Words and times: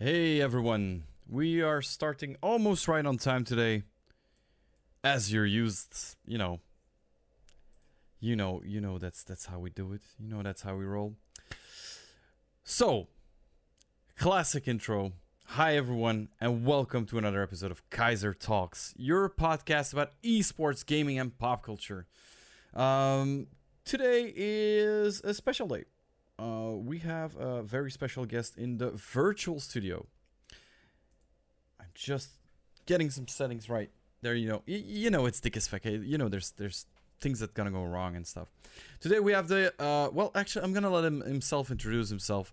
Hey 0.00 0.40
everyone, 0.40 1.06
we 1.28 1.60
are 1.60 1.82
starting 1.82 2.36
almost 2.40 2.86
right 2.86 3.04
on 3.04 3.18
time 3.18 3.42
today. 3.42 3.82
As 5.02 5.32
you're 5.32 5.44
used, 5.44 6.14
you 6.24 6.38
know. 6.38 6.60
You 8.20 8.36
know, 8.36 8.62
you 8.64 8.80
know 8.80 8.98
that's 8.98 9.24
that's 9.24 9.46
how 9.46 9.58
we 9.58 9.70
do 9.70 9.92
it. 9.94 10.02
You 10.16 10.28
know 10.28 10.44
that's 10.44 10.62
how 10.62 10.76
we 10.76 10.84
roll. 10.84 11.16
So, 12.62 13.08
classic 14.16 14.68
intro. 14.68 15.14
Hi 15.46 15.74
everyone 15.74 16.28
and 16.40 16.64
welcome 16.64 17.04
to 17.06 17.18
another 17.18 17.42
episode 17.42 17.72
of 17.72 17.82
Kaiser 17.90 18.34
Talks, 18.34 18.94
your 18.96 19.28
podcast 19.28 19.92
about 19.92 20.12
esports, 20.22 20.86
gaming 20.86 21.18
and 21.18 21.36
pop 21.36 21.64
culture. 21.64 22.06
Um 22.72 23.48
today 23.84 24.32
is 24.36 25.20
a 25.22 25.34
special 25.34 25.66
day 25.66 25.86
uh, 26.38 26.72
we 26.74 26.98
have 26.98 27.36
a 27.36 27.62
very 27.62 27.90
special 27.90 28.24
guest 28.24 28.56
in 28.56 28.78
the 28.78 28.90
virtual 28.90 29.60
studio. 29.60 30.06
I'm 31.80 31.86
just 31.94 32.30
getting 32.86 33.10
some 33.10 33.28
settings 33.28 33.68
right. 33.68 33.90
There, 34.22 34.34
you 34.34 34.48
know, 34.48 34.62
y- 34.66 34.82
you 34.86 35.10
know, 35.10 35.26
it's 35.26 35.40
Dick 35.40 35.56
You 35.84 36.18
know, 36.18 36.28
there's 36.28 36.52
there's 36.52 36.86
things 37.20 37.40
that 37.40 37.54
gonna 37.54 37.70
go 37.70 37.84
wrong 37.84 38.16
and 38.16 38.26
stuff. 38.26 38.48
Today 39.00 39.20
we 39.20 39.32
have 39.32 39.48
the 39.48 39.72
uh, 39.82 40.10
well, 40.12 40.30
actually, 40.34 40.64
I'm 40.64 40.72
gonna 40.72 40.90
let 40.90 41.04
him 41.04 41.20
himself 41.20 41.70
introduce 41.70 42.08
himself, 42.08 42.52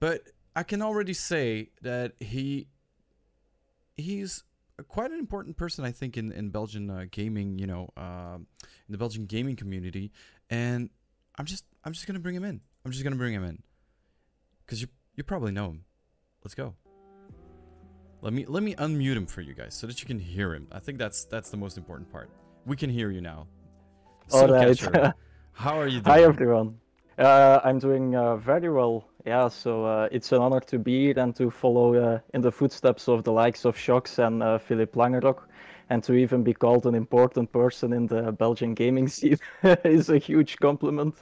but 0.00 0.22
I 0.56 0.62
can 0.62 0.82
already 0.82 1.14
say 1.14 1.70
that 1.82 2.12
he 2.20 2.68
he's 3.96 4.44
quite 4.88 5.10
an 5.10 5.18
important 5.18 5.56
person, 5.56 5.84
I 5.84 5.92
think, 5.92 6.16
in 6.16 6.32
in 6.32 6.50
Belgian 6.50 6.90
uh, 6.90 7.06
gaming. 7.10 7.58
You 7.58 7.66
know, 7.66 7.88
uh, 7.96 8.36
in 8.36 8.90
the 8.92 8.98
Belgian 8.98 9.26
gaming 9.26 9.56
community, 9.56 10.12
and 10.50 10.90
I'm 11.38 11.46
just 11.46 11.64
I'm 11.84 11.92
just 11.92 12.06
gonna 12.06 12.18
bring 12.20 12.34
him 12.36 12.44
in. 12.44 12.60
I'm 12.88 12.92
just 12.92 13.04
gonna 13.04 13.16
bring 13.16 13.34
him 13.34 13.44
in, 13.44 13.62
cause 14.66 14.80
you 14.80 14.88
you 15.14 15.22
probably 15.22 15.52
know 15.52 15.66
him. 15.66 15.84
Let's 16.42 16.54
go. 16.54 16.74
Let 18.22 18.32
me 18.32 18.46
let 18.46 18.62
me 18.62 18.76
unmute 18.76 19.14
him 19.14 19.26
for 19.26 19.42
you 19.42 19.52
guys 19.52 19.74
so 19.74 19.86
that 19.86 20.00
you 20.00 20.06
can 20.06 20.18
hear 20.18 20.54
him. 20.54 20.68
I 20.72 20.78
think 20.78 20.96
that's 20.96 21.26
that's 21.26 21.50
the 21.50 21.58
most 21.58 21.76
important 21.76 22.10
part. 22.10 22.30
We 22.64 22.76
can 22.76 22.88
hear 22.88 23.10
you 23.10 23.20
now. 23.20 23.46
All 24.32 24.48
right. 24.48 24.80
How 25.52 25.78
are 25.78 25.86
you 25.86 26.00
doing? 26.00 26.16
Hi 26.16 26.22
everyone. 26.22 26.78
Uh, 27.18 27.60
I'm 27.62 27.78
doing 27.78 28.16
uh, 28.16 28.36
very 28.36 28.70
well. 28.70 29.06
Yeah, 29.26 29.48
so 29.48 29.84
uh, 29.84 30.08
it's 30.10 30.32
an 30.32 30.40
honor 30.40 30.60
to 30.60 30.78
be 30.78 31.08
here 31.08 31.18
and 31.18 31.36
to 31.36 31.50
follow 31.50 31.94
uh, 31.94 32.20
in 32.32 32.40
the 32.40 32.50
footsteps 32.50 33.06
of 33.06 33.22
the 33.22 33.32
likes 33.32 33.66
of 33.66 33.76
Shox 33.76 34.18
and 34.18 34.42
uh, 34.42 34.56
Philip 34.56 34.94
Langerock, 34.94 35.42
and 35.90 36.02
to 36.04 36.14
even 36.14 36.42
be 36.42 36.52
called 36.52 36.86
an 36.86 36.94
important 36.94 37.50
person 37.52 37.92
in 37.92 38.06
the 38.06 38.32
Belgian 38.32 38.74
gaming 38.74 39.08
scene 39.16 39.38
is 39.84 40.08
a 40.10 40.18
huge 40.18 40.58
compliment. 40.58 41.14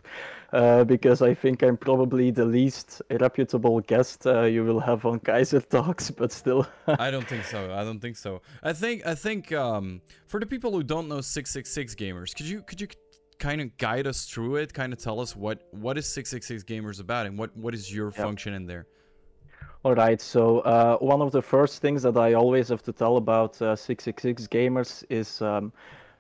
Uh, 0.53 0.85
because 0.85 1.23
I 1.23 1.35
think 1.35 1.63
I'm 1.63 1.77
probably 1.77 2.31
the 2.31 2.45
least 2.45 3.03
reputable 3.11 3.81
guest 3.81 4.27
uh, 4.27 4.43
you 4.43 4.65
will 4.65 4.79
have 4.79 5.05
on 5.05 5.19
Kaiser 5.19 5.61
Talks, 5.75 6.11
but 6.11 6.31
still. 6.31 6.67
I 6.87 7.11
don't 7.11 7.27
think 7.27 7.45
so. 7.45 7.75
I 7.75 7.83
don't 7.83 7.99
think 7.99 8.17
so. 8.17 8.43
I 8.63 8.73
think 8.73 9.05
I 9.05 9.17
think 9.17 9.53
um, 9.53 10.01
for 10.29 10.39
the 10.39 10.47
people 10.47 10.71
who 10.71 10.85
don't 10.85 11.09
know 11.09 11.21
666 11.21 11.97
gamers, 11.97 12.35
could 12.35 12.47
you 12.47 12.63
could 12.63 12.81
you 12.81 12.87
kind 13.41 13.61
of 13.61 13.77
guide 13.77 14.07
us 14.07 14.25
through 14.25 14.57
it? 14.57 14.73
Kind 14.73 14.93
of 14.93 15.01
tell 15.01 15.19
us 15.21 15.35
what 15.35 15.67
what 15.73 15.99
is 15.99 16.07
666 16.07 16.63
gamers 16.63 17.01
about 17.01 17.27
and 17.27 17.37
what 17.37 17.55
what 17.57 17.75
is 17.75 17.93
your 17.93 18.07
yep. 18.07 18.15
function 18.15 18.55
in 18.55 18.67
there? 18.67 18.87
All 19.87 19.95
right. 19.95 20.21
So 20.21 20.63
uh, 20.63 20.99
one 20.99 21.23
of 21.23 21.31
the 21.31 21.41
first 21.41 21.81
things 21.81 22.03
that 22.03 22.17
I 22.17 22.33
always 22.33 22.71
have 22.71 22.83
to 22.83 22.93
tell 22.93 23.19
about 23.19 23.63
uh, 23.63 23.77
666 23.77 24.49
gamers 24.49 25.05
is. 25.09 25.41
Um, 25.41 25.73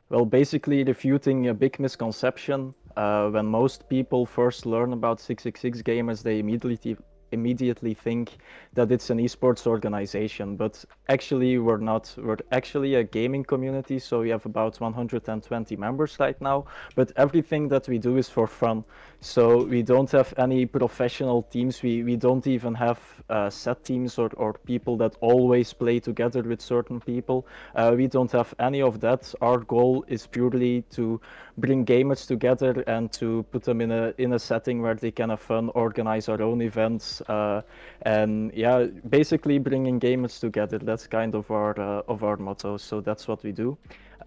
well, 0.08 0.25
basically 0.25 0.84
refuting 0.84 1.48
a 1.48 1.55
big 1.55 1.81
misconception. 1.81 2.73
Uh, 2.97 3.28
when 3.28 3.45
most 3.45 3.89
people 3.89 4.25
first 4.25 4.67
learn 4.67 4.92
about 4.92 5.19
666 5.19 5.83
gamers, 5.83 6.23
they 6.23 6.39
immediately 6.39 6.97
immediately 7.32 7.94
think 7.94 8.38
that 8.74 8.91
it's 8.92 9.10
an 9.10 9.19
esports 9.19 9.66
organization, 9.66 10.56
but 10.56 10.84
actually 11.08 11.58
we're 11.58 11.78
not. 11.78 12.14
We're 12.16 12.38
actually 12.52 12.94
a 12.94 13.05
gaming 13.05 13.44
community, 13.44 13.98
so 13.98 14.20
we 14.20 14.30
have 14.30 14.46
about 14.46 14.80
120 14.80 15.77
members 15.77 16.16
right 16.18 16.41
now. 16.41 16.66
But 16.94 17.12
everything 17.17 17.68
that 17.68 17.89
we 17.89 17.98
do 17.98 18.17
is 18.17 18.28
for 18.28 18.46
fun. 18.46 18.84
So 19.20 19.64
we 19.64 19.83
don't 19.83 20.11
have 20.12 20.33
any 20.36 20.67
professional 20.67 21.42
teams. 21.42 21.83
We 21.83 22.02
we 22.02 22.17
don't 22.17 22.46
even 22.46 22.74
have 22.74 23.01
uh, 23.28 23.51
set 23.51 23.84
teams 23.84 24.18
or, 24.18 24.30
or 24.36 24.52
people 24.52 24.96
that 24.98 25.17
always 25.20 25.72
play 25.72 26.01
together 26.01 26.42
with 26.42 26.61
certain 26.61 27.01
people. 27.01 27.46
Uh, 27.74 27.95
we 27.96 28.06
don't 28.06 28.30
have 28.33 28.55
any 28.58 28.83
of 28.83 29.01
that. 29.01 29.34
Our 29.40 29.58
goal 29.58 30.05
is 30.08 30.27
purely 30.27 30.83
to 30.90 31.20
bring 31.58 31.84
gamers 31.84 32.27
together 32.27 32.84
and 32.86 33.12
to 33.12 33.44
put 33.50 33.62
them 33.62 33.80
in 33.80 33.90
a 33.90 34.12
in 34.18 34.33
a 34.34 34.39
setting 34.39 34.83
where 34.83 34.94
they 34.94 35.11
can 35.11 35.30
have 35.30 35.40
fun, 35.40 35.70
organize 35.74 36.28
our 36.28 36.42
own 36.42 36.61
events, 36.61 37.20
uh, 37.22 37.62
and 38.02 38.52
yeah, 38.55 38.86
basically 39.08 39.58
bringing 39.58 39.98
gamers 39.98 40.39
together. 40.40 40.78
That's 40.78 41.06
kind 41.06 41.34
of 41.34 41.50
our 41.50 41.78
uh, 41.80 42.02
of 42.08 42.24
our 42.24 42.36
motto. 42.36 42.77
So 42.77 43.00
that's 43.00 43.28
what 43.28 43.42
we 43.42 43.52
do. 43.52 43.78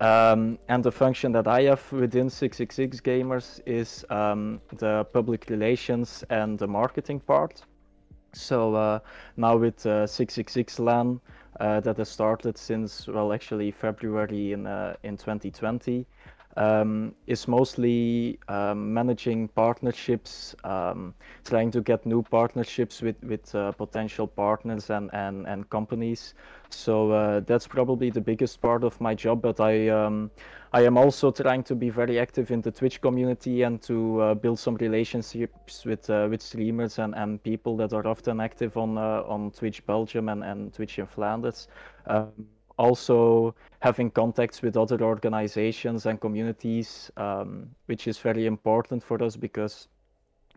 Um, 0.01 0.57
and 0.69 0.83
the 0.83 0.91
function 0.91 1.33
that 1.33 1.47
I 1.47 1.63
have 1.63 1.91
within 1.91 2.29
666 2.29 3.01
Gamers 3.01 3.59
is 3.65 4.05
um, 4.09 4.61
the 4.77 5.05
public 5.11 5.49
relations 5.49 6.23
and 6.29 6.57
the 6.57 6.67
marketing 6.67 7.19
part. 7.19 7.61
So 8.31 8.75
uh, 8.75 8.99
now 9.35 9.57
with 9.57 9.85
uh, 9.85 10.07
666 10.07 10.79
LAN 10.79 11.19
uh, 11.59 11.81
that 11.81 11.97
has 11.97 12.07
started 12.07 12.57
since 12.57 13.07
well 13.07 13.33
actually 13.33 13.71
February 13.71 14.53
in 14.53 14.67
uh, 14.67 14.95
in 15.03 15.17
2020 15.17 16.05
um, 16.57 17.13
is 17.27 17.47
mostly 17.47 18.39
um, 18.47 18.93
managing 18.93 19.47
partnerships, 19.49 20.55
um, 20.63 21.13
trying 21.45 21.71
to 21.71 21.81
get 21.81 22.05
new 22.05 22.21
partnerships 22.23 23.01
with 23.01 23.15
with 23.23 23.53
uh, 23.55 23.71
potential 23.73 24.27
partners 24.27 24.89
and 24.89 25.09
and 25.13 25.47
and 25.47 25.69
companies. 25.69 26.33
So 26.69 27.11
uh, 27.11 27.39
that's 27.41 27.67
probably 27.67 28.09
the 28.09 28.21
biggest 28.21 28.61
part 28.61 28.83
of 28.83 28.99
my 28.99 29.15
job. 29.15 29.41
But 29.41 29.59
I 29.59 29.89
um, 29.89 30.31
I 30.73 30.81
am 30.81 30.97
also 30.97 31.31
trying 31.31 31.63
to 31.63 31.75
be 31.75 31.89
very 31.89 32.19
active 32.19 32.51
in 32.51 32.61
the 32.61 32.71
Twitch 32.71 33.01
community 33.01 33.63
and 33.63 33.81
to 33.83 34.21
uh, 34.21 34.33
build 34.33 34.59
some 34.59 34.75
relationships 34.75 35.85
with 35.85 36.09
uh, 36.09 36.27
with 36.29 36.41
streamers 36.41 36.99
and, 36.99 37.15
and 37.15 37.41
people 37.43 37.77
that 37.77 37.93
are 37.93 38.07
often 38.07 38.39
active 38.39 38.75
on 38.77 38.97
uh, 38.97 39.23
on 39.27 39.51
Twitch 39.51 39.85
Belgium 39.85 40.29
and, 40.29 40.43
and 40.43 40.73
Twitch 40.73 40.99
in 40.99 41.05
Flanders. 41.05 41.67
Also 42.79 43.53
having 43.79 44.09
contacts 44.11 44.61
with 44.61 44.77
other 44.77 45.01
organizations 45.03 46.05
and 46.05 46.19
communities, 46.19 47.11
um, 47.17 47.69
which 47.87 48.07
is 48.07 48.17
very 48.17 48.45
important 48.45 49.03
for 49.03 49.21
us 49.21 49.35
because 49.35 49.89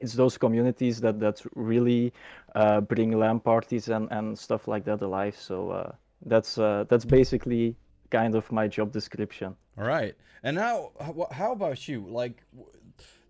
it's 0.01 0.15
those 0.15 0.39
communities 0.39 1.01
that 1.01 1.19
that 1.19 1.43
really 1.57 2.13
uh, 2.55 2.81
bring 2.81 3.11
LAN 3.19 3.41
parties 3.41 3.89
and, 3.89 4.09
and 4.11 4.39
stuff 4.39 4.69
like 4.69 4.85
that 4.85 5.03
alive. 5.03 5.37
So 5.37 5.71
uh, 5.71 5.93
that's 6.27 6.59
uh, 6.59 6.85
that's 6.89 7.05
basically 7.05 7.77
kind 8.11 8.35
of 8.35 8.53
my 8.53 8.69
job 8.69 8.93
description. 8.93 9.57
All 9.79 9.85
right. 9.85 10.15
And 10.45 10.57
now, 10.57 10.91
how 11.31 11.53
about 11.53 11.89
you? 11.89 12.05
Like, 12.09 12.43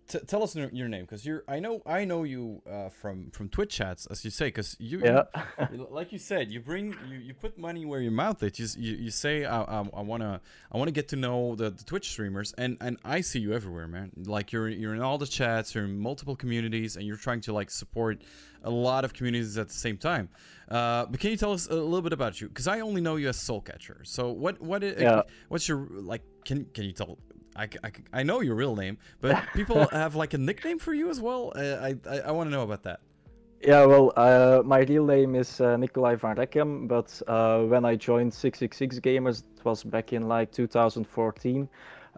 T- 0.07 0.19
tell 0.19 0.43
us 0.43 0.53
your 0.55 0.89
name 0.89 1.01
because 1.01 1.25
you're 1.25 1.43
i 1.47 1.59
know 1.59 1.81
i 1.85 2.03
know 2.03 2.23
you 2.23 2.61
uh, 2.69 2.89
from 2.89 3.31
from 3.31 3.47
twitch 3.47 3.69
chats 3.77 4.05
as 4.07 4.25
you 4.25 4.31
say 4.31 4.47
because 4.47 4.75
you, 4.77 4.99
yeah. 5.01 5.23
you, 5.71 5.87
like 5.89 6.11
you 6.11 6.19
said 6.19 6.51
you 6.51 6.59
bring 6.59 6.93
you, 7.07 7.17
you 7.17 7.33
put 7.33 7.57
money 7.57 7.85
where 7.85 8.01
your 8.01 8.11
mouth 8.11 8.43
is. 8.43 8.59
You, 8.59 8.91
you, 8.91 9.03
you 9.05 9.11
say 9.11 9.45
i, 9.45 9.61
I, 9.61 9.79
I 9.93 10.01
want 10.01 10.21
to 10.21 10.41
i 10.71 10.77
want 10.77 10.89
to 10.89 10.91
get 10.91 11.07
to 11.09 11.15
know 11.15 11.55
the, 11.55 11.69
the 11.69 11.83
twitch 11.85 12.09
streamers 12.09 12.53
and 12.57 12.77
and 12.81 12.97
i 13.05 13.21
see 13.21 13.39
you 13.39 13.53
everywhere 13.53 13.87
man. 13.87 14.11
Like 14.25 14.51
you're 14.51 14.67
you're 14.67 14.93
in 14.93 15.01
all 15.01 15.17
the 15.17 15.25
chats 15.27 15.73
you're 15.73 15.85
in 15.85 15.97
multiple 15.97 16.35
communities 16.35 16.97
and 16.97 17.05
you're 17.05 17.17
trying 17.17 17.41
to 17.41 17.53
like 17.53 17.71
support 17.71 18.21
a 18.63 18.69
lot 18.69 19.05
of 19.05 19.13
communities 19.13 19.57
at 19.57 19.67
the 19.67 19.73
same 19.73 19.97
time. 19.97 20.29
Uh, 20.69 21.05
but 21.05 21.19
can 21.19 21.29
you 21.31 21.37
tell 21.37 21.51
us 21.51 21.67
a 21.67 21.75
little 21.75 22.01
bit 22.01 22.13
about 22.13 22.41
you? 22.41 22.49
Because 22.49 22.67
i 22.67 22.81
only 22.81 22.99
know 22.99 23.15
you 23.15 23.29
as 23.29 23.39
soul 23.39 23.61
catcher 23.61 24.01
so 24.03 24.31
what 24.31 24.59
what 24.61 24.83
is, 24.83 25.01
yeah. 25.01 25.21
what's 25.47 25.67
your 25.69 25.87
like 25.91 26.23
can 26.43 26.65
can 26.73 26.83
you 26.83 26.91
tell 26.91 27.17
I, 27.55 27.69
I, 27.83 27.91
I 28.11 28.23
know 28.23 28.41
your 28.41 28.55
real 28.55 28.75
name, 28.75 28.97
but 29.21 29.43
people 29.53 29.87
have 29.87 30.15
like 30.15 30.33
a 30.33 30.37
nickname 30.37 30.79
for 30.79 30.93
you 30.93 31.09
as 31.09 31.19
well. 31.19 31.53
Uh, 31.55 31.61
I 31.61 31.95
I, 32.09 32.19
I 32.19 32.31
want 32.31 32.47
to 32.47 32.51
know 32.51 32.63
about 32.63 32.83
that. 32.83 32.99
Yeah, 33.65 33.85
well, 33.85 34.11
uh, 34.17 34.61
my 34.65 34.79
real 34.79 35.05
name 35.05 35.35
is 35.35 35.61
uh, 35.61 35.77
Nikolai 35.77 36.15
van 36.15 36.35
Rechem, 36.35 36.85
but 36.85 37.21
uh, 37.27 37.61
when 37.61 37.85
I 37.85 37.95
joined 37.95 38.33
666 38.33 38.99
Gamers, 38.99 39.43
it 39.57 39.63
was 39.63 39.85
back 39.85 40.11
in 40.11 40.27
like 40.27 40.51
2014. 40.51 41.69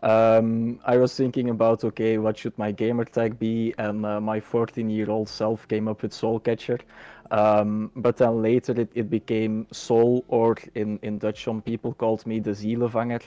Um, 0.02 0.80
I 0.86 0.98
was 0.98 1.16
thinking 1.16 1.52
about 1.52 1.84
okay, 1.84 2.18
what 2.18 2.38
should 2.38 2.58
my 2.58 2.72
gamer 2.72 3.06
tag 3.06 3.38
be, 3.38 3.76
and 3.78 4.04
uh, 4.06 4.20
my 4.20 4.40
14-year-old 4.40 5.30
self 5.30 5.68
came 5.68 5.88
up 5.88 6.02
with 6.02 6.14
Soulcatcher. 6.14 6.82
Um, 7.30 7.92
but 7.96 8.18
then 8.18 8.42
later 8.42 8.80
it, 8.80 8.92
it 8.96 9.10
became 9.10 9.68
Soul, 9.72 10.26
or 10.28 10.58
in, 10.74 11.00
in 11.04 11.20
Dutch, 11.20 11.44
some 11.44 11.62
people 11.62 11.94
called 11.94 12.26
me 12.26 12.40
the 12.40 12.52
Zielevanger. 12.52 13.22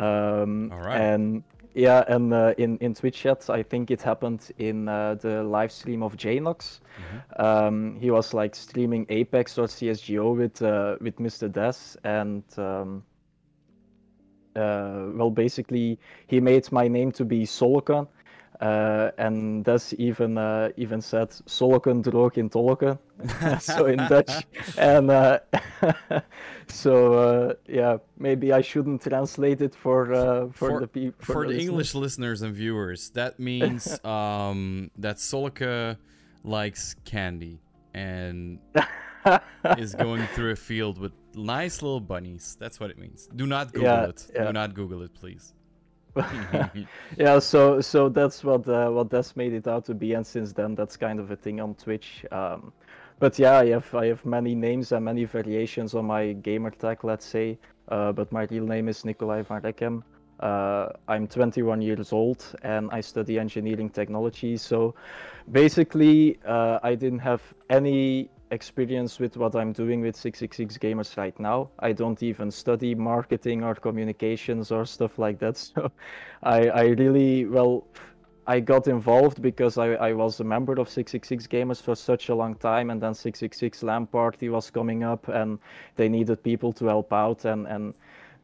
Um, 0.00 0.72
All 0.72 0.80
right. 0.80 1.00
And 1.00 1.44
yeah, 1.74 2.04
and 2.08 2.32
uh, 2.32 2.54
in 2.58 2.78
in 2.78 2.94
Twitch 2.94 3.18
chat, 3.18 3.48
I 3.48 3.62
think 3.62 3.90
it 3.90 4.02
happened 4.02 4.50
in 4.58 4.88
uh, 4.88 5.14
the 5.14 5.42
live 5.44 5.70
stream 5.70 6.02
of 6.02 6.16
Jnox. 6.16 6.80
Mm-hmm. 6.98 7.42
Um, 7.42 7.96
he 8.00 8.10
was 8.10 8.34
like 8.34 8.56
streaming 8.56 9.06
Apex 9.08 9.58
or 9.58 9.68
CS:GO 9.68 10.32
with 10.32 10.62
uh, 10.62 10.96
with 11.00 11.16
Mr. 11.16 11.50
Des, 11.52 11.96
and 12.02 12.42
um, 12.58 13.04
uh, 14.56 15.06
well, 15.14 15.30
basically 15.30 15.98
he 16.26 16.40
made 16.40 16.70
my 16.72 16.88
name 16.88 17.12
to 17.12 17.24
be 17.24 17.44
Solkan. 17.44 18.08
Uh, 18.60 19.10
and 19.16 19.64
Des 19.64 19.94
even 19.96 20.36
uh, 20.36 20.68
even 20.76 21.00
said 21.00 21.30
solken 21.46 22.02
droog 22.02 22.36
in 22.36 22.50
tolken, 22.50 22.98
so 23.62 23.86
in 23.86 23.96
Dutch. 24.08 24.44
And 24.76 25.10
uh, 25.10 25.38
so 26.68 27.56
yeah, 27.66 27.96
maybe 28.18 28.52
I 28.52 28.60
shouldn't 28.60 29.02
translate 29.02 29.60
it 29.60 29.74
for 29.74 30.12
uh, 30.12 30.48
for, 30.52 30.68
For- 30.70 30.80
the 30.80 30.88
people 30.88 31.24
For 31.34 31.46
the 31.46 31.58
English 31.58 31.94
listeners 31.94 32.42
and 32.42 32.54
viewers, 32.54 33.10
that 33.10 33.38
means 33.40 33.98
um, 34.04 34.90
that 34.98 35.16
Solika 35.16 35.96
likes 36.44 36.94
candy 37.04 37.60
and 37.94 38.58
is 39.78 39.94
going 39.94 40.26
through 40.34 40.52
a 40.52 40.56
field 40.56 40.98
with 40.98 41.12
nice 41.34 41.82
little 41.82 42.00
bunnies. 42.00 42.56
That's 42.60 42.78
what 42.80 42.90
it 42.90 42.98
means. 42.98 43.28
Do 43.34 43.46
not 43.46 43.72
Google 43.72 43.88
Yeah, 43.88 44.04
it. 44.08 44.26
yeah. 44.34 44.44
Do 44.46 44.52
not 44.52 44.74
Google 44.74 45.02
it, 45.02 45.12
please. 45.14 45.54
yeah, 47.16 47.38
so 47.38 47.80
so 47.80 48.08
that's 48.08 48.42
what 48.42 48.68
uh, 48.68 48.90
what 48.90 49.10
Des 49.10 49.24
made 49.36 49.52
it 49.52 49.68
out 49.68 49.84
to 49.86 49.94
be, 49.94 50.14
and 50.14 50.26
since 50.26 50.52
then 50.52 50.74
that's 50.74 50.96
kind 50.96 51.20
of 51.20 51.30
a 51.30 51.36
thing 51.36 51.60
on 51.60 51.74
Twitch. 51.74 52.24
Um, 52.32 52.72
but 53.20 53.38
yeah, 53.38 53.58
I 53.58 53.66
have 53.68 53.94
I 53.94 54.06
have 54.06 54.24
many 54.24 54.54
names 54.54 54.92
and 54.92 55.04
many 55.04 55.24
variations 55.24 55.94
on 55.94 56.06
my 56.06 56.32
gamer 56.32 56.70
tag, 56.70 57.04
let's 57.04 57.26
say. 57.26 57.58
Uh, 57.88 58.12
but 58.12 58.30
my 58.32 58.44
real 58.50 58.66
name 58.66 58.88
is 58.88 59.04
Nikolai 59.04 59.42
van 59.42 59.60
Rekem. 59.62 60.02
Uh, 60.40 60.88
I'm 61.06 61.28
21 61.28 61.82
years 61.82 62.12
old 62.12 62.42
and 62.62 62.88
I 62.92 63.02
study 63.02 63.38
engineering 63.38 63.90
technology. 63.90 64.56
So 64.56 64.94
basically, 65.52 66.38
uh, 66.46 66.78
I 66.82 66.94
didn't 66.94 67.18
have 67.18 67.42
any 67.68 68.30
experience 68.50 69.18
with 69.18 69.36
what 69.36 69.54
I'm 69.54 69.72
doing 69.72 70.00
with 70.00 70.16
666 70.16 70.78
Gamers 70.78 71.16
right 71.16 71.38
now. 71.38 71.70
I 71.78 71.92
don't 71.92 72.22
even 72.22 72.50
study 72.50 72.94
marketing 72.94 73.62
or 73.62 73.74
communications 73.74 74.70
or 74.70 74.84
stuff 74.84 75.18
like 75.18 75.38
that. 75.38 75.56
So 75.74 75.90
I, 76.42 76.68
I 76.68 76.82
really, 76.98 77.44
well, 77.46 77.86
I 78.46 78.60
got 78.60 78.88
involved 78.88 79.40
because 79.42 79.78
I, 79.78 79.92
I 79.92 80.12
was 80.12 80.40
a 80.40 80.44
member 80.44 80.72
of 80.72 80.88
666 80.88 81.46
Gamers 81.46 81.82
for 81.82 81.94
such 81.94 82.30
a 82.30 82.34
long 82.34 82.56
time, 82.56 82.90
and 82.90 83.00
then 83.00 83.14
666 83.14 83.82
LAN 83.82 84.06
Party 84.06 84.48
was 84.48 84.70
coming 84.70 85.04
up, 85.04 85.28
and 85.28 85.58
they 85.96 86.08
needed 86.08 86.42
people 86.42 86.72
to 86.72 86.86
help 86.86 87.12
out, 87.12 87.44
and, 87.44 87.66
and 87.68 87.94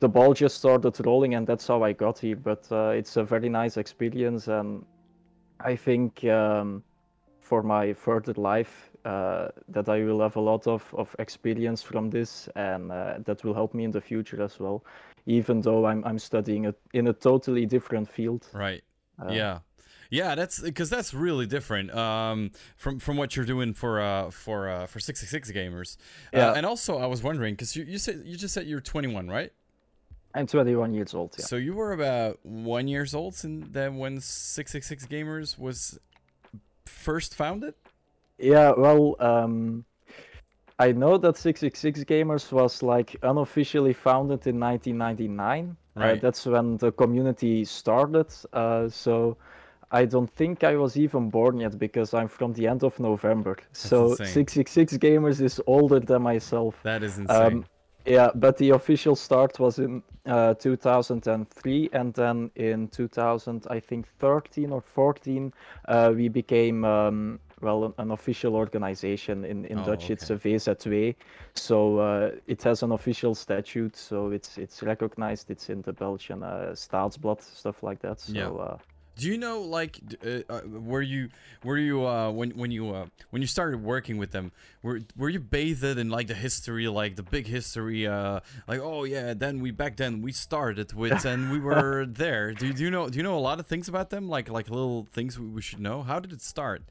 the 0.00 0.08
ball 0.08 0.34
just 0.34 0.58
started 0.58 0.94
rolling, 1.04 1.34
and 1.34 1.46
that's 1.46 1.66
how 1.66 1.82
I 1.82 1.92
got 1.92 2.18
here. 2.18 2.36
But 2.36 2.68
uh, 2.70 2.90
it's 2.90 3.16
a 3.16 3.24
very 3.24 3.48
nice 3.48 3.76
experience, 3.78 4.46
and 4.46 4.84
I 5.60 5.74
think 5.74 6.24
um, 6.24 6.84
for 7.40 7.62
my 7.62 7.92
further 7.92 8.34
life 8.34 8.90
uh, 9.06 9.48
that 9.68 9.88
I 9.88 10.02
will 10.04 10.20
have 10.20 10.36
a 10.36 10.40
lot 10.40 10.66
of, 10.66 10.82
of 10.94 11.14
experience 11.18 11.82
from 11.82 12.10
this, 12.10 12.48
and 12.56 12.90
uh, 12.90 13.18
that 13.24 13.44
will 13.44 13.54
help 13.54 13.72
me 13.74 13.84
in 13.84 13.92
the 13.92 14.00
future 14.00 14.42
as 14.42 14.58
well. 14.60 14.84
Even 15.26 15.60
though 15.60 15.86
I'm 15.86 16.04
I'm 16.04 16.18
studying 16.18 16.66
it 16.66 16.78
in 16.92 17.08
a 17.08 17.12
totally 17.12 17.66
different 17.66 18.08
field. 18.08 18.46
Right. 18.52 18.82
Uh, 19.18 19.32
yeah. 19.32 19.58
Yeah, 20.10 20.36
that's 20.36 20.60
because 20.60 20.88
that's 20.90 21.12
really 21.14 21.46
different 21.46 21.90
um, 21.92 22.50
from 22.76 23.00
from 23.00 23.16
what 23.16 23.34
you're 23.34 23.46
doing 23.46 23.74
for 23.74 24.00
uh 24.00 24.30
for 24.30 24.68
uh 24.68 24.86
for 24.86 25.00
666 25.00 25.50
gamers. 25.52 25.96
Uh, 26.32 26.38
Yeah. 26.38 26.52
and 26.56 26.64
also, 26.66 26.98
I 26.98 27.06
was 27.06 27.22
wondering 27.22 27.54
because 27.54 27.74
you 27.76 27.84
you 27.84 27.98
said 27.98 28.22
you 28.24 28.36
just 28.36 28.54
said 28.54 28.66
you're 28.66 28.80
21, 28.80 29.28
right? 29.28 29.52
I'm 30.34 30.46
21 30.46 30.92
years 30.94 31.14
old. 31.14 31.34
Yeah. 31.38 31.46
So 31.46 31.56
you 31.56 31.74
were 31.74 31.92
about 31.92 32.38
one 32.44 32.88
years 32.88 33.14
old 33.14 33.34
since 33.34 33.66
then 33.72 33.96
when 33.96 34.20
666 34.20 35.06
gamers 35.06 35.58
was 35.58 35.98
first 36.84 37.34
founded. 37.34 37.74
Yeah, 38.38 38.72
well, 38.76 39.16
um, 39.20 39.84
I 40.78 40.92
know 40.92 41.16
that 41.18 41.36
666 41.36 42.04
Gamers 42.04 42.52
was 42.52 42.82
like 42.82 43.16
unofficially 43.22 43.92
founded 43.94 44.46
in 44.46 44.58
1999. 44.60 45.76
Uh, 45.96 46.00
Right. 46.00 46.20
that's 46.20 46.44
when 46.44 46.76
the 46.76 46.92
community 46.92 47.64
started. 47.64 48.26
Uh, 48.52 48.88
so 48.88 49.38
I 49.90 50.04
don't 50.04 50.30
think 50.36 50.62
I 50.64 50.76
was 50.76 50.96
even 50.98 51.30
born 51.30 51.60
yet 51.60 51.78
because 51.78 52.12
I'm 52.12 52.28
from 52.28 52.52
the 52.52 52.66
end 52.66 52.82
of 52.84 52.98
November. 53.00 53.56
so 53.72 54.10
insane. 54.10 54.26
666 54.26 54.98
Gamers 54.98 55.40
is 55.40 55.60
older 55.66 56.00
than 56.00 56.22
myself. 56.22 56.74
That 56.82 57.02
is 57.02 57.18
insane. 57.18 57.46
Um, 57.46 57.64
yeah, 58.04 58.30
but 58.34 58.56
the 58.58 58.70
official 58.70 59.16
start 59.16 59.58
was 59.58 59.78
in 59.78 60.02
uh, 60.26 60.54
2003, 60.54 61.88
and 61.92 62.14
then 62.14 62.50
in 62.54 62.88
2000, 62.88 63.66
I 63.68 63.80
think 63.80 64.06
13 64.18 64.70
or 64.70 64.80
14, 64.80 65.52
uh, 65.88 66.12
we 66.14 66.28
became 66.28 66.84
um, 66.84 67.40
well 67.60 67.84
an, 67.84 67.94
an 67.98 68.10
official 68.10 68.54
organization. 68.54 69.44
In 69.44 69.64
in 69.66 69.78
Oh, 69.80 69.84
Dutch, 69.84 70.10
it's 70.10 70.30
a 70.30 70.36
VZW, 70.36 71.14
so 71.54 71.98
uh, 71.98 72.30
it 72.46 72.62
has 72.62 72.82
an 72.82 72.92
official 72.92 73.34
statute, 73.34 73.96
so 73.96 74.30
it's 74.30 74.58
it's 74.58 74.82
recognized. 74.82 75.50
It's 75.50 75.68
in 75.70 75.82
the 75.82 75.92
Belgian 75.92 76.42
uh, 76.42 76.72
Staatsblad, 76.74 77.40
stuff 77.42 77.82
like 77.82 78.00
that. 78.00 78.20
So. 78.20 78.32
Yeah. 78.32 78.50
Uh, 78.50 78.78
Do 79.18 79.26
you 79.32 79.38
know 79.38 79.60
like 79.78 79.96
uh, 80.22 80.44
uh, 80.52 80.60
were 80.92 81.00
you 81.00 81.30
were 81.64 81.78
you 81.78 82.04
uh 82.06 82.30
when 82.38 82.50
when 82.50 82.70
you 82.70 82.84
uh 82.92 83.06
when 83.32 83.40
you 83.40 83.48
started 83.48 83.80
working 83.82 84.18
with 84.20 84.30
them 84.30 84.52
were 84.82 85.00
were 85.16 85.30
you 85.30 85.40
bathed 85.40 85.96
in 85.98 86.10
like 86.10 86.26
the 86.28 86.36
history 86.46 86.86
like 87.02 87.16
the 87.16 87.22
big 87.22 87.46
history 87.46 88.06
uh 88.06 88.40
like 88.68 88.80
oh 88.90 89.04
yeah 89.08 89.32
then 89.32 89.62
we 89.64 89.70
back 89.72 89.96
then 89.96 90.20
we 90.20 90.32
started 90.32 90.92
with 90.92 91.24
and 91.24 91.50
we 91.50 91.58
were 91.70 92.04
there 92.04 92.52
do, 92.52 92.66
do 92.76 92.82
you 92.84 92.90
know 92.90 93.08
do 93.08 93.16
you 93.16 93.22
know 93.28 93.38
a 93.38 93.44
lot 93.50 93.58
of 93.58 93.66
things 93.66 93.88
about 93.88 94.08
them 94.10 94.28
like 94.36 94.50
like 94.58 94.68
little 94.68 95.06
things 95.16 95.38
we, 95.40 95.46
we 95.56 95.62
should 95.62 95.80
know 95.80 96.02
how 96.02 96.20
did 96.20 96.30
it 96.30 96.42
start 96.42 96.82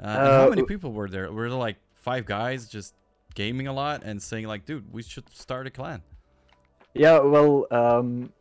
uh, 0.00 0.30
how 0.30 0.46
Uh, 0.46 0.48
many 0.48 0.62
people 0.62 0.92
were 0.92 1.08
there 1.08 1.30
were 1.32 1.48
there 1.48 1.58
like 1.58 1.76
five 1.94 2.24
guys 2.26 2.68
just 2.68 2.94
gaming 3.34 3.66
a 3.66 3.72
lot 3.72 4.02
and 4.04 4.22
saying 4.22 4.46
like 4.46 4.64
dude 4.64 4.92
we 4.92 5.02
should 5.02 5.28
start 5.34 5.66
a 5.66 5.70
clan 5.70 6.02
Yeah, 6.94 7.18
well, 7.20 7.66
um, 7.70 8.32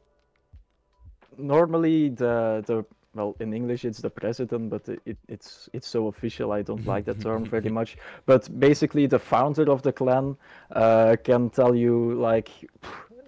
normally 1.37 2.09
the 2.09 2.63
the 2.65 2.85
well 3.13 3.35
in 3.39 3.53
English 3.53 3.85
it's 3.85 3.99
the 4.01 4.09
president, 4.09 4.69
but 4.69 4.87
it, 4.87 5.01
it 5.05 5.17
it's 5.27 5.69
it's 5.73 5.87
so 5.87 6.07
official. 6.07 6.51
I 6.51 6.61
don't 6.61 6.85
like 6.85 7.05
that 7.05 7.19
term 7.21 7.45
very 7.45 7.69
much. 7.79 7.97
But 8.25 8.47
basically, 8.59 9.07
the 9.07 9.19
founder 9.19 9.69
of 9.71 9.81
the 9.81 9.91
clan 9.93 10.37
uh, 10.71 11.15
can 11.23 11.49
tell 11.49 11.75
you 11.75 12.13
like 12.13 12.49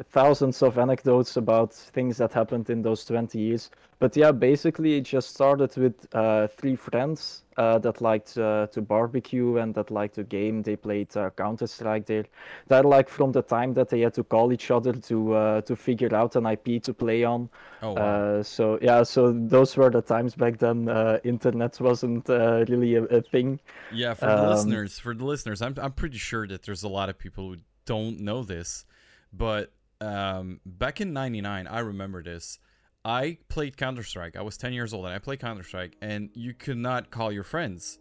thousands 0.04 0.62
of 0.62 0.78
anecdotes 0.78 1.38
about 1.38 1.74
things 1.74 2.18
that 2.18 2.34
happened 2.34 2.70
in 2.70 2.82
those 2.82 3.04
20 3.06 3.38
years. 3.40 3.70
But 4.00 4.16
yeah, 4.16 4.32
basically 4.32 4.98
it 4.98 5.02
just 5.02 5.30
started 5.34 5.76
with 5.76 6.08
uh, 6.14 6.48
three 6.48 6.76
friends 6.76 7.44
uh, 7.58 7.80
that 7.80 8.00
liked 8.00 8.38
uh, 8.38 8.68
to 8.68 8.82
barbecue 8.82 9.58
and 9.58 9.74
that 9.74 9.90
liked 9.90 10.16
to 10.16 10.24
game. 10.24 10.62
They 10.62 10.76
played 10.76 11.18
uh, 11.18 11.32
Counter 11.32 11.66
Strike 11.66 12.06
there. 12.06 12.26
That 12.68 12.86
like 12.86 13.10
from 13.10 13.32
the 13.32 13.42
time 13.42 13.74
that 13.74 13.90
they 13.90 14.02
had 14.02 14.14
to 14.14 14.24
call 14.24 14.54
each 14.54 14.70
other 14.70 14.94
to 14.94 15.34
uh, 15.34 15.62
to 15.62 15.76
figure 15.76 16.14
out 16.16 16.36
an 16.36 16.46
IP 16.46 16.84
to 16.84 16.94
play 16.94 17.24
on. 17.24 17.50
oh 17.82 17.94
wow. 17.94 18.02
Uh, 18.40 18.44
so 18.44 18.78
yeah, 18.84 19.02
so 19.02 19.32
those 19.34 19.76
were 19.76 19.90
the 19.90 20.04
times 20.04 20.36
back 20.36 20.60
then. 20.60 20.88
Uh, 20.88 21.18
internet 21.24 21.80
wasn't 21.80 22.30
uh, 22.30 22.66
really 22.70 22.94
a, 22.96 23.04
a 23.06 23.22
thing. 23.22 23.60
Yeah, 23.90 24.14
for 24.14 24.28
the 24.28 24.44
Um, 24.44 24.50
listeners, 24.50 25.00
for 25.00 25.16
the 25.16 25.26
listeners, 25.26 25.60
I'm 25.62 25.74
I'm 25.82 25.94
pretty 25.94 26.20
sure 26.20 26.46
that 26.48 26.62
there's 26.64 26.84
a 26.84 26.90
lot 26.90 27.10
of 27.10 27.18
people 27.18 27.50
who 27.50 27.58
don't 27.86 28.20
know 28.20 28.44
this, 28.44 28.86
but 29.34 29.72
um, 30.02 30.60
back 30.66 31.02
in 31.02 31.14
'99, 31.14 31.68
I 31.68 31.80
remember 31.80 32.24
this. 32.24 32.60
I 33.06 33.38
played 33.48 33.78
Counter 33.78 34.04
Strike. 34.04 34.36
I 34.36 34.42
was 34.42 34.58
10 34.58 34.74
years 34.74 34.94
old, 34.94 35.06
and 35.06 35.14
I 35.14 35.20
played 35.20 35.40
Counter 35.40 35.64
Strike, 35.64 35.96
and 36.02 36.30
you 36.34 36.54
could 36.54 36.78
not 36.78 37.10
call 37.10 37.32
your 37.32 37.46
friends 37.46 38.00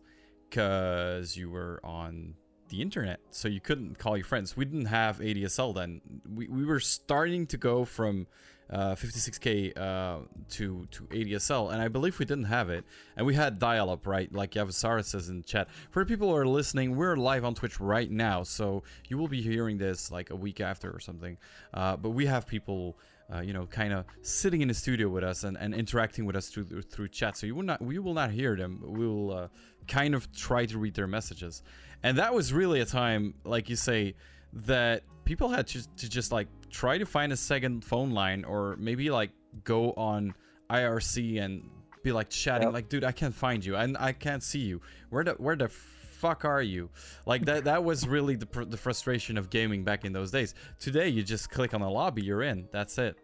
because 0.50 1.36
you 1.36 1.48
were 1.48 1.80
on 1.84 2.34
the 2.70 2.82
internet, 2.82 3.20
so 3.30 3.46
you 3.46 3.60
couldn't 3.60 3.98
call 3.98 4.16
your 4.16 4.26
friends. 4.26 4.56
We 4.56 4.64
didn't 4.64 4.86
have 4.86 5.18
ADSL 5.18 5.74
then. 5.74 6.00
We 6.28 6.48
we 6.48 6.64
were 6.64 6.80
starting 6.80 7.46
to 7.48 7.56
go 7.56 7.84
from 7.84 8.26
56k 8.72 9.76
uh, 9.76 10.18
to 10.50 10.86
to 10.90 11.04
ADSL, 11.04 11.72
and 11.72 11.80
I 11.80 11.88
believe 11.88 12.18
we 12.18 12.24
didn't 12.24 12.44
have 12.44 12.70
it. 12.70 12.84
And 13.16 13.26
we 13.26 13.34
had 13.34 13.58
dial-up, 13.58 14.06
right? 14.06 14.32
Like 14.32 14.52
Yavisara 14.52 15.04
says 15.04 15.28
in 15.28 15.42
chat. 15.44 15.68
For 15.90 16.04
people 16.04 16.30
who 16.30 16.36
are 16.36 16.46
listening, 16.46 16.96
we're 16.96 17.16
live 17.16 17.44
on 17.44 17.54
Twitch 17.54 17.80
right 17.80 18.10
now, 18.10 18.42
so 18.42 18.82
you 19.08 19.18
will 19.18 19.28
be 19.28 19.40
hearing 19.40 19.78
this 19.78 20.10
like 20.10 20.30
a 20.30 20.36
week 20.36 20.60
after 20.60 20.90
or 20.90 21.00
something. 21.00 21.36
Uh, 21.72 21.96
but 21.96 22.10
we 22.10 22.26
have 22.26 22.46
people. 22.46 22.98
Uh, 23.28 23.40
you 23.40 23.52
know, 23.52 23.66
kind 23.66 23.92
of 23.92 24.04
sitting 24.22 24.60
in 24.60 24.68
the 24.68 24.74
studio 24.74 25.08
with 25.08 25.24
us 25.24 25.42
and, 25.42 25.56
and 25.56 25.74
interacting 25.74 26.26
with 26.26 26.36
us 26.36 26.46
through 26.46 26.80
through 26.82 27.08
chat. 27.08 27.36
So 27.36 27.44
you 27.44 27.56
will 27.56 27.64
not 27.64 27.82
we 27.82 27.98
will 27.98 28.14
not 28.14 28.30
hear 28.30 28.54
them. 28.54 28.80
We 28.86 29.04
will 29.04 29.32
uh, 29.32 29.48
kind 29.88 30.14
of 30.14 30.30
try 30.32 30.64
to 30.66 30.78
read 30.78 30.94
their 30.94 31.08
messages, 31.08 31.64
and 32.04 32.18
that 32.18 32.32
was 32.32 32.52
really 32.52 32.82
a 32.82 32.84
time, 32.84 33.34
like 33.42 33.68
you 33.68 33.74
say, 33.74 34.14
that 34.52 35.02
people 35.26 35.48
had 35.50 35.66
to, 35.66 35.86
to 35.96 36.08
just 36.08 36.32
like 36.32 36.48
try 36.70 36.96
to 36.96 37.04
find 37.04 37.32
a 37.32 37.36
second 37.36 37.84
phone 37.84 38.12
line 38.12 38.44
or 38.44 38.76
maybe 38.78 39.10
like 39.10 39.30
go 39.64 39.92
on 39.92 40.32
IRC 40.70 41.38
and 41.42 41.68
be 42.02 42.12
like 42.12 42.30
chatting 42.30 42.68
Yep. 42.68 42.72
like 42.74 42.88
dude 42.88 43.04
I 43.04 43.12
can't 43.12 43.34
find 43.34 43.62
you. 43.62 43.76
And 43.76 43.98
I 43.98 44.12
can't 44.12 44.42
see 44.42 44.60
you. 44.60 44.80
Where 45.10 45.24
the 45.24 45.32
where 45.32 45.56
the 45.56 45.68
fuck 45.68 46.44
are 46.46 46.62
you? 46.62 46.88
Like 47.26 47.44
that 47.44 47.64
that 47.64 47.84
was 47.84 48.06
really 48.08 48.36
the, 48.36 48.46
pr- 48.46 48.64
the 48.64 48.76
frustration 48.76 49.36
of 49.36 49.50
gaming 49.50 49.84
back 49.84 50.04
in 50.06 50.12
those 50.12 50.30
days. 50.30 50.54
Today 50.78 51.08
you 51.08 51.22
just 51.22 51.50
click 51.50 51.74
on 51.74 51.80
the 51.82 51.90
lobby 51.90 52.22
you're 52.22 52.42
in. 52.42 52.68
That's 52.72 52.96
it. 52.98 53.16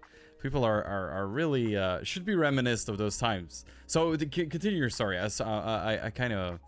People 0.42 0.64
are 0.64 0.82
are, 0.84 1.10
are 1.10 1.26
really 1.28 1.76
uh, 1.76 2.02
should 2.02 2.24
be 2.24 2.34
reminisced 2.34 2.88
of 2.88 2.98
those 2.98 3.16
times. 3.16 3.64
So 3.86 4.16
continue 4.16 4.78
your 4.78 4.90
story. 4.90 5.16
As 5.16 5.40
uh, 5.40 5.44
I, 5.44 6.06
I 6.06 6.10
kind 6.10 6.32
of 6.32 6.58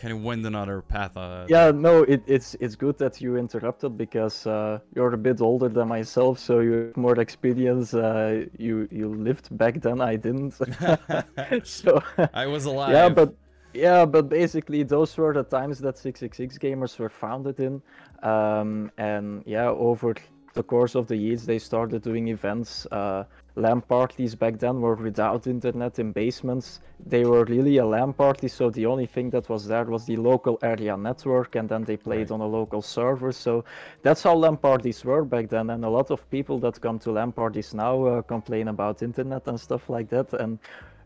kind 0.00 0.12
of 0.14 0.22
went 0.24 0.46
another 0.46 0.80
path. 0.80 1.16
Uh, 1.16 1.44
yeah, 1.48 1.70
no, 1.70 2.02
it, 2.04 2.22
it's 2.26 2.56
it's 2.58 2.74
good 2.74 2.96
that 2.98 3.20
you 3.20 3.36
interrupted 3.36 3.98
because 3.98 4.46
uh, 4.46 4.78
you're 4.94 5.12
a 5.12 5.18
bit 5.18 5.40
older 5.40 5.68
than 5.68 5.88
myself, 5.88 6.38
so 6.38 6.60
you 6.60 6.72
have 6.72 6.96
more 6.96 7.20
experience. 7.20 7.92
Uh, 7.92 8.46
you 8.58 8.88
you 8.90 9.08
lived 9.14 9.54
back 9.56 9.80
then, 9.80 10.00
I 10.00 10.16
didn't. 10.16 10.54
so 11.64 12.02
I 12.32 12.46
was 12.46 12.64
alive. 12.72 12.92
Yeah, 12.92 13.08
but 13.10 13.34
yeah, 13.74 14.06
but 14.06 14.28
basically 14.28 14.82
those 14.82 15.16
were 15.16 15.34
the 15.34 15.44
times 15.44 15.78
that 15.80 15.98
666 15.98 16.58
gamers 16.58 16.98
were 16.98 17.10
founded 17.10 17.60
in, 17.60 17.82
um, 18.22 18.90
and 18.96 19.42
yeah, 19.46 19.68
over 19.68 20.14
the 20.54 20.62
course 20.62 20.94
of 20.96 21.06
the 21.06 21.16
years 21.16 21.44
they 21.44 21.58
started 21.58 22.02
doing 22.02 22.28
events. 22.28 22.86
Uh, 22.90 23.24
LAN 23.56 23.80
parties 23.80 24.34
back 24.34 24.58
then 24.58 24.80
were 24.80 24.94
without 24.94 25.46
internet 25.46 25.98
in 25.98 26.12
basements. 26.12 26.80
They 27.04 27.24
were 27.24 27.44
really 27.44 27.78
a 27.78 27.86
LAN 27.86 28.12
party, 28.12 28.48
so 28.48 28.70
the 28.70 28.86
only 28.86 29.06
thing 29.06 29.30
that 29.30 29.48
was 29.48 29.66
there 29.66 29.84
was 29.84 30.06
the 30.06 30.16
local 30.16 30.58
area 30.62 30.96
network, 30.96 31.56
and 31.56 31.68
then 31.68 31.84
they 31.84 31.96
played 31.96 32.30
right. 32.30 32.34
on 32.34 32.40
a 32.40 32.46
local 32.46 32.82
server. 32.82 33.32
So 33.32 33.64
that's 34.02 34.22
how 34.22 34.34
LAN 34.34 34.56
parties 34.56 35.04
were 35.04 35.24
back 35.24 35.48
then. 35.48 35.70
And 35.70 35.84
a 35.84 35.88
lot 35.88 36.10
of 36.10 36.28
people 36.30 36.58
that 36.60 36.80
come 36.80 36.98
to 37.00 37.10
LAN 37.10 37.32
parties 37.32 37.74
now 37.74 38.04
uh, 38.04 38.22
complain 38.22 38.68
about 38.68 39.02
internet 39.02 39.46
and 39.48 39.58
stuff 39.58 39.88
like 39.88 40.08
that. 40.10 40.32
And 40.34 40.58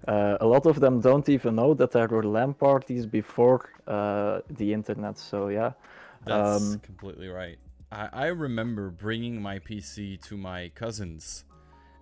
uh, 0.07 0.37
a 0.41 0.47
lot 0.47 0.67
of 0.67 0.81
them 0.81 1.01
don't 1.01 1.29
even 1.29 1.57
know 1.57 1.75
that 1.75 1.93
there 1.93 2.09
were 2.09 2.25
LAN 2.25 2.55
parties 2.55 3.07
before 3.07 3.71
uh, 3.87 4.41
the 4.51 4.73
internet. 4.73 5.19
So 5.19 5.49
yeah, 5.49 5.73
that's 6.25 6.63
um, 6.63 6.79
completely 6.81 7.29
right. 7.29 7.59
I, 7.91 8.09
I 8.13 8.27
remember 8.27 8.91
bringing 8.91 9.41
my 9.41 9.61
PC 9.61 10.21
to 10.29 10.37
my 10.37 10.71
cousins 10.75 11.45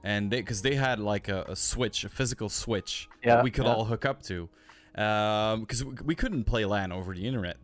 and 0.05 0.31
they 0.31 0.41
because 0.41 0.63
they 0.63 0.75
had 0.75 0.99
like 0.99 1.29
a, 1.29 1.45
a, 1.49 1.57
switch, 1.57 2.05
a 2.05 2.09
physical 2.09 2.49
switch 2.49 3.09
yeah, 3.23 3.37
that 3.37 3.45
we 3.45 3.51
could 3.51 3.65
yeah. 3.65 3.75
all 3.75 3.85
hook 3.85 4.05
up 4.05 4.23
to, 4.25 4.49
because 4.93 5.83
um, 5.83 5.89
we, 5.89 6.07
we 6.07 6.15
couldn't 6.15 6.45
play 6.45 6.65
LAN 6.65 6.93
over 6.93 7.15
the 7.15 7.27
internet. 7.27 7.57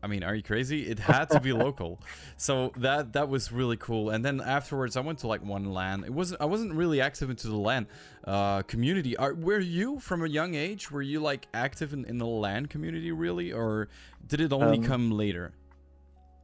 I 0.00 0.06
mean, 0.06 0.22
are 0.22 0.34
you 0.34 0.42
crazy? 0.42 0.88
It 0.88 0.98
had 0.98 1.28
to 1.30 1.40
be 1.40 1.52
local, 1.64 2.00
so 2.36 2.72
that 2.76 3.14
that 3.14 3.28
was 3.28 3.50
really 3.50 3.76
cool. 3.76 4.10
And 4.10 4.24
then 4.24 4.40
afterwards, 4.40 4.96
I 4.96 5.00
went 5.00 5.18
to 5.20 5.26
like 5.26 5.44
one 5.44 5.72
LAN. 5.72 6.04
It 6.04 6.12
wasn't 6.12 6.40
I 6.40 6.44
wasn't 6.44 6.72
really 6.74 7.00
active 7.00 7.30
into 7.30 7.48
the 7.48 7.56
LAN 7.56 7.86
uh, 8.24 8.62
community. 8.62 9.16
Are, 9.16 9.34
were 9.34 9.58
you 9.58 9.98
from 9.98 10.24
a 10.24 10.28
young 10.28 10.54
age? 10.54 10.90
Were 10.90 11.02
you 11.02 11.20
like 11.20 11.48
active 11.52 11.92
in, 11.92 12.04
in 12.04 12.18
the 12.18 12.26
LAN 12.26 12.66
community 12.66 13.10
really, 13.10 13.52
or 13.52 13.88
did 14.26 14.40
it 14.40 14.52
only 14.52 14.78
um, 14.78 14.84
come 14.84 15.10
later? 15.10 15.52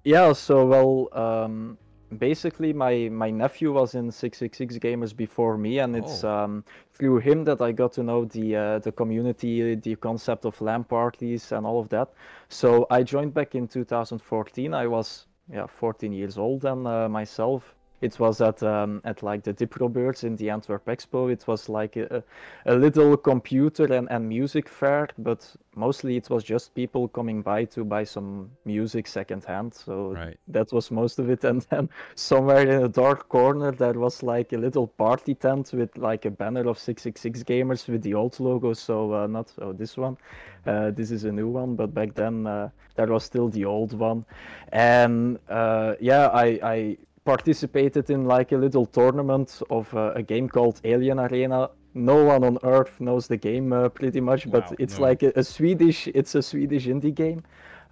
Yeah. 0.02 0.33
So 0.33 0.66
well, 0.66 1.09
um, 1.12 1.78
basically 2.18 2.73
my 2.73 3.09
my 3.11 3.30
nephew 3.30 3.73
was 3.73 3.94
in 3.94 4.11
666 4.11 4.78
gamers 4.78 5.16
before 5.16 5.56
me 5.59 5.78
and 5.78 5.97
it's 5.97 6.25
oh. 6.25 6.44
um, 6.44 6.64
through 6.92 7.18
him 7.18 7.44
that 7.44 7.61
i 7.61 7.73
got 7.73 7.92
to 7.92 8.02
know 8.02 8.25
the 8.25 8.56
uh, 8.56 8.78
the 8.80 8.92
community 8.92 9.75
the 9.75 9.97
concept 9.97 10.44
of 10.44 10.61
LAN 10.61 10.85
parties 10.85 11.52
and 11.52 11.66
all 11.66 11.80
of 11.80 11.88
that 11.88 12.12
so 12.49 12.87
i 12.90 13.02
joined 13.02 13.35
back 13.35 13.54
in 13.54 13.68
2014 13.68 14.75
i 14.75 14.87
was 14.87 15.26
yeah 15.52 15.66
14 15.66 16.12
years 16.12 16.38
old 16.38 16.62
then 16.62 16.87
uh, 16.87 17.09
myself 17.09 17.75
it 18.04 18.20
was 18.20 18.40
at 18.42 18.62
um, 18.62 19.00
at 19.04 19.23
like 19.23 19.42
the 19.42 19.52
Diprobeurs 19.52 20.25
in 20.25 20.37
the 20.37 20.50
Antwerp 20.50 20.84
Expo. 20.84 21.32
It 21.32 21.46
was 21.46 21.70
like 21.70 21.96
a, 21.96 22.23
a 22.66 22.75
little 22.75 23.16
computer 23.16 23.84
and, 23.84 24.06
and 24.11 24.28
music 24.28 24.68
fair, 24.68 25.08
but 25.16 25.56
mostly 25.75 26.16
it 26.18 26.28
was 26.28 26.44
just 26.44 26.75
people 26.75 27.08
coming 27.08 27.40
by 27.40 27.64
to 27.64 27.82
buy 27.82 28.04
some 28.04 28.50
music 28.66 29.06
secondhand. 29.06 29.73
So 29.73 30.12
right. 30.12 30.37
that 30.49 30.70
was 30.70 30.90
most 30.90 31.18
of 31.18 31.30
it. 31.30 31.44
And 31.44 31.62
then 31.70 31.88
somewhere 32.14 32.68
in 32.68 32.82
a 32.84 32.88
dark 32.88 33.28
corner 33.30 33.73
there 33.73 33.94
was 33.94 34.23
like 34.23 34.52
a 34.52 34.58
little 34.58 34.87
party 34.87 35.34
tent 35.34 35.73
with 35.73 35.96
like 35.96 36.26
a 36.26 36.30
banner 36.30 36.68
of 36.68 36.78
666 36.78 37.42
gamers 37.42 37.88
with 37.88 38.02
the 38.02 38.12
old 38.12 38.38
logo. 38.38 38.75
So 38.75 39.14
uh, 39.14 39.26
not 39.26 39.50
oh 39.62 39.73
this 39.73 39.96
one. 39.96 40.18
Uh, 40.66 40.90
this 40.90 41.11
is 41.11 41.25
a 41.25 41.32
new 41.32 41.49
one, 41.49 41.75
but 41.75 41.94
back 41.94 42.14
then 42.14 42.46
uh, 42.46 42.68
there 42.96 43.06
was 43.06 43.25
still 43.25 43.49
the 43.49 43.64
old 43.64 43.92
one. 43.99 44.26
And 44.73 45.38
uh, 45.49 45.94
yeah, 46.00 46.28
I, 46.28 46.58
I 46.62 46.96
participated 47.24 48.10
in 48.10 48.24
like 48.24 48.52
a 48.52 48.56
little 48.56 48.86
tournament 48.86 49.62
of 49.70 49.92
uh, 49.94 50.12
a 50.14 50.22
game 50.22 50.48
called 50.48 50.80
Alien 50.84 51.18
Arena. 51.18 51.70
No 51.94 52.24
one 52.24 52.44
on 52.44 52.58
earth 52.64 53.00
knows 53.00 53.28
the 53.28 53.36
game 53.36 53.72
uh, 53.72 53.88
pretty 53.88 54.20
much, 54.20 54.50
but 54.50 54.70
wow, 54.70 54.76
it's 54.78 54.98
no. 54.98 55.02
like 55.02 55.22
a, 55.22 55.32
a, 55.36 55.44
Swedish, 55.44 56.08
it's 56.08 56.34
a 56.34 56.42
Swedish 56.42 56.86
indie 56.86 57.14
game. 57.14 57.42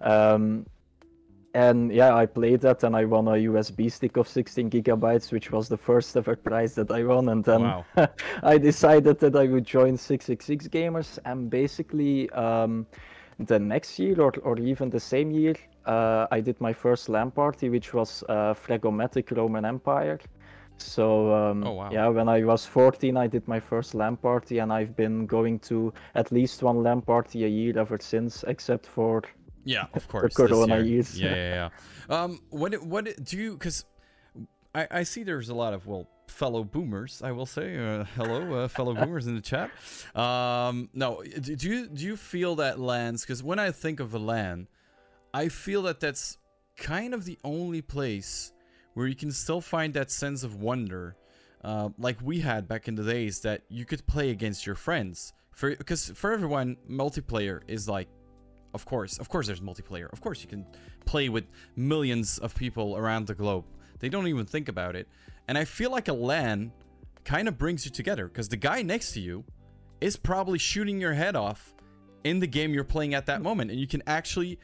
Um, 0.01 0.65
and 1.55 1.93
yeah, 1.93 2.15
I 2.15 2.25
played 2.25 2.61
that 2.61 2.83
and 2.83 2.95
I 2.95 3.05
won 3.05 3.27
a 3.27 3.31
USB 3.31 3.91
stick 3.91 4.17
of 4.17 4.27
16 4.27 4.69
gigabytes, 4.71 5.31
which 5.31 5.51
was 5.51 5.69
the 5.69 5.77
first 5.77 6.17
ever 6.17 6.35
prize 6.35 6.73
that 6.75 6.91
I 6.91 7.03
won. 7.03 7.29
And 7.29 7.43
then 7.43 7.61
wow. 7.61 7.85
I 8.43 8.57
decided 8.57 9.19
that 9.19 9.35
I 9.35 9.45
would 9.45 9.65
join 9.65 9.95
666 9.95 10.67
Gamers. 10.67 11.19
And 11.25 11.49
basically, 11.49 12.29
um, 12.31 12.87
the 13.39 13.59
next 13.59 13.99
year 13.99 14.19
or, 14.19 14.31
or 14.41 14.57
even 14.59 14.89
the 14.89 14.99
same 14.99 15.29
year, 15.29 15.53
uh, 15.85 16.27
I 16.31 16.39
did 16.39 16.59
my 16.61 16.73
first 16.73 17.09
LAN 17.09 17.31
party, 17.31 17.69
which 17.69 17.93
was 17.93 18.23
uh, 18.29 18.53
Phlegomatic 18.53 19.31
Roman 19.31 19.65
Empire. 19.65 20.19
So 20.77 21.33
um, 21.33 21.63
oh, 21.65 21.73
wow. 21.73 21.91
yeah, 21.91 22.07
when 22.07 22.27
I 22.27 22.43
was 22.43 22.65
14, 22.65 23.15
I 23.15 23.27
did 23.27 23.47
my 23.47 23.59
first 23.59 23.93
LAN 23.93 24.17
party, 24.17 24.59
and 24.59 24.73
I've 24.73 24.95
been 24.95 25.25
going 25.25 25.59
to 25.59 25.93
at 26.15 26.31
least 26.31 26.63
one 26.63 26.83
LAN 26.83 27.01
party 27.01 27.45
a 27.45 27.47
year 27.47 27.77
ever 27.77 27.97
since, 27.99 28.43
except 28.47 28.85
for 28.85 29.23
yeah, 29.65 29.85
of 29.93 30.07
course, 30.09 30.33
the 30.33 30.47
Corona 30.47 30.79
years. 30.79 31.19
Yeah, 31.19 31.35
yeah, 31.35 31.69
yeah. 32.09 32.15
um, 32.15 32.41
what 32.49 32.73
what 32.83 33.23
do 33.23 33.37
you? 33.37 33.53
Because 33.53 33.85
I 34.73 34.87
I 34.89 35.03
see 35.03 35.23
there's 35.23 35.49
a 35.49 35.55
lot 35.55 35.73
of 35.73 35.87
well 35.87 36.07
fellow 36.27 36.63
boomers, 36.63 37.21
I 37.23 37.31
will 37.31 37.45
say. 37.45 37.77
Uh, 37.77 38.05
hello, 38.15 38.63
uh, 38.63 38.67
fellow 38.67 38.93
boomers 38.99 39.27
in 39.27 39.35
the 39.35 39.41
chat. 39.41 39.69
Um, 40.15 40.89
no, 40.93 41.23
do 41.23 41.69
you 41.69 41.87
do 41.87 42.03
you 42.03 42.17
feel 42.17 42.55
that 42.55 42.79
LANs? 42.79 43.21
Because 43.21 43.43
when 43.43 43.59
I 43.59 43.71
think 43.71 43.99
of 43.99 44.13
a 44.13 44.19
LAN, 44.19 44.67
I 45.33 45.49
feel 45.49 45.81
that 45.83 45.99
that's 45.99 46.37
kind 46.77 47.13
of 47.13 47.25
the 47.25 47.37
only 47.43 47.81
place 47.81 48.53
where 48.93 49.07
you 49.07 49.15
can 49.15 49.31
still 49.31 49.61
find 49.61 49.93
that 49.95 50.11
sense 50.11 50.43
of 50.43 50.55
wonder, 50.55 51.15
uh, 51.63 51.89
like 51.97 52.17
we 52.21 52.39
had 52.39 52.67
back 52.67 52.87
in 52.87 52.95
the 52.95 53.03
days, 53.03 53.39
that 53.39 53.63
you 53.69 53.85
could 53.85 54.05
play 54.05 54.29
against 54.29 54.65
your 54.65 54.75
friends. 54.75 55.33
For 55.51 55.75
because 55.75 56.09
for 56.11 56.33
everyone, 56.33 56.77
multiplayer 56.89 57.61
is 57.67 57.87
like, 57.89 58.07
of 58.73 58.85
course, 58.85 59.19
of 59.19 59.29
course, 59.29 59.47
there's 59.47 59.61
multiplayer. 59.61 60.11
Of 60.11 60.21
course, 60.21 60.41
you 60.41 60.47
can 60.47 60.65
play 61.05 61.29
with 61.29 61.45
millions 61.75 62.37
of 62.39 62.55
people 62.55 62.97
around 62.97 63.27
the 63.27 63.35
globe. 63.35 63.65
They 63.99 64.09
don't 64.09 64.27
even 64.27 64.45
think 64.45 64.67
about 64.67 64.95
it. 64.95 65.07
And 65.47 65.57
I 65.57 65.65
feel 65.65 65.91
like 65.91 66.07
a 66.07 66.13
LAN 66.13 66.71
kind 67.23 67.47
of 67.47 67.57
brings 67.57 67.85
you 67.85 67.91
together 67.91 68.27
because 68.27 68.49
the 68.49 68.57
guy 68.57 68.81
next 68.81 69.13
to 69.13 69.19
you 69.19 69.43
is 70.01 70.17
probably 70.17 70.59
shooting 70.59 70.99
your 70.99 71.13
head 71.13 71.35
off 71.35 71.73
in 72.23 72.39
the 72.39 72.47
game 72.47 72.73
you're 72.73 72.83
playing 72.83 73.13
at 73.13 73.25
that 73.27 73.41
moment. 73.41 73.71
And 73.71 73.79
you 73.79 73.87
can 73.87 74.03
actually 74.07 74.59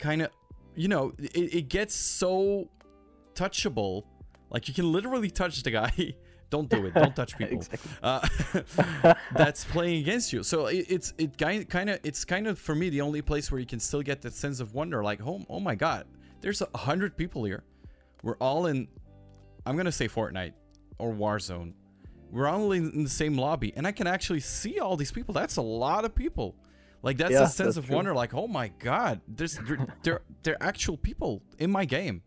kind 0.00 0.22
of, 0.22 0.30
you 0.74 0.88
know, 0.88 1.12
it, 1.18 1.54
it 1.54 1.68
gets 1.68 1.94
so 1.94 2.68
touchable. 3.34 4.04
Like 4.50 4.66
you 4.68 4.74
can 4.74 4.90
literally 4.90 5.30
touch 5.30 5.62
the 5.62 5.70
guy. 5.70 6.14
Don't 6.50 6.68
do 6.68 6.84
it. 6.86 6.94
Don't 6.94 7.14
touch 7.14 7.38
people. 7.38 7.62
uh, 8.02 8.26
that's 9.36 9.64
playing 9.64 10.00
against 10.00 10.32
you. 10.32 10.42
So 10.42 10.66
it, 10.66 10.86
it's 10.88 11.14
it 11.16 11.38
kind 11.38 11.90
of 11.90 12.00
it's 12.02 12.24
kind 12.24 12.48
of 12.48 12.58
for 12.58 12.74
me 12.74 12.88
the 12.90 13.02
only 13.02 13.22
place 13.22 13.52
where 13.52 13.60
you 13.60 13.66
can 13.66 13.78
still 13.78 14.02
get 14.02 14.20
that 14.22 14.32
sense 14.32 14.58
of 14.58 14.74
wonder. 14.74 15.04
Like 15.04 15.20
oh 15.24 15.44
oh 15.48 15.60
my 15.60 15.76
god, 15.76 16.06
there's 16.40 16.60
a 16.60 16.76
hundred 16.76 17.16
people 17.16 17.44
here. 17.44 17.62
We're 18.24 18.36
all 18.38 18.66
in 18.66 18.88
I'm 19.64 19.76
gonna 19.76 19.92
say 19.92 20.08
Fortnite 20.08 20.54
or 20.98 21.12
Warzone. 21.12 21.74
We're 22.32 22.48
all 22.48 22.72
in 22.72 23.04
the 23.04 23.10
same 23.10 23.36
lobby, 23.36 23.72
and 23.76 23.86
I 23.86 23.92
can 23.92 24.08
actually 24.08 24.40
see 24.40 24.80
all 24.80 24.96
these 24.96 25.12
people. 25.12 25.32
That's 25.32 25.56
a 25.56 25.62
lot 25.62 26.04
of 26.04 26.14
people. 26.14 26.56
Like 27.02 27.16
that's 27.16 27.32
yeah, 27.32 27.44
a 27.44 27.48
sense 27.48 27.76
of 27.76 27.86
true. 27.86 27.96
wonder. 27.96 28.14
Like, 28.14 28.34
oh 28.34 28.46
my 28.46 28.68
god, 28.78 29.20
there's 29.26 29.58
they're, 30.02 30.22
they're 30.42 30.62
actual 30.62 30.96
people 30.96 31.42
in 31.58 31.70
my 31.70 31.84
game. 31.84 32.22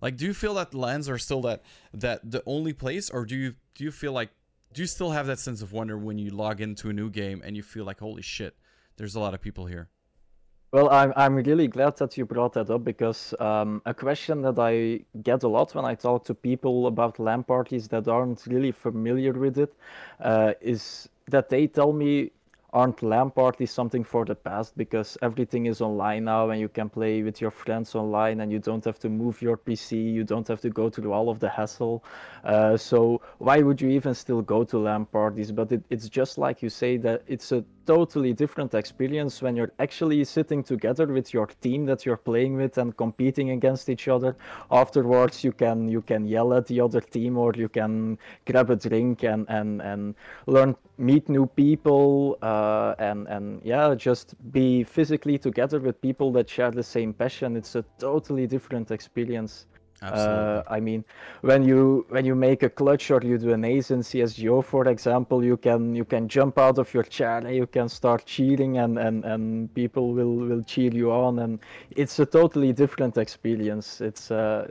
Like, 0.00 0.16
do 0.16 0.26
you 0.26 0.34
feel 0.34 0.54
that 0.54 0.74
LANs 0.74 1.08
are 1.08 1.18
still 1.18 1.42
that 1.42 1.62
that 1.94 2.28
the 2.30 2.42
only 2.46 2.72
place, 2.72 3.08
or 3.08 3.24
do 3.24 3.36
you 3.36 3.54
do 3.74 3.84
you 3.84 3.90
feel 3.90 4.12
like 4.12 4.30
do 4.72 4.82
you 4.82 4.86
still 4.86 5.12
have 5.12 5.26
that 5.26 5.38
sense 5.38 5.62
of 5.62 5.72
wonder 5.72 5.96
when 5.96 6.18
you 6.18 6.30
log 6.30 6.60
into 6.60 6.90
a 6.90 6.92
new 6.92 7.08
game 7.08 7.40
and 7.44 7.56
you 7.56 7.62
feel 7.62 7.84
like, 7.84 8.00
holy 8.00 8.22
shit, 8.22 8.56
there's 8.96 9.14
a 9.14 9.20
lot 9.20 9.32
of 9.32 9.40
people 9.40 9.66
here? 9.66 9.88
Well, 10.72 10.90
I'm 10.90 11.12
I'm 11.16 11.36
really 11.36 11.68
glad 11.68 11.96
that 11.98 12.18
you 12.18 12.26
brought 12.26 12.52
that 12.54 12.68
up 12.68 12.84
because 12.84 13.32
um, 13.38 13.80
a 13.86 13.94
question 13.94 14.42
that 14.42 14.58
I 14.58 15.00
get 15.22 15.44
a 15.44 15.48
lot 15.48 15.74
when 15.74 15.84
I 15.84 15.94
talk 15.94 16.24
to 16.24 16.34
people 16.34 16.88
about 16.88 17.18
LAN 17.18 17.44
parties 17.44 17.88
that 17.88 18.08
aren't 18.08 18.44
really 18.46 18.72
familiar 18.72 19.32
with 19.32 19.58
it 19.58 19.72
uh, 20.20 20.52
is 20.60 21.08
that 21.30 21.48
they 21.48 21.68
tell 21.68 21.92
me 21.92 22.32
aren't 22.76 23.02
LAN 23.02 23.30
parties 23.30 23.70
something 23.70 24.04
for 24.04 24.26
the 24.26 24.34
past 24.34 24.76
because 24.76 25.16
everything 25.22 25.64
is 25.64 25.80
online 25.80 26.24
now 26.24 26.50
and 26.50 26.60
you 26.60 26.68
can 26.68 26.90
play 26.90 27.22
with 27.22 27.40
your 27.40 27.50
friends 27.50 27.94
online 27.94 28.40
and 28.40 28.52
you 28.52 28.58
don't 28.58 28.84
have 28.84 28.98
to 28.98 29.08
move 29.08 29.40
your 29.40 29.56
PC, 29.56 30.12
you 30.12 30.24
don't 30.24 30.46
have 30.46 30.60
to 30.60 30.68
go 30.68 30.90
through 30.90 31.10
all 31.10 31.30
of 31.30 31.40
the 31.40 31.48
hassle. 31.48 32.04
Uh, 32.44 32.76
so 32.76 33.22
why 33.38 33.62
would 33.62 33.80
you 33.80 33.88
even 33.88 34.12
still 34.12 34.42
go 34.42 34.62
to 34.62 34.78
LAN 34.78 35.06
parties? 35.06 35.50
But 35.50 35.72
it, 35.72 35.84
it's 35.88 36.10
just 36.10 36.36
like 36.36 36.60
you 36.60 36.68
say 36.68 36.98
that 36.98 37.22
it's 37.26 37.50
a 37.50 37.64
totally 37.86 38.32
different 38.32 38.74
experience 38.74 39.40
when 39.40 39.56
you're 39.56 39.72
actually 39.78 40.24
sitting 40.24 40.62
together 40.62 41.06
with 41.06 41.32
your 41.32 41.46
team 41.60 41.86
that 41.86 42.04
you're 42.04 42.16
playing 42.16 42.56
with 42.56 42.78
and 42.78 42.96
competing 42.96 43.50
against 43.50 43.88
each 43.88 44.08
other. 44.08 44.36
Afterwards, 44.70 45.44
you 45.44 45.52
can 45.52 45.88
you 45.88 46.02
can 46.02 46.26
yell 46.26 46.52
at 46.54 46.66
the 46.66 46.80
other 46.80 47.00
team 47.00 47.38
or 47.38 47.52
you 47.54 47.68
can 47.68 48.18
grab 48.46 48.70
a 48.70 48.76
drink 48.76 49.22
and 49.22 49.46
and 49.48 49.80
and 49.82 50.14
learn 50.46 50.76
meet 50.98 51.28
new 51.28 51.46
people 51.46 52.38
uh, 52.42 52.94
and 52.98 53.28
and 53.28 53.60
yeah 53.64 53.94
just 53.94 54.34
be 54.52 54.82
physically 54.82 55.38
together 55.38 55.78
with 55.78 56.00
people 56.00 56.32
that 56.32 56.48
share 56.48 56.70
the 56.70 56.82
same 56.82 57.12
passion. 57.12 57.56
It's 57.56 57.74
a 57.74 57.84
totally 57.98 58.46
different 58.46 58.90
experience. 58.90 59.66
Uh, 60.02 60.62
I 60.68 60.78
mean, 60.78 61.04
when 61.40 61.62
you 61.62 62.04
when 62.10 62.24
you 62.26 62.34
make 62.34 62.62
a 62.62 62.68
clutch 62.68 63.10
or 63.10 63.20
you 63.22 63.38
do 63.38 63.52
an 63.52 63.64
ace 63.64 63.90
in 63.90 64.02
CS:GO, 64.02 64.60
for 64.60 64.88
example, 64.88 65.42
you 65.42 65.56
can 65.56 65.94
you 65.94 66.04
can 66.04 66.28
jump 66.28 66.58
out 66.58 66.78
of 66.78 66.92
your 66.92 67.02
chair 67.02 67.38
and 67.38 67.54
you 67.56 67.66
can 67.66 67.88
start 67.88 68.26
cheering, 68.26 68.78
and, 68.78 68.98
and, 68.98 69.24
and 69.24 69.72
people 69.74 70.12
will, 70.12 70.36
will 70.36 70.62
cheer 70.62 70.92
you 70.92 71.10
on, 71.10 71.38
and 71.38 71.60
it's 71.90 72.18
a 72.18 72.26
totally 72.26 72.72
different 72.72 73.16
experience. 73.16 74.02
It's 74.02 74.30
uh, 74.30 74.70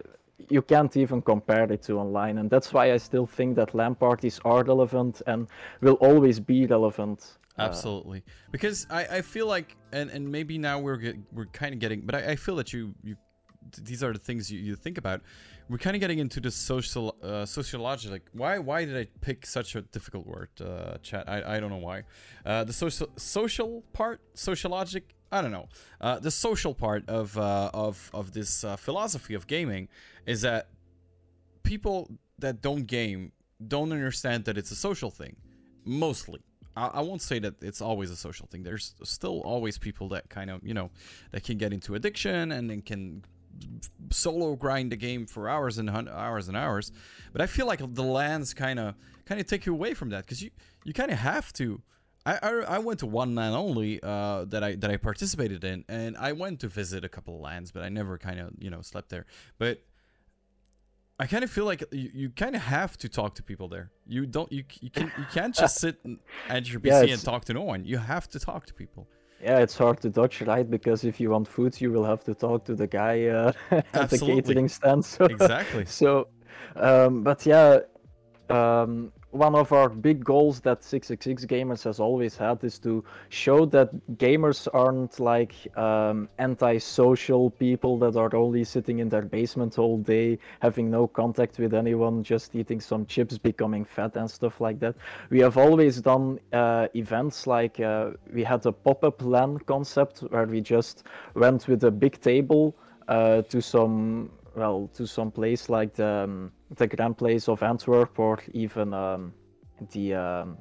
you 0.50 0.62
can't 0.62 0.96
even 0.96 1.22
compare 1.22 1.72
it 1.72 1.82
to 1.84 2.00
online, 2.00 2.38
and 2.38 2.50
that's 2.50 2.72
why 2.72 2.91
I 2.91 2.98
still 2.98 3.25
think 3.25 3.55
that 3.55 3.74
LAN 3.74 3.96
parties 3.96 4.39
are 4.46 4.63
relevant 4.63 5.24
and 5.25 5.48
will 5.82 5.96
always 5.96 6.39
be 6.39 6.67
relevant. 6.67 7.38
Uh, 7.58 7.63
Absolutely, 7.63 8.22
because 8.51 8.86
I, 8.91 9.05
I 9.05 9.22
feel 9.22 9.48
like, 9.48 9.75
and, 9.91 10.12
and 10.12 10.29
maybe 10.29 10.58
now 10.58 10.77
we're 10.77 10.98
get, 10.98 11.15
we're 11.32 11.46
kind 11.48 11.74
of 11.74 11.79
getting, 11.79 12.01
but 12.01 12.13
I, 12.13 12.32
I 12.32 12.36
feel 12.36 12.58
that 12.58 12.74
you 12.74 12.94
you 13.01 13.15
these 13.82 14.04
are 14.04 14.14
the 14.14 14.20
things 14.20 14.52
you, 14.52 14.60
you 14.60 14.76
think 14.76 14.98
about. 14.98 15.22
We're 15.70 15.78
kind 15.78 15.96
of 15.96 16.00
getting 16.00 16.20
into 16.20 16.40
the 16.40 16.52
social 16.52 17.16
uh, 17.24 17.46
sociological. 17.46 18.14
Like, 18.14 18.30
why 18.34 18.60
why 18.60 18.86
did 18.86 18.96
I 18.96 19.08
pick 19.22 19.46
such 19.46 19.76
a 19.76 19.82
difficult 19.82 20.28
word? 20.28 20.50
Uh, 20.62 20.98
chat. 21.02 21.28
I, 21.28 21.56
I 21.56 21.60
don't 21.60 21.70
know 21.70 21.78
why. 21.78 22.04
Uh, 22.46 22.64
the 22.64 22.74
social 22.74 23.10
social 23.18 23.84
part, 23.94 24.22
sociologic. 24.36 25.04
I 25.32 25.42
don't 25.42 25.52
know. 25.52 25.68
Uh, 26.00 26.20
the 26.20 26.32
social 26.32 26.74
part 26.74 27.10
of 27.10 27.38
uh, 27.38 27.72
of 27.74 28.12
of 28.14 28.32
this 28.32 28.64
uh, 28.64 28.76
philosophy 28.76 29.34
of 29.34 29.48
gaming 29.48 29.88
is 30.26 30.42
that 30.42 30.70
people 31.64 32.12
that 32.40 32.62
don't 32.62 32.86
game 32.86 33.32
don't 33.68 33.92
understand 33.92 34.46
that 34.46 34.58
it's 34.58 34.72
a 34.72 34.76
social 34.76 35.10
thing. 35.10 35.36
Mostly. 35.84 36.42
I, 36.76 36.88
I 36.88 37.02
won't 37.02 37.22
say 37.22 37.40
that 37.40 37.62
it's 37.64 37.82
always 37.82 38.12
a 38.12 38.16
social 38.16 38.48
thing. 38.48 38.64
There's 38.64 38.96
still 39.04 39.42
always 39.42 39.78
people 39.78 40.10
that 40.10 40.30
kind 40.30 40.50
of, 40.50 40.62
you 40.64 40.74
know, 40.74 40.92
that 41.32 41.44
can 41.44 41.58
get 41.58 41.74
into 41.74 41.96
addiction 41.96 42.52
and 42.52 42.70
then 42.70 42.82
can 42.82 43.24
solo 44.10 44.56
grind 44.56 44.92
the 44.92 44.96
game 44.96 45.26
for 45.26 45.50
hours 45.50 45.78
and 45.78 45.90
hours 45.90 46.48
and 46.48 46.58
hours. 46.58 46.92
But 47.32 47.42
I 47.42 47.48
feel 47.48 47.68
like 47.68 47.80
the 47.80 48.04
LANs 48.04 48.54
kind 48.54 48.80
of 48.80 48.96
kind 49.26 49.42
of 49.42 49.48
take 49.48 49.66
you 49.66 49.74
away 49.74 49.94
from 49.94 50.10
that 50.10 50.26
because 50.26 50.42
you 50.42 50.52
you 50.84 50.94
kind 50.94 51.12
of 51.12 51.18
have 51.20 51.52
to. 51.54 51.82
I, 52.28 52.40
I, 52.42 52.50
I 52.50 52.80
went 52.80 53.00
to 53.02 53.06
one 53.06 53.36
LAN 53.36 53.54
only 53.54 54.00
uh, 54.02 54.46
that 54.46 54.64
I 54.64 54.76
that 54.76 54.90
I 54.90 54.98
participated 54.98 55.64
in, 55.64 55.86
and 55.88 56.18
I 56.18 56.32
went 56.32 56.60
to 56.62 56.68
visit 56.68 57.04
a 57.04 57.10
couple 57.10 57.36
of 57.36 57.42
LANs, 57.42 57.72
but 57.72 57.84
I 57.84 57.90
never 57.90 58.18
kind 58.18 58.40
of 58.40 58.52
you 58.60 58.70
know 58.70 58.82
slept 58.82 59.10
there. 59.10 59.26
But 59.60 59.84
I 61.20 61.28
kind 61.28 61.44
of 61.44 61.52
feel 61.52 61.66
like 61.66 61.84
you, 61.92 62.12
you 62.14 62.30
kind 62.30 62.56
of 62.56 62.62
have 62.62 62.98
to 62.98 63.10
talk 63.10 63.36
to 63.36 63.44
people 63.44 63.68
there. 63.68 63.92
You 64.08 64.26
don't 64.26 64.52
you 64.52 64.64
you 64.82 64.90
can 64.90 65.12
you 65.18 65.26
can't 65.32 65.56
just 65.56 65.76
sit 65.82 65.98
at 66.50 66.70
your 66.70 66.80
PC 66.80 67.08
yeah, 67.08 67.14
and 67.14 67.24
talk 67.24 67.46
to 67.46 67.54
no 67.54 67.62
one. 67.62 67.86
You 67.86 67.98
have 67.98 68.28
to 68.30 68.40
talk 68.40 68.66
to 68.68 68.74
people. 68.74 69.08
Yeah, 69.46 69.60
it's 69.60 69.78
hard 69.78 70.02
to 70.02 70.10
dodge, 70.10 70.42
right? 70.42 70.68
Because 70.68 71.04
if 71.04 71.20
you 71.20 71.30
want 71.30 71.48
food, 71.48 71.80
you 71.80 71.92
will 71.92 72.04
have 72.04 72.24
to 72.24 72.34
talk 72.34 72.66
to 72.66 72.74
the 72.74 72.88
guy 72.88 73.28
uh, 73.28 73.52
at 73.94 74.10
the 74.10 74.18
catering 74.18 74.68
stand. 74.68 75.06
So, 75.16 75.25
exactly. 75.25 75.86
So, 75.86 76.30
um, 76.75 77.22
but 77.22 77.46
yeah, 77.46 77.82
um, 78.50 79.12
one 79.36 79.54
of 79.54 79.74
our 79.74 79.89
big 79.89 80.24
goals 80.24 80.62
that 80.62 80.84
666 80.84 81.46
gamers 81.46 81.84
has 81.84 82.00
always 82.00 82.38
had 82.38 82.63
is 82.63 82.80
to 82.80 83.04
show 83.30 83.65
that 83.65 83.89
gamers 84.18 84.68
aren't 84.74 85.20
like 85.20 85.54
um, 85.77 86.30
anti-social 86.38 87.50
people 87.50 88.00
that 88.00 88.15
are 88.15 88.34
only 88.34 88.63
sitting 88.63 89.00
in 89.00 89.10
their 89.10 89.24
basement 89.24 89.77
all 89.77 89.98
day 89.98 90.39
having 90.62 90.89
no 90.89 91.06
contact 91.06 91.60
with 91.60 91.74
anyone 91.74 92.24
just 92.24 92.56
eating 92.56 92.80
some 92.80 93.06
chips 93.06 93.38
becoming 93.38 93.84
fat 93.84 94.15
and 94.15 94.32
stuff 94.32 94.62
like 94.62 94.80
that. 94.80 94.96
We 95.30 95.39
have 95.39 95.58
always 95.58 96.01
done 96.01 96.39
uh, 96.54 96.88
events 96.96 97.46
like 97.46 97.80
uh, 97.80 98.12
we 98.34 98.44
had 98.44 98.65
a 98.65 98.72
pop-up 98.72 99.22
LAN 99.22 99.60
concept 99.60 100.20
where 100.30 100.46
we 100.46 100.62
just 100.62 101.04
went 101.34 101.68
with 101.68 101.84
a 101.84 101.92
big 101.92 102.22
table 102.22 102.75
uh, 103.10 103.42
to 103.44 103.62
some 103.62 104.32
well 104.56 104.89
to 104.94 105.06
some 105.06 105.30
place 105.30 105.68
like 105.68 105.94
the 105.94 106.24
um, 106.24 106.51
the 106.72 106.88
Grand 106.88 107.18
Place 107.18 107.48
of 107.48 107.62
Antwerp 107.64 108.18
or 108.20 108.40
even 108.54 108.94
um, 108.94 109.34
the 109.92 110.14
um, 110.14 110.58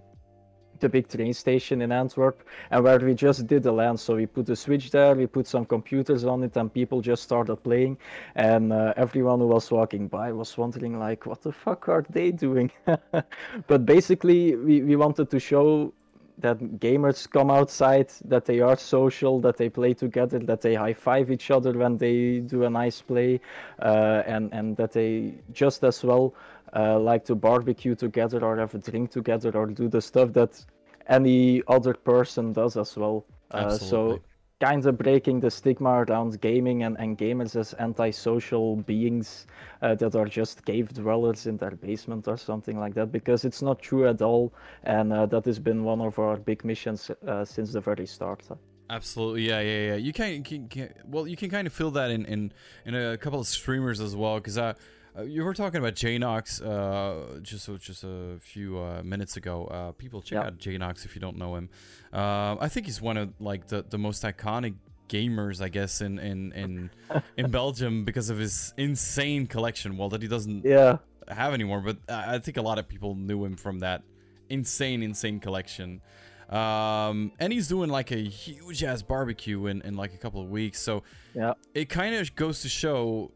the 0.81 0.89
big 0.89 1.09
train 1.09 1.33
station 1.33 1.83
in 1.83 1.93
Antwerp, 1.93 2.47
and 2.71 2.85
where 2.85 2.99
we 2.99 3.15
just 3.15 3.47
did 3.47 3.63
the 3.63 3.73
LAN. 3.73 3.97
So 3.97 4.17
we 4.17 4.27
put 4.27 4.49
a 4.49 4.57
switch 4.57 4.91
there, 4.91 5.15
we 5.15 5.27
put 5.27 5.47
some 5.47 5.65
computers 5.65 6.25
on 6.25 6.43
it, 6.43 6.57
and 6.57 6.73
people 6.73 7.01
just 7.01 7.23
started 7.23 7.57
playing. 7.57 7.97
And 8.35 8.73
uh, 8.73 8.93
everyone 8.97 9.39
who 9.41 9.47
was 9.47 9.71
walking 9.71 10.09
by 10.09 10.33
was 10.33 10.57
wondering, 10.59 10.99
like, 10.99 11.27
what 11.27 11.43
the 11.43 11.53
fuck 11.53 11.89
are 11.89 12.05
they 12.11 12.33
doing? 12.33 12.71
but 13.67 13.87
basically, 13.87 14.57
we, 14.57 14.83
we 14.83 14.97
wanted 14.97 15.31
to 15.31 15.39
show 15.41 15.93
that 16.39 16.59
gamers 16.81 17.31
come 17.31 17.51
outside, 17.51 18.11
that 18.25 18.45
they 18.45 18.61
are 18.61 18.77
social, 18.77 19.41
that 19.41 19.57
they 19.57 19.69
play 19.69 19.95
together, 19.95 20.39
that 20.41 20.61
they 20.61 20.75
high 20.75 20.93
five 20.93 21.31
each 21.31 21.51
other 21.51 21.73
when 21.73 21.97
they 21.97 22.41
do 22.41 22.65
a 22.65 22.71
nice 22.71 23.01
play, 23.01 23.41
uh, 23.81 24.23
and 24.27 24.53
and 24.53 24.77
that 24.77 24.93
they 24.93 25.35
just 25.53 25.85
as 25.85 26.03
well 26.03 26.35
uh, 26.75 26.99
like 26.99 27.25
to 27.25 27.35
barbecue 27.35 27.95
together 27.95 28.45
or 28.45 28.57
have 28.57 28.75
a 28.75 28.79
drink 28.79 29.11
together 29.11 29.57
or 29.57 29.67
do 29.67 29.89
the 29.89 30.01
stuff 30.01 30.33
that 30.33 30.65
any 31.09 31.63
other 31.69 31.95
person 31.95 32.53
does 32.53 32.77
as 32.77 32.97
well. 32.97 33.25
Uh, 33.51 33.79
so 33.79 34.21
kind 34.61 34.85
of 34.87 34.97
breaking 34.97 35.41
the 35.41 35.51
stigma 35.51 36.05
around 36.05 36.41
gaming 36.41 36.85
and, 36.85 36.97
and 36.99 37.19
gamers 37.19 37.57
as 37.57 37.75
antisocial 37.79 38.77
beings 38.77 39.47
uh, 39.83 39.95
that 39.97 40.15
are 40.15 40.27
just 40.27 40.65
cave 40.65 40.93
dwellers 40.93 41.47
in 41.47 41.57
their 41.57 41.73
basement 41.73 42.29
or 42.29 42.37
something 42.37 42.79
like 42.79 42.95
that 42.95 43.11
because 43.11 43.45
it's 43.45 43.63
not 43.63 43.81
true 43.81 44.09
at 44.09 44.23
all 44.23 44.53
and 44.85 45.13
uh, 45.13 45.27
that 45.27 45.45
has 45.45 45.59
been 45.59 45.83
one 45.83 46.01
of 46.01 46.19
our 46.19 46.37
big 46.37 46.65
missions 46.65 47.11
uh, 47.27 47.45
since 47.45 47.73
the 47.73 47.81
very 47.81 48.07
start. 48.07 48.43
Absolutely 48.91 49.49
yeah 49.49 49.61
yeah 49.61 49.87
yeah. 49.89 49.95
You 49.97 50.13
can, 50.13 50.43
can, 50.43 50.69
can, 50.69 50.95
well 51.07 51.27
you 51.27 51.37
can 51.37 51.51
kind 51.51 51.67
of 51.67 51.73
feel 51.73 51.91
that 51.93 52.11
in 52.11 52.25
in, 52.27 52.53
in 52.85 52.95
a 52.95 53.17
couple 53.17 53.41
of 53.41 53.47
streamers 53.47 54.01
as 54.01 54.15
well 54.15 54.37
because 54.37 54.59
i 54.59 54.75
uh, 55.17 55.23
you 55.23 55.45
were 55.45 55.55
talking 55.55 55.79
about 55.79 55.95
Jnox 55.95 56.61
uh, 56.65 57.41
just 57.41 57.69
just 57.81 58.05
a 58.05 58.39
few 58.41 58.79
uh, 58.79 59.03
minutes 59.05 59.37
ago. 59.37 59.67
Uh, 59.67 59.93
people 59.93 60.21
check 60.21 60.41
yeah. 60.41 60.47
out 60.47 60.59
Jnox 60.59 61.05
if 61.05 61.15
you 61.15 61.21
don't 61.21 61.37
know 61.37 61.55
him. 61.55 61.69
Uh, 62.13 62.57
I 62.61 62.69
think 62.69 62.87
he's 62.87 63.01
one 63.01 63.17
of 63.17 63.33
like 63.39 63.69
the, 63.69 63.85
the 63.89 63.99
most 63.99 64.23
iconic 64.25 64.75
gamers, 65.09 65.63
I 65.63 65.69
guess, 65.69 66.01
in 66.01 66.19
in 66.19 66.53
in, 66.53 66.91
in 67.37 67.51
Belgium 67.51 68.05
because 68.05 68.31
of 68.31 68.39
his 68.39 68.75
insane 68.77 69.47
collection. 69.47 69.97
Well, 69.97 70.09
that 70.09 70.23
he 70.23 70.29
doesn't 70.29 70.65
yeah. 70.65 70.99
have 71.29 71.55
anymore, 71.55 71.81
but 71.81 71.99
I 72.09 72.39
think 72.39 72.57
a 72.57 72.63
lot 72.63 72.79
of 72.79 72.89
people 72.89 73.15
knew 73.15 73.45
him 73.45 73.57
from 73.57 73.81
that 73.81 74.03
insane, 74.49 75.03
insane 75.03 75.39
collection. 75.39 76.01
Um, 76.51 77.33
and 77.41 77.53
he's 77.53 77.69
doing 77.69 77.89
like 77.89 78.11
a 78.11 78.23
huge 78.23 78.85
ass 78.85 79.03
barbecue 79.03 79.67
in, 79.67 79.81
in 79.83 79.97
like 79.97 80.13
a 80.13 80.19
couple 80.19 80.43
of 80.43 80.51
weeks. 80.51 80.81
So 80.81 81.03
yeah, 81.35 81.55
it 81.73 81.89
kind 81.89 82.15
of 82.17 82.35
goes 82.35 82.63
to 82.63 82.69
show 82.69 83.31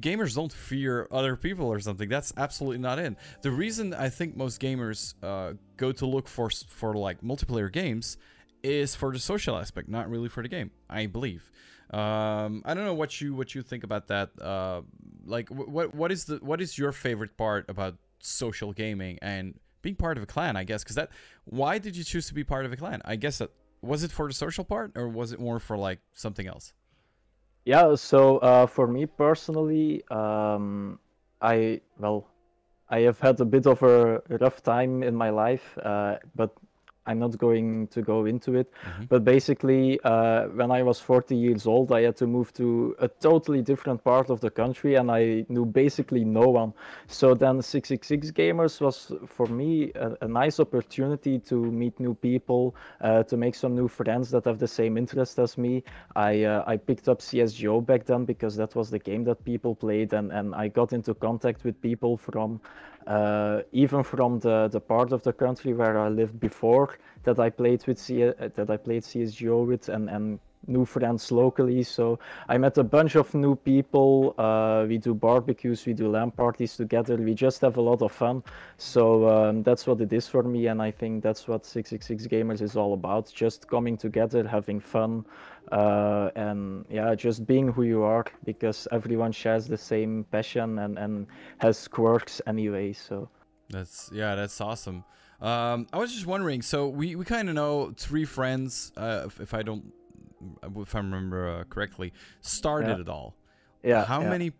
gamers 0.00 0.34
don't 0.34 0.52
fear 0.52 1.08
other 1.10 1.36
people 1.36 1.66
or 1.66 1.80
something. 1.80 2.08
That's 2.08 2.32
absolutely 2.36 2.78
not 2.78 2.98
in. 2.98 3.16
The 3.42 3.50
reason 3.50 3.94
I 3.94 4.08
think 4.08 4.36
most 4.36 4.60
gamers 4.60 5.14
uh, 5.22 5.54
go 5.76 5.92
to 5.92 6.06
look 6.06 6.28
for 6.28 6.50
for 6.50 6.94
like 6.94 7.20
multiplayer 7.22 7.72
games 7.72 8.16
is 8.62 8.94
for 8.94 9.12
the 9.12 9.18
social 9.18 9.56
aspect, 9.56 9.88
not 9.88 10.08
really 10.10 10.28
for 10.28 10.42
the 10.42 10.48
game. 10.48 10.70
I 10.88 11.06
believe. 11.06 11.50
Um, 11.90 12.62
I 12.64 12.74
don't 12.74 12.84
know 12.84 12.94
what 12.94 13.20
you 13.20 13.34
what 13.34 13.54
you 13.54 13.62
think 13.62 13.84
about 13.84 14.08
that. 14.08 14.30
Uh, 14.40 14.82
like, 15.26 15.48
what 15.50 15.94
what 15.94 16.10
is 16.10 16.24
the 16.24 16.36
what 16.36 16.60
is 16.60 16.78
your 16.78 16.92
favorite 16.92 17.36
part 17.36 17.68
about 17.68 17.96
social 18.20 18.72
gaming 18.72 19.18
and 19.22 19.58
being 19.82 19.96
part 19.96 20.16
of 20.16 20.22
a 20.22 20.26
clan? 20.26 20.56
I 20.56 20.64
guess 20.64 20.82
because 20.82 20.96
that. 20.96 21.10
Why 21.44 21.78
did 21.78 21.96
you 21.96 22.04
choose 22.04 22.26
to 22.28 22.34
be 22.34 22.42
part 22.42 22.64
of 22.64 22.72
a 22.72 22.76
clan? 22.76 23.02
I 23.04 23.16
guess 23.16 23.38
that 23.38 23.50
was 23.82 24.02
it 24.02 24.10
for 24.10 24.26
the 24.26 24.34
social 24.34 24.64
part 24.64 24.92
or 24.96 25.08
was 25.08 25.32
it 25.32 25.38
more 25.38 25.60
for 25.60 25.76
like 25.76 26.00
something 26.14 26.46
else? 26.46 26.72
Yeah, 27.64 27.94
so 27.94 28.38
uh, 28.38 28.66
for 28.66 28.86
me 28.86 29.06
personally, 29.06 30.04
um, 30.10 30.98
I 31.40 31.80
well, 31.98 32.28
I 32.90 33.00
have 33.00 33.20
had 33.20 33.40
a 33.40 33.44
bit 33.44 33.66
of 33.66 33.82
a 33.82 34.22
rough 34.40 34.62
time 34.62 35.02
in 35.02 35.14
my 35.14 35.30
life, 35.30 35.78
uh, 35.82 36.16
but 36.36 36.52
I'm 37.06 37.18
not 37.18 37.36
going 37.38 37.88
to 37.88 38.02
go 38.02 38.24
into 38.24 38.54
it, 38.54 38.72
mm-hmm. 38.72 39.04
but 39.04 39.24
basically, 39.24 40.00
uh, 40.04 40.44
when 40.48 40.70
I 40.70 40.82
was 40.82 41.00
40 41.00 41.36
years 41.36 41.66
old, 41.66 41.92
I 41.92 42.02
had 42.02 42.16
to 42.16 42.26
move 42.26 42.52
to 42.54 42.96
a 42.98 43.08
totally 43.08 43.62
different 43.62 44.02
part 44.02 44.30
of 44.30 44.40
the 44.40 44.50
country, 44.50 44.94
and 44.94 45.10
I 45.10 45.44
knew 45.48 45.66
basically 45.66 46.24
no 46.24 46.48
one. 46.48 46.72
So 47.06 47.34
then, 47.34 47.60
666 47.60 48.30
Gamers 48.30 48.80
was 48.80 49.12
for 49.26 49.46
me 49.46 49.92
a, 49.94 50.16
a 50.22 50.28
nice 50.28 50.60
opportunity 50.60 51.38
to 51.40 51.56
meet 51.56 51.98
new 52.00 52.14
people, 52.14 52.74
uh, 53.00 53.22
to 53.24 53.36
make 53.36 53.54
some 53.54 53.74
new 53.74 53.88
friends 53.88 54.30
that 54.30 54.44
have 54.46 54.58
the 54.58 54.68
same 54.68 54.96
interest 54.96 55.38
as 55.38 55.58
me. 55.58 55.82
I 56.16 56.44
uh, 56.44 56.64
I 56.66 56.76
picked 56.76 57.08
up 57.08 57.20
CS:GO 57.20 57.80
back 57.80 58.04
then 58.06 58.24
because 58.24 58.56
that 58.56 58.74
was 58.74 58.90
the 58.90 58.98
game 58.98 59.24
that 59.24 59.44
people 59.44 59.74
played, 59.74 60.12
and 60.12 60.32
and 60.32 60.54
I 60.54 60.68
got 60.68 60.92
into 60.92 61.14
contact 61.14 61.64
with 61.64 61.80
people 61.80 62.16
from 62.16 62.60
uh, 63.06 63.62
even 63.72 64.02
from 64.02 64.38
the, 64.40 64.68
the 64.68 64.80
part 64.80 65.12
of 65.12 65.22
the 65.22 65.32
country 65.32 65.72
where 65.72 65.98
I 65.98 66.08
lived 66.08 66.40
before, 66.40 66.98
that 67.24 67.38
I 67.38 67.50
played 67.50 67.86
with 67.86 67.98
C- 67.98 68.32
that 68.56 68.70
I 68.70 68.76
played 68.76 69.02
CSGO 69.02 69.66
with, 69.66 69.88
and 69.88 70.08
and 70.10 70.38
new 70.66 70.84
friends 70.84 71.30
locally. 71.30 71.82
So 71.82 72.18
I 72.48 72.58
met 72.58 72.78
a 72.78 72.84
bunch 72.84 73.14
of 73.16 73.32
new 73.34 73.56
people. 73.56 74.34
Uh, 74.38 74.84
we 74.88 74.98
do 74.98 75.14
barbecues, 75.14 75.86
we 75.86 75.92
do 75.92 76.08
LAN 76.08 76.30
parties 76.30 76.76
together. 76.76 77.16
We 77.16 77.34
just 77.34 77.60
have 77.62 77.76
a 77.76 77.80
lot 77.80 78.02
of 78.02 78.12
fun. 78.12 78.42
So 78.78 79.28
um, 79.28 79.62
that's 79.62 79.86
what 79.86 80.00
it 80.00 80.12
is 80.12 80.28
for 80.28 80.42
me, 80.42 80.66
and 80.66 80.82
I 80.82 80.90
think 80.90 81.22
that's 81.22 81.46
what 81.48 81.64
666 81.64 82.26
Gamers 82.26 82.60
is 82.60 82.76
all 82.76 82.94
about: 82.94 83.32
just 83.32 83.68
coming 83.68 83.96
together, 83.96 84.46
having 84.46 84.80
fun, 84.80 85.24
uh, 85.72 86.30
and 86.36 86.84
yeah, 86.90 87.14
just 87.14 87.46
being 87.46 87.68
who 87.68 87.82
you 87.82 88.02
are. 88.02 88.24
Because 88.44 88.88
everyone 88.92 89.32
shares 89.32 89.66
the 89.66 89.78
same 89.78 90.24
passion 90.30 90.78
and 90.78 90.98
and 90.98 91.26
has 91.58 91.88
quirks 91.88 92.40
anyway. 92.46 92.92
So 92.92 93.28
that's 93.70 94.10
yeah, 94.12 94.34
that's 94.34 94.60
awesome. 94.60 95.04
Um, 95.40 95.86
I 95.92 95.98
was 95.98 96.12
just 96.12 96.26
wondering. 96.26 96.62
So 96.62 96.88
we, 96.88 97.16
we 97.16 97.24
kind 97.24 97.48
of 97.48 97.54
know 97.54 97.92
three 97.96 98.24
friends. 98.24 98.92
Uh, 98.96 99.24
if, 99.26 99.40
if 99.40 99.54
I 99.54 99.62
don't 99.62 99.92
if 100.76 100.94
I 100.94 100.98
remember 100.98 101.48
uh, 101.48 101.64
correctly, 101.64 102.12
started 102.40 102.88
Yeah. 102.96 103.00
it 103.02 103.08
all. 103.08 103.34
yeah, 103.82 104.04
How 104.04 104.20
yeah. 104.22 104.30
many 104.30 104.52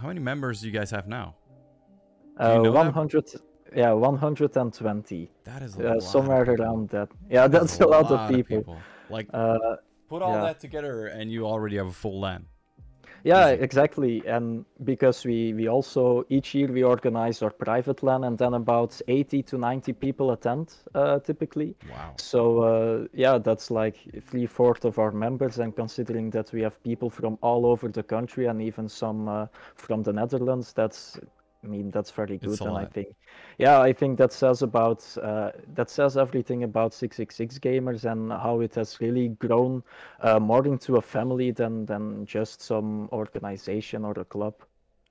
how 0.00 0.08
many 0.08 0.20
members 0.20 0.60
do 0.60 0.66
you 0.66 0.72
guys 0.72 0.90
have 0.90 1.06
now? 1.06 1.34
you 2.40 2.44
Uh, 2.46 2.54
know 2.62 2.72
that? 2.72 2.94
100, 2.94 3.24
yeah, 3.76 3.92
120. 3.92 5.30
That 5.44 5.62
is 5.62 5.76
a 5.76 5.80
Uh, 5.80 5.94
lot 5.94 6.02
somewhere 6.02 6.42
around 6.42 6.88
that. 6.90 7.08
Yeah, 7.30 7.46
That 7.48 7.60
that's 7.60 7.80
a 7.80 7.86
lot, 7.86 8.10
of 8.10 8.28
people. 8.34 8.76
Like 9.10 9.28
Uh, 9.32 9.76
put 10.08 10.22
all 10.22 10.32
that 10.42 10.58
together 10.60 11.06
and 11.06 11.30
you 11.30 11.46
already 11.46 11.76
have 11.76 11.86
a 11.86 11.92
full 11.92 12.18
LAN. 12.20 12.46
Yeah, 13.24 13.52
Easy. 13.52 13.62
exactly. 13.62 14.22
And 14.26 14.64
because 14.84 15.24
we, 15.24 15.54
we 15.54 15.68
also, 15.68 16.24
each 16.28 16.54
year 16.54 16.68
we 16.70 16.82
organize 16.82 17.42
our 17.42 17.50
private 17.50 18.02
LAN 18.02 18.24
and 18.24 18.36
then 18.36 18.54
about 18.54 19.00
80 19.08 19.42
to 19.44 19.58
90 19.58 19.92
people 19.94 20.30
attend 20.32 20.74
uh, 20.94 21.18
typically. 21.20 21.74
Wow. 21.90 22.14
So 22.18 22.60
uh, 22.60 23.06
yeah, 23.14 23.38
that's 23.38 23.70
like 23.70 23.96
three 24.26 24.46
fourths 24.46 24.84
of 24.84 24.98
our 24.98 25.10
members, 25.10 25.58
and 25.58 25.74
considering 25.74 26.30
that 26.30 26.52
we 26.52 26.60
have 26.60 26.82
people 26.84 27.08
from 27.08 27.38
all 27.40 27.64
over 27.64 27.88
the 27.88 28.02
country 28.02 28.46
and 28.46 28.60
even 28.60 28.88
some 28.88 29.28
uh, 29.28 29.46
from 29.74 30.02
the 30.02 30.12
Netherlands, 30.12 30.74
that's 30.74 31.18
I 31.64 31.66
mean 31.66 31.90
that's 31.90 32.10
fairly 32.10 32.38
good, 32.38 32.60
and 32.60 32.76
I 32.76 32.84
think 32.84 33.08
yeah, 33.58 33.80
I 33.80 33.92
think 33.92 34.18
that 34.18 34.32
says 34.32 34.62
about 34.62 35.04
uh, 35.22 35.52
that 35.74 35.88
says 35.90 36.16
everything 36.16 36.64
about 36.64 36.92
666 36.92 37.58
gamers 37.58 38.04
and 38.04 38.30
how 38.32 38.60
it 38.60 38.74
has 38.74 39.00
really 39.00 39.28
grown 39.28 39.82
uh, 40.20 40.38
more 40.38 40.66
into 40.66 40.96
a 40.96 41.02
family 41.02 41.50
than 41.52 41.86
than 41.86 42.26
just 42.26 42.60
some 42.60 43.08
organization 43.12 44.04
or 44.04 44.12
a 44.12 44.24
club. 44.24 44.54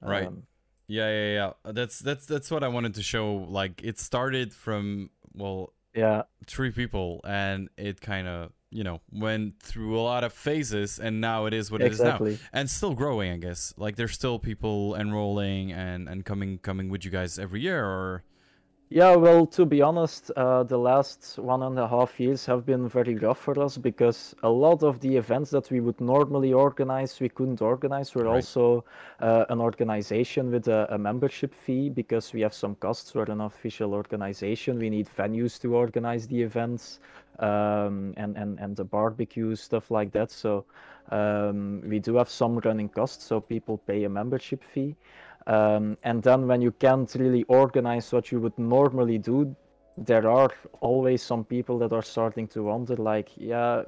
Right. 0.01 0.27
Um, 0.27 0.43
Yeah, 0.87 1.09
yeah, 1.09 1.33
yeah. 1.33 1.71
That's 1.71 1.99
that's 1.99 2.25
that's 2.25 2.51
what 2.51 2.63
I 2.63 2.67
wanted 2.67 2.95
to 2.95 3.03
show. 3.03 3.35
Like 3.49 3.81
it 3.83 3.99
started 3.99 4.53
from 4.53 5.09
well, 5.33 5.73
yeah, 5.95 6.23
three 6.45 6.71
people 6.71 7.21
and 7.23 7.69
it 7.77 8.01
kind 8.01 8.27
of, 8.27 8.51
you 8.73 8.83
know, 8.83 9.01
went 9.11 9.59
through 9.59 9.99
a 9.99 10.01
lot 10.01 10.23
of 10.23 10.33
phases 10.33 10.99
and 10.99 11.21
now 11.21 11.45
it 11.45 11.53
is 11.53 11.71
what 11.71 11.81
it 11.81 11.91
is 11.91 11.99
now. 12.01 12.19
and 12.51 12.69
still 12.69 12.93
growing 12.93 13.31
i 13.31 13.37
guess 13.37 13.73
like 13.77 13.95
there's 13.95 14.13
still 14.13 14.39
people 14.39 14.95
enrolling 14.95 15.71
and 15.71 16.09
and 16.09 16.25
coming 16.25 16.57
coming 16.57 16.89
with 16.89 17.05
you 17.05 17.11
guys 17.11 17.37
every 17.37 17.61
year 17.61 17.83
or 17.85 18.23
Yeah, 18.93 19.15
well, 19.15 19.47
to 19.47 19.65
be 19.65 19.81
honest, 19.81 20.29
uh, 20.37 20.61
the 20.61 20.77
last 20.77 21.39
one 21.39 21.63
and 21.63 21.79
a 21.79 21.87
half 21.87 22.19
years 22.19 22.45
have 22.45 22.63
been 22.63 22.87
very 22.87 23.15
rough 23.15 23.39
for 23.39 23.59
us 23.59 23.75
because 23.75 24.35
a 24.43 24.49
lot 24.49 24.83
of 24.83 24.99
the 24.99 25.17
events 25.17 25.49
that 25.49 25.71
we 25.71 25.79
would 25.79 25.99
normally 25.99 26.53
organize, 26.53 27.19
we 27.19 27.27
couldn't 27.27 27.59
organize. 27.59 28.13
We're 28.13 28.25
Right. 28.25 28.35
also 28.35 28.85
uh, 29.19 29.45
an 29.49 29.59
organization 29.61 30.51
with 30.51 30.67
a, 30.67 30.93
a 30.93 30.97
membership 30.99 31.55
fee 31.55 31.89
because 31.89 32.33
we 32.33 32.41
have 32.41 32.53
some 32.53 32.75
costs. 32.75 33.15
We're 33.15 33.31
an 33.31 33.41
official 33.41 33.95
organization. 33.95 34.77
We 34.77 34.91
need 34.91 35.07
venues 35.17 35.59
to 35.61 35.75
organize 35.75 36.27
the 36.27 36.43
events 36.43 36.99
um, 37.39 38.13
and, 38.15 38.37
and, 38.37 38.59
and 38.59 38.75
the 38.75 38.83
barbecue, 38.83 39.55
stuff 39.55 39.89
like 39.89 40.11
that. 40.11 40.29
So 40.29 40.65
um, 41.09 41.81
we 41.83 41.97
do 41.97 42.17
have 42.17 42.29
some 42.29 42.59
running 42.59 42.89
costs, 42.89 43.25
so 43.25 43.41
people 43.41 43.79
pay 43.79 44.03
a 44.03 44.09
membership 44.09 44.63
fee. 44.63 44.95
Um, 45.47 45.97
and 46.03 46.23
then 46.23 46.47
when 46.47 46.61
you 46.61 46.71
can't 46.71 47.13
really 47.15 47.43
organize 47.43 48.11
what 48.11 48.31
you 48.31 48.39
would 48.39 48.57
normally 48.57 49.17
do, 49.17 49.55
there 49.97 50.27
are 50.29 50.49
always 50.81 51.21
some 51.21 51.43
people 51.43 51.77
that 51.79 51.93
are 51.93 52.01
starting 52.01 52.47
to 52.49 52.63
wonder, 52.63 52.95
like, 52.95 53.29
yeah, 53.35 53.83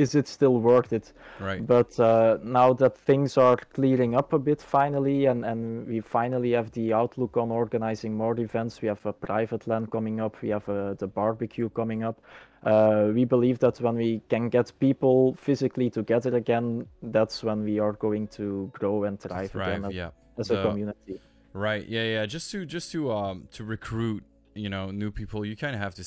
is 0.00 0.14
it 0.14 0.26
still 0.28 0.60
worth 0.60 0.92
it? 0.92 1.12
right 1.38 1.66
But 1.66 1.98
uh, 2.00 2.38
now 2.42 2.72
that 2.74 2.96
things 2.96 3.36
are 3.36 3.56
clearing 3.56 4.14
up 4.14 4.32
a 4.32 4.38
bit 4.38 4.60
finally, 4.62 5.26
and, 5.26 5.44
and 5.44 5.86
we 5.86 6.00
finally 6.00 6.52
have 6.52 6.70
the 6.72 6.92
outlook 6.92 7.36
on 7.36 7.50
organizing 7.50 8.16
more 8.16 8.38
events, 8.40 8.80
we 8.82 8.88
have 8.88 9.04
a 9.06 9.12
private 9.12 9.66
LAN 9.66 9.86
coming 9.86 10.20
up, 10.20 10.40
we 10.42 10.48
have 10.50 10.68
uh, 10.68 10.94
the 10.94 11.06
barbecue 11.06 11.68
coming 11.70 12.02
up. 12.02 12.20
Uh, 12.64 13.10
we 13.14 13.24
believe 13.24 13.58
that 13.58 13.80
when 13.80 13.96
we 13.96 14.20
can 14.28 14.48
get 14.48 14.72
people 14.80 15.34
physically 15.34 15.88
together 15.90 16.36
again, 16.36 16.86
that's 17.02 17.42
when 17.42 17.64
we 17.64 17.78
are 17.78 17.92
going 17.92 18.28
to 18.28 18.70
grow 18.74 19.04
and 19.04 19.18
thrive, 19.20 19.54
again 19.54 19.80
thrive 19.80 19.84
as, 19.84 19.94
yeah 19.94 20.10
as 20.38 20.50
a 20.50 20.62
community. 20.62 21.20
right 21.52 21.88
yeah 21.88 22.02
yeah 22.02 22.26
just 22.26 22.50
to 22.50 22.64
just 22.64 22.90
to 22.92 23.12
um 23.12 23.46
to 23.52 23.64
recruit 23.64 24.22
you 24.54 24.68
know 24.68 24.90
new 24.90 25.10
people 25.10 25.44
you 25.44 25.56
kind 25.56 25.74
of 25.74 25.80
have 25.80 25.94
to 25.94 26.04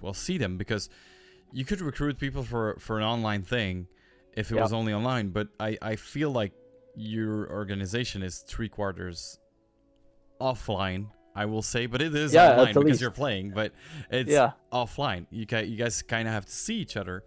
well 0.00 0.14
see 0.14 0.38
them 0.38 0.56
because 0.56 0.88
you 1.54 1.64
could 1.64 1.80
recruit 1.80 2.18
people 2.18 2.42
for 2.42 2.76
for 2.80 2.98
an 2.98 3.04
online 3.04 3.42
thing 3.42 3.86
if 4.36 4.50
it 4.50 4.56
Yeah. 4.56 4.62
was 4.62 4.72
only 4.72 4.92
online 4.92 5.28
but 5.30 5.48
i 5.60 5.78
i 5.80 5.94
feel 5.96 6.30
like 6.30 6.52
your 6.96 7.50
organization 7.50 8.22
is 8.22 8.38
three 8.40 8.68
quarters 8.68 9.38
offline 10.40 11.06
i 11.34 11.44
will 11.44 11.62
say 11.62 11.86
but 11.86 12.02
it 12.02 12.14
is 12.14 12.34
Yeah, 12.34 12.50
online 12.52 12.74
because 12.74 12.84
least. 12.84 13.00
you're 13.00 13.10
playing 13.10 13.50
but 13.50 13.72
it's 14.10 14.30
Yeah. 14.30 14.52
offline 14.72 15.26
you 15.30 15.46
guys 15.46 15.68
you 15.68 15.76
guys 15.76 16.02
kind 16.02 16.26
of 16.28 16.34
have 16.34 16.46
to 16.46 16.52
see 16.52 16.76
each 16.76 16.96
other 16.96 17.24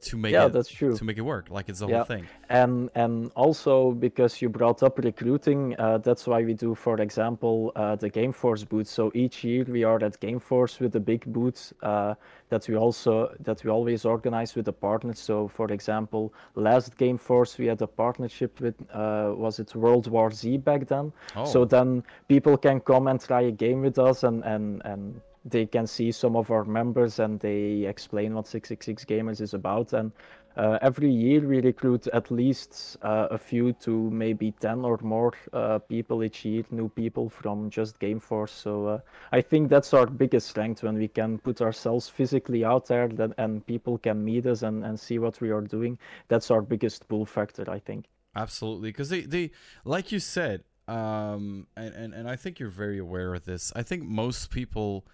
to 0.00 0.16
make 0.16 0.32
Yeah, 0.32 0.46
it 0.46 0.52
that's 0.52 0.68
true. 0.70 0.94
to 0.96 1.04
make 1.04 1.18
it 1.18 1.22
work 1.22 1.50
like 1.50 1.68
it's 1.68 1.80
the 1.80 1.86
Yeah. 1.88 1.96
whole 1.98 2.04
thing 2.04 2.26
And 2.50 2.88
and 2.94 3.30
also 3.34 3.92
because 3.92 4.40
you 4.42 4.48
brought 4.48 4.82
up 4.82 4.98
recruiting, 4.98 5.74
uh, 5.78 5.98
that's 5.98 6.26
why 6.26 6.42
we 6.44 6.54
do, 6.54 6.74
for 6.74 7.00
example, 7.00 7.72
uh, 7.76 7.94
the 7.96 8.08
Game 8.08 8.32
Force 8.32 8.64
booth. 8.64 8.86
So 8.86 9.10
each 9.14 9.44
year 9.44 9.64
we 9.68 9.84
are 9.84 10.02
at 10.02 10.18
Game 10.20 10.38
Force 10.40 10.80
with 10.80 10.96
a 10.96 11.00
big 11.00 11.24
booth 11.32 11.72
uh, 11.82 12.14
that 12.48 12.66
we 12.68 12.76
also 12.76 13.34
that 13.40 13.62
we 13.64 13.70
always 13.70 14.04
organize 14.04 14.54
with 14.56 14.64
the 14.64 14.72
partners. 14.72 15.18
So 15.18 15.48
for 15.48 15.70
example, 15.72 16.32
last 16.54 16.96
Game 16.96 17.18
Force 17.18 17.58
we 17.58 17.66
had 17.66 17.82
a 17.82 17.86
partnership 17.86 18.60
with 18.60 18.74
uh, 18.94 19.32
was 19.36 19.58
it 19.58 19.74
World 19.74 20.06
War 20.10 20.30
Z 20.30 20.58
back 20.58 20.86
then. 20.86 21.12
oh 21.36 21.44
So 21.44 21.64
then 21.64 22.02
people 22.28 22.56
can 22.56 22.80
come 22.80 23.08
and 23.10 23.20
try 23.20 23.42
a 23.42 23.52
game 23.52 23.82
with 23.82 23.98
us 23.98 24.24
and 24.24 24.42
and 24.44 24.80
and 24.84 25.20
they 25.44 25.66
can 25.66 25.86
see 25.86 26.12
some 26.12 26.36
of 26.36 26.50
our 26.50 26.64
members 26.64 27.18
and 27.18 27.40
they 27.40 27.84
explain 27.84 28.34
what 28.34 28.46
666 28.46 29.04
Gamers 29.04 29.40
is 29.40 29.54
about. 29.54 29.92
And 29.92 30.12
uh, 30.56 30.78
every 30.82 31.10
year 31.10 31.40
we 31.40 31.60
recruit 31.60 32.08
at 32.08 32.30
least 32.30 32.96
uh, 33.02 33.28
a 33.30 33.38
few 33.38 33.72
to 33.74 34.10
maybe 34.10 34.50
10 34.52 34.84
or 34.84 34.98
more 35.02 35.32
uh, 35.52 35.78
people 35.78 36.24
each 36.24 36.44
year, 36.44 36.64
new 36.70 36.88
people 36.88 37.28
from 37.28 37.70
just 37.70 37.98
Gameforce. 38.00 38.50
So 38.50 38.86
uh, 38.86 38.98
I 39.30 39.40
think 39.40 39.68
that's 39.68 39.94
our 39.94 40.06
biggest 40.06 40.48
strength 40.48 40.82
when 40.82 40.96
we 40.96 41.08
can 41.08 41.38
put 41.38 41.60
ourselves 41.60 42.08
physically 42.08 42.64
out 42.64 42.86
there 42.86 43.08
that, 43.08 43.30
and 43.38 43.64
people 43.66 43.98
can 43.98 44.24
meet 44.24 44.46
us 44.46 44.62
and, 44.62 44.84
and 44.84 44.98
see 44.98 45.18
what 45.18 45.40
we 45.40 45.50
are 45.50 45.60
doing. 45.60 45.98
That's 46.26 46.50
our 46.50 46.62
biggest 46.62 47.08
pull 47.08 47.24
factor, 47.24 47.70
I 47.70 47.78
think. 47.78 48.06
Absolutely, 48.34 48.90
because 48.90 49.10
they, 49.10 49.22
they, 49.22 49.50
like 49.84 50.12
you 50.12 50.18
said, 50.18 50.64
um, 50.88 51.66
and, 51.76 51.94
and 51.94 52.14
and 52.14 52.28
I 52.28 52.36
think 52.36 52.58
you're 52.58 52.70
very 52.70 52.98
aware 52.98 53.34
of 53.34 53.44
this. 53.44 53.72
I 53.76 53.82
think 53.82 54.04
most 54.04 54.50
people 54.50 55.06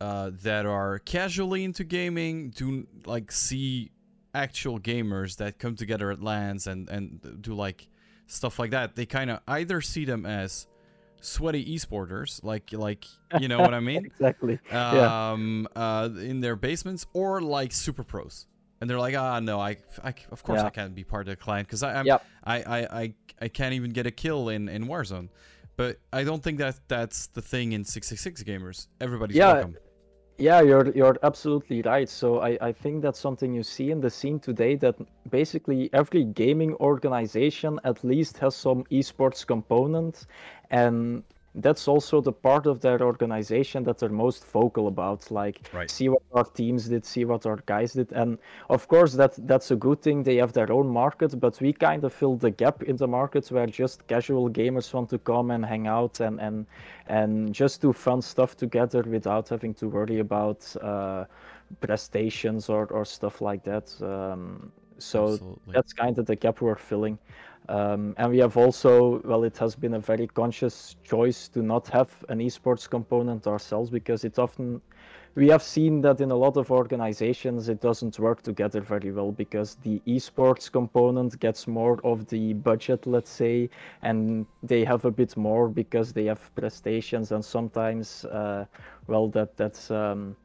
uh, 0.00 0.30
that 0.42 0.66
are 0.66 0.98
casually 1.00 1.64
into 1.64 1.84
gaming 1.84 2.50
do 2.50 2.86
like 3.06 3.30
see 3.32 3.90
actual 4.34 4.80
gamers 4.80 5.36
that 5.36 5.58
come 5.58 5.76
together 5.76 6.10
at 6.10 6.20
LANs 6.22 6.66
and 6.66 6.88
and 6.88 7.40
do 7.42 7.54
like 7.54 7.88
stuff 8.26 8.58
like 8.58 8.70
that. 8.72 8.96
They 8.96 9.06
kind 9.06 9.30
of 9.30 9.40
either 9.46 9.80
see 9.80 10.04
them 10.04 10.26
as 10.26 10.66
sweaty 11.20 11.64
esporters, 11.74 12.42
like 12.44 12.72
like 12.72 13.06
you 13.40 13.48
know 13.48 13.60
what 13.60 13.74
I 13.74 13.80
mean, 13.80 14.04
Exactly. 14.06 14.58
Yeah. 14.70 15.30
um, 15.32 15.66
uh, 15.76 16.08
in 16.18 16.40
their 16.40 16.56
basements, 16.56 17.06
or 17.12 17.40
like 17.40 17.72
super 17.72 18.02
pros. 18.04 18.46
And 18.80 18.90
they're 18.90 18.98
like, 18.98 19.16
ah, 19.16 19.40
no, 19.40 19.60
I, 19.60 19.78
I 20.02 20.12
of 20.30 20.42
course 20.42 20.60
Yeah. 20.60 20.66
I 20.66 20.70
can't 20.70 20.94
be 20.94 21.04
part 21.04 21.26
of 21.26 21.32
the 21.32 21.36
client 21.42 21.66
because 21.68 21.82
I'm, 21.82 22.04
Yep. 22.04 22.22
I, 22.42 22.62
I, 22.62 23.00
I, 23.00 23.14
I 23.40 23.48
can't 23.48 23.72
even 23.72 23.92
get 23.92 24.06
a 24.06 24.10
kill 24.10 24.50
in, 24.50 24.68
in 24.68 24.86
Warzone. 24.88 25.28
But 25.76 26.00
I 26.12 26.22
don't 26.24 26.42
think 26.42 26.58
that 26.58 26.78
that's 26.86 27.28
the 27.28 27.40
thing 27.40 27.72
in 27.72 27.84
666 27.84 28.42
gamers. 28.42 28.88
Everybody's 29.00 29.36
Yeah, 29.38 29.54
welcome. 29.54 29.76
Yeah, 30.36 30.62
you're 30.62 30.90
you're 30.96 31.16
absolutely 31.22 31.82
right. 31.82 32.08
So 32.08 32.40
I, 32.40 32.58
I 32.60 32.72
think 32.72 33.02
that's 33.02 33.20
something 33.20 33.54
you 33.54 33.62
see 33.62 33.92
in 33.92 34.00
the 34.00 34.10
scene 34.10 34.40
today 34.40 34.74
that 34.76 34.96
basically 35.30 35.90
every 35.92 36.24
gaming 36.24 36.74
organization 36.80 37.78
at 37.84 38.02
least 38.02 38.38
has 38.38 38.56
some 38.56 38.82
esports 38.90 39.46
component 39.46 40.26
and 40.70 41.22
that's 41.56 41.86
also 41.86 42.20
the 42.20 42.32
part 42.32 42.66
of 42.66 42.80
their 42.80 43.00
organization 43.02 43.84
that 43.84 43.98
they're 43.98 44.08
most 44.08 44.44
vocal 44.46 44.88
about 44.88 45.30
like 45.30 45.68
Right. 45.72 45.90
see 45.90 46.08
what 46.08 46.22
our 46.32 46.44
teams 46.44 46.88
did 46.88 47.04
see 47.04 47.24
what 47.24 47.46
our 47.46 47.58
guys 47.66 47.92
did 47.92 48.10
and 48.12 48.38
of 48.70 48.88
course 48.88 49.12
that 49.14 49.34
that's 49.46 49.70
a 49.70 49.76
good 49.76 50.02
thing 50.02 50.22
they 50.22 50.36
have 50.36 50.52
their 50.52 50.72
own 50.72 50.88
market 50.88 51.38
but 51.38 51.60
we 51.60 51.72
kind 51.72 52.02
of 52.04 52.12
fill 52.12 52.36
the 52.36 52.50
gap 52.50 52.82
in 52.82 52.96
the 52.96 53.06
market 53.06 53.46
where 53.52 53.66
just 53.66 54.06
casual 54.08 54.50
gamers 54.50 54.92
want 54.92 55.08
to 55.10 55.18
come 55.18 55.50
and 55.50 55.64
hang 55.64 55.86
out 55.86 56.20
and 56.20 56.40
and 56.40 56.66
and 57.06 57.54
just 57.54 57.80
do 57.80 57.92
fun 57.92 58.20
stuff 58.22 58.56
together 58.56 59.02
without 59.02 59.48
having 59.48 59.74
to 59.74 59.88
worry 59.88 60.18
about 60.20 60.74
uh, 60.82 61.24
prestations 61.80 62.68
or, 62.68 62.86
or 62.86 63.04
stuff 63.04 63.40
like 63.40 63.62
that. 63.64 63.94
Um, 64.02 64.72
so 64.98 65.32
Absolutely. 65.32 65.72
that's 65.74 65.92
kind 65.92 66.18
of 66.18 66.26
the 66.26 66.36
gap 66.36 66.60
we're 66.60 66.76
filling. 66.76 67.18
Um, 67.68 68.14
and 68.18 68.30
we 68.30 68.38
have 68.38 68.56
also, 68.58 69.22
well, 69.24 69.42
it 69.44 69.56
has 69.56 69.74
been 69.74 69.94
a 69.94 69.98
very 69.98 70.26
conscious 70.26 70.96
choice 71.02 71.48
to 71.48 71.62
not 71.62 71.88
have 71.88 72.10
an 72.28 72.40
esports 72.40 72.88
component 72.88 73.46
ourselves 73.46 73.88
because 73.88 74.24
it's 74.24 74.38
often, 74.38 74.82
we 75.34 75.48
have 75.48 75.62
seen 75.62 76.02
that 76.02 76.20
in 76.20 76.30
a 76.30 76.34
lot 76.34 76.58
of 76.58 76.70
organizations 76.70 77.70
it 77.70 77.80
doesn't 77.80 78.18
work 78.18 78.42
together 78.42 78.82
very 78.82 79.10
well 79.12 79.32
because 79.32 79.76
the 79.76 80.00
esports 80.06 80.70
component 80.70 81.40
gets 81.40 81.66
more 81.66 81.98
of 82.04 82.26
the 82.26 82.52
budget, 82.52 83.06
let's 83.06 83.30
say, 83.30 83.70
and 84.02 84.44
they 84.62 84.84
have 84.84 85.06
a 85.06 85.10
bit 85.10 85.34
more 85.34 85.66
because 85.66 86.12
they 86.12 86.26
have 86.26 86.54
prestations 86.54 87.32
and 87.32 87.42
sometimes, 87.42 88.26
uh, 88.26 88.66
well, 89.06 89.28
that 89.28 89.56
that's 89.56 89.90
um, 89.90 90.36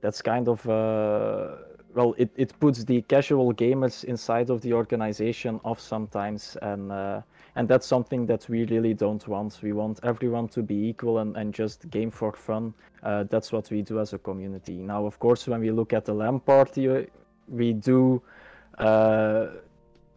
that's 0.00 0.20
kind 0.20 0.48
of. 0.48 0.68
Uh, 0.68 1.56
well, 1.94 2.14
it, 2.16 2.30
it 2.36 2.58
puts 2.60 2.84
the 2.84 3.02
casual 3.02 3.52
gamers 3.52 4.04
inside 4.04 4.50
of 4.50 4.60
the 4.60 4.72
organization 4.72 5.60
off 5.64 5.80
sometimes, 5.80 6.56
and 6.62 6.90
uh, 6.90 7.20
and 7.56 7.68
that's 7.68 7.86
something 7.86 8.26
that 8.26 8.48
we 8.48 8.64
really 8.64 8.94
don't 8.94 9.26
want. 9.28 9.58
We 9.62 9.72
want 9.72 10.00
everyone 10.02 10.48
to 10.48 10.62
be 10.62 10.88
equal 10.88 11.18
and, 11.18 11.36
and 11.36 11.52
just 11.52 11.90
game 11.90 12.10
for 12.10 12.32
fun. 12.32 12.72
Uh, 13.02 13.24
that's 13.24 13.52
what 13.52 13.70
we 13.70 13.82
do 13.82 14.00
as 14.00 14.12
a 14.12 14.18
community. 14.18 14.76
Now, 14.76 15.04
of 15.04 15.18
course, 15.18 15.46
when 15.46 15.60
we 15.60 15.70
look 15.70 15.92
at 15.92 16.04
the 16.04 16.14
LAN 16.14 16.40
party, 16.40 17.06
we 17.48 17.72
do. 17.74 18.22
Uh, 18.78 19.48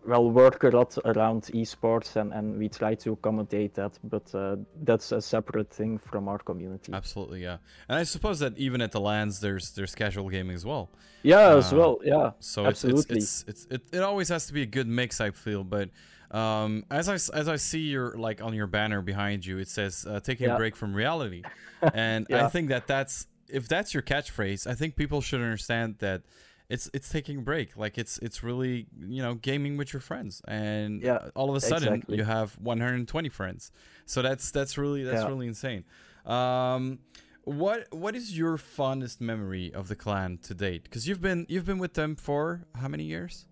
well 0.08 0.30
work 0.32 0.64
a 0.64 0.70
lot 0.70 0.98
around 1.06 1.44
esports 1.54 2.16
and, 2.16 2.32
and 2.34 2.58
we 2.58 2.70
try 2.70 2.94
to 2.96 3.14
accommodate 3.14 3.74
that 3.74 3.94
but 4.04 4.34
uh, 4.36 4.56
that's 4.84 5.12
a 5.12 5.22
separate 5.22 5.70
thing 5.72 5.98
from 5.98 6.28
our 6.28 6.40
community 6.40 6.94
Absolutely, 6.94 7.42
yeah. 7.44 7.58
And 7.90 7.98
I 7.98 8.04
suppose 8.04 8.40
that 8.40 8.58
even 8.58 8.82
at 8.82 8.92
the 8.92 9.00
LANs, 9.00 9.40
there's 9.40 9.72
there's 9.72 9.96
casual 9.96 10.30
gaming 10.30 10.56
as 10.56 10.66
well. 10.66 10.90
yeah 11.24 11.56
as 11.58 11.74
Uh, 11.74 11.78
well 11.78 12.00
yeah 12.04 12.32
So 12.40 12.66
it's, 12.66 12.84
Absolutely. 12.86 13.18
it's 13.18 13.44
it's 13.48 13.66
it's 13.72 13.84
it, 13.92 13.98
it 13.98 14.04
always 14.04 14.30
has 14.30 14.48
to 14.48 14.54
be 14.54 14.62
a 14.62 14.72
good 14.78 14.88
mix, 14.88 15.20
I 15.22 15.32
feel. 15.32 15.64
But 15.64 15.90
um, 16.32 16.84
as 16.92 17.08
I 17.10 17.16
as 17.42 17.48
I 17.48 17.58
see 17.58 17.80
your 17.96 18.18
like 18.18 18.42
on 18.42 18.54
your 18.54 18.68
banner 18.68 19.02
behind 19.02 19.46
you, 19.46 19.58
it 19.60 19.70
says 19.70 20.06
uh, 20.10 20.20
taking 20.20 20.50
a 20.50 20.56
break 20.58 20.76
from 20.76 20.94
reality, 20.94 21.44
and 21.94 22.28
I 22.32 22.48
think 22.50 22.70
that 22.70 22.88
that's 22.88 23.28
if 23.48 23.68
that's 23.68 23.94
your 23.94 24.04
catchphrase, 24.04 24.68
I 24.68 24.76
think 24.76 24.96
people 24.96 25.22
should 25.22 25.42
understand 25.42 25.96
that. 26.00 26.22
It's 26.68 26.90
it's 26.94 27.10
taking 27.10 27.38
a 27.40 27.42
break, 27.42 27.78
like 27.78 27.98
it's 27.98 28.18
it's 28.20 28.44
really 28.44 28.88
you 29.00 29.22
know 29.22 29.36
gaming 29.36 29.78
with 29.78 29.94
your 29.94 30.00
friends, 30.00 30.42
and 30.48 31.04
Yeah, 31.04 31.30
all 31.36 31.50
of 31.50 31.56
a 31.56 31.62
sudden 31.62 31.90
exactly. 31.90 32.18
you 32.18 32.24
have 32.24 32.58
120 32.60 33.30
friends. 33.30 33.72
So 34.06 34.22
that's 34.22 34.52
that's 34.52 34.78
really 34.78 35.04
that's 35.04 35.22
Yeah. 35.22 35.28
really 35.30 35.48
insane. 35.48 35.84
Um, 36.26 37.00
what 37.44 37.88
what 37.94 38.16
is 38.16 38.36
your 38.38 38.58
fondest 38.58 39.22
memory 39.22 39.72
of 39.74 39.88
the 39.90 39.96
clan 39.96 40.40
to 40.44 40.54
date? 40.56 40.84
Because 40.84 41.08
you've 41.08 41.22
been 41.22 41.46
you've 41.50 41.66
been 41.66 41.78
with 41.80 41.94
them 41.94 42.16
for 42.16 42.66
how 42.74 42.88
many 42.88 43.04
years? 43.04 43.46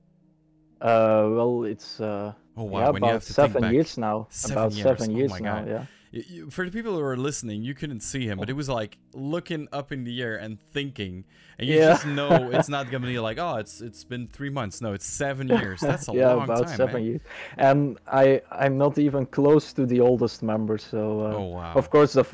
uh, 0.81 1.27
well 1.29 1.63
it's 1.63 1.99
uh, 1.99 2.33
Oh 2.55 2.63
wow, 2.63 2.79
yeah 2.79 2.89
when 2.89 3.03
you 3.03 3.11
have 3.11 3.23
about 3.23 3.23
seven 3.23 3.63
years 3.73 3.97
now 3.97 4.27
Seven 4.29 4.57
about 4.57 4.71
years, 4.71 4.83
seven 4.83 5.11
oh 5.13 5.17
years 5.17 5.29
my 5.29 5.39
now 5.39 5.63
God. 5.63 5.67
yeah 5.67 5.85
you- 6.13 6.49
for 6.51 6.63
the 6.65 6.71
people 6.71 6.93
who 6.93 7.01
are 7.01 7.17
listening, 7.17 7.63
you 7.63 7.73
couldn't 7.73 8.01
see 8.01 8.23
him, 8.29 8.37
but 8.37 8.49
it 8.49 8.53
was 8.61 8.69
like 8.69 8.97
looking 9.13 9.67
up 9.71 9.91
in 9.91 10.03
the 10.03 10.21
air 10.21 10.35
and 10.37 10.59
thinking, 10.71 11.25
and 11.57 11.67
you 11.67 11.75
Yeah. 11.75 11.89
just 11.93 12.05
know 12.05 12.31
it's 12.55 12.69
not 12.69 12.91
gonna 12.91 13.07
be 13.07 13.19
like, 13.19 13.37
oh, 13.39 13.55
it's 13.63 13.81
it's 13.81 14.03
been 14.03 14.27
three 14.27 14.49
months. 14.59 14.79
No, 14.81 14.93
it's 14.93 15.05
seven 15.07 15.47
years. 15.47 15.79
That's 15.81 16.07
a 16.07 16.13
yeah 16.19 16.33
long 16.33 16.43
about 16.43 16.67
time, 16.67 16.77
seven 16.77 16.93
man. 17.01 17.03
years 17.09 17.21
and 17.57 17.97
i 18.23 18.41
i'm 18.63 18.75
not 18.85 18.97
even 19.07 19.25
close 19.25 19.65
to 19.77 19.83
the 19.85 19.99
oldest 20.09 20.37
member 20.43 20.77
so 20.77 20.99
uh, 21.27 21.35
Oh 21.39 21.47
wow. 21.57 21.73
of 21.81 21.85
course 21.89 22.13
the 22.19 22.25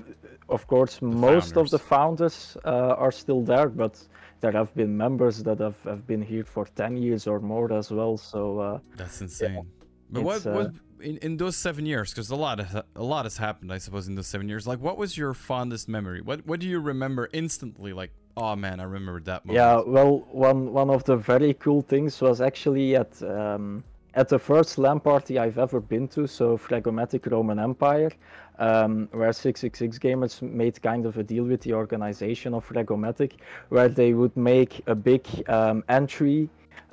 of 0.49 0.61
course 0.73 1.01
most 1.01 1.55
of 1.61 1.65
the 1.69 1.79
founders. 1.79 2.57
founders 2.57 2.57
uh, 2.65 3.03
are 3.03 3.11
still 3.23 3.41
there 3.53 3.69
but 3.69 3.93
there 4.41 4.51
have 4.61 4.71
been 4.81 4.91
members 5.05 5.35
that 5.47 5.59
have, 5.59 5.79
have 5.83 6.03
been 6.07 6.21
here 6.21 6.43
for 6.55 6.65
10 6.65 6.97
years 6.97 7.27
or 7.27 7.39
more 7.39 7.71
as 7.73 7.91
well 7.91 8.17
so 8.17 8.41
uh, 8.59 8.79
That's 8.97 9.21
insane. 9.21 9.65
But 10.11 10.23
what 10.23 10.37
It's, 10.37 10.45
uh, 10.47 10.69
in, 11.01 11.17
in 11.17 11.37
those 11.37 11.55
seven 11.55 11.85
years? 11.85 12.11
Because 12.11 12.29
a 12.29 12.35
lot 12.35 12.59
has, 12.59 12.83
a 12.95 13.03
lot 13.03 13.25
has 13.25 13.37
happened, 13.37 13.71
I 13.71 13.77
suppose, 13.77 14.07
in 14.07 14.15
those 14.15 14.27
seven 14.27 14.49
years. 14.49 14.67
Like, 14.67 14.79
what 14.79 14.97
was 14.97 15.17
your 15.17 15.33
fondest 15.33 15.87
memory? 15.87 16.21
What 16.21 16.45
what 16.45 16.59
do 16.59 16.67
you 16.67 16.79
remember 16.79 17.29
instantly? 17.33 17.93
Like, 17.93 18.11
oh 18.37 18.55
man, 18.55 18.79
I 18.79 18.83
remember 18.83 19.19
that 19.21 19.45
moment. 19.45 19.55
Yeah, 19.55 19.81
well, 19.85 20.19
one 20.31 20.73
one 20.73 20.89
of 20.89 21.03
the 21.03 21.17
very 21.17 21.53
cool 21.55 21.81
things 21.81 22.19
was 22.21 22.41
actually 22.41 22.95
at 22.95 23.21
um, 23.23 23.83
at 24.15 24.27
the 24.27 24.39
first 24.39 24.77
LAN 24.77 24.99
party 24.99 25.37
I've 25.37 25.57
ever 25.57 25.79
been 25.79 26.07
to, 26.09 26.27
so 26.27 26.57
Phlegomatic 26.57 27.29
Roman 27.31 27.59
Empire, 27.59 28.11
um, 28.57 29.07
where 29.11 29.31
666 29.31 29.99
Gamers 29.99 30.41
made 30.41 30.81
kind 30.81 31.05
of 31.05 31.17
a 31.17 31.23
deal 31.23 31.43
with 31.43 31.61
the 31.61 31.73
organization 31.73 32.53
of 32.53 32.67
Phlegomatic, 32.67 33.33
where 33.69 33.87
they 33.87 34.13
would 34.13 34.35
make 34.35 34.81
a 34.87 34.95
big 34.95 35.25
um, 35.47 35.83
entry 35.89 36.49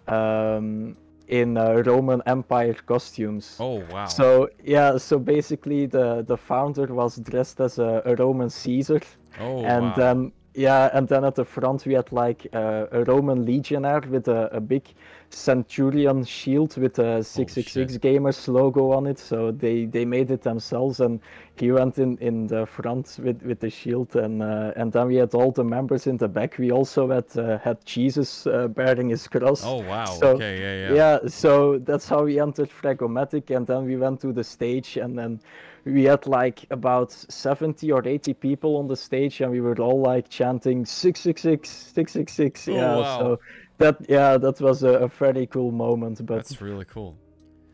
um, 0.09 0.97
in 1.29 1.57
uh, 1.57 1.83
Roman 1.85 2.23
Empire 2.27 2.75
costumes. 2.87 3.57
Oh 3.61 3.83
wow. 3.91 4.07
So 4.07 4.49
yeah, 4.65 4.99
so 4.99 5.19
basically 5.19 5.87
the 5.87 6.23
the 6.23 6.37
founder 6.37 6.87
was 6.87 7.17
dressed 7.17 7.61
as 7.61 7.79
a, 7.79 8.03
a 8.05 8.15
Roman 8.15 8.51
Caesar 8.51 9.01
oh 9.41 9.65
and 9.65 9.87
wow. 9.87 9.95
then 9.95 10.33
yeah 10.55 10.91
and 10.93 11.09
then 11.09 11.25
at 11.25 11.35
the 11.35 11.45
front 11.45 11.85
we 11.85 11.95
had 11.95 12.11
like 12.12 12.47
uh, 12.55 12.87
a 12.93 13.05
roman 13.05 13.45
legionnaire 13.45 14.03
with 14.09 14.29
a, 14.29 14.49
a 14.53 14.61
big 14.61 14.95
centurion 15.31 16.25
shield 16.25 16.77
with 16.77 16.99
a 16.99 17.23
666 17.23 17.99
gamers 17.99 18.49
logo 18.49 18.93
on 18.93 19.07
it 19.07 19.19
so 19.19 19.51
they 19.51 19.85
they 19.87 20.05
made 20.05 20.31
it 20.31 20.43
themselves 20.43 21.01
and 21.01 21.21
he 21.57 21.73
went 21.73 21.99
in 21.99 22.17
in 22.19 22.47
the 22.47 22.65
front 22.67 23.19
with 23.23 23.43
with 23.43 23.61
the 23.61 23.71
shield 23.71 24.15
and 24.17 24.43
uh, 24.43 24.73
and 24.77 24.93
then 24.93 25.09
we 25.09 25.17
had 25.17 25.35
all 25.35 25.51
the 25.51 25.65
members 25.65 26.07
in 26.07 26.17
the 26.17 26.29
back 26.29 26.57
we 26.59 26.71
also 26.71 27.11
had 27.11 27.25
uh, 27.37 27.59
had 27.59 27.85
jesus 27.85 28.47
uh, 28.47 28.69
bearing 28.69 29.09
his 29.09 29.27
cross 29.29 29.65
oh 29.65 29.83
wow. 29.83 30.05
so- 30.05 30.35
okay, 30.35 30.61
yeah, 30.61 30.95
yeah. 30.95 30.95
yeah, 31.23 31.29
so 31.29 31.79
that's 31.79 32.09
how 32.09 32.23
we 32.25 32.41
entered 32.41 32.71
Phlegomatic, 32.71 33.51
and 33.51 33.67
then 33.67 33.85
we 33.85 33.97
went 33.97 34.21
to 34.21 34.33
the 34.33 34.45
stage, 34.45 34.97
and 34.97 35.19
then 35.19 35.41
we 35.85 36.05
had 36.05 36.27
like 36.27 36.67
about 36.71 37.12
70 37.12 37.91
or 37.93 38.07
80 38.07 38.35
people 38.35 38.77
on 38.77 38.89
the 38.89 38.97
stage, 38.97 39.41
and 39.41 39.51
we 39.51 39.61
were 39.61 39.77
all 39.77 40.01
like 40.01 40.29
chanting 40.29 40.85
666, 40.85 41.69
666. 41.69 42.69
Oh, 42.69 42.73
yeah, 42.73 42.97
wow. 42.97 43.19
so 43.19 43.41
that 43.79 43.97
yeah, 44.09 44.37
that 44.39 44.61
was 44.61 44.83
a, 44.83 44.91
a 45.01 45.09
very 45.09 45.47
cool 45.47 45.71
moment. 45.73 46.25
But 46.25 46.37
That's 46.37 46.61
really 46.61 46.85
cool. 46.85 47.17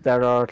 there 0.03 0.25
are 0.25 0.49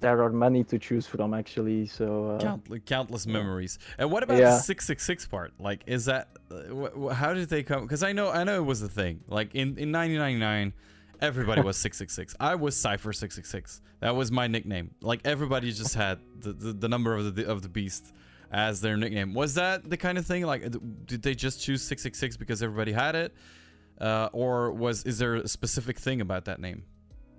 there 0.00 0.20
are 0.22 0.30
many 0.30 0.64
to 0.64 0.78
choose 0.78 1.06
from 1.06 1.32
actually. 1.34 1.86
So 1.86 2.32
uh, 2.32 2.40
Count, 2.40 2.86
countless 2.86 3.26
memories. 3.26 3.78
And 3.98 4.10
what 4.10 4.22
about 4.22 4.38
Yeah. 4.38 4.50
the 4.50 4.58
six 4.58 4.86
six 4.86 5.04
six 5.04 5.26
part? 5.26 5.52
Like, 5.60 5.82
is 5.86 6.04
that 6.06 6.28
uh, 6.50 6.54
wh- 6.74 7.10
wh- 7.10 7.14
how 7.14 7.32
did 7.34 7.48
they 7.48 7.62
come? 7.62 7.82
Because 7.82 8.02
I 8.02 8.12
know 8.12 8.30
I 8.30 8.44
know 8.44 8.56
it 8.56 8.66
was 8.66 8.82
a 8.82 8.88
thing. 8.88 9.20
Like 9.28 9.54
in 9.54 9.78
in 9.78 9.92
1999, 9.92 10.72
everybody 11.20 11.60
was 11.62 11.76
six 11.76 11.96
six 11.98 12.14
six. 12.14 12.34
I 12.40 12.54
was 12.56 12.76
Cipher 12.76 13.12
six 13.12 13.34
six 13.34 13.48
six. 13.50 13.80
That 14.00 14.16
was 14.16 14.32
my 14.32 14.46
nickname. 14.48 14.90
Like 15.00 15.20
everybody 15.24 15.70
just 15.72 15.94
had 15.94 16.18
the, 16.40 16.52
the, 16.52 16.72
the 16.72 16.88
number 16.88 17.14
of 17.14 17.34
the 17.36 17.48
of 17.48 17.62
the 17.62 17.68
beast 17.68 18.12
as 18.50 18.80
their 18.80 18.96
nickname. 18.96 19.32
Was 19.32 19.54
that 19.54 19.88
the 19.88 19.96
kind 19.96 20.18
of 20.18 20.26
thing? 20.26 20.44
Like, 20.44 20.62
did 21.06 21.22
they 21.22 21.34
just 21.34 21.62
choose 21.62 21.80
six 21.82 22.02
six 22.02 22.18
six 22.18 22.36
because 22.36 22.62
everybody 22.62 22.90
had 22.92 23.14
it, 23.14 23.32
uh, 24.02 24.28
or 24.32 24.72
was 24.72 25.04
is 25.04 25.18
there 25.18 25.36
a 25.36 25.48
specific 25.48 25.98
thing 25.98 26.20
about 26.20 26.44
that 26.44 26.60
name? 26.60 26.84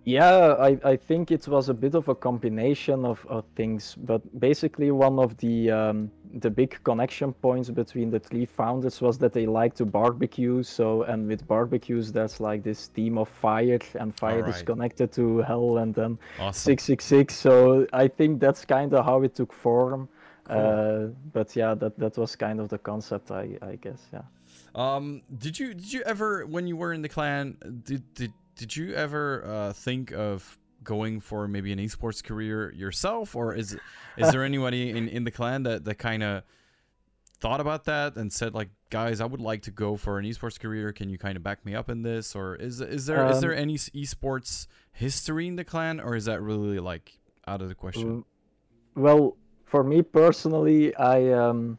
Yeah, 0.06 0.56
I, 0.60 0.78
I 0.84 0.96
think 0.98 1.32
it 1.32 1.48
was 1.48 1.70
a 1.70 1.74
bit 1.74 1.96
of 1.96 2.10
a 2.10 2.16
combination 2.16 3.06
of, 3.06 3.26
of 3.30 3.46
things, 3.56 3.96
but 3.96 4.22
basically 4.38 4.92
one 4.92 5.18
of 5.18 5.38
the 5.38 5.72
um, 5.72 6.12
the 6.40 6.50
big 6.50 6.78
connection 6.84 7.32
points 7.32 7.70
between 7.70 8.10
the 8.10 8.20
three 8.20 8.46
founders 8.46 9.00
was 9.00 9.18
that 9.20 9.32
they 9.32 9.46
like 9.46 9.76
to 9.76 9.86
barbecue. 9.86 10.62
So 10.62 11.04
and 11.04 11.26
with 11.28 11.48
barbecues, 11.48 12.12
there's 12.12 12.42
like 12.42 12.64
this 12.64 12.88
theme 12.88 13.18
of 13.18 13.30
fire, 13.30 13.80
and 13.98 14.14
fire 14.14 14.48
is 14.50 14.62
connected 14.62 15.14
to 15.14 15.38
hell, 15.40 15.78
and 15.78 15.96
then 15.96 16.18
six 16.52 16.84
six 16.84 17.06
six. 17.06 17.34
So 17.36 17.88
I 17.94 18.10
think 18.10 18.42
that's 18.42 18.66
kind 18.66 18.94
of 18.94 19.06
how 19.06 19.22
it 19.24 19.36
took 19.36 19.54
form. 19.54 20.10
Uh, 20.50 21.08
but 21.32 21.56
yeah, 21.56 21.74
that 21.76 21.98
that 21.98 22.18
was 22.18 22.36
kind 22.36 22.60
of 22.60 22.68
the 22.68 22.78
concept, 22.78 23.32
I 23.32 23.58
I 23.62 23.78
guess. 23.78 24.02
Yeah. 24.12 24.24
Um, 24.76 25.22
did 25.38 25.60
you 25.60 25.74
did 25.74 25.94
you 25.94 26.02
ever 26.04 26.46
when 26.46 26.68
you 26.68 26.76
were 26.76 26.94
in 26.94 27.02
the 27.02 27.10
clan 27.10 27.58
did 27.84 28.14
did 28.14 28.34
did 28.56 28.76
you 28.76 28.94
ever 28.94 29.46
uh, 29.46 29.74
think 29.74 30.12
of 30.12 30.58
going 30.84 31.20
for 31.20 31.48
maybe 31.48 31.72
an 31.72 31.80
esports 31.80 32.24
career 32.24 32.74
yourself, 32.74 33.36
or 33.36 33.54
is 33.54 33.78
is 34.18 34.32
there 34.32 34.44
anybody 34.52 34.90
in 34.90 35.08
in 35.08 35.24
the 35.24 35.32
clan 35.32 35.64
that 35.64 35.86
that 35.86 35.96
kind 35.96 36.24
of 36.24 36.44
thought 37.40 37.60
about 37.60 37.84
that 37.84 38.16
and 38.16 38.32
said 38.32 38.54
like, 38.54 38.70
guys, 38.90 39.20
I 39.20 39.26
would 39.26 39.42
like 39.42 39.64
to 39.64 39.72
go 39.72 39.98
for 39.98 40.18
an 40.18 40.26
esports 40.26 40.58
career. 40.58 40.94
Can 40.94 41.10
you 41.10 41.18
kind 41.18 41.36
of 41.36 41.44
back 41.44 41.66
me 41.66 41.76
up 41.76 41.90
in 41.90 42.02
this, 42.02 42.36
or 42.36 42.56
is 42.56 42.82
is 42.82 43.06
there 43.06 43.28
is 43.28 43.36
Um, 43.36 43.42
there 43.42 43.56
any 43.56 43.76
esports 43.76 44.68
history 44.92 45.48
in 45.48 45.56
the 45.56 45.64
clan, 45.64 46.00
or 46.00 46.16
is 46.16 46.26
that 46.26 46.42
really 46.42 46.80
like 46.80 47.20
out 47.46 47.62
of 47.62 47.70
the 47.70 47.76
question? 47.76 48.24
Well, 48.96 49.38
for 49.66 49.84
me 49.84 50.02
personally, 50.02 50.96
I 50.96 51.32
um, 51.32 51.78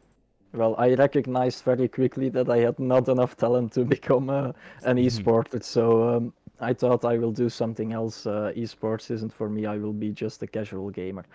well, 0.55 0.75
I 0.77 0.95
recognized 0.95 1.63
very 1.63 1.87
quickly 1.87 2.29
that 2.29 2.49
I 2.49 2.59
had 2.59 2.79
not 2.79 3.09
enough 3.09 3.37
talent 3.37 3.73
to 3.73 3.85
become 3.95 4.29
a, 4.29 4.53
an 4.83 4.97
Mhm. 4.97 4.97
esporter. 4.97 5.63
So 5.63 6.15
um, 6.17 6.33
I 6.59 6.73
thought 6.73 7.05
I 7.05 7.17
will 7.17 7.31
do 7.31 7.49
something 7.49 7.93
else. 7.93 8.25
Uh, 8.25 8.51
esports 8.55 9.11
isn't 9.11 9.33
for 9.33 9.49
me. 9.49 9.65
I 9.65 9.77
will 9.77 9.93
be 9.93 10.11
just 10.11 10.43
a 10.43 10.47
casual 10.47 10.89
gamer. 10.91 11.25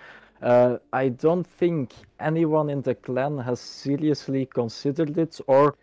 Uh, 0.43 0.79
I 0.93 1.09
don't 1.11 1.47
think 1.47 1.93
anyone 2.21 2.71
in 2.71 2.83
the 2.83 2.95
clan 2.95 3.39
has 3.39 3.61
seriously 3.61 4.47
considered 4.47 5.19
it, 5.19 5.41
or 5.47 5.77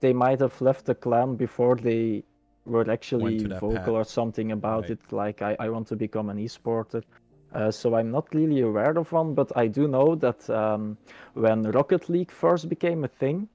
they 0.00 0.12
might 0.12 0.40
have 0.40 0.60
left 0.60 0.86
the 0.86 0.94
clan 0.94 1.36
before 1.36 1.76
they 1.76 2.24
were 2.66 2.90
actually 2.90 3.48
vocal 3.48 3.94
path. 3.94 3.96
or 3.96 4.04
something 4.04 4.52
about 4.52 4.88
Right. 4.88 4.90
it. 4.90 5.00
Like 5.12 5.42
I, 5.42 5.56
I 5.58 5.68
want 5.70 5.88
to 5.88 5.96
become 5.96 6.30
an 6.30 6.38
esporter. 6.38 7.02
Uh, 7.54 7.70
so 7.70 7.94
I'm 7.94 8.10
not 8.10 8.34
really 8.34 8.60
aware 8.60 8.96
of 8.98 9.10
one, 9.10 9.34
but 9.34 9.50
I 9.56 9.68
do 9.68 9.88
know 9.88 10.14
that 10.16 10.48
um, 10.50 10.98
when 11.34 11.62
Rocket 11.62 12.08
League 12.08 12.30
first 12.30 12.68
became 12.68 13.04
a 13.04 13.08
thing, 13.08 13.48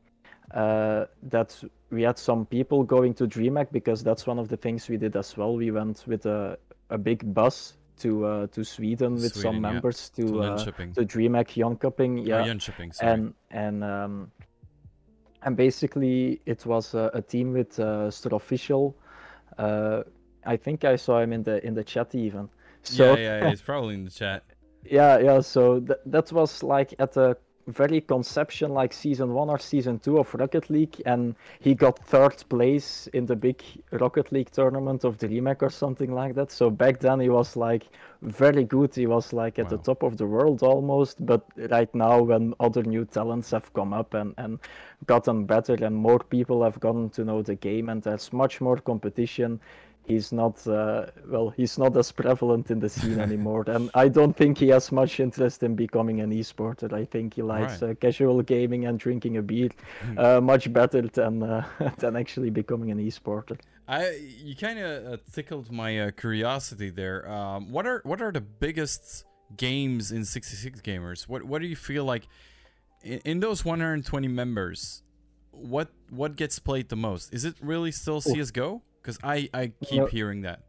uh, 0.53 1.05
that 1.23 1.63
we 1.89 2.03
had 2.03 2.17
some 2.17 2.45
people 2.45 2.83
going 2.83 3.13
to 3.15 3.27
DreamHack 3.27 3.71
because 3.71 4.03
that's 4.03 4.25
one 4.25 4.39
of 4.39 4.49
the 4.49 4.57
things 4.57 4.89
we 4.89 4.97
did 4.97 5.15
as 5.15 5.37
well. 5.37 5.55
We 5.55 5.71
went 5.71 6.03
with 6.07 6.25
a, 6.25 6.57
a 6.89 6.97
big 6.97 7.33
bus 7.33 7.73
to 7.99 8.25
uh, 8.25 8.47
to 8.47 8.63
Sweden 8.63 9.13
with 9.13 9.33
Sweden, 9.33 9.41
some 9.41 9.55
yeah. 9.55 9.71
members 9.71 10.09
To 10.11 10.25
to 10.25 10.41
uh, 10.41 10.57
to 10.57 11.05
DreamHack 11.05 11.49
Jönköping. 11.55 12.25
Yeah. 12.25 12.45
Yeah, 12.45 12.51
Oh, 12.51 12.55
Jönköping, 12.55 12.99
and 13.01 13.33
and 13.51 13.83
um, 13.83 14.31
and 15.43 15.55
basically 15.55 16.41
it 16.45 16.65
was 16.65 16.93
a, 16.93 17.11
a 17.13 17.21
team 17.21 17.53
with 17.53 17.79
uh, 17.79 18.09
Official. 18.31 18.95
Uh, 19.57 20.03
I 20.45 20.57
think 20.57 20.83
I 20.83 20.95
saw 20.95 21.19
him 21.19 21.33
in 21.33 21.43
the 21.43 21.65
in 21.65 21.73
the 21.73 21.83
chat 21.83 22.15
even. 22.15 22.49
So 22.83 23.15
yeah, 23.15 23.39
yeah, 23.41 23.49
it's 23.49 23.61
probably 23.61 23.95
in 23.95 24.03
the 24.05 24.11
chat. 24.11 24.43
yeah, 24.83 25.17
yeah. 25.19 25.39
So 25.41 25.79
th- 25.79 25.99
that 26.05 26.31
was 26.31 26.63
like 26.63 26.93
at 26.99 27.13
the 27.13 27.37
very 27.67 28.01
conception, 28.01 28.73
like 28.73 28.91
season 28.93 29.33
one 29.33 29.49
or 29.49 29.57
season 29.57 29.99
two 29.99 30.17
of 30.17 30.33
Rocket 30.33 30.69
League, 30.69 31.01
and 31.05 31.35
he 31.59 31.73
got 31.73 31.99
third 31.99 32.43
place 32.49 33.07
in 33.13 33.25
the 33.25 33.35
big 33.35 33.63
Rocket 33.91 34.31
League 34.31 34.51
tournament 34.51 35.03
of 35.03 35.17
the 35.17 35.27
DreamHack 35.27 35.61
or 35.61 35.69
something 35.69 36.13
like 36.13 36.35
that. 36.35 36.51
So 36.51 36.69
back 36.69 36.99
then 36.99 37.19
he 37.19 37.29
was 37.29 37.55
like 37.55 37.87
very 38.21 38.63
good. 38.63 38.93
He 38.93 39.07
was 39.07 39.33
like 39.33 39.59
at 39.59 39.69
the 39.69 39.77
top 39.77 40.03
of 40.03 40.17
the 40.17 40.25
world 40.25 40.63
almost. 40.63 41.25
But 41.25 41.45
right 41.69 41.93
now, 41.95 42.21
when 42.21 42.53
other 42.59 42.83
new 42.83 43.05
talents 43.05 43.51
have 43.51 43.71
come 43.73 43.93
up 43.93 44.13
and 44.13 44.33
and 44.37 44.59
gotten 45.05 45.45
better, 45.45 45.75
and 45.75 45.95
more 45.95 46.19
people 46.19 46.63
have 46.63 46.79
gotten 46.79 47.09
to 47.11 47.23
know 47.23 47.41
the 47.41 47.55
game, 47.55 47.89
and 47.89 48.01
there's 48.01 48.33
much 48.33 48.61
more 48.61 48.77
competition 48.77 49.59
he's 50.05 50.31
not 50.31 50.55
uh, 50.67 51.05
well 51.33 51.49
he's 51.49 51.77
not 51.77 51.95
as 51.97 52.11
prevalent 52.11 52.69
in 52.71 52.79
the 52.79 52.89
scene 52.89 53.19
anymore 53.19 53.63
and 53.67 53.89
i 53.93 54.07
don't 54.07 54.35
think 54.35 54.57
he 54.57 54.67
has 54.67 54.91
much 54.91 55.19
interest 55.19 55.63
in 55.63 55.75
becoming 55.75 56.19
an 56.21 56.31
esporter 56.31 56.91
i 56.93 57.05
think 57.05 57.33
he 57.35 57.41
likes 57.41 57.81
Right. 57.81 57.91
uh, 57.91 57.95
casual 57.95 58.41
gaming 58.41 58.85
and 58.87 58.99
drinking 58.99 59.37
a 59.37 59.41
beer 59.41 59.69
Hmm. 60.03 60.17
uh, 60.19 60.41
much 60.41 60.71
better 60.73 61.01
than 61.19 61.43
uh, 61.43 61.63
than 62.01 62.15
actually 62.15 62.49
becoming 62.49 62.91
an 62.91 62.99
esporter 62.99 63.57
I 63.87 64.01
you 64.47 64.55
kind 64.55 64.79
of 64.79 64.91
uh, 65.13 65.17
tickled 65.35 65.69
my 65.69 65.91
uh, 65.99 66.11
curiosity 66.11 66.89
there. 66.89 67.29
Um, 67.29 67.69
what 67.75 67.85
are 67.85 67.99
what 68.05 68.21
are 68.21 68.31
the 68.31 68.39
biggest 68.65 69.25
games 69.57 70.09
in 70.15 70.23
66 70.23 70.79
gamers? 70.81 71.27
What 71.27 71.43
what 71.43 71.59
do 71.61 71.67
you 71.67 71.75
feel 71.75 72.05
like 72.05 72.25
in, 73.03 73.19
in 73.31 73.39
those 73.41 73.65
120 73.65 74.29
members? 74.29 75.03
What 75.51 75.89
what 76.09 76.37
gets 76.37 76.59
played 76.59 76.87
the 76.87 76.95
most? 76.95 77.33
Is 77.33 77.43
it 77.43 77.55
really 77.61 77.91
still 77.91 78.21
CS:GO? 78.21 78.81
Because 79.03 79.19
I 79.23 79.49
I 79.53 79.71
keep 79.85 79.99
No. 79.99 80.05
hearing 80.07 80.41
that. 80.43 80.59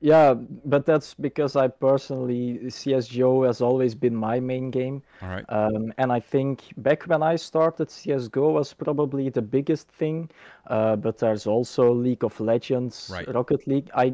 yeah 0.00 0.34
but 0.72 0.84
that's 0.84 1.14
because 1.14 1.56
i 1.56 1.66
personally 1.68 2.58
csgo 2.78 3.46
has 3.46 3.60
always 3.62 3.94
been 3.94 4.14
my 4.14 4.38
main 4.40 4.70
game 4.70 4.96
All 5.22 5.28
right. 5.34 5.46
Um, 5.48 5.92
and 6.00 6.12
I 6.12 6.20
think 6.20 6.60
back 6.76 7.00
when 7.10 7.22
I 7.32 7.36
started, 7.36 7.88
CS:GO 7.90 8.46
was 8.58 8.74
probably 8.74 9.30
the 9.30 9.42
biggest 9.56 9.88
thing. 10.00 10.30
Uh, 10.74 10.96
but 11.04 11.14
there's 11.18 11.46
also 11.46 11.82
League 12.06 12.24
of 12.24 12.38
Legends, 12.40 13.10
Right. 13.16 13.28
Rocket 13.34 13.62
League. 13.66 13.88
I 14.04 14.06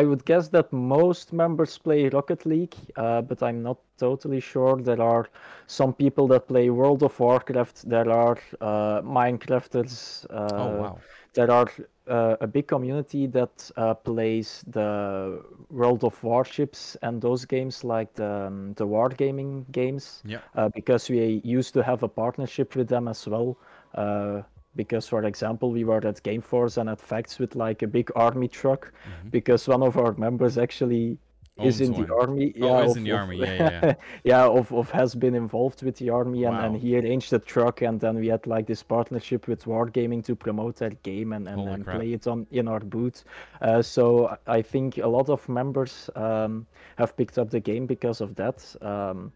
I 0.00 0.02
would 0.08 0.22
guess 0.30 0.48
that 0.50 0.72
most 0.72 1.32
members 1.32 1.78
play 1.78 2.08
Rocket 2.08 2.46
League, 2.46 2.76
uh, 2.96 3.20
but 3.28 3.42
I'm 3.42 3.60
not 3.62 3.78
totally 3.98 4.40
sure. 4.40 4.76
There 4.90 5.02
are 5.02 5.24
some 5.66 5.92
people 6.02 6.26
that 6.32 6.46
play 6.48 6.70
World 6.70 7.02
of 7.02 7.18
Warcraft. 7.20 7.76
There 7.94 8.10
are 8.24 8.36
uh, 8.60 9.02
Minecrafters. 9.18 10.26
Uh, 10.30 10.62
oh 10.64 10.70
wow. 10.82 10.96
There 11.34 11.50
are 11.50 11.68
uh, 12.08 12.36
a 12.40 12.46
big 12.46 12.66
community 12.66 13.26
that 13.26 13.70
uh, 13.76 13.94
plays 13.94 14.64
the 14.66 15.42
World 15.70 16.04
of 16.04 16.22
Warships 16.22 16.96
and 17.02 17.20
those 17.20 17.44
games 17.44 17.84
like 17.84 18.14
the 18.14 18.46
um, 18.46 18.74
the 18.74 18.86
wargaming 18.86 19.64
games 19.72 20.22
Yeah. 20.24 20.40
uh, 20.54 20.68
because 20.74 21.08
we 21.10 21.40
used 21.44 21.74
to 21.74 21.82
have 21.82 22.02
a 22.02 22.08
partnership 22.08 22.76
with 22.76 22.88
them 22.88 23.08
as 23.08 23.26
well. 23.26 23.56
Uh, 23.94 24.42
because, 24.76 25.06
for 25.08 25.22
example, 25.24 25.70
we 25.70 25.84
were 25.84 26.04
at 26.06 26.22
Gameforce 26.24 26.78
and 26.78 26.90
at 26.90 27.00
Facts 27.00 27.38
with 27.38 27.54
like 27.54 27.82
a 27.82 27.86
big 27.86 28.10
army 28.16 28.48
truck, 28.48 28.92
Mhm. 28.92 29.30
because 29.30 29.68
one 29.68 29.82
of 29.86 29.96
our 29.96 30.12
members 30.18 30.58
actually 30.58 31.16
is 31.62 31.80
in 31.80 31.92
the 31.92 32.12
army. 32.12 32.52
Oh, 32.60 32.82
is 32.82 32.90
of- 32.92 32.96
in 32.96 33.04
the 33.04 33.10
of- 33.12 33.18
army, 33.20 33.38
yeah, 33.40 33.54
yeah, 33.54 33.80
yeah. 33.82 33.94
yeah, 34.24 34.44
of, 34.46 34.72
of 34.72 34.90
has 34.90 35.14
been 35.14 35.34
involved 35.34 35.82
with 35.82 35.96
the 35.96 36.10
army, 36.10 36.44
and, 36.44 36.56
and 36.56 36.76
he 36.76 36.98
arranged 36.98 37.30
the 37.30 37.38
truck, 37.38 37.82
and 37.82 38.00
then 38.00 38.16
we 38.16 38.26
had 38.28 38.46
like 38.46 38.66
this 38.66 38.82
partnership 38.82 39.46
with 39.46 39.64
Wargaming 39.64 40.24
to 40.24 40.34
promote 40.34 40.76
that 40.76 41.02
game 41.02 41.32
and, 41.32 41.46
and, 41.48 41.60
and 41.68 41.84
play 41.86 42.12
it 42.12 42.26
on 42.26 42.46
in 42.50 42.66
our 42.68 42.80
booth. 42.80 43.24
Uh, 43.60 43.82
so 43.82 44.36
I- 44.46 44.62
think 44.64 44.96
a 44.98 45.06
lot 45.06 45.28
of 45.28 45.46
members 45.48 46.08
um, 46.16 46.66
have 46.96 47.14
picked 47.16 47.36
up 47.38 47.50
the 47.50 47.60
game 47.60 47.86
because 47.86 48.20
of 48.22 48.34
that. 48.36 48.64
Um, 48.80 49.30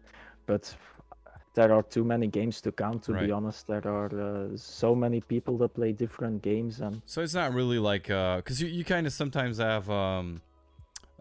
but 0.47 0.75
there 1.53 1.71
are 1.71 1.83
too 1.83 2.03
many 2.03 2.25
games 2.27 2.61
to 2.61 2.71
count. 2.71 3.03
To 3.03 3.13
Right. 3.13 3.27
be 3.27 3.31
honest, 3.31 3.67
there 3.67 3.87
are 3.87 4.09
uh, 4.19 4.47
so 4.57 4.95
many 4.95 5.21
people 5.21 5.55
that 5.59 5.75
play 5.75 5.91
different 5.93 6.41
games, 6.41 6.81
and 6.81 7.01
So 7.05 7.21
it's 7.21 7.35
not 7.35 7.53
really 7.53 7.77
like 7.79 8.07
because 8.07 8.59
you, 8.61 8.67
you 8.67 8.83
kind 8.83 9.05
of 9.07 9.13
sometimes 9.13 9.59
have 9.59 9.87
um 9.89 10.41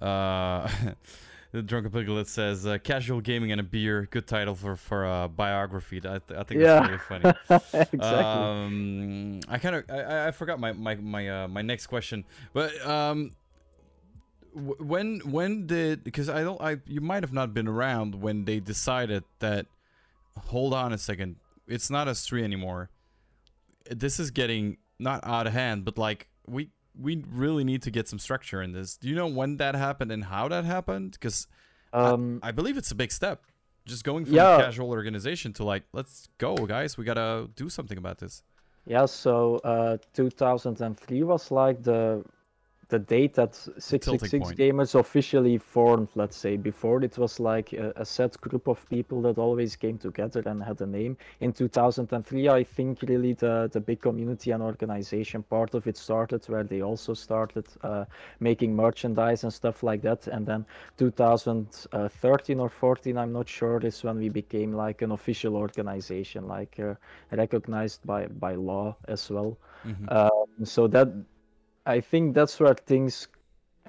uh 0.00 0.68
the 1.52 1.62
drunken 1.62 1.90
piglet 1.90 2.28
says 2.28 2.66
uh, 2.66 2.76
casual 2.78 3.20
gaming 3.22 3.50
and 3.52 3.60
a 3.60 3.64
beer 3.64 4.06
good 4.10 4.26
title 4.26 4.54
for 4.54 4.76
for 4.76 5.04
a 5.06 5.28
biography 5.28 5.96
I, 5.98 6.18
th- 6.18 6.38
I 6.38 6.42
think 6.42 6.60
Yeah. 6.60 6.80
that's 6.86 6.86
really 6.88 6.98
funny 6.98 7.34
exactly. 7.92 7.98
um 8.02 9.40
I 9.48 9.58
kind 9.58 9.76
of 9.76 9.84
I, 9.90 10.28
I- 10.28 10.30
forgot 10.30 10.60
my 10.60 10.72
my 10.72 10.94
my 10.96 11.28
uh, 11.28 11.48
my 11.48 11.62
next 11.62 11.86
question 11.86 12.24
but 12.52 12.70
um 12.86 13.32
w- 14.54 14.76
when 14.78 15.20
when 15.20 15.66
did 15.66 16.04
because 16.04 16.28
I 16.28 16.42
don't 16.42 16.60
I 16.60 16.76
you 16.86 17.00
might 17.00 17.22
have 17.22 17.32
not 17.32 17.54
been 17.54 17.66
around 17.68 18.14
when 18.20 18.44
they 18.44 18.60
decided 18.60 19.24
that 19.40 19.66
hold 20.46 20.74
on 20.74 20.92
a 20.92 20.98
second 20.98 21.36
it's 21.66 21.90
not 21.90 22.08
us 22.08 22.26
three 22.26 22.44
anymore 22.44 22.90
this 23.90 24.20
is 24.20 24.30
getting 24.30 24.76
not 24.98 25.24
out 25.24 25.46
of 25.46 25.52
hand 25.54 25.84
but 25.84 25.96
like 25.98 26.28
we 26.46 26.70
we 27.00 27.24
really 27.30 27.64
need 27.64 27.82
to 27.82 27.90
get 27.90 28.08
some 28.08 28.18
structure 28.18 28.60
in 28.60 28.72
this. 28.72 28.96
Do 28.96 29.08
you 29.08 29.14
know 29.14 29.26
when 29.26 29.56
that 29.58 29.74
happened 29.74 30.10
and 30.12 30.24
how 30.24 30.48
that 30.48 30.64
happened? 30.64 31.12
Because 31.12 31.46
um, 31.92 32.40
I 32.42 32.50
believe 32.50 32.76
it's 32.76 32.90
a 32.90 32.94
big 32.94 33.12
step 33.12 33.42
just 33.86 34.04
going 34.04 34.24
from 34.24 34.34
Yeah. 34.34 34.56
a 34.58 34.62
casual 34.64 34.90
organization 34.90 35.52
to 35.54 35.64
like 35.64 35.84
let's 35.92 36.28
go 36.38 36.54
guys. 36.66 36.98
We 36.98 37.04
gotta 37.04 37.48
do 37.56 37.68
something 37.68 37.98
about 37.98 38.18
this. 38.18 38.42
Yeah, 38.86 39.06
so 39.06 39.56
uh, 39.64 39.98
2003 40.14 41.22
was 41.22 41.50
like 41.50 41.82
the 41.82 42.24
the 42.88 42.98
date 42.98 43.34
that 43.34 43.54
666 43.54 44.52
gamers 44.52 44.94
officially 44.94 45.58
formed. 45.58 46.08
Let's 46.14 46.36
say 46.36 46.56
before 46.56 47.02
it 47.02 47.18
was 47.18 47.38
like 47.38 47.72
a, 47.72 47.92
a 47.96 48.04
set 48.04 48.40
group 48.40 48.66
of 48.68 48.88
people 48.88 49.22
that 49.22 49.38
always 49.38 49.76
came 49.76 49.98
together 49.98 50.42
and 50.46 50.62
had 50.62 50.80
a 50.80 50.86
name. 50.86 51.16
In 51.40 51.52
2003, 51.52 52.48
I 52.48 52.64
think 52.64 53.02
really 53.02 53.34
the 53.34 53.68
the 53.72 53.80
big 53.80 54.00
community 54.00 54.50
and 54.52 54.62
organization 54.62 55.42
part 55.42 55.74
of 55.74 55.86
it 55.86 55.96
started, 55.96 56.44
where 56.48 56.64
they 56.64 56.82
also 56.82 57.14
started 57.14 57.66
uh, 57.82 58.04
making 58.40 58.74
merchandise 58.74 59.44
and 59.44 59.52
stuff 59.52 59.82
like 59.82 60.02
that. 60.02 60.26
And 60.26 60.46
then 60.46 60.64
2013 60.96 62.60
or 62.60 62.68
14, 62.68 63.18
I'm 63.18 63.32
not 63.32 63.48
sure, 63.48 63.78
is 63.80 64.02
when 64.02 64.18
we 64.18 64.28
became 64.28 64.72
like 64.72 65.02
an 65.02 65.12
official 65.12 65.56
organization, 65.56 66.46
like. 66.48 66.78
Uh, 66.78 66.94
recognized 67.32 68.04
by 68.04 68.26
by 68.26 68.54
law 68.54 68.96
as 69.06 69.30
well. 69.30 69.56
Mhm. 69.84 70.12
Um, 70.12 70.64
so 70.64 70.86
that 70.88 71.08
I 71.88 72.00
think 72.00 72.34
that's 72.34 72.60
where 72.60 72.74
things 72.74 73.28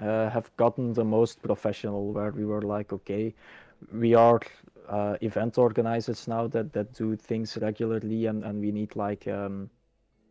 uh, 0.00 0.30
have 0.30 0.50
gotten 0.56 0.92
the 0.94 1.04
most 1.04 1.42
professional, 1.42 2.12
where 2.12 2.30
we 2.32 2.44
were 2.44 2.62
like, 2.62 2.92
okay, 2.92 3.34
we 3.92 4.14
are 4.14 4.40
uh, 4.88 5.16
event 5.20 5.58
organizers 5.58 6.26
now 6.28 6.46
that 6.48 6.72
that 6.72 6.92
do 6.94 7.16
things 7.16 7.58
regularly, 7.60 8.26
and 8.26 8.44
and 8.44 8.60
we 8.60 8.72
need 8.72 8.96
like 8.96 9.28
um, 9.28 9.70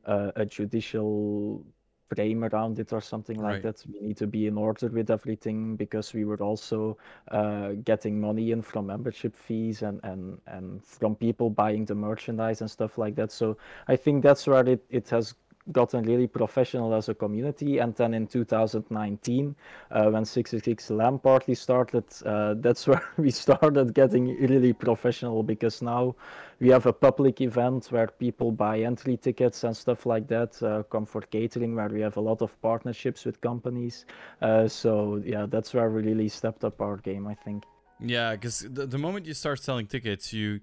a, 0.06 0.34
a 0.38 0.46
judicial 0.46 1.64
frame 2.10 2.44
around 2.44 2.80
it 2.80 2.92
or 2.92 3.02
something 3.02 3.40
like 3.40 3.62
Right. 3.62 3.62
that. 3.62 3.84
We 3.94 4.00
need 4.02 4.18
to 4.18 4.28
be 4.28 4.48
in 4.48 4.58
order 4.58 4.88
with 4.88 5.12
everything 5.12 5.76
because 5.76 6.14
we 6.14 6.26
were 6.26 6.42
also 6.42 6.98
uh, 7.30 7.74
getting 7.86 8.20
money 8.20 8.52
in 8.52 8.64
from 8.64 8.88
membership 8.88 9.36
fees 9.36 9.84
and, 9.84 10.00
and, 10.04 10.42
and 10.48 10.84
from 10.84 11.16
people 11.16 11.52
buying 11.52 11.86
the 11.86 11.96
merchandise 11.96 12.62
and 12.62 12.72
stuff 12.72 12.98
like 12.98 13.16
that. 13.16 13.32
So 13.32 13.58
I 13.88 13.96
think 13.96 14.24
that's 14.24 14.48
where 14.48 14.68
it, 14.68 14.84
it 14.90 15.10
has 15.10 15.36
gotten 15.72 16.04
really 16.04 16.28
professional 16.28 16.94
as 16.94 17.10
a 17.10 17.14
community. 17.14 17.80
And 17.80 17.96
then 17.96 18.14
in 18.14 18.28
2019, 18.28 19.56
uh, 19.92 20.10
when 20.10 20.26
666 20.26 20.90
LAN 20.92 21.20
Party 21.20 21.56
started, 21.56 22.04
uh, 22.26 22.56
that's 22.58 22.88
where 22.88 23.04
we 23.18 23.32
started 23.32 23.94
getting 23.94 24.36
really 24.48 24.74
professional 24.74 25.44
because 25.44 25.82
now 25.82 26.16
we 26.60 26.70
have 26.70 26.86
a 26.86 26.94
public 26.94 27.42
event 27.42 27.88
where 27.88 28.08
people 28.08 28.52
buy 28.52 28.80
entry 28.80 29.18
tickets 29.18 29.64
and 29.64 29.76
stuff 29.76 30.06
like 30.06 30.28
that. 30.28 30.62
Uh, 30.62 30.84
Comfort 30.84 31.30
Catering, 31.32 31.76
where 31.76 31.90
we 31.90 32.02
have 32.02 32.18
a 32.18 32.22
lot 32.22 32.42
of 32.42 32.60
partnerships 32.62 33.26
with 33.26 33.40
companies. 33.42 34.06
Uh, 34.42 34.68
so 34.68 35.22
yeah, 35.26 35.46
that's 35.48 35.74
where 35.74 35.90
we 35.90 36.02
really 36.02 36.30
stepped 36.30 36.64
up 36.64 36.82
our 36.82 36.98
game, 36.98 37.28
I 37.28 37.34
think. 37.34 37.64
Yeah, 38.00 38.34
because 38.34 38.60
the, 38.60 38.86
the 38.86 38.98
moment 38.98 39.26
you 39.26 39.34
start 39.34 39.62
selling 39.62 39.88
tickets, 39.88 40.32
you 40.32 40.62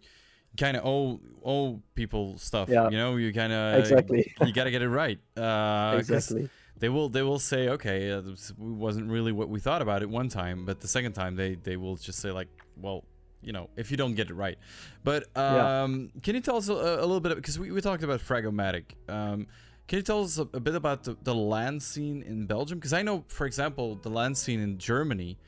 kind 0.57 0.77
of 0.77 0.85
owe 0.85 1.21
owe 1.45 1.81
people 1.95 2.39
stuff. 2.39 2.69
Yeah. 2.69 2.89
You 2.91 2.97
know, 2.97 3.17
you 3.17 3.33
kind 3.33 3.53
of 3.53 3.79
Exactly. 3.81 4.33
You 4.45 4.53
gotta 4.53 4.71
get 4.71 4.83
it 4.83 4.89
right. 4.89 5.19
Uh, 5.37 5.97
exactly. 5.99 6.49
They 6.79 6.89
will 6.89 7.09
they 7.09 7.23
will 7.23 7.39
say, 7.39 7.69
okay, 7.71 8.11
uh, 8.11 8.21
this 8.21 8.53
wasn't 8.59 9.11
really 9.11 9.33
what 9.33 9.49
we 9.49 9.61
thought 9.61 9.81
about 9.83 10.03
it 10.03 10.11
one 10.11 10.29
time, 10.29 10.65
but 10.67 10.81
the 10.81 10.89
second 10.89 11.13
time 11.13 11.37
they 11.37 11.55
they 11.55 11.77
will 11.77 11.97
just 11.97 12.19
say 12.19 12.31
like, 12.31 12.49
well, 12.77 13.05
you 13.43 13.53
know, 13.53 13.71
if 13.77 13.91
you 13.91 13.97
don't 13.97 14.15
get 14.15 14.29
it 14.31 14.35
right. 14.35 14.59
But 15.05 15.25
Yeah. 15.37 15.83
um, 15.85 16.11
can 16.23 16.35
you 16.35 16.41
tell 16.41 16.57
us 16.57 16.69
a, 16.69 16.73
a 16.73 17.07
little 17.07 17.21
bit 17.21 17.35
because 17.37 17.59
we, 17.59 17.71
we 17.71 17.81
talked 17.81 18.03
about 18.03 18.21
Fragomatic. 18.21 18.85
Um, 19.09 19.47
can 19.89 19.99
you 19.99 20.03
tell 20.03 20.25
us 20.25 20.37
a, 20.39 20.43
a 20.53 20.59
bit 20.61 20.75
about 20.75 21.05
the, 21.05 21.17
the 21.23 21.35
LAN 21.35 21.79
scene 21.79 22.23
in 22.23 22.45
Belgium? 22.47 22.79
Because 22.79 22.93
I 22.93 23.03
know, 23.03 23.25
for 23.29 23.47
example, 23.47 23.95
the 23.95 24.11
LAN 24.11 24.35
scene 24.35 24.61
in 24.61 24.79
Germany 24.79 25.39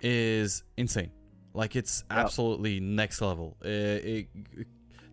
is 0.00 0.62
insane. 0.76 1.10
Like 1.54 1.76
it's 1.76 2.04
Yeah. 2.10 2.18
absolutely 2.20 2.80
next 2.80 3.20
level. 3.20 3.56
Uh, 3.64 3.68
it, 3.68 4.28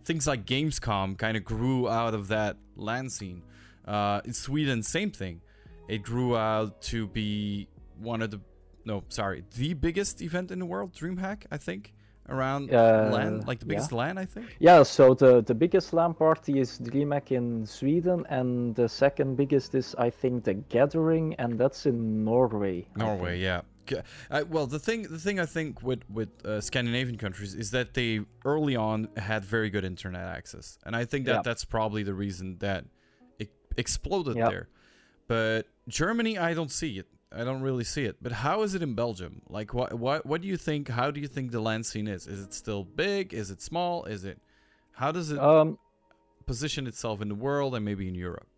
things 0.04 0.26
like 0.26 0.44
Gamescom 0.46 1.18
kind 1.18 1.36
of 1.36 1.44
grew 1.44 1.88
out 1.88 2.14
of 2.14 2.28
that 2.28 2.56
LAN 2.76 3.10
scene. 3.10 3.42
Uh, 3.86 4.20
in 4.24 4.32
Sweden, 4.32 4.82
same 4.82 5.10
thing. 5.10 5.40
It 5.88 6.02
grew 6.02 6.36
out 6.36 6.82
to 6.82 7.06
be 7.08 7.68
one 7.98 8.22
of 8.22 8.30
the 8.30 8.40
no, 8.84 9.02
sorry, 9.10 9.44
the 9.56 9.74
biggest 9.74 10.22
event 10.22 10.50
in 10.50 10.58
the 10.60 10.64
world, 10.64 10.94
DreamHack, 10.94 11.44
I 11.50 11.58
think, 11.58 11.92
around 12.26 12.72
Uh, 12.72 13.10
LAN, 13.12 13.40
like 13.40 13.58
the 13.60 13.66
yeah. 13.66 13.70
biggest 13.70 13.92
LAN, 13.92 14.16
I 14.16 14.24
think. 14.24 14.56
Yeah, 14.60 14.82
so 14.82 15.12
the, 15.12 15.42
the 15.42 15.54
biggest 15.54 15.92
LAN 15.92 16.14
party 16.14 16.58
is 16.58 16.78
DreamHack 16.78 17.30
in 17.32 17.66
Sweden, 17.66 18.24
and 18.30 18.74
the 18.76 18.88
second 18.88 19.36
biggest 19.36 19.74
is, 19.74 19.94
I 19.98 20.08
think, 20.08 20.44
The 20.44 20.54
Gathering, 20.54 21.34
and 21.34 21.58
that's 21.58 21.84
in 21.84 22.24
Norway. 22.24 22.86
Norway, 22.96 23.40
yeah. 23.40 23.60
G- 23.88 23.96
Uh, 24.30 24.44
well, 24.48 24.66
the 24.66 24.78
thing, 24.78 25.02
the 25.02 25.18
thing 25.18 25.40
I 25.40 25.46
think 25.46 25.82
with 25.82 26.02
with 26.10 26.28
uh, 26.46 26.60
Scandinavian 26.60 27.18
countries 27.18 27.54
is 27.54 27.70
that 27.72 27.94
they 27.94 28.20
early 28.44 28.76
on 28.76 29.08
had 29.16 29.44
very 29.44 29.70
good 29.70 29.84
internet 29.84 30.26
access, 30.38 30.78
and 30.84 30.94
I 30.94 31.04
think 31.04 31.26
that 31.26 31.32
Yeah. 31.36 31.42
that's 31.42 31.64
probably 31.64 32.02
the 32.02 32.14
reason 32.14 32.58
that 32.58 32.84
it 33.38 33.50
exploded 33.76 34.36
Yeah. 34.36 34.48
there. 34.50 34.68
But 35.26 35.66
Germany, 35.88 36.38
I 36.38 36.54
don't 36.54 36.70
see 36.70 36.98
it. 36.98 37.06
I 37.30 37.44
don't 37.44 37.60
really 37.60 37.84
see 37.84 38.04
it. 38.04 38.16
But 38.22 38.32
how 38.32 38.62
is 38.62 38.74
it 38.74 38.82
in 38.82 38.94
Belgium? 38.94 39.42
Like, 39.50 39.74
what, 39.74 39.92
what, 39.92 40.24
what 40.24 40.40
do 40.40 40.48
you 40.48 40.56
think? 40.56 40.88
How 40.88 41.10
do 41.10 41.20
you 41.20 41.28
think 41.28 41.50
the 41.50 41.60
LAN 41.60 41.82
scene 41.84 42.08
is? 42.08 42.26
Is 42.26 42.40
it 42.40 42.54
still 42.54 42.84
big? 42.84 43.34
Is 43.34 43.50
it 43.50 43.60
small? 43.60 44.04
Is 44.04 44.24
it? 44.24 44.40
How 44.92 45.12
does 45.12 45.30
it 45.30 45.38
Um, 45.38 45.78
position 46.46 46.86
itself 46.86 47.20
in 47.20 47.28
the 47.28 47.34
world 47.34 47.74
and 47.74 47.84
maybe 47.84 48.08
in 48.08 48.14
Europe? 48.14 48.48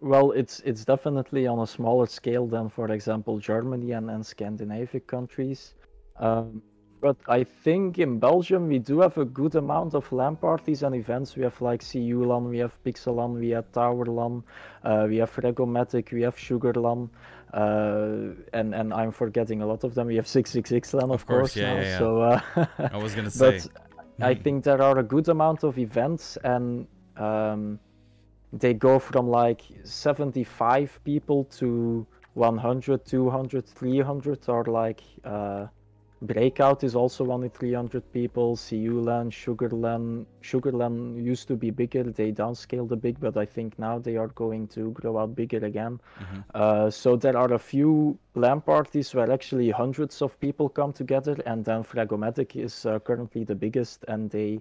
Well, 0.00 0.32
it's 0.32 0.60
it's 0.60 0.84
definitely 0.84 1.46
on 1.46 1.58
a 1.60 1.66
smaller 1.66 2.06
scale 2.06 2.46
than, 2.46 2.68
for 2.70 2.90
example, 2.90 3.38
Germany 3.38 3.92
and, 3.92 4.10
and 4.10 4.24
Scandinavian 4.24 5.02
countries. 5.06 5.74
Um, 6.16 6.62
but 7.02 7.16
I 7.28 7.44
think 7.44 7.98
in 7.98 8.18
Belgium 8.18 8.68
we 8.68 8.78
do 8.78 9.00
have 9.00 9.16
a 9.18 9.24
good 9.24 9.54
amount 9.56 9.94
of 9.94 10.10
LAN 10.12 10.36
parties 10.36 10.82
and 10.82 10.94
events. 10.94 11.36
We 11.36 11.42
have 11.44 11.60
like 11.60 11.82
CU 11.82 12.24
LAN, 12.24 12.44
we 12.48 12.58
have 12.58 12.78
Pixelan, 12.84 13.38
we 13.38 13.50
have 13.50 13.70
Tower 13.72 14.04
LAN, 14.06 14.42
uh, 14.84 15.06
we 15.08 15.16
have 15.18 15.30
Fragomatic, 15.30 16.12
we 16.12 16.22
have 16.22 16.38
Sugar 16.38 16.72
LAN, 16.74 17.10
uh, 17.54 18.34
and 18.54 18.74
and 18.74 18.92
I'm 18.94 19.12
forgetting 19.12 19.62
a 19.62 19.66
lot 19.66 19.84
of 19.84 19.94
them. 19.94 20.06
We 20.08 20.16
have 20.16 20.26
666 20.28 20.94
LAN, 20.94 21.10
of, 21.10 21.20
Of 21.20 21.26
course, 21.26 21.54
course. 21.54 21.56
yeah, 21.56 21.74
now, 21.74 21.80
yeah, 21.80 21.88
yeah. 21.88 21.98
So, 21.98 22.20
uh, 22.22 22.40
I 22.90 22.96
was 22.96 23.14
gonna 23.14 23.30
say. 23.30 23.62
but 23.62 23.66
I 24.22 24.34
Hmm. 24.34 24.42
think 24.42 24.64
there 24.64 24.82
are 24.82 24.98
a 24.98 25.02
good 25.02 25.28
amount 25.28 25.64
of 25.64 25.78
events 25.78 26.36
and 26.44 26.86
um, 27.16 27.78
they 28.52 28.74
go 28.74 28.98
from 28.98 29.28
like 29.28 29.62
75 29.84 31.00
people 31.04 31.44
to 31.44 32.06
100 32.34 33.04
200 33.04 33.66
300 33.66 34.48
or 34.48 34.64
like 34.64 35.02
uh, 35.24 35.66
breakout 36.22 36.84
is 36.84 36.94
also 36.94 37.30
only 37.30 37.48
300 37.48 38.12
people. 38.12 38.54
Culan 38.54 39.30
Sugar 39.32 39.70
LAN 39.70 40.26
sugarland 40.42 41.22
used 41.22 41.48
to 41.48 41.56
be 41.56 41.70
bigger. 41.70 42.04
They 42.04 42.30
downscaled 42.32 42.90
a 42.92 42.96
bit 42.96 43.18
but 43.20 43.36
i 43.36 43.44
think 43.46 43.78
now 43.78 43.98
they 43.98 44.16
are 44.16 44.28
going 44.28 44.68
to 44.68 44.90
grow 44.92 45.18
out 45.18 45.34
bigger 45.34 45.64
again. 45.64 45.98
Mhm. 46.20 46.44
uh, 46.54 46.90
so 46.90 47.16
there 47.16 47.36
are 47.36 47.52
a 47.54 47.58
few 47.58 48.18
LAN 48.34 48.60
parties 48.60 49.14
where 49.14 49.30
actually 49.30 49.70
hundreds 49.70 50.22
of 50.22 50.38
people 50.40 50.68
come 50.68 50.92
together, 50.92 51.36
and 51.46 51.64
then 51.64 51.82
Fragomatic 51.82 52.54
is 52.56 52.86
uh, 52.86 52.98
currently 53.00 53.44
the 53.44 53.54
biggest, 53.54 54.04
and 54.08 54.30
they 54.30 54.60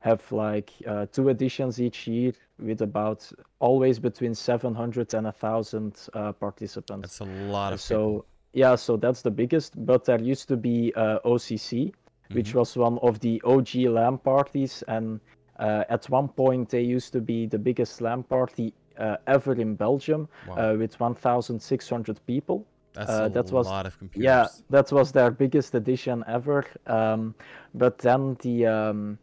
have 0.00 0.20
like 0.32 0.72
uh, 0.86 1.06
two 1.12 1.28
editions 1.28 1.80
each 1.80 2.06
year 2.06 2.32
with 2.58 2.82
about 2.82 3.30
always 3.60 3.98
between 3.98 4.34
700 4.34 5.14
and 5.14 5.24
1,000 5.24 6.08
uh, 6.14 6.32
participants. 6.32 7.18
That's 7.18 7.20
a 7.20 7.24
lot 7.50 7.72
of 7.72 7.80
so 7.80 7.96
people. 7.96 8.26
yeah, 8.54 8.74
so 8.76 8.96
that's 8.96 9.22
the 9.22 9.30
biggest. 9.30 9.74
But 9.86 10.04
there 10.04 10.20
used 10.20 10.48
to 10.48 10.56
be 10.56 10.92
uh, 10.96 11.18
OCC, 11.24 11.92
which 12.32 12.52
Mhm. 12.52 12.58
was 12.60 12.76
one 12.76 12.98
of 13.02 13.20
the 13.20 13.40
OG 13.44 13.88
LAN 13.88 14.18
parties, 14.18 14.82
and 14.88 15.20
uh, 15.58 15.84
at 15.90 16.08
one 16.10 16.28
point 16.28 16.70
they 16.70 16.82
used 16.82 17.12
to 17.12 17.20
be 17.20 17.46
the 17.46 17.58
biggest 17.58 18.00
LAN 18.00 18.22
party 18.22 18.72
uh, 18.98 19.16
ever 19.26 19.52
in 19.54 19.74
Belgium 19.76 20.28
Wow. 20.48 20.72
uh, 20.72 20.76
with 20.78 20.98
1,600 21.00 22.20
people. 22.26 22.64
That's 22.92 23.10
uh, 23.10 23.24
a 23.24 23.28
that 23.30 23.50
was- 23.52 23.66
lot 23.66 23.86
of 23.86 23.98
computers. 23.98 24.24
Yeah, 24.24 24.46
that 24.70 24.90
was 24.92 25.12
their 25.12 25.30
biggest 25.30 25.74
edition 25.74 26.24
ever. 26.26 26.64
Um, 26.86 27.34
but 27.74 27.98
then 27.98 28.36
the 28.42 28.66
um, 28.66 29.18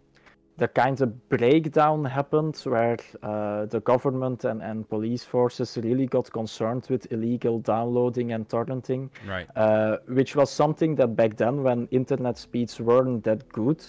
the 0.57 0.67
kind 0.67 0.99
of 1.01 1.29
breakdown 1.29 2.03
happened 2.03 2.57
where 2.63 2.97
uh, 3.21 3.65
the 3.65 3.79
government 3.81 4.43
and, 4.43 4.61
and 4.61 4.89
police 4.89 5.23
forces 5.23 5.77
really 5.83 6.07
got 6.07 6.31
concerned 6.31 6.87
with 6.89 7.11
illegal 7.11 7.59
downloading 7.59 8.31
and 8.31 8.47
torrenting, 8.49 9.09
Right. 9.27 9.47
uh, 9.55 9.97
which 10.07 10.35
was 10.35 10.49
something 10.49 10.95
that 10.95 11.15
back 11.15 11.37
then, 11.37 11.63
when 11.63 11.87
internet 11.91 12.37
speeds 12.37 12.79
weren't 12.79 13.23
that 13.25 13.47
good, 13.49 13.83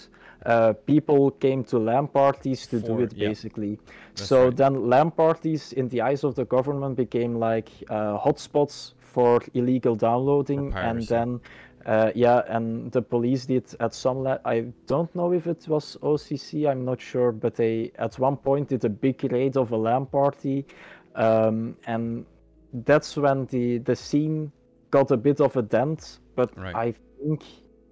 uh, 0.45 0.73
people 0.85 1.31
came 1.31 1.63
to 1.65 1.79
LAN 1.79 2.07
parties 2.07 2.67
to 2.67 2.79
do 2.79 3.01
it 3.01 3.13
yeah. 3.13 3.27
basically. 3.29 3.79
That's 4.15 4.29
so 4.29 4.45
right. 4.45 4.55
then 4.55 4.89
LAN 4.89 5.11
parties, 5.11 5.73
in 5.73 5.89
the 5.89 6.01
eyes 6.01 6.23
of 6.23 6.35
the 6.35 6.45
government, 6.45 6.95
became 6.95 7.35
like 7.35 7.69
uh, 7.89 8.17
hotspots 8.19 8.93
for 8.99 9.41
illegal 9.55 9.95
downloading, 9.95 10.71
and 10.75 11.01
then 11.07 11.41
uh, 11.89 12.11
yeah, 12.15 12.43
and 12.47 12.91
the 12.91 13.01
police 13.01 13.47
did 13.47 13.65
at 13.79 13.93
some. 13.95 14.23
La- 14.23 14.37
I 14.45 14.73
don't 14.87 15.13
know 15.15 15.33
if 15.33 15.47
it 15.47 15.67
was 15.67 15.97
OCC. 16.03 16.67
I'm 16.69 16.85
not 16.85 17.01
sure, 17.01 17.31
but 17.31 17.55
they 17.55 17.91
at 17.97 18.19
one 18.19 18.37
point 18.37 18.69
did 18.69 18.85
a 18.85 18.89
big 18.89 19.23
raid 19.31 19.57
of 19.57 19.71
a 19.71 19.77
LAN 19.77 20.05
party, 20.05 20.65
um, 21.15 21.75
and 21.87 22.25
that's 22.85 23.17
when 23.17 23.45
the 23.47 23.79
the 23.79 23.95
scene 23.95 24.51
got 24.91 25.11
a 25.11 25.17
bit 25.17 25.41
of 25.41 25.57
a 25.57 25.63
dent. 25.63 26.19
But 26.35 26.51
Right. 26.55 26.75
I 26.75 26.93
think, 27.19 27.43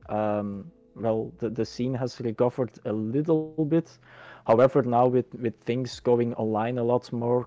um, 0.10 0.72
well, 0.96 1.32
the 1.40 1.50
the 1.50 1.66
scene 1.66 1.96
has 1.96 2.20
recovered 2.22 2.80
a 2.86 2.94
little 2.94 3.66
bit. 3.66 3.98
However, 4.46 4.84
now 4.84 5.08
with 5.08 5.34
with 5.36 5.56
things 5.66 6.00
going 6.00 6.34
online 6.36 6.78
a 6.78 6.84
lot 6.84 7.12
more, 7.12 7.46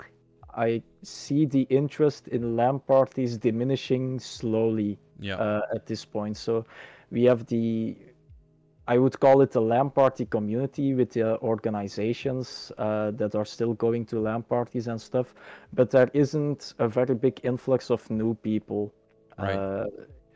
I 0.55 0.83
see 1.03 1.47
the 1.47 1.63
interest 1.71 2.29
in 2.29 2.57
LAN 2.57 2.81
parties 2.81 3.39
diminishing 3.39 4.19
slowly 4.21 4.99
Yeah. 5.21 5.37
uh, 5.37 5.63
at 5.75 5.87
this 5.87 6.05
point. 6.05 6.37
So 6.37 6.65
we 7.11 7.25
have 7.25 7.45
the, 7.47 7.97
I 8.89 8.99
would 8.99 9.19
call 9.21 9.43
it 9.43 9.51
the 9.51 9.61
LAN 9.61 9.91
party 9.91 10.27
community 10.27 10.95
with 10.95 11.11
the 11.11 11.39
organizations 11.41 12.73
uh, 12.79 13.11
that 13.13 13.35
are 13.35 13.45
still 13.45 13.75
going 13.75 14.07
to 14.07 14.21
LAN 14.21 14.43
parties 14.43 14.89
and 14.89 15.01
stuff, 15.01 15.35
but 15.73 15.91
there 15.91 16.11
isn't 16.15 16.75
a 16.79 16.89
very 16.89 17.15
big 17.15 17.41
influx 17.45 17.91
of 17.91 18.09
new 18.11 18.35
people. 18.35 18.93
Right. 19.39 19.55
Uh, 19.57 19.87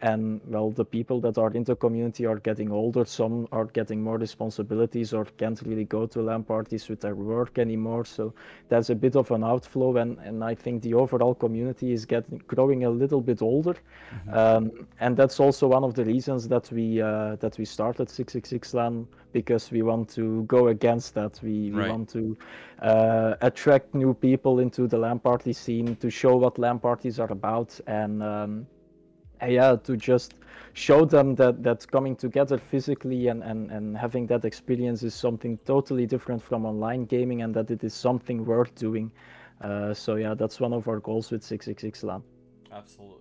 and 0.05 0.41
well, 0.45 0.71
the 0.71 0.85
people 0.85 1.19
that 1.23 1.39
are 1.39 1.51
in 1.53 1.65
the 1.65 1.75
community 1.75 2.27
are 2.27 2.39
getting 2.39 2.71
older. 2.71 3.07
Some 3.07 3.49
are 3.53 3.65
getting 3.65 4.03
more 4.03 4.19
responsibilities 4.19 5.15
or 5.15 5.25
can't 5.39 5.59
really 5.65 5.87
go 5.87 6.05
to 6.07 6.21
LAN 6.21 6.45
parties 6.45 6.91
with 6.91 7.01
their 7.01 7.15
work 7.15 7.59
anymore. 7.59 8.05
So 8.05 8.35
there's 8.69 8.91
a 8.91 8.95
bit 8.95 9.17
of 9.17 9.31
an 9.31 9.43
outflow, 9.43 9.97
and, 9.97 10.19
and 10.19 10.45
I 10.45 10.55
think 10.55 10.83
the 10.83 10.93
overall 10.93 11.35
community 11.35 11.93
is 11.93 12.05
getting 12.05 12.43
growing 12.47 12.85
a 12.85 12.91
little 12.91 13.23
bit 13.23 13.41
older. 13.41 13.77
Um, 14.31 14.87
and 15.01 15.17
that's 15.17 15.41
also 15.41 15.69
one 15.69 15.85
of 15.85 15.95
the 15.95 16.05
reasons 16.05 16.49
that 16.49 16.71
we 16.71 17.01
uh, 17.01 17.37
that 17.37 17.57
we 17.57 17.65
started 17.65 18.11
666 18.11 18.75
LAN 18.75 19.07
because 19.33 19.71
we 19.73 19.81
want 19.81 20.11
to 20.11 20.43
go 20.45 20.69
against 20.69 21.15
that. 21.15 21.41
We, 21.43 21.71
we 21.71 21.81
Right. 21.81 21.91
want 21.91 22.11
to 22.11 22.37
uh, 22.83 23.35
attract 23.41 23.95
new 23.95 24.13
people 24.13 24.61
into 24.61 24.87
the 24.87 24.99
LAN 24.99 25.19
party 25.19 25.55
scene 25.55 25.97
to 25.97 26.11
show 26.11 26.37
what 26.37 26.59
LAN 26.59 26.79
parties 26.79 27.19
are 27.19 27.33
about 27.33 27.81
and. 27.87 28.23
Um, 28.23 28.67
yeah, 29.43 29.77
to 29.77 29.97
just 29.97 30.35
show 30.73 31.05
them 31.05 31.35
that 31.37 31.63
that 31.63 31.91
coming 31.91 32.17
together 32.17 32.59
physically 32.59 33.29
and, 33.29 33.43
and, 33.43 33.71
and 33.71 33.97
having 33.97 34.27
that 34.27 34.45
experience 34.45 35.03
is 35.03 35.15
something 35.15 35.59
totally 35.65 36.07
different 36.07 36.43
from 36.43 36.67
online 36.67 37.05
gaming 37.05 37.43
and 37.43 37.55
that 37.55 37.71
it 37.71 37.85
is 37.85 37.95
something 37.95 38.45
worth 38.45 38.75
doing. 38.75 39.11
Uh, 39.61 39.95
so 39.95 40.17
yeah, 40.17 40.35
that's 40.35 40.61
one 40.61 40.73
of 40.73 40.89
our 40.89 41.01
goals 41.01 41.31
with 41.31 41.43
666 41.43 42.03
LAN. 42.03 42.23
Absolutely. 42.73 43.21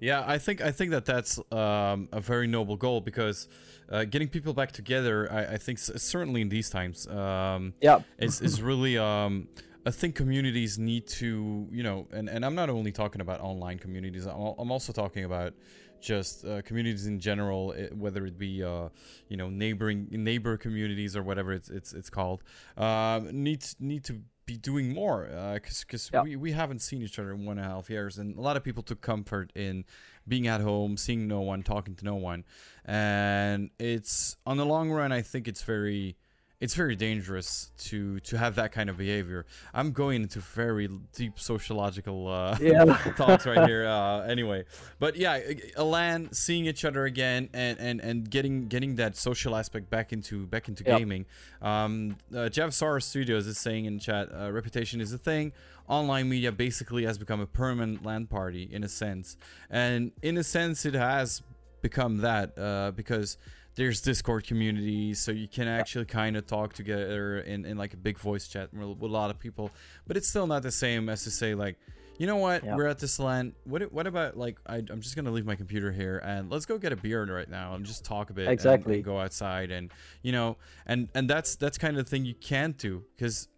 Yeah, 0.00 0.22
I 0.26 0.38
think 0.38 0.60
I 0.60 0.70
think 0.70 0.90
that 0.90 1.06
that's 1.06 1.38
um, 1.50 2.08
a 2.12 2.20
very 2.20 2.46
noble 2.46 2.76
goal 2.76 3.00
because 3.00 3.48
uh, 3.90 4.04
getting 4.04 4.28
people 4.28 4.52
back 4.52 4.72
together, 4.72 5.32
I, 5.32 5.54
I 5.54 5.56
think 5.56 5.78
s- 5.78 6.02
certainly 6.02 6.42
in 6.42 6.50
these 6.50 6.68
times, 6.68 7.06
um, 7.06 7.72
Yeah, 7.80 8.00
is 8.18 8.42
is 8.42 8.60
really 8.60 8.98
um, 8.98 9.48
I 9.86 9.90
think 9.90 10.14
communities 10.14 10.78
need 10.78 11.06
to 11.08 11.68
you 11.70 11.82
know, 11.82 12.06
and, 12.12 12.28
and 12.28 12.44
I'm 12.44 12.54
not 12.54 12.70
only 12.70 12.92
talking 12.92 13.20
about 13.20 13.40
online 13.40 13.78
communities. 13.78 14.26
I'm, 14.26 14.54
I'm 14.58 14.70
also 14.70 14.92
talking 14.92 15.24
about 15.24 15.54
just 16.00 16.44
uh, 16.44 16.62
communities 16.62 17.06
in 17.06 17.18
general, 17.18 17.72
it, 17.72 17.96
whether 17.96 18.26
it 18.26 18.38
be 18.38 18.62
uh, 18.62 18.88
you 19.28 19.36
know 19.36 19.48
neighboring 19.48 20.08
neighbor 20.10 20.56
communities 20.56 21.16
or 21.16 21.22
whatever 21.22 21.52
it's 21.52 21.70
it's 21.70 21.92
it's 21.92 22.10
called, 22.10 22.42
um, 22.76 23.28
need 23.32 23.64
need 23.80 24.04
to 24.04 24.20
be 24.46 24.56
doing 24.58 24.92
more 24.92 25.24
because 25.54 25.80
uh, 25.80 25.84
because 25.86 26.10
Yeah. 26.12 26.22
we, 26.22 26.36
we 26.36 26.52
haven't 26.52 26.80
seen 26.80 27.00
each 27.02 27.18
other 27.18 27.32
in 27.32 27.46
one 27.46 27.56
and 27.58 27.66
a 27.66 27.70
half 27.70 27.88
years 27.88 28.18
and 28.18 28.36
a 28.36 28.40
lot 28.42 28.58
of 28.58 28.62
people 28.62 28.82
took 28.82 29.00
comfort 29.00 29.50
in 29.54 29.86
being 30.28 30.46
at 30.46 30.60
home 30.60 30.98
seeing 30.98 31.26
no 31.26 31.40
one 31.40 31.62
talking 31.62 31.94
to 31.96 32.04
no 32.04 32.16
one 32.16 32.44
and 32.84 33.70
it's 33.78 34.36
on 34.44 34.58
the 34.58 34.66
long 34.66 34.90
run 34.90 35.12
i 35.12 35.22
think 35.22 35.48
it's 35.48 35.62
very 35.62 36.16
it's 36.60 36.74
very 36.74 36.94
dangerous 36.96 37.72
to 37.76 38.20
to 38.20 38.38
have 38.38 38.54
that 38.54 38.70
kind 38.72 38.88
of 38.88 38.96
behavior 38.96 39.44
i'm 39.74 39.90
going 39.92 40.22
into 40.22 40.38
very 40.40 40.88
deep 41.14 41.38
sociological 41.38 42.28
uh 42.28 42.56
Yeah. 42.60 42.94
thoughts 43.16 43.44
right 43.44 43.66
here 43.68 43.84
uh 43.86 44.20
anyway 44.22 44.64
but 44.98 45.16
yeah 45.16 45.38
alan 45.76 46.32
seeing 46.32 46.66
each 46.66 46.84
other 46.84 47.04
again 47.06 47.48
and 47.52 47.78
and 47.80 48.00
and 48.00 48.30
getting 48.30 48.68
getting 48.68 48.94
that 48.96 49.16
social 49.16 49.56
aspect 49.56 49.90
back 49.90 50.12
into 50.12 50.46
back 50.46 50.68
into 50.68 50.84
Yeah. 50.86 50.98
gaming 50.98 51.26
um 51.60 52.16
uh, 52.34 52.48
jeff 52.48 52.72
Sar 52.72 53.00
studios 53.00 53.46
is 53.46 53.58
saying 53.58 53.86
in 53.86 53.98
chat 53.98 54.28
uh, 54.32 54.50
reputation 54.52 55.00
is 55.00 55.12
a 55.12 55.18
thing 55.18 55.52
online 55.88 56.28
media 56.28 56.52
basically 56.52 57.04
has 57.04 57.18
become 57.18 57.40
a 57.40 57.46
permanent 57.46 58.06
LAN 58.06 58.26
party 58.26 58.62
in 58.70 58.84
a 58.84 58.88
sense 58.88 59.36
and 59.70 60.12
in 60.22 60.38
a 60.38 60.44
sense 60.44 60.86
it 60.86 60.94
has 60.94 61.42
become 61.82 62.18
that 62.18 62.56
uh 62.58 62.92
because 62.94 63.36
there's 63.76 64.00
discord 64.00 64.44
communities 64.46 65.18
so 65.18 65.32
you 65.32 65.48
can 65.48 65.66
actually 65.68 66.04
kind 66.04 66.36
of 66.36 66.46
talk 66.46 66.72
together 66.72 67.38
in, 67.40 67.64
in 67.64 67.76
like 67.76 67.92
a 67.94 67.96
big 67.96 68.18
voice 68.18 68.46
chat 68.48 68.72
with 68.72 69.00
a 69.02 69.06
lot 69.06 69.30
of 69.30 69.38
people 69.38 69.70
but 70.06 70.16
it's 70.16 70.28
still 70.28 70.46
not 70.46 70.62
the 70.62 70.70
same 70.70 71.08
as 71.08 71.24
to 71.24 71.30
say 71.30 71.54
like 71.54 71.76
you 72.18 72.28
know 72.28 72.36
what 72.36 72.62
Yeah. 72.62 72.76
we're 72.76 72.86
at 72.86 73.00
this 73.00 73.18
LAN 73.18 73.52
what 73.64 73.90
what 73.92 74.06
about 74.06 74.36
like 74.36 74.58
I, 74.66 74.76
i'm 74.76 75.00
just 75.00 75.16
gonna 75.16 75.32
leave 75.32 75.44
my 75.46 75.56
computer 75.56 75.90
here 75.90 76.18
and 76.18 76.48
let's 76.50 76.66
go 76.66 76.78
get 76.78 76.92
a 76.92 76.96
beer 76.96 77.24
right 77.24 77.48
now 77.50 77.74
and 77.74 77.84
just 77.84 78.04
talk 78.04 78.30
a 78.30 78.32
bit 78.32 78.46
and- 78.46 78.84
and, 78.86 79.04
go 79.04 79.18
outside 79.18 79.70
and 79.72 79.90
you 80.22 80.30
know 80.32 80.56
and 80.86 81.08
and 81.14 81.28
that's 81.28 81.56
that's 81.56 81.76
kind 81.78 81.96
of 81.98 82.04
the 82.04 82.10
thing 82.10 82.24
you 82.24 82.34
can't 82.34 82.78
do 82.78 83.02
because 83.16 83.48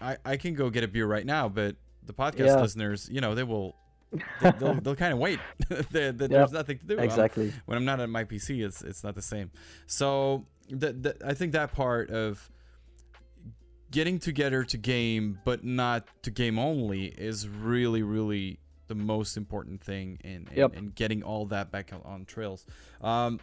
i 0.00 0.16
i 0.24 0.36
can 0.36 0.54
go 0.54 0.70
get 0.70 0.84
a 0.84 0.88
beer 0.88 1.06
right 1.06 1.26
now 1.26 1.48
but 1.48 1.74
the 2.04 2.12
podcast 2.12 2.46
Yeah. 2.46 2.60
listeners 2.60 3.08
you 3.10 3.20
know 3.20 3.34
they 3.34 3.42
will 3.42 3.76
they, 4.40 4.50
they'll, 4.58 4.74
they'll 4.74 4.96
kind 4.96 5.12
of 5.12 5.18
wait 5.18 5.38
they- 5.90 6.10
there's 6.10 6.52
nothing 6.52 6.78
to 6.78 6.86
do 6.86 6.96
I'm- 6.96 7.04
Exactly. 7.04 7.52
when 7.66 7.76
I'm 7.78 7.84
not 7.84 8.00
at 8.00 8.08
my 8.08 8.24
PC, 8.24 8.64
it's 8.64 8.82
it's 8.82 9.02
not 9.04 9.14
the 9.14 9.22
same. 9.22 9.50
So 9.86 10.46
that 10.70 11.02
that- 11.02 11.22
I 11.24 11.34
think 11.34 11.52
that 11.52 11.72
part 11.72 12.10
of 12.10 12.50
getting 13.90 14.18
together 14.18 14.64
to 14.64 14.76
game, 14.78 15.38
but 15.44 15.64
not 15.64 16.06
to 16.22 16.30
game 16.30 16.58
only, 16.58 17.06
is 17.06 17.46
really 17.48 18.02
really 18.02 18.58
the 18.88 18.94
most 18.94 19.36
important 19.36 19.82
thing 19.82 20.18
in 20.24 20.46
in, 20.50 20.56
Yep. 20.56 20.76
in 20.76 20.88
getting 20.90 21.22
all 21.22 21.46
that 21.46 21.70
back 21.70 21.92
on, 21.92 22.02
on 22.04 22.24
trails. 22.24 22.66
Um, 23.00 23.40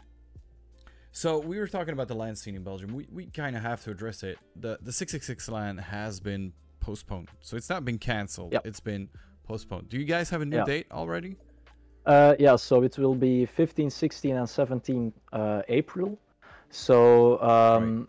so 1.12 1.40
we 1.40 1.58
were 1.60 1.68
talking 1.68 1.94
about 1.94 2.08
the 2.08 2.16
LAN 2.16 2.36
scene 2.36 2.56
in 2.56 2.64
Belgium. 2.64 2.94
We, 2.94 3.08
we 3.12 3.26
kind 3.26 3.56
of 3.56 3.64
have 3.64 3.84
to 3.86 3.92
address 3.92 4.22
it. 4.24 4.38
The 4.56 4.78
the 4.82 4.92
666 4.92 5.50
LAN 5.50 5.78
has 5.80 6.20
been 6.20 6.54
postponed, 6.80 7.30
so 7.42 7.58
it's 7.58 7.70
not 7.70 7.84
been 7.84 7.98
canceled. 7.98 8.54
Yep. 8.54 8.68
It's 8.68 8.80
been 8.80 9.10
postponed. 9.50 9.86
Do 9.90 9.98
you 10.02 10.06
guys 10.16 10.30
have 10.34 10.42
a 10.42 10.46
new 10.54 10.58
Yeah. 10.58 10.74
date 10.74 10.88
already? 10.92 11.32
Uh, 12.06 12.34
yeah, 12.40 12.56
so 12.58 12.84
it 12.84 12.98
will 12.98 13.16
be 13.16 13.46
15, 13.46 13.90
16, 13.90 14.36
and 14.36 14.48
17 14.50 15.14
uh, 15.34 15.62
April. 15.68 16.18
So 16.70 16.98
um, 17.42 18.08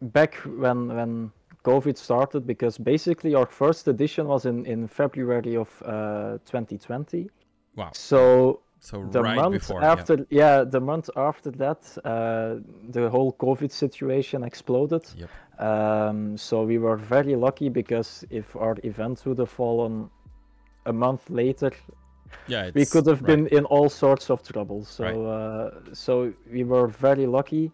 back 0.00 0.34
when 0.62 0.78
when 0.98 1.30
COVID 1.64 1.96
started, 1.96 2.46
because 2.46 2.78
basically 2.78 3.34
our 3.34 3.46
first 3.46 3.88
edition 3.88 4.26
was 4.26 4.44
in 4.46 4.66
in 4.66 4.88
February 4.88 5.56
of 5.56 5.68
uh, 5.84 6.38
2020. 6.44 7.30
Wow. 7.76 7.90
So 7.94 8.60
So 8.80 8.96
the 9.12 9.22
right 9.22 9.36
month 9.42 9.54
before. 9.60 9.80
yeah. 9.80 9.92
after, 9.92 10.14
yeah. 10.30 10.64
the 10.70 10.80
month 10.80 11.08
after 11.16 11.50
that, 11.64 11.80
uh, 12.04 12.58
the 12.92 13.08
whole 13.14 13.32
COVID 13.38 13.70
situation 13.70 14.42
exploded. 14.42 15.04
Yep. 15.16 15.28
Um, 15.68 16.36
so 16.36 16.64
we 16.66 16.78
were 16.78 16.96
very 16.96 17.36
lucky 17.36 17.68
because 17.70 18.26
if 18.30 18.56
our 18.56 18.76
event 18.82 19.22
would 19.26 19.38
have 19.38 19.50
fallen 19.50 20.10
a 20.86 20.92
month 20.92 21.30
later, 21.30 21.70
Yeah, 22.46 22.70
we 22.74 22.86
could 22.86 23.06
have 23.06 23.22
right. 23.22 23.36
been 23.36 23.46
in 23.48 23.64
all 23.66 23.88
sorts 23.88 24.30
of 24.30 24.42
trouble. 24.42 24.84
So 24.84 25.04
Right. 25.04 25.16
uh, 25.16 25.94
so 25.94 26.32
we 26.50 26.64
were 26.64 26.88
very 26.88 27.26
lucky. 27.26 27.70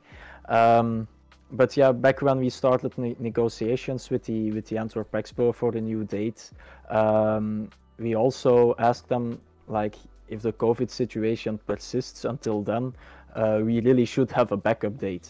Um, 0.49 1.07
but 1.53 1.77
yeah, 1.77 1.93
back 1.93 2.21
when 2.23 2.39
we 2.39 2.51
started 2.51 2.93
ne- 2.99 3.17
negotiations 3.19 4.11
with 4.11 4.25
the 4.25 4.51
with 4.53 4.67
the 4.67 4.79
Antwerp 4.79 5.11
Expo 5.13 5.55
for 5.55 5.73
the 5.73 5.81
new 5.81 6.05
date, 6.05 6.51
um, 6.91 7.69
we 7.99 8.15
also 8.17 8.75
asked 8.79 9.09
them 9.09 9.41
like 9.69 9.97
if 10.29 10.43
the 10.43 10.53
COVID 10.53 10.91
situation 10.91 11.59
persists 11.67 12.25
until 12.25 12.63
then, 12.63 12.93
uh, 13.35 13.61
we 13.65 13.81
really 13.81 14.05
should 14.05 14.31
have 14.31 14.53
a 14.53 14.57
backup 14.57 14.99
date. 14.99 15.29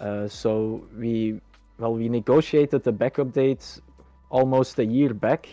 Uh, 0.00 0.26
so 0.28 0.82
we 0.98 1.40
well 1.78 1.94
we 1.94 2.08
negotiated 2.08 2.82
the 2.82 2.92
backup 2.92 3.32
date 3.32 3.80
almost 4.30 4.78
a 4.78 4.84
year 4.84 5.14
back. 5.14 5.48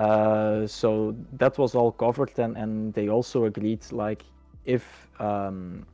Uh, 0.00 0.66
so 0.66 1.14
that 1.34 1.58
was 1.58 1.74
all 1.74 1.92
covered, 1.92 2.38
and, 2.38 2.56
and 2.56 2.94
they 2.94 3.10
also 3.10 3.44
agreed 3.44 3.84
like 3.92 4.24
if 4.64 5.06
um, 5.18 5.84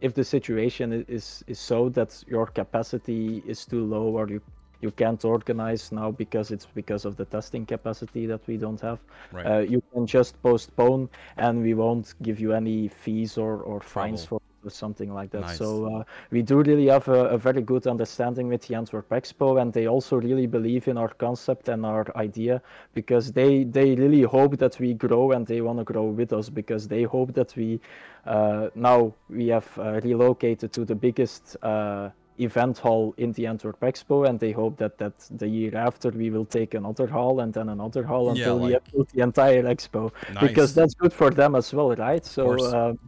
if 0.00 0.12
the 0.12 0.24
situation 0.24 1.04
is 1.06 1.44
is 1.46 1.60
so 1.60 1.88
that 1.90 2.24
your 2.26 2.46
capacity 2.46 3.44
is 3.46 3.64
too 3.64 3.84
low 3.84 4.06
or 4.18 4.28
you 4.28 4.40
you 4.80 4.90
can't 4.90 5.24
organize 5.24 5.92
now 5.92 6.10
because 6.10 6.50
it's 6.50 6.66
because 6.66 7.04
of 7.04 7.16
the 7.16 7.24
testing 7.24 7.64
capacity 7.64 8.26
that 8.26 8.46
we 8.46 8.56
don't 8.56 8.80
have. 8.80 8.98
Right. 9.32 9.46
Uh, 9.46 9.58
you 9.60 9.80
can 9.92 10.04
just 10.06 10.42
postpone, 10.42 11.08
and 11.36 11.62
we 11.62 11.74
won't 11.74 12.14
give 12.22 12.40
you 12.40 12.52
any 12.52 12.88
fees 12.88 13.38
or, 13.38 13.62
or 13.62 13.80
fines 13.80 14.26
Trouble. 14.26 14.40
for 14.40 14.43
or 14.66 14.70
something 14.70 15.12
like 15.12 15.30
that. 15.30 15.42
Nice. 15.42 15.58
So 15.58 15.86
uh, 15.86 16.04
we 16.30 16.42
do 16.42 16.62
really 16.62 16.86
have 16.86 17.08
a, 17.08 17.26
a 17.26 17.38
very 17.38 17.62
good 17.62 17.86
understanding 17.86 18.48
with 18.48 18.62
the 18.66 18.74
Antwerp 18.74 19.08
Expo, 19.10 19.60
and 19.60 19.72
they 19.72 19.86
also 19.86 20.16
really 20.16 20.46
believe 20.46 20.88
in 20.88 20.98
our 20.98 21.08
concept 21.08 21.68
and 21.68 21.84
our 21.84 22.06
idea 22.16 22.62
because 22.94 23.32
they 23.32 23.64
they 23.64 23.94
really 23.94 24.22
hope 24.22 24.56
that 24.58 24.78
we 24.78 24.94
grow 24.94 25.32
and 25.32 25.46
they 25.46 25.60
want 25.60 25.78
to 25.78 25.84
grow 25.84 26.04
with 26.04 26.32
us 26.32 26.48
because 26.48 26.88
they 26.88 27.02
hope 27.02 27.32
that 27.34 27.54
we 27.56 27.80
uh, 28.26 28.68
now 28.74 29.12
we 29.28 29.48
have 29.48 29.68
uh, 29.78 30.00
relocated 30.02 30.72
to 30.72 30.84
the 30.84 30.94
biggest. 30.94 31.56
Uh, 31.62 32.10
event 32.38 32.78
hall 32.78 33.14
in 33.16 33.32
the 33.32 33.46
Antwerp 33.46 33.78
Expo, 33.80 34.28
and 34.28 34.40
they 34.40 34.52
hope 34.52 34.76
that 34.78 34.98
that 34.98 35.14
the 35.30 35.46
year 35.46 35.76
after 35.76 36.10
we 36.10 36.30
will 36.30 36.44
take 36.44 36.74
another 36.74 37.06
hall 37.06 37.40
and 37.40 37.52
then 37.52 37.68
another 37.68 38.02
hall 38.02 38.26
Yeah, 38.26 38.32
until 38.32 38.58
we 38.58 38.72
have 38.72 38.84
built 38.92 39.08
the 39.10 39.22
entire 39.22 39.62
expo 39.62 40.10
Nice. 40.32 40.48
because 40.48 40.74
that's 40.74 40.94
good 40.94 41.12
for 41.12 41.30
them 41.30 41.54
as 41.54 41.72
well, 41.72 41.94
right? 41.94 42.24
So 42.24 42.44
um, 42.74 42.98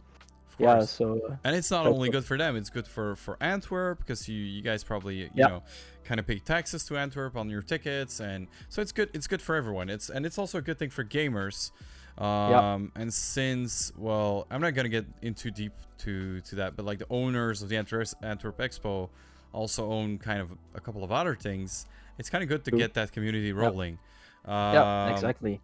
Of 0.59 0.63
yeah, 0.63 0.79
so 0.85 1.37
And 1.43 1.55
it's 1.55 1.69
not 1.71 1.85
only 1.85 2.09
good 2.09 2.25
for 2.25 2.37
them; 2.37 2.55
it's 2.55 2.69
good 2.69 2.87
for 2.87 3.15
for 3.15 3.37
Antwerp 3.41 3.99
because 3.99 4.27
you 4.27 4.35
you 4.37 4.61
guys 4.61 4.83
probably 4.83 5.15
you 5.17 5.29
Yeah. 5.35 5.47
know 5.47 5.63
kind 6.03 6.19
of 6.19 6.25
pay 6.27 6.39
taxes 6.39 6.83
to 6.85 6.97
Antwerp 6.97 7.35
on 7.35 7.49
your 7.49 7.61
tickets, 7.61 8.19
and 8.19 8.47
so 8.69 8.81
it's 8.81 8.91
good. 8.91 9.09
It's 9.13 9.27
good 9.27 9.41
for 9.41 9.55
everyone. 9.55 9.89
It's 9.89 10.09
and 10.09 10.25
it's 10.25 10.37
also 10.37 10.57
a 10.57 10.61
good 10.61 10.79
thing 10.79 10.89
for 10.89 11.03
gamers. 11.03 11.71
Um, 12.17 12.91
And 12.95 13.13
since 13.13 13.91
well, 13.97 14.47
I'm 14.49 14.61
not 14.61 14.73
gonna 14.73 14.89
get 14.89 15.05
in 15.21 15.33
too 15.35 15.51
deep 15.51 15.73
to 15.99 16.41
to 16.41 16.55
that, 16.55 16.75
but 16.75 16.85
like 16.85 16.97
the 16.99 17.07
owners 17.11 17.61
of 17.61 17.69
the 17.69 17.77
Antwerp 17.77 18.07
Antwerp 18.23 18.57
Expo 18.57 19.09
also 19.53 19.91
own 19.91 20.17
kind 20.17 20.41
of 20.41 20.51
a 20.75 20.79
couple 20.81 21.03
of 21.03 21.11
other 21.11 21.35
things. 21.35 21.85
It's 22.17 22.29
kind 22.29 22.43
of 22.43 22.49
good 22.49 22.65
to 22.65 22.71
get 22.71 22.95
that 22.95 23.11
community 23.11 23.53
rolling. 23.53 23.99
yeah, 24.47 25.05
Um, 25.05 25.11
exactly. 25.13 25.61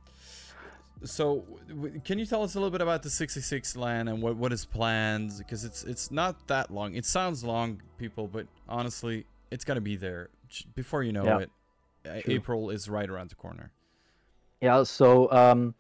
So, 1.06 1.44
w- 1.68 2.00
can 2.06 2.18
you 2.20 2.26
tell 2.26 2.44
us 2.44 2.56
a 2.56 2.60
little 2.60 2.72
bit 2.72 2.82
about 2.82 3.04
the 3.04 3.10
66 3.10 3.76
LAN 3.76 4.08
and 4.08 4.22
what, 4.22 4.36
what 4.38 4.54
is 4.54 4.66
planned? 4.66 5.34
Because 5.38 5.66
it's 5.66 5.84
it's 5.84 6.12
not 6.12 6.48
that 6.48 6.72
long. 6.72 6.96
It 6.96 7.06
sounds 7.06 7.44
long, 7.44 7.82
people, 7.98 8.28
but 8.28 8.48
honestly, 8.70 9.26
it's 9.52 9.66
gonna 9.66 9.82
be 9.82 9.96
there 9.98 10.30
before 10.76 11.04
you 11.04 11.12
know 11.12 11.26
Yeah. 11.26 11.40
it. 11.40 12.24
True. 12.24 12.34
April 12.36 12.70
is 12.70 12.90
right 12.90 13.10
around 13.10 13.30
the 13.30 13.36
corner. 13.36 13.72
Yeah, 14.62 14.84
so 14.84 15.32
um, 15.32 15.74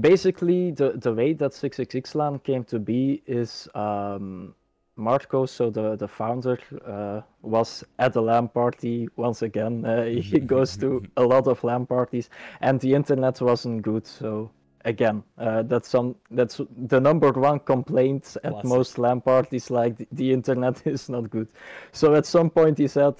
basically 0.00 0.70
the 0.72 0.92
the 0.92 1.12
way 1.12 1.32
that 1.32 1.52
666 1.54 2.14
LAN 2.14 2.38
came 2.40 2.64
to 2.64 2.78
be 2.78 3.22
is 3.26 3.68
um, 3.74 4.54
Marco, 4.98 5.46
so 5.46 5.70
the 5.70 5.96
the 5.96 6.08
founder, 6.08 6.58
uh, 6.86 7.22
was 7.42 7.84
at 7.98 8.16
a 8.16 8.20
LAN 8.20 8.48
party 8.48 9.08
once 9.16 9.42
again. 9.42 9.84
Uh, 9.84 10.04
he 10.30 10.40
goes 10.54 10.76
to 10.76 11.02
a 11.16 11.22
lot 11.22 11.46
of 11.46 11.62
LAN 11.64 11.86
parties, 11.86 12.28
and 12.60 12.80
the 12.80 12.94
internet 12.94 13.40
wasn't 13.40 13.82
good. 13.82 14.06
So 14.06 14.50
again, 14.84 15.22
uh, 15.38 15.62
that's 15.62 15.88
some 15.88 16.16
that's 16.30 16.60
the 16.76 17.00
number 17.00 17.30
one 17.32 17.60
complaint 17.60 18.36
at 18.44 18.52
Classic. 18.52 18.68
most 18.68 18.98
LAN 18.98 19.20
parties. 19.20 19.70
Like 19.70 19.96
the, 19.96 20.08
the 20.12 20.32
internet 20.32 20.86
is 20.86 21.08
not 21.08 21.30
good. 21.30 21.48
So 21.92 22.14
at 22.14 22.26
some 22.26 22.50
point 22.50 22.78
he 22.78 22.88
said. 22.88 23.14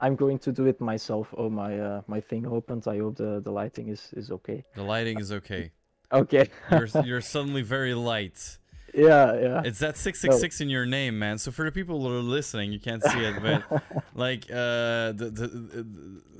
I'm 0.00 0.14
going 0.14 0.38
to 0.38 0.52
do 0.52 0.66
it 0.66 0.80
myself. 0.80 1.34
Oh 1.36 1.50
my, 1.50 1.76
uh, 1.76 2.02
my 2.06 2.20
thing 2.20 2.46
opened. 2.46 2.86
I 2.86 2.98
hope 2.98 3.16
the, 3.16 3.40
the 3.40 3.50
lighting 3.50 3.88
is, 3.88 4.10
is 4.12 4.30
okay. 4.30 4.64
The 4.76 4.84
lighting 4.84 5.18
is 5.18 5.32
okay. 5.32 5.72
Okay. 6.12 6.48
You're 6.70 6.88
you're 7.04 7.20
suddenly 7.20 7.62
very 7.62 7.94
light. 7.94 8.57
Yeah, 8.94 9.34
yeah. 9.40 9.62
It's 9.64 9.78
that 9.80 9.96
666 9.96 10.60
in 10.60 10.68
your 10.68 10.86
name, 10.86 11.18
man. 11.18 11.38
So 11.38 11.50
for 11.50 11.64
the 11.64 11.72
people 11.72 12.00
who 12.00 12.08
are 12.16 12.20
listening, 12.22 12.72
you 12.72 12.80
can't 12.80 13.02
see 13.02 13.20
it, 13.24 13.42
but 13.42 13.82
like 14.14 14.44
uh 14.50 15.12
the 15.12 15.30
the, 15.32 15.46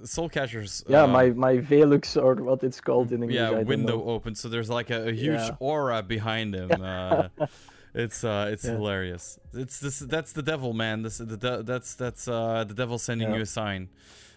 the 0.01 0.07
Soul 0.07 0.29
Catchers. 0.29 0.85
yeah, 0.89 1.03
um, 1.03 1.13
my 1.13 1.31
my 1.31 1.57
Velux 1.59 2.17
or 2.23 2.35
what 2.37 2.63
it's 2.63 2.81
called 2.81 3.13
in 3.13 3.23
English. 3.23 3.35
Yeah 3.37 3.51
window 3.63 4.03
open 4.05 4.35
so 4.35 4.49
there's 4.49 4.71
like 4.71 4.91
a, 4.91 5.09
a 5.09 5.13
huge 5.13 5.41
Yeah. 5.41 5.57
aura 5.61 6.03
behind 6.03 6.55
him 6.55 6.71
uh, 6.83 7.29
It's 7.95 8.23
uh, 8.23 8.51
it's 8.53 8.65
Yeah. 8.65 8.73
hilarious. 8.73 9.39
It's 9.55 9.81
this. 9.81 9.99
That's 10.01 10.33
the 10.33 10.43
devil, 10.43 10.73
man. 10.75 11.03
This 11.03 11.19
the 11.19 11.37
de- 11.37 11.63
that's 11.63 11.95
that's 11.95 12.29
uh 12.29 12.65
the 12.69 12.75
devil 12.75 12.99
sending 12.99 13.29
Yeah. 13.31 13.37
you 13.37 13.43
a 13.43 13.47
sign, 13.47 13.89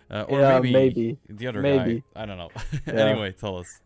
uh, 0.10 0.24
or 0.30 0.40
Yeah, 0.40 0.60
maybe, 0.60 0.72
maybe. 0.74 1.18
the 1.30 1.48
other 1.48 1.62
Maybe. 1.62 1.96
guy. 2.16 2.22
I 2.24 2.26
don't 2.26 2.38
know. 2.38 2.50
Anyway, 2.88 3.34
tell 3.34 3.58
us. 3.58 3.82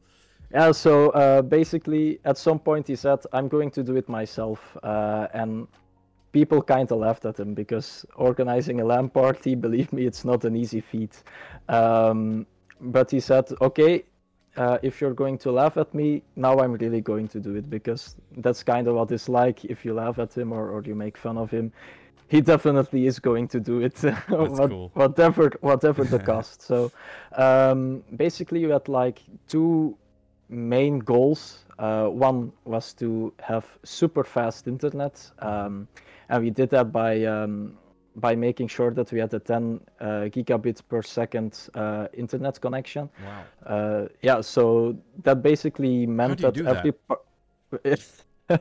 Yeah, 0.52 0.72
so 0.72 1.10
uh, 1.12 1.41
basically, 1.41 2.20
at 2.26 2.38
some 2.38 2.60
point 2.60 2.88
he 2.88 2.96
said, 2.96 3.20
"I'm 3.34 3.48
going 3.48 3.72
to 3.72 3.84
do 3.84 3.96
it 3.96 4.08
myself," 4.08 4.78
uh, 4.84 5.28
and 5.34 5.68
people 6.32 6.62
kind 6.62 6.91
of 6.91 7.00
laughed 7.00 7.26
at 7.26 7.39
him 7.39 7.54
because 7.54 8.06
organizing 8.16 8.82
a 8.82 8.86
LAN 8.86 9.10
party, 9.10 9.56
believe 9.66 9.91
me, 9.91 10.06
it's 10.06 10.24
not 10.26 10.46
an 10.46 10.56
easy 10.56 10.82
feat. 10.82 11.24
Um, 11.70 12.46
but 12.80 13.10
he 13.12 13.20
said, 13.20 13.46
"Okay, 13.62 14.04
uh, 14.58 14.78
if 14.84 15.02
you're 15.02 15.14
going 15.14 15.38
to 15.39 15.52
laugh 15.52 15.78
at 15.78 15.93
me, 15.93 16.22
now 16.36 16.60
I'm 16.60 16.74
really 16.74 17.02
going 17.02 17.28
to 17.30 17.39
do 17.39 17.56
it 17.56 17.70
because 17.70 18.16
that's 18.38 18.64
kind 18.64 18.88
of 18.88 18.96
what 18.96 19.12
it's 19.12 19.28
like 19.28 19.66
if 19.66 19.84
you 19.84 19.93
laugh 19.93 20.20
at 20.20 20.38
him 20.38 20.52
or, 20.54 20.70
or 20.70 20.84
you 20.84 20.96
make 20.96 21.18
fun 21.18 21.38
of 21.38 21.50
him." 21.52 21.72
He 22.28 22.41
definitely 22.41 23.06
is 23.06 23.20
going 23.20 23.48
to 23.50 23.60
do 23.60 23.82
it, 23.82 23.98
what- 24.30 24.70
cool. 24.70 24.89
whatever 24.93 25.52
whatever 25.62 26.04
the 26.04 26.20
cost. 26.32 26.62
So 26.62 26.91
um, 27.36 28.04
basically, 28.16 28.60
you 28.62 28.70
had 28.72 28.88
like 28.88 29.22
two 29.48 29.96
main 30.50 31.00
goals. 31.00 31.66
Uh, 31.78 32.08
one 32.08 32.52
was 32.64 32.93
to 32.93 33.34
have 33.41 33.66
super 33.84 34.24
fast 34.24 34.68
internet, 34.68 35.32
um, 35.39 35.88
and 36.30 36.43
we 36.43 36.50
did 36.50 36.70
that 36.70 36.91
by 36.91 37.24
um, 37.26 37.78
by 38.16 38.36
making 38.36 38.68
sure 38.68 38.91
that 38.91 39.12
we 39.12 39.20
had 39.20 39.34
a 39.34 39.39
10 39.39 39.82
uh, 40.00 40.06
gigabit 40.32 40.82
per 40.88 41.02
second 41.02 41.68
uh, 41.74 42.08
internet 42.14 42.62
connection. 42.62 43.10
Wow. 43.26 43.43
Uh, 43.66 44.08
yeah, 44.22 44.39
so 44.39 44.98
that 45.24 45.43
basically 45.43 46.06
meant 46.06 46.39
that 46.39 46.54
do 46.54 46.64
that? 46.64 46.96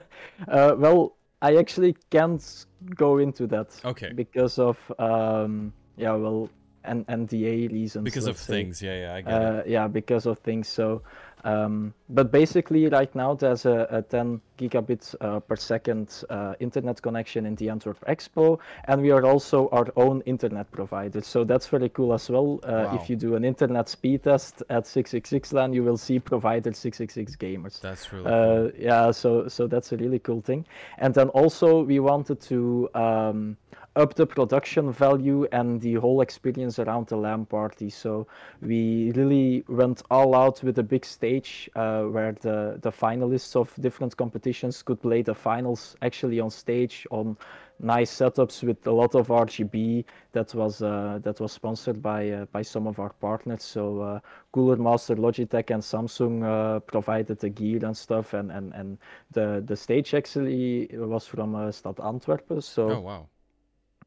uh, 0.48 0.74
well, 0.76 1.16
I 1.40 1.56
actually 1.56 1.96
can't 2.10 2.66
go 2.96 3.18
into 3.18 3.46
that 3.46 3.80
Okay. 3.84 4.12
because 4.12 4.58
of 4.58 4.78
um, 4.98 5.72
yeah, 5.96 6.14
well, 6.14 6.50
and 6.84 7.06
NDA 7.06 7.72
reasons. 7.72 8.04
Because 8.04 8.26
of 8.26 8.36
say. 8.36 8.54
things. 8.54 8.82
Yeah, 8.82 8.98
yeah. 8.98 9.14
I 9.14 9.20
get 9.22 9.32
it. 9.32 9.42
Uh, 9.42 9.62
yeah, 9.66 9.88
because 9.88 10.26
of 10.26 10.38
things. 10.38 10.68
So, 10.68 11.02
um, 11.44 11.92
but 12.08 12.32
basically, 12.32 12.88
right 12.88 13.14
now 13.14 13.34
there's 13.34 13.66
a, 13.66 13.86
a 13.90 14.02
10 14.02 14.40
gigabit 14.58 15.14
uh, 15.20 15.40
per 15.40 15.56
second 15.56 16.24
uh, 16.30 16.54
internet 16.58 17.02
connection 17.02 17.44
in 17.44 17.54
the 17.56 17.68
Antwerp 17.68 18.02
Expo, 18.06 18.58
and 18.84 19.02
we 19.02 19.10
are 19.10 19.24
also 19.24 19.68
our 19.68 19.86
own 19.96 20.22
internet 20.22 20.70
provider. 20.72 21.20
So 21.20 21.44
that's 21.44 21.66
very 21.66 21.90
cool 21.90 22.12
as 22.14 22.30
well. 22.30 22.60
Uh, 22.62 22.72
Wow. 22.84 22.94
If 22.96 23.08
you 23.08 23.16
do 23.16 23.34
an 23.36 23.44
internet 23.44 23.88
speed 23.88 24.24
test 24.24 24.62
at 24.68 24.86
666 24.86 25.52
LAN, 25.52 25.72
you 25.72 25.82
will 25.82 25.96
see 25.96 26.18
provider 26.18 26.72
666 26.72 27.36
gamers. 27.36 27.80
That's 27.80 28.12
really 28.12 28.24
cool. 28.24 28.66
Uh, 28.66 28.70
yeah, 28.78 29.10
so 29.10 29.48
so 29.48 29.66
that's 29.66 29.92
a 29.92 29.96
really 29.96 30.18
cool 30.18 30.40
thing. 30.42 30.66
And 30.98 31.14
then 31.14 31.28
also 31.30 31.82
we 31.82 32.00
wanted 32.00 32.40
to 32.42 32.88
um, 32.94 33.56
up 33.96 34.14
the 34.14 34.26
production 34.26 34.92
value 34.92 35.46
and 35.52 35.80
the 35.80 35.94
whole 35.94 36.20
experience 36.20 36.78
around 36.78 37.06
the 37.06 37.16
LAN 37.16 37.46
party. 37.46 37.90
So 37.90 38.26
we 38.60 39.12
really 39.12 39.64
went 39.68 40.02
all 40.10 40.34
out 40.34 40.62
with 40.62 40.78
a 40.78 40.82
big 40.82 41.04
stage 41.04 41.70
uh, 41.74 42.02
where 42.02 42.32
the 42.32 42.78
the 42.82 42.90
finalists 42.90 43.56
of 43.56 43.72
different 43.80 44.16
competitions 44.16 44.82
could 44.82 45.00
play 45.00 45.22
the 45.22 45.34
finals 45.34 45.96
actually 46.02 46.40
on 46.40 46.50
stage 46.50 47.06
on 47.10 47.36
nice 47.80 48.10
setups 48.10 48.62
with 48.62 48.86
a 48.86 48.90
lot 48.90 49.14
of 49.14 49.28
RGB 49.28 50.04
that 50.32 50.54
was 50.54 50.82
uh, 50.82 51.18
that 51.22 51.40
was 51.40 51.52
sponsored 51.52 52.02
by 52.02 52.30
uh, 52.30 52.44
by 52.46 52.62
some 52.62 52.86
of 52.86 52.98
our 52.98 53.10
partners. 53.10 53.62
So 53.62 54.00
uh, 54.00 54.20
Cooler 54.52 54.76
Master, 54.76 55.16
Logitech, 55.16 55.70
and 55.70 55.82
Samsung 55.82 56.42
uh, 56.44 56.80
provided 56.80 57.38
the 57.38 57.50
gear 57.50 57.84
and 57.84 57.96
stuff, 57.96 58.34
and 58.34 58.50
and 58.50 58.72
and 58.74 58.98
the 59.32 59.62
the 59.66 59.76
stage 59.76 60.14
actually 60.14 60.88
was 60.92 61.26
from 61.26 61.54
uh, 61.54 61.70
Stad 61.70 62.00
Antwerpen. 62.00 62.60
So 62.60 62.90
oh 62.90 63.00
wow. 63.00 63.28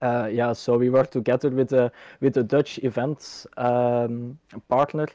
Uh, 0.02 0.30
yeah, 0.32 0.54
so 0.54 0.78
we 0.78 0.90
work 0.90 1.10
together 1.12 1.50
with 1.50 1.74
a 1.74 1.92
with 2.22 2.38
a 2.38 2.44
Dutch 2.44 2.80
event 2.84 3.46
um, 3.58 4.38
partner 4.70 5.08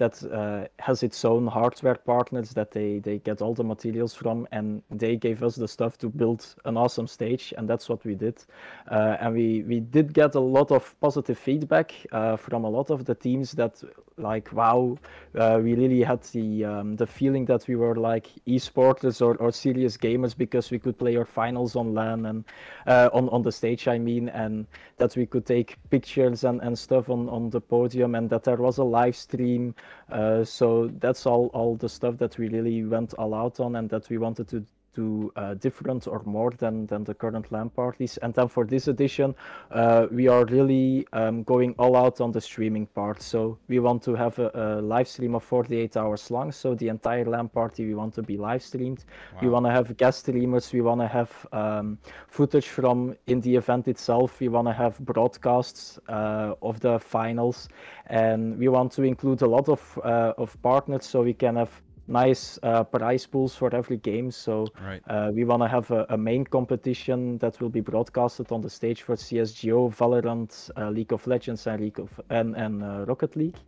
that 0.00 0.24
uh, 0.32 0.66
has 0.78 1.02
its 1.02 1.24
own 1.26 1.46
hardware 1.46 1.94
partners 1.94 2.50
that 2.50 2.70
they 2.70 3.00
they 3.00 3.18
get 3.18 3.42
all 3.42 3.54
the 3.54 3.62
materials 3.62 4.14
from, 4.14 4.48
and 4.50 4.82
they 4.90 5.14
gave 5.14 5.42
us 5.42 5.56
the 5.56 5.68
stuff 5.68 5.98
to 5.98 6.08
build 6.08 6.42
an 6.64 6.76
awesome 6.78 7.06
stage, 7.06 7.52
and 7.58 7.68
that's 7.68 7.86
what 7.88 8.02
we 8.06 8.14
did. 8.14 8.42
Uh, 8.90 9.18
and 9.20 9.34
we 9.34 9.62
we 9.68 9.80
did 9.80 10.14
get 10.14 10.34
a 10.34 10.40
lot 10.40 10.72
of 10.72 10.98
positive 11.00 11.38
feedback 11.38 11.92
uh, 12.12 12.36
from 12.36 12.64
a 12.64 12.70
lot 12.70 12.90
of 12.90 13.04
the 13.04 13.14
teams 13.14 13.52
that 13.52 13.82
like 14.20 14.52
wow, 14.52 14.96
uh, 15.38 15.60
we 15.62 15.74
really 15.74 16.02
had 16.02 16.22
the 16.32 16.64
um, 16.64 16.94
the 16.94 17.06
feeling 17.06 17.44
that 17.46 17.66
we 17.68 17.76
were 17.76 17.96
like 17.96 18.28
esporters 18.46 19.20
or, 19.20 19.36
or 19.36 19.52
serious 19.52 19.96
gamers 19.96 20.36
because 20.36 20.70
we 20.70 20.78
could 20.78 20.98
play 20.98 21.16
our 21.16 21.24
finals 21.24 21.76
on 21.76 21.94
LAN 21.94 22.26
and 22.26 22.44
uh, 22.86 23.10
on 23.12 23.28
on 23.28 23.42
the 23.42 23.52
stage. 23.52 23.88
I 23.88 23.98
mean, 23.98 24.28
and 24.30 24.66
that 24.98 25.16
we 25.16 25.26
could 25.26 25.46
take 25.46 25.76
pictures 25.90 26.44
and, 26.44 26.60
and 26.62 26.78
stuff 26.78 27.08
on, 27.08 27.28
on 27.28 27.50
the 27.50 27.60
podium, 27.60 28.14
and 28.14 28.30
that 28.30 28.44
there 28.44 28.56
was 28.56 28.78
a 28.78 28.84
live 28.84 29.16
stream. 29.16 29.74
Uh, 30.10 30.44
so 30.44 30.88
that's 30.98 31.26
all 31.26 31.46
all 31.54 31.76
the 31.76 31.88
stuff 31.88 32.16
that 32.18 32.38
we 32.38 32.48
really 32.48 32.84
went 32.84 33.14
all 33.14 33.34
out 33.34 33.60
on, 33.60 33.76
and 33.76 33.88
that 33.90 34.08
we 34.08 34.18
wanted 34.18 34.48
to 34.48 34.64
do 34.94 35.32
uh, 35.36 35.54
different 35.54 36.06
or 36.06 36.22
more 36.24 36.50
than 36.50 36.86
than 36.86 37.04
the 37.04 37.14
current 37.14 37.50
LAN 37.52 37.70
parties. 37.70 38.16
And 38.18 38.34
then 38.34 38.48
for 38.48 38.64
this 38.64 38.88
edition, 38.88 39.34
uh, 39.70 40.06
we 40.10 40.28
are 40.28 40.44
really 40.46 41.06
um, 41.12 41.42
going 41.44 41.74
all 41.78 41.96
out 41.96 42.20
on 42.20 42.32
the 42.32 42.40
streaming 42.40 42.86
part. 42.86 43.22
So 43.22 43.58
we 43.68 43.78
want 43.78 44.02
to 44.04 44.14
have 44.14 44.38
a, 44.38 44.50
a 44.54 44.80
live 44.80 45.08
stream 45.08 45.34
of 45.34 45.44
48 45.44 45.96
hours 45.96 46.30
long. 46.30 46.52
So 46.52 46.74
the 46.74 46.88
entire 46.88 47.24
LAN 47.24 47.48
party 47.48 47.86
we 47.86 47.94
want 47.94 48.14
to 48.14 48.22
be 48.22 48.36
live 48.36 48.62
streamed. 48.62 49.04
We 49.42 49.48
want 49.48 49.66
to 49.66 49.72
have 49.72 49.96
guest 49.96 50.20
streamers. 50.20 50.72
We 50.72 50.80
want 50.80 51.00
to 51.00 51.08
have 51.08 51.46
um, 51.52 51.98
footage 52.28 52.68
from 52.68 53.16
in 53.26 53.40
the 53.40 53.56
event 53.56 53.88
itself. 53.88 54.40
We 54.40 54.48
want 54.48 54.66
to 54.68 54.72
have 54.72 54.98
broadcasts 55.00 55.98
uh, 56.08 56.54
of 56.62 56.80
the 56.80 56.98
finals, 56.98 57.68
and 58.06 58.58
we 58.58 58.68
want 58.68 58.92
to 58.92 59.02
include 59.02 59.42
a 59.42 59.46
lot 59.46 59.68
of 59.68 59.98
uh, 60.04 60.32
of 60.36 60.60
partners 60.62 61.06
so 61.06 61.22
we 61.22 61.34
can 61.34 61.56
have 61.56 61.70
nice 62.10 62.58
uh, 62.62 62.84
prize 62.84 63.26
pools 63.26 63.54
for 63.56 63.74
every 63.74 63.96
game. 63.98 64.30
So 64.30 64.72
Right. 64.80 65.02
uh, 65.08 65.30
we 65.34 65.44
want 65.44 65.62
to 65.62 65.68
have 65.68 65.90
a, 65.90 66.06
a 66.10 66.18
main 66.18 66.44
competition 66.44 67.38
that 67.38 67.60
will 67.60 67.70
be 67.70 67.80
broadcasted 67.80 68.52
on 68.52 68.60
the 68.62 68.70
stage 68.70 69.02
for 69.02 69.16
CSGO, 69.16 69.90
Valorant, 69.90 70.70
uh, 70.76 70.90
League 70.90 71.12
of 71.12 71.26
Legends, 71.26 71.66
and 71.66 71.80
League 71.80 72.00
of 72.00 72.20
and 72.30 72.56
and 72.56 72.82
uh, 72.82 73.04
Rocket 73.06 73.36
League. 73.36 73.58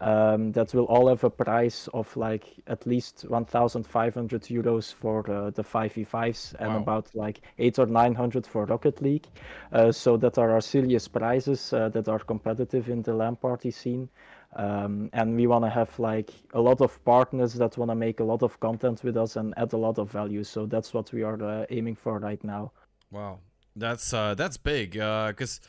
Um, 0.00 0.50
that 0.52 0.74
will 0.74 0.86
all 0.86 1.06
have 1.08 1.22
a 1.24 1.30
price 1.30 1.88
of 1.94 2.14
like 2.16 2.46
at 2.66 2.84
least 2.84 3.24
1,500 3.28 4.42
euros 4.42 4.92
for 4.92 5.20
uh, 5.30 5.50
the 5.50 5.62
5v5s 5.62 6.54
and 6.58 6.74
Wow. 6.74 6.80
about 6.82 7.14
like 7.14 7.40
eight 7.58 7.78
or 7.78 7.86
900 7.86 8.44
for 8.46 8.66
Rocket 8.66 9.00
League. 9.00 9.28
Uh, 9.72 9.92
so 9.92 10.16
that 10.16 10.36
are 10.36 10.50
our 10.50 10.60
serious 10.60 11.06
prizes 11.08 11.72
uh, 11.72 11.88
that 11.90 12.08
are 12.08 12.18
competitive 12.18 12.88
in 12.90 13.02
the 13.02 13.14
LAN 13.14 13.36
party 13.36 13.70
scene. 13.70 14.08
Um, 14.56 15.10
and 15.12 15.34
we 15.36 15.46
want 15.46 15.64
to 15.64 15.70
have 15.70 15.98
like 15.98 16.30
a 16.52 16.60
lot 16.60 16.80
of 16.80 17.02
partners 17.04 17.54
that 17.54 17.76
want 17.76 17.90
to 17.90 17.94
make 17.96 18.20
a 18.20 18.24
lot 18.24 18.42
of 18.42 18.58
content 18.60 19.02
with 19.02 19.16
us 19.16 19.36
and 19.36 19.52
add 19.56 19.72
a 19.72 19.76
lot 19.76 19.98
of 19.98 20.10
value. 20.10 20.44
So 20.44 20.66
that's 20.66 20.94
what 20.94 21.12
we 21.12 21.22
are 21.22 21.42
uh, 21.42 21.66
aiming 21.70 21.96
for 21.96 22.18
right 22.18 22.42
now. 22.44 22.72
Wow, 23.10 23.40
that's 23.76 24.12
uh, 24.12 24.34
that's 24.34 24.56
big. 24.56 24.92
Because 24.92 25.60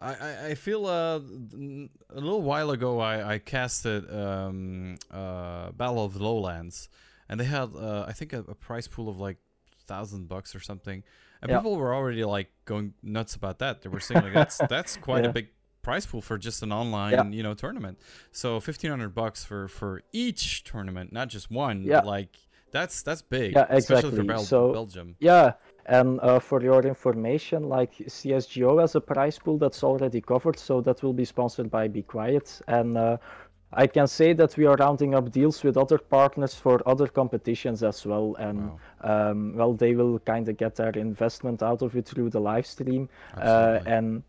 I, 0.00 0.14
I 0.14 0.46
I 0.50 0.54
feel 0.54 0.86
uh, 0.86 1.18
a 1.18 2.20
little 2.20 2.42
while 2.42 2.70
ago 2.70 3.00
I 3.00 3.34
I 3.34 3.38
casted 3.38 4.10
um 4.12 4.96
uh 5.10 5.72
Battle 5.72 6.04
of 6.04 6.14
the 6.14 6.24
Lowlands, 6.24 6.88
and 7.28 7.38
they 7.40 7.44
had 7.44 7.74
uh, 7.76 8.04
I 8.08 8.12
think 8.12 8.32
a, 8.32 8.40
a 8.40 8.54
prize 8.54 8.88
pool 8.88 9.08
of 9.08 9.18
like 9.18 9.38
thousand 9.86 10.28
bucks 10.28 10.54
or 10.54 10.60
something, 10.60 11.02
and 11.42 11.50
Yeah. 11.50 11.58
people 11.58 11.76
were 11.76 11.94
already 11.94 12.24
like 12.24 12.50
going 12.64 12.94
nuts 13.02 13.34
about 13.34 13.58
that. 13.58 13.82
They 13.82 13.88
were 13.88 14.00
saying 14.00 14.22
like 14.22 14.32
that's 14.32 14.62
that's 14.62 14.96
quite 14.96 15.24
a 15.24 15.28
big 15.38 15.48
prize 15.84 16.04
pool 16.06 16.22
for 16.28 16.36
just 16.38 16.62
an 16.66 16.72
online 16.72 17.12
Yeah. 17.12 17.24
you 17.38 17.42
know 17.46 17.54
tournament. 17.64 17.96
So 18.32 18.48
fifteen 18.60 18.90
hundred 18.94 19.12
bucks 19.22 19.44
for 19.44 19.68
for 19.68 20.02
each 20.24 20.64
tournament, 20.64 21.12
not 21.12 21.28
just 21.28 21.46
one. 21.50 21.76
Yeah. 21.84 22.00
Like 22.16 22.32
that's 22.76 22.96
that's 23.06 23.22
big. 23.22 23.52
Yeah, 23.54 23.66
Especially 23.70 24.10
for 24.18 24.22
exactly. 24.22 24.26
Bel- 24.34 24.44
So- 24.54 24.72
Belgium. 24.72 25.08
Yeah, 25.20 25.52
and 25.96 26.08
uh, 26.20 26.40
for 26.48 26.58
your 26.70 26.82
information, 26.94 27.60
like 27.78 27.92
CSGO 28.16 28.80
has 28.80 28.94
a 28.96 29.00
prize 29.00 29.38
pool 29.38 29.58
that's 29.58 29.84
already 29.84 30.20
covered, 30.20 30.58
so 30.58 30.80
that 30.86 31.02
will 31.02 31.12
be 31.22 31.24
sponsored 31.24 31.70
by 31.70 31.84
Be 31.88 32.02
Quiet. 32.02 32.46
And 32.66 32.96
uh, 32.98 33.16
I 33.84 33.86
can 33.86 34.06
say 34.08 34.32
that 34.40 34.56
we 34.56 34.64
are 34.66 34.76
rounding 34.86 35.14
up 35.14 35.30
deals 35.30 35.62
with 35.64 35.76
other 35.76 35.98
partners 35.98 36.54
for 36.64 36.74
other 36.92 37.06
competitions 37.20 37.82
as 37.82 38.04
well. 38.06 38.34
And 38.46 38.58
Wow. 39.04 39.30
um, 39.30 39.38
well, 39.58 39.72
they 39.82 39.94
will 39.94 40.18
kind 40.32 40.48
of 40.48 40.56
get 40.56 40.74
their 40.74 40.90
investment 41.08 41.62
out 41.62 41.80
of 41.82 41.94
it 41.96 42.06
through 42.10 42.30
the 42.30 42.40
live 42.40 42.66
stream. 42.66 43.08
Uh, 43.36 43.78
and 43.86 44.22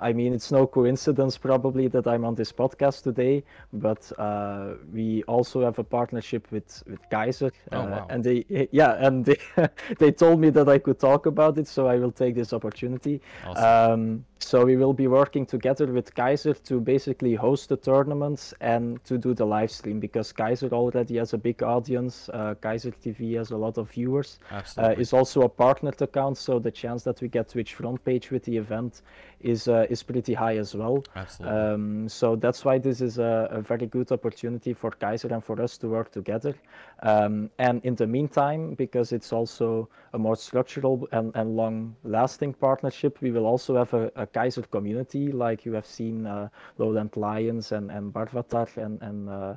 I 0.00 0.12
mean, 0.12 0.32
it's 0.32 0.50
no 0.50 0.66
coincidence 0.66 1.36
probably 1.38 1.88
that 1.88 2.06
I'm 2.06 2.24
on 2.24 2.34
this 2.34 2.52
podcast 2.52 3.02
today, 3.02 3.44
but 3.72 4.10
uh, 4.18 4.74
we 4.92 5.22
also 5.24 5.62
have 5.62 5.78
a 5.78 5.84
partnership 5.84 6.50
with 6.50 6.82
with 6.86 7.00
Kayzr, 7.10 7.50
Oh, 7.72 7.80
uh, 7.80 7.86
wow. 7.86 8.06
and 8.10 8.24
they 8.24 8.44
yeah, 8.72 9.06
and 9.06 9.24
they 9.24 9.36
they 9.98 10.12
told 10.12 10.40
me 10.40 10.50
that 10.50 10.68
I 10.68 10.78
could 10.78 10.98
talk 10.98 11.26
about 11.26 11.58
it, 11.58 11.68
so 11.68 11.86
I 11.86 11.96
will 11.96 12.12
take 12.12 12.34
this 12.34 12.52
opportunity. 12.52 13.20
Awesome. 13.46 13.92
Um, 13.92 14.24
so 14.42 14.64
we 14.64 14.76
will 14.76 14.94
be 14.94 15.06
working 15.06 15.44
together 15.44 15.86
with 15.86 16.14
Kayzr 16.14 16.62
to 16.64 16.80
basically 16.80 17.34
host 17.34 17.68
the 17.68 17.76
tournaments 17.76 18.54
and 18.62 19.04
to 19.04 19.18
do 19.18 19.34
the 19.34 19.44
live 19.44 19.70
stream 19.70 20.00
because 20.00 20.32
Kayzr 20.32 20.72
already 20.72 21.18
has 21.18 21.34
a 21.34 21.38
big 21.38 21.62
audience. 21.62 22.30
Uh, 22.32 22.54
Kayzr 22.62 22.94
TV 23.04 23.36
has 23.36 23.50
a 23.50 23.56
lot 23.58 23.76
of 23.76 23.90
viewers. 23.90 24.38
Uh, 24.50 24.54
Absolutely. 24.54 25.02
is 25.02 25.12
also 25.12 25.42
a 25.42 25.48
partnered 25.48 26.00
account, 26.00 26.38
so 26.38 26.58
the 26.58 26.70
chance 26.70 27.02
that 27.04 27.20
we 27.20 27.28
get 27.28 27.50
Twitch 27.50 27.74
front 27.74 28.02
page 28.04 28.30
with 28.30 28.42
the 28.44 28.56
event 28.56 29.02
is 29.40 29.68
uh, 29.68 29.86
is 29.90 30.02
pretty 30.02 30.34
high 30.34 30.56
as 30.56 30.74
well. 30.74 31.04
Absolutely. 31.16 31.58
Um, 31.58 32.08
so 32.08 32.36
that's 32.36 32.64
why 32.64 32.78
this 32.78 33.00
is 33.00 33.18
a, 33.18 33.48
a 33.50 33.60
very 33.60 33.86
good 33.86 34.12
opportunity 34.12 34.72
for 34.72 34.90
Kayzr 34.90 35.30
and 35.32 35.42
for 35.44 35.60
us 35.60 35.78
to 35.78 35.88
work 35.88 36.10
together. 36.12 36.54
Um, 37.02 37.50
and 37.58 37.84
in 37.84 37.94
the 37.94 38.06
meantime, 38.06 38.74
because 38.74 39.12
it's 39.12 39.32
also 39.32 39.88
a 40.12 40.18
more 40.18 40.36
structural 40.36 41.08
and, 41.12 41.32
and 41.34 41.56
long-lasting 41.56 42.54
partnership, 42.54 43.20
we 43.22 43.30
will 43.30 43.46
also 43.46 43.76
have 43.76 43.94
a, 43.94 44.10
a 44.16 44.26
Kayzr 44.26 44.68
community, 44.70 45.32
like 45.32 45.64
you 45.64 45.72
have 45.72 45.86
seen 45.86 46.26
uh, 46.26 46.48
Lowland 46.78 47.16
Lions 47.16 47.72
and 47.72 47.90
and 47.90 48.12
Barvatar 48.12 48.68
and 48.76 49.00
and 49.02 49.28
uh, 49.28 49.54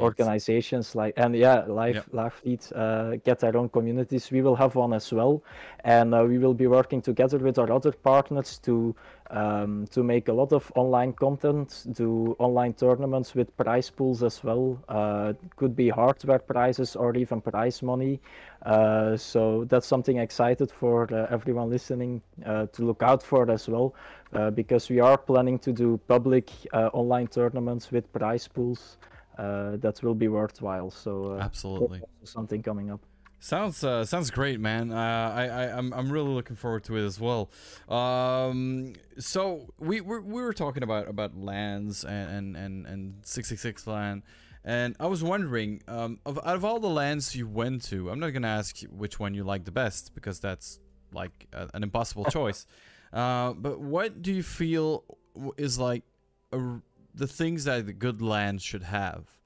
organizations 0.00 0.94
like 0.94 1.14
and 1.16 1.36
yeah 1.36 1.64
live 1.66 1.90
Yep. 1.96 2.10
fleet 2.32 2.72
uh, 2.74 3.16
get 3.24 3.38
their 3.40 3.56
own 3.56 3.68
communities 3.68 4.30
we 4.30 4.42
will 4.42 4.56
have 4.56 4.74
one 4.74 4.92
as 4.92 5.12
well 5.12 5.42
and 5.84 6.14
uh, 6.14 6.24
we 6.24 6.38
will 6.38 6.54
be 6.54 6.66
working 6.66 7.02
together 7.02 7.38
with 7.38 7.58
our 7.58 7.70
other 7.72 7.92
partners 7.92 8.58
to 8.58 8.94
um, 9.30 9.86
to 9.90 10.02
make 10.02 10.28
a 10.28 10.32
lot 10.32 10.52
of 10.52 10.70
online 10.76 11.12
content 11.12 11.86
do 11.92 12.36
online 12.38 12.72
tournaments 12.72 13.34
with 13.34 13.56
prize 13.56 13.90
pools 13.90 14.22
as 14.22 14.42
well 14.42 14.78
uh, 14.88 15.32
could 15.56 15.74
be 15.74 15.88
hardware 15.88 16.38
prizes 16.38 16.96
or 16.96 17.14
even 17.16 17.40
prize 17.40 17.82
money 17.82 18.20
uh, 18.66 19.16
so 19.16 19.64
that's 19.64 19.86
something 19.86 20.18
excited 20.18 20.70
for 20.70 21.12
uh, 21.14 21.26
everyone 21.30 21.70
listening 21.70 22.20
uh, 22.44 22.66
to 22.66 22.84
look 22.84 23.02
out 23.02 23.22
for 23.22 23.50
as 23.50 23.68
well 23.68 23.94
uh, 24.34 24.50
because 24.50 24.88
we 24.88 25.00
are 25.00 25.16
planning 25.16 25.58
to 25.58 25.72
do 25.72 25.98
public 26.08 26.50
uh, 26.72 26.90
online 26.92 27.26
tournaments 27.26 27.90
with 27.90 28.12
prize 28.12 28.46
pools 28.48 28.98
uh, 29.38 29.76
that 29.76 30.02
will 30.02 30.14
be 30.14 30.28
worthwhile. 30.28 30.90
So 30.90 31.32
uh, 31.32 31.40
Absolutely. 31.40 32.02
something 32.24 32.62
coming 32.62 32.90
up. 32.90 33.00
Sounds 33.42 33.82
uh, 33.82 34.04
sounds 34.04 34.30
great, 34.30 34.60
man. 34.60 34.92
Uh, 34.92 35.32
I, 35.34 35.44
I 35.46 35.76
I'm 35.76 35.94
I'm 35.94 36.12
really 36.12 36.28
looking 36.28 36.56
forward 36.56 36.84
to 36.84 36.96
it 36.96 37.04
as 37.06 37.18
well. 37.18 37.50
Um, 37.88 38.92
so 39.18 39.72
we 39.78 40.02
we 40.02 40.18
we 40.20 40.42
were 40.42 40.52
talking 40.52 40.82
about 40.82 41.08
about 41.08 41.34
LANs 41.34 42.04
and 42.04 42.30
and 42.30 42.56
and, 42.56 42.86
and 42.86 43.14
six 43.22 43.48
six 43.48 43.62
six 43.62 43.86
LAN, 43.86 44.22
and 44.62 44.94
I 45.00 45.06
was 45.06 45.24
wondering, 45.24 45.82
um, 45.88 46.20
of 46.26 46.38
out 46.44 46.54
of 46.54 46.66
all 46.66 46.80
the 46.80 46.90
LANs 46.90 47.34
you 47.34 47.48
went 47.48 47.82
to, 47.84 48.10
I'm 48.10 48.20
not 48.20 48.30
gonna 48.30 48.46
ask 48.46 48.82
which 48.90 49.18
one 49.18 49.32
you 49.32 49.42
like 49.42 49.64
the 49.64 49.72
best 49.72 50.14
because 50.14 50.38
that's 50.38 50.78
like 51.14 51.48
a, 51.54 51.70
an 51.72 51.82
impossible 51.82 52.24
choice. 52.30 52.66
Uh, 53.10 53.54
but 53.54 53.80
what 53.80 54.20
do 54.20 54.34
you 54.34 54.42
feel 54.42 55.02
is 55.56 55.78
like 55.78 56.02
a 56.52 56.60
the 57.14 57.26
things 57.26 57.64
that 57.64 57.86
the 57.86 57.94
good 57.94 58.20
LAN 58.20 58.58
should 58.58 58.82
have? 58.82 59.39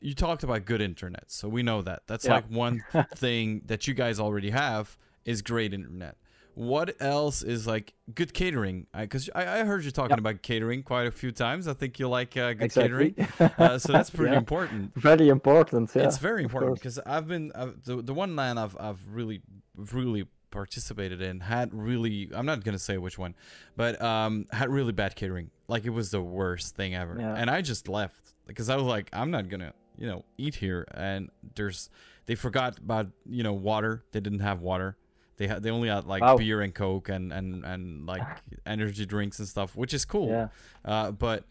You 0.00 0.14
talked 0.14 0.42
about 0.44 0.64
good 0.64 0.80
internet, 0.80 1.24
so 1.28 1.48
we 1.48 1.62
know 1.62 1.82
that. 1.82 2.02
That's 2.06 2.24
Yeah. 2.24 2.34
like 2.36 2.46
one 2.50 2.84
thing 3.16 3.62
that 3.66 3.86
you 3.88 3.94
guys 3.94 4.20
already 4.20 4.50
have 4.50 4.96
is 5.24 5.42
great 5.42 5.74
internet. 5.74 6.16
What 6.54 6.96
else 7.00 7.42
is 7.44 7.68
like 7.68 7.94
good 8.14 8.34
catering? 8.34 8.86
Because 8.96 9.30
I, 9.32 9.60
I, 9.60 9.64
heard 9.64 9.84
you 9.84 9.92
talking 9.92 10.10
Yep. 10.10 10.18
about 10.18 10.42
catering 10.42 10.82
quite 10.82 11.06
a 11.06 11.12
few 11.12 11.30
times. 11.30 11.68
I 11.68 11.72
think 11.72 12.00
you 12.00 12.08
like 12.08 12.36
uh, 12.36 12.52
good 12.54 12.62
Exactly. 12.64 13.12
catering, 13.12 13.52
uh, 13.58 13.78
so 13.78 13.92
that's 13.92 14.10
pretty 14.10 14.32
Yeah. 14.32 14.38
important. 14.38 14.92
Very 14.96 15.28
important. 15.28 15.94
Yeah, 15.94 16.02
it's 16.02 16.18
very 16.18 16.42
important 16.42 16.74
because 16.74 16.98
I've 17.06 17.28
been 17.28 17.52
I've, 17.54 17.80
the 17.84 18.02
the 18.02 18.12
one 18.12 18.34
LAN 18.34 18.58
I've 18.58 18.76
I've 18.80 18.98
really 19.08 19.40
really 19.76 20.26
participated 20.50 21.22
in 21.22 21.38
had 21.40 21.72
really 21.72 22.28
I'm 22.34 22.46
not 22.46 22.64
gonna 22.64 22.78
say 22.78 22.98
which 22.98 23.18
one, 23.18 23.36
but 23.76 24.00
um 24.02 24.46
had 24.50 24.68
really 24.68 24.92
bad 24.92 25.14
catering. 25.14 25.50
Like 25.68 25.84
it 25.84 25.90
was 25.90 26.10
the 26.10 26.22
worst 26.22 26.74
thing 26.74 26.92
ever, 26.96 27.16
Yeah. 27.20 27.34
and 27.36 27.48
I 27.50 27.62
just 27.62 27.86
left 27.88 28.34
because 28.48 28.68
I 28.68 28.74
was 28.74 28.84
like 28.84 29.10
I'm 29.12 29.30
not 29.30 29.48
gonna 29.48 29.74
you 29.98 30.06
know 30.06 30.24
eat 30.38 30.54
here, 30.56 30.86
and 30.94 31.30
there's 31.54 31.90
they 32.26 32.34
forgot 32.34 32.78
about 32.78 33.08
you 33.26 33.42
know 33.42 33.52
water. 33.52 34.04
They 34.12 34.20
didn't 34.20 34.40
have 34.40 34.60
water. 34.60 34.96
They 35.36 35.46
had 35.46 35.62
they 35.62 35.70
only 35.70 35.88
had 35.88 36.04
like 36.04 36.22
Wow. 36.22 36.36
beer 36.36 36.60
and 36.62 36.74
coke 36.74 37.08
and 37.08 37.32
and 37.32 37.64
and 37.64 38.06
like 38.06 38.22
energy 38.66 39.06
drinks 39.06 39.38
and 39.38 39.46
stuff, 39.48 39.76
which 39.76 39.94
is 39.94 40.04
cool. 40.04 40.28
Yeah. 40.28 40.48
Uh, 40.84 41.10
but 41.12 41.44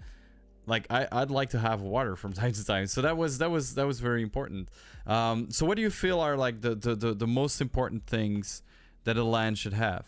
like 0.66 0.86
I, 0.90 1.08
I'd 1.12 1.32
like 1.32 1.52
to 1.52 1.60
have 1.60 1.82
water 1.82 2.16
from 2.16 2.34
time 2.42 2.52
to 2.52 2.66
time. 2.66 2.88
So 2.88 3.02
that 3.02 3.16
was 3.18 3.38
that 3.38 3.50
was 3.52 3.76
that 3.76 3.88
was 3.88 4.00
very 4.00 4.22
important. 4.24 4.70
Um, 5.06 5.50
so 5.52 5.66
what 5.66 5.76
do 5.78 5.82
you 5.82 5.90
feel 5.90 6.20
are 6.20 6.36
like 6.36 6.60
the, 6.62 6.76
the, 6.76 6.96
the, 6.96 7.14
the 7.14 7.28
most 7.28 7.62
important 7.62 8.06
things 8.06 8.62
that 9.06 9.16
a 9.16 9.24
LAN 9.24 9.56
should 9.56 9.72
have? 9.74 10.06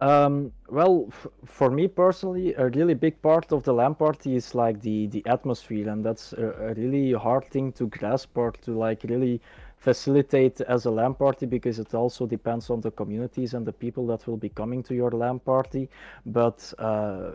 Um, 0.00 0.52
well, 0.68 1.10
for 1.44 1.70
me 1.70 1.88
personally, 1.88 2.54
a 2.54 2.68
really 2.68 2.94
big 2.94 3.20
part 3.20 3.50
of 3.52 3.64
the 3.64 3.72
LAN 3.72 3.96
party 3.96 4.36
is 4.36 4.54
like 4.54 4.80
the 4.80 5.08
the 5.08 5.26
atmosphere, 5.26 5.88
and 5.88 6.04
that's 6.04 6.32
a, 6.34 6.50
a 6.70 6.74
really 6.74 7.12
hard 7.12 7.44
thing 7.46 7.72
to 7.72 7.88
grasp 7.88 8.36
or 8.38 8.52
to 8.52 8.78
like 8.78 9.02
really 9.04 9.40
facilitate 9.76 10.60
as 10.62 10.86
a 10.86 10.90
LAN 10.90 11.14
party 11.14 11.46
because 11.46 11.78
it 11.80 11.94
also 11.94 12.26
depends 12.26 12.70
on 12.70 12.80
the 12.80 12.90
communities 12.92 13.54
and 13.54 13.66
the 13.66 13.72
people 13.72 14.06
that 14.06 14.26
will 14.26 14.36
be 14.36 14.48
coming 14.48 14.82
to 14.84 14.94
your 14.94 15.10
LAN 15.10 15.40
party. 15.40 15.88
But 16.26 16.72
uh, 16.78 17.30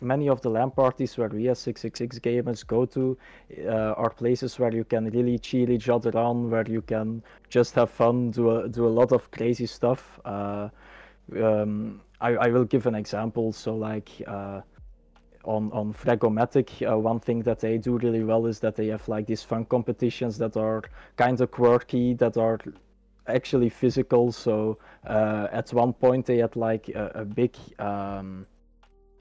many 0.00 0.28
of 0.28 0.40
the 0.42 0.50
LAN 0.50 0.72
parties 0.72 1.16
where 1.16 1.28
we 1.28 1.48
as 1.48 1.60
666 1.60 2.18
gamers 2.18 2.66
go 2.66 2.84
to 2.86 3.16
uh, 3.66 3.94
are 3.96 4.10
places 4.10 4.58
where 4.58 4.74
you 4.74 4.84
can 4.84 5.10
really 5.10 5.38
cheer 5.38 5.70
each 5.70 5.88
other 5.88 6.16
on, 6.16 6.50
where 6.50 6.68
you 6.68 6.82
can 6.82 7.22
just 7.48 7.74
have 7.74 7.90
fun, 7.90 8.30
do 8.32 8.50
a, 8.50 8.68
do 8.68 8.86
a 8.86 8.94
lot 9.00 9.12
of 9.12 9.30
crazy 9.30 9.66
stuff. 9.66 10.18
Uh, 10.24 10.68
um, 11.40 12.00
I, 12.20 12.30
I 12.30 12.48
will 12.48 12.64
give 12.64 12.86
an 12.86 12.94
example. 12.94 13.52
So 13.52 13.74
like 13.74 14.10
uh, 14.26 14.60
on 15.44 15.70
on 15.72 15.92
Fragomatic, 15.92 16.68
uh, 16.88 16.98
one 16.98 17.20
thing 17.20 17.42
that 17.42 17.60
they 17.60 17.78
do 17.78 17.98
really 17.98 18.24
well 18.24 18.46
is 18.46 18.60
that 18.60 18.76
they 18.76 18.88
have 18.88 19.06
like 19.08 19.26
these 19.26 19.42
fun 19.42 19.64
competitions 19.64 20.38
that 20.38 20.56
are 20.56 20.82
kind 21.16 21.40
of 21.40 21.50
quirky, 21.50 22.14
that 22.14 22.36
are 22.36 22.58
actually 23.26 23.68
physical. 23.68 24.32
So 24.32 24.78
uh, 25.06 25.48
at 25.52 25.72
one 25.72 25.92
point 25.92 26.26
they 26.26 26.38
had 26.38 26.56
like 26.56 26.88
a, 26.88 27.12
a 27.14 27.24
big 27.24 27.56
um, 27.78 28.46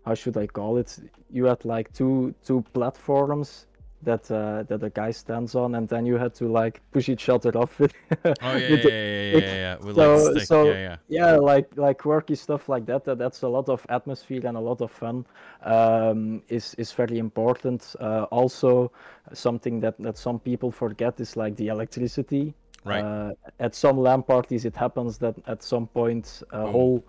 how 0.05 0.15
should 0.15 0.37
I 0.37 0.47
call 0.47 0.77
it? 0.77 0.97
You 1.29 1.45
had 1.45 1.63
like 1.65 1.93
two 1.93 2.33
two 2.43 2.63
platforms 2.73 3.67
that 4.03 4.29
uh, 4.31 4.63
that 4.63 4.83
a 4.83 4.89
guy 4.89 5.11
stands 5.11 5.55
on, 5.55 5.75
and 5.75 5.87
then 5.87 6.05
you 6.05 6.17
had 6.17 6.33
to 6.35 6.47
like 6.47 6.81
push 6.91 7.09
each 7.09 7.29
other 7.29 7.51
off 7.57 7.79
with. 7.79 7.93
Oh 8.25 8.31
yeah, 8.41 8.57
yeah, 8.57 8.69
with 8.71 8.79
yeah, 8.79 8.85
the- 8.85 8.91
yeah, 8.91 9.37
yeah, 9.39 9.53
yeah. 9.55 9.75
With 9.85 9.95
so- 9.95 10.31
like 10.33 10.43
so- 10.47 10.65
yeah, 10.71 10.79
yeah. 10.79 10.97
yeah 11.09 11.35
like 11.37 11.67
like 11.77 11.97
quirky 11.99 12.35
stuff 12.35 12.67
like 12.69 12.85
that, 12.85 13.03
that 13.05 13.17
that's 13.17 13.41
a 13.43 13.47
lot 13.47 13.69
of 13.69 13.85
atmosphere 13.89 14.45
and 14.47 14.57
a 14.57 14.59
lot 14.61 14.81
of 14.81 14.91
fun 14.91 15.25
um, 15.63 16.41
is 16.49 16.73
is 16.77 16.91
very 16.91 17.17
important 17.17 17.95
uh, 17.99 18.23
also 18.31 18.91
something 19.33 19.79
that 19.81 19.95
that 19.99 20.17
some 20.17 20.39
people 20.39 20.71
forget 20.71 21.19
is 21.19 21.35
like 21.37 21.55
the 21.55 21.67
electricity 21.67 22.53
Right. 22.83 23.03
uh, 23.03 23.33
at 23.59 23.75
some 23.75 23.99
LAN 23.99 24.23
parties 24.23 24.65
it 24.65 24.75
happens 24.75 25.19
that 25.19 25.35
at 25.45 25.61
some 25.61 25.85
point 25.85 26.41
a 26.51 26.65
whole 26.65 27.03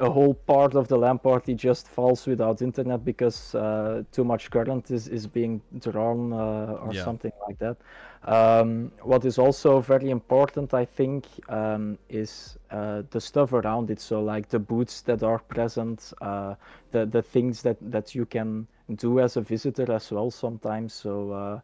a 0.00 0.10
whole 0.10 0.34
part 0.34 0.74
of 0.74 0.88
the 0.88 0.96
LAN 0.96 1.18
party 1.18 1.54
just 1.54 1.88
falls 1.88 2.26
without 2.26 2.62
internet 2.62 3.04
because 3.04 3.54
uh, 3.54 4.02
too 4.12 4.24
much 4.24 4.50
current 4.50 4.90
is, 4.90 5.08
is 5.08 5.26
being 5.26 5.60
drawn 5.78 6.32
uh, 6.32 6.78
or 6.84 6.92
Yeah. 6.92 6.94
something 6.94 7.32
like 7.46 7.58
that. 7.58 7.76
Um, 8.24 8.92
what 9.02 9.24
is 9.24 9.38
also 9.38 9.80
very 9.80 10.10
important, 10.10 10.74
I 10.74 10.84
think, 10.84 11.26
um, 11.48 11.98
is 12.08 12.58
uh, 12.70 13.02
the 13.10 13.20
stuff 13.20 13.52
around 13.52 13.90
it. 13.90 14.00
So, 14.00 14.22
like 14.22 14.48
the 14.48 14.58
boots 14.58 15.02
that 15.02 15.22
are 15.22 15.38
present, 15.38 16.12
uh, 16.20 16.54
the 16.92 17.06
the 17.06 17.22
things 17.22 17.62
that 17.62 17.76
that 17.90 18.14
you 18.14 18.24
can 18.26 18.66
do 18.96 19.20
as 19.20 19.36
a 19.36 19.40
visitor 19.40 19.90
as 19.92 20.10
well 20.12 20.30
sometimes. 20.30 20.92
So. 20.94 21.62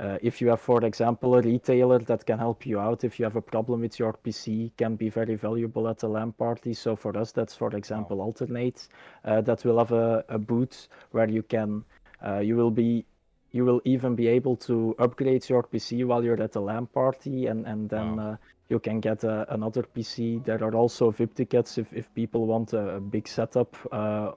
Uh, 0.00 0.10
uh, 0.10 0.18
if 0.22 0.40
you 0.40 0.48
have, 0.48 0.60
for 0.60 0.84
example, 0.84 1.34
a 1.36 1.42
retailer 1.42 1.98
that 1.98 2.26
can 2.26 2.38
help 2.38 2.66
you 2.66 2.80
out 2.80 3.04
if 3.04 3.18
you 3.18 3.24
have 3.24 3.36
a 3.36 3.42
problem 3.42 3.80
with 3.80 3.98
your 3.98 4.12
PC, 4.24 4.70
can 4.76 4.96
be 4.96 5.08
very 5.08 5.36
valuable 5.36 5.88
at 5.88 6.02
a 6.02 6.08
LAN 6.08 6.32
party. 6.32 6.74
So 6.74 6.96
for 6.96 7.16
us, 7.16 7.32
that's 7.32 7.54
for 7.54 7.74
example 7.76 8.20
Alternate, 8.20 8.88
uh, 9.24 9.40
that 9.42 9.64
will 9.64 9.78
have 9.78 9.92
a, 9.92 10.24
a 10.28 10.38
booth 10.38 10.88
where 11.12 11.28
you 11.28 11.42
can, 11.42 11.84
uh, 12.26 12.38
you 12.38 12.56
will 12.56 12.70
be, 12.70 13.04
you 13.52 13.64
will 13.64 13.80
even 13.84 14.14
be 14.14 14.26
able 14.28 14.56
to 14.56 14.94
upgrade 14.98 15.48
your 15.48 15.62
PC 15.62 16.04
while 16.04 16.24
you're 16.24 16.42
at 16.42 16.56
a 16.56 16.60
LAN 16.60 16.86
party, 16.86 17.46
and 17.46 17.66
and 17.66 17.90
then 17.90 18.16
Wow. 18.16 18.32
uh, 18.32 18.36
you 18.68 18.78
can 18.78 19.00
get 19.00 19.24
a, 19.24 19.52
another 19.52 19.82
PC. 19.82 20.44
There 20.44 20.62
are 20.62 20.74
also 20.74 21.10
VIP 21.10 21.34
tickets 21.34 21.78
if 21.78 21.92
if 21.92 22.12
people 22.14 22.46
want 22.46 22.72
a, 22.72 22.96
a 22.96 23.00
big 23.00 23.28
setup. 23.28 23.76
Uh, 23.92 24.32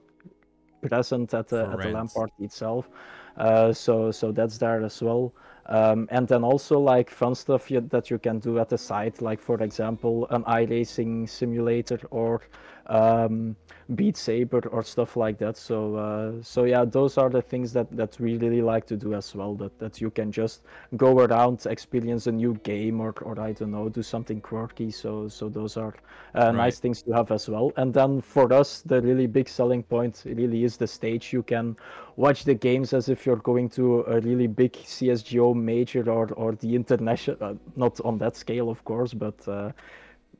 present 0.81 1.33
at 1.33 1.47
the, 1.47 1.65
at 1.71 1.79
the 1.79 1.89
LAN 1.89 2.09
party 2.09 2.43
itself 2.43 2.89
uh, 3.37 3.71
so 3.71 4.11
so 4.11 4.33
that's 4.33 4.57
there 4.57 4.83
as 4.83 5.01
well 5.01 5.33
um, 5.67 6.07
and 6.11 6.27
then 6.27 6.43
also 6.43 6.79
like 6.79 7.09
fun 7.09 7.35
stuff 7.35 7.71
you, 7.71 7.81
that 7.81 8.09
you 8.09 8.19
can 8.19 8.39
do 8.39 8.59
at 8.59 8.69
the 8.69 8.77
site 8.77 9.21
like 9.21 9.39
for 9.39 9.61
example 9.61 10.27
an 10.31 10.43
iRacing 10.43 11.29
simulator 11.29 11.99
or 12.11 12.41
um, 12.87 13.55
Beat 13.95 14.17
Saber 14.17 14.61
or 14.69 14.83
stuff 14.83 15.15
like 15.17 15.37
that. 15.39 15.57
So 15.57 15.95
uh, 15.95 16.31
so 16.41 16.63
yeah, 16.63 16.85
those 16.85 17.17
are 17.17 17.29
the 17.29 17.41
things 17.41 17.73
that 17.73 17.87
that 17.95 18.19
we 18.19 18.37
really 18.37 18.61
like 18.61 18.85
to 18.87 18.97
do 18.97 19.13
as 19.13 19.33
well. 19.35 19.55
That 19.55 19.77
that 19.79 20.01
you 20.01 20.09
can 20.09 20.31
just 20.31 20.63
go 20.97 21.19
around, 21.19 21.65
experience 21.65 22.27
a 22.27 22.31
new 22.31 22.55
game, 22.63 22.99
or 23.01 23.13
or 23.21 23.39
I 23.39 23.53
don't 23.53 23.71
know, 23.71 23.89
do 23.89 24.01
something 24.03 24.41
quirky. 24.41 24.91
So 24.91 25.27
so 25.27 25.49
those 25.49 25.77
are 25.77 25.93
uh, 26.35 26.51
Right. 26.51 26.53
nice 26.53 26.79
things 26.79 27.01
to 27.03 27.11
have 27.13 27.31
as 27.31 27.49
well. 27.49 27.71
And 27.77 27.93
then 27.93 28.21
for 28.21 28.51
us, 28.53 28.81
the 28.81 29.01
really 29.01 29.27
big 29.27 29.47
selling 29.49 29.83
point 29.83 30.23
really 30.25 30.63
is 30.63 30.77
the 30.77 30.87
stage. 30.87 31.33
You 31.33 31.43
can 31.43 31.75
watch 32.15 32.43
the 32.43 32.53
games 32.55 32.93
as 32.93 33.09
if 33.09 33.25
you're 33.25 33.35
going 33.37 33.69
to 33.69 34.01
a 34.01 34.19
really 34.21 34.47
big 34.47 34.73
CSGO 34.73 35.53
major 35.53 36.09
or 36.09 36.31
or 36.33 36.53
the 36.55 36.75
international, 36.75 37.37
uh, 37.41 37.53
not 37.75 37.99
on 38.01 38.17
that 38.19 38.35
scale, 38.35 38.69
of 38.69 38.83
course, 38.85 39.13
but. 39.13 39.47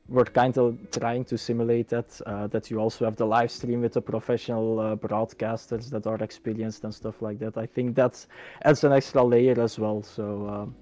We're 0.08 0.24
kind 0.24 0.56
of 0.58 0.78
trying 0.90 1.24
to 1.24 1.38
simulate 1.38 1.88
that. 1.88 2.20
Uh, 2.26 2.46
that 2.48 2.70
you 2.70 2.78
also 2.78 3.04
have 3.04 3.16
the 3.16 3.26
live 3.26 3.50
stream 3.50 3.80
with 3.80 3.94
the 3.94 4.02
professional 4.02 4.78
uh, 4.78 4.96
broadcasters 4.96 5.88
that 5.90 6.06
are 6.06 6.16
experienced 6.16 6.84
and 6.84 6.94
stuff 6.94 7.22
like 7.22 7.38
that. 7.38 7.56
I 7.56 7.66
think 7.66 7.96
that's 7.96 8.28
adds 8.62 8.84
an 8.84 8.92
extra 8.92 9.22
layer 9.22 9.58
as 9.60 9.78
well. 9.78 10.02
So 10.02 10.48
um, 10.48 10.76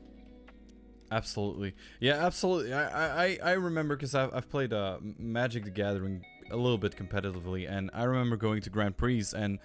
Absolutely. 1.12 1.74
Yeah, 2.00 2.24
absolutely. 2.24 2.72
I 2.72 3.24
I, 3.24 3.38
I 3.44 3.52
remember 3.52 3.96
because 3.96 4.14
I've, 4.14 4.34
I've 4.34 4.48
played 4.48 4.72
uh, 4.72 4.96
Magic 5.02 5.64
the 5.64 5.70
Gathering 5.70 6.24
a 6.50 6.56
little 6.56 6.78
bit 6.78 6.96
competitively, 6.96 7.70
and 7.70 7.90
I 7.92 8.04
remember 8.04 8.36
going 8.36 8.62
to 8.62 8.70
Grand 8.70 8.96
Prix, 8.96 9.26
and 9.36 9.58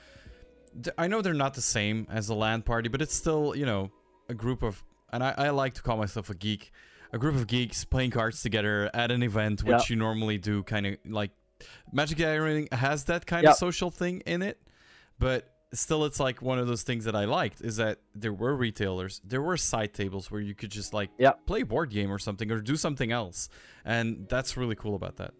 th- 0.83 0.93
I 0.97 1.07
know 1.07 1.21
they're 1.21 1.33
not 1.33 1.53
the 1.53 1.61
same 1.61 2.05
as 2.09 2.29
a 2.29 2.35
LAN 2.35 2.63
party, 2.63 2.89
but 2.89 3.01
it's 3.01 3.15
still, 3.15 3.55
you 3.55 3.65
know, 3.65 3.91
a 4.29 4.33
group 4.33 4.61
of, 4.61 4.83
and 5.11 5.23
I, 5.23 5.33
I 5.37 5.49
like 5.51 5.73
to 5.75 5.81
call 5.81 5.97
myself 5.97 6.29
a 6.29 6.35
geek, 6.35 6.71
a 7.13 7.17
group 7.17 7.35
of 7.35 7.47
geeks 7.47 7.85
playing 7.85 8.11
cards 8.11 8.41
together 8.41 8.89
at 8.93 9.11
an 9.11 9.23
event, 9.23 9.63
which 9.63 9.89
Yeah. 9.89 9.93
you 9.93 9.95
normally 9.95 10.37
do 10.37 10.63
kind 10.63 10.85
of 10.87 10.97
like. 11.05 11.31
Magic 11.91 12.17
the 12.17 12.23
Gathering 12.23 12.67
has 12.71 13.05
that 13.05 13.25
kind 13.25 13.43
Yeah. 13.43 13.51
of 13.51 13.55
social 13.57 13.89
thing 13.89 14.21
in 14.27 14.41
it, 14.43 14.61
but 15.17 15.51
still 15.73 16.05
it's 16.05 16.19
like 16.19 16.39
one 16.41 16.59
of 16.59 16.67
those 16.67 16.83
things 16.83 17.05
that 17.05 17.15
I 17.15 17.25
liked 17.25 17.61
is 17.61 17.77
that 17.77 17.99
there 18.13 18.31
were 18.31 18.55
retailers, 18.55 19.19
there 19.23 19.41
were 19.41 19.57
side 19.57 19.93
tables 19.93 20.29
where 20.29 20.39
you 20.39 20.53
could 20.53 20.69
just 20.69 20.93
like 20.93 21.09
Yeah. 21.17 21.31
play 21.47 21.61
a 21.61 21.65
board 21.65 21.89
game 21.89 22.11
or 22.11 22.19
something 22.19 22.51
or 22.51 22.61
do 22.61 22.75
something 22.75 23.11
else. 23.11 23.49
And 23.83 24.27
that's 24.29 24.55
really 24.55 24.75
cool 24.75 24.93
about 24.95 25.15
that. 25.17 25.33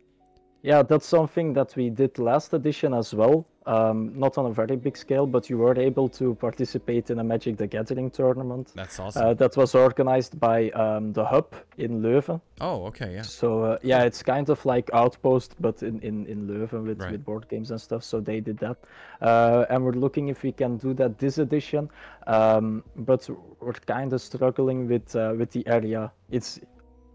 Yeah, 0.68 0.84
that's 0.84 1.06
something 1.08 1.54
that 1.54 1.78
we 1.78 1.90
did 1.90 2.20
last 2.20 2.54
edition 2.54 2.94
as 2.94 3.14
well. 3.14 3.46
Um, 3.66 4.12
not 4.20 4.38
on 4.38 4.46
a 4.48 4.52
very 4.52 4.76
big 4.76 4.98
scale, 4.98 5.26
but 5.26 5.50
you 5.50 5.58
were 5.58 5.78
able 5.80 6.10
to 6.10 6.36
participate 6.36 7.10
in 7.10 7.20
a 7.20 7.24
Magic 7.24 7.56
the 7.56 7.68
Gathering 7.68 8.12
tournament. 8.12 8.74
That's 8.76 9.00
awesome. 9.00 9.26
Uh, 9.26 9.34
that 9.36 9.56
was 9.56 9.76
organized 9.76 10.38
by 10.42 10.70
um, 10.72 11.14
the 11.14 11.24
Hub 11.24 11.54
in 11.78 12.02
Leuven. 12.02 12.42
oh, 12.60 12.86
okay, 12.88 13.14
yeah. 13.14 13.22
So 13.22 13.64
uh, 13.64 13.78
yeah, 13.82 14.04
it's 14.04 14.22
kind 14.22 14.50
of 14.50 14.66
like 14.66 14.90
Outpost, 14.94 15.56
but 15.62 15.84
in 15.84 16.02
in 16.02 16.26
in 16.28 16.48
Leuven 16.50 16.84
with 16.86 17.00
Right. 17.00 17.12
with 17.14 17.24
board 17.24 17.48
games 17.48 17.72
and 17.72 17.80
stuff. 17.80 18.04
So 18.04 18.20
they 18.20 18.42
did 18.42 18.58
that, 18.58 18.78
uh, 19.22 19.66
and 19.70 19.86
we're 19.86 20.00
looking 20.06 20.28
if 20.28 20.44
we 20.44 20.52
can 20.52 20.78
do 20.78 20.94
that 20.96 21.18
this 21.18 21.38
edition. 21.38 21.90
Um, 22.28 22.84
but 22.96 23.30
we're 23.62 23.82
kind 23.86 24.12
of 24.14 24.22
struggling 24.22 24.90
with 24.90 25.16
uh, 25.16 25.34
with 25.40 25.52
the 25.52 25.64
area. 25.68 26.12
It's 26.30 26.60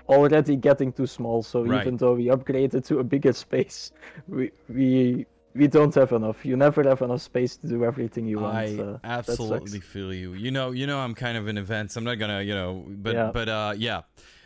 already 0.09 0.57
getting 0.57 0.93
too 0.93 1.07
small. 1.07 1.43
So 1.43 1.63
Right. 1.65 1.83
even 1.83 1.97
though 1.97 2.15
we 2.15 2.27
upgraded 2.27 2.85
to 2.87 2.99
a 3.01 3.05
bigger 3.05 3.33
space, 3.47 3.93
we 4.29 4.51
we 4.69 5.27
we 5.55 5.67
don't 5.69 5.95
have 5.95 6.13
enough. 6.13 6.45
You 6.47 6.57
never 6.57 6.83
have 6.83 7.03
enough 7.03 7.21
space 7.21 7.57
to 7.59 7.67
do 7.69 7.85
everything 7.85 8.27
you 8.27 8.39
want. 8.41 8.57
I 8.57 8.79
uh, 8.83 8.99
absolutely 9.05 9.81
feel 9.81 10.13
you. 10.15 10.33
You 10.33 10.51
know, 10.51 10.71
you 10.71 10.87
know, 10.87 10.99
I'm 10.99 11.15
kind 11.15 11.37
of 11.37 11.47
in 11.49 11.59
events. 11.59 11.97
I'm 11.97 12.05
not 12.05 12.15
gonna, 12.19 12.41
you 12.43 12.55
know, 12.55 12.85
but 12.89 13.15
Yeah. 13.15 13.31
but 13.33 13.49
uh, 13.49 13.75
yeah. 13.77 14.03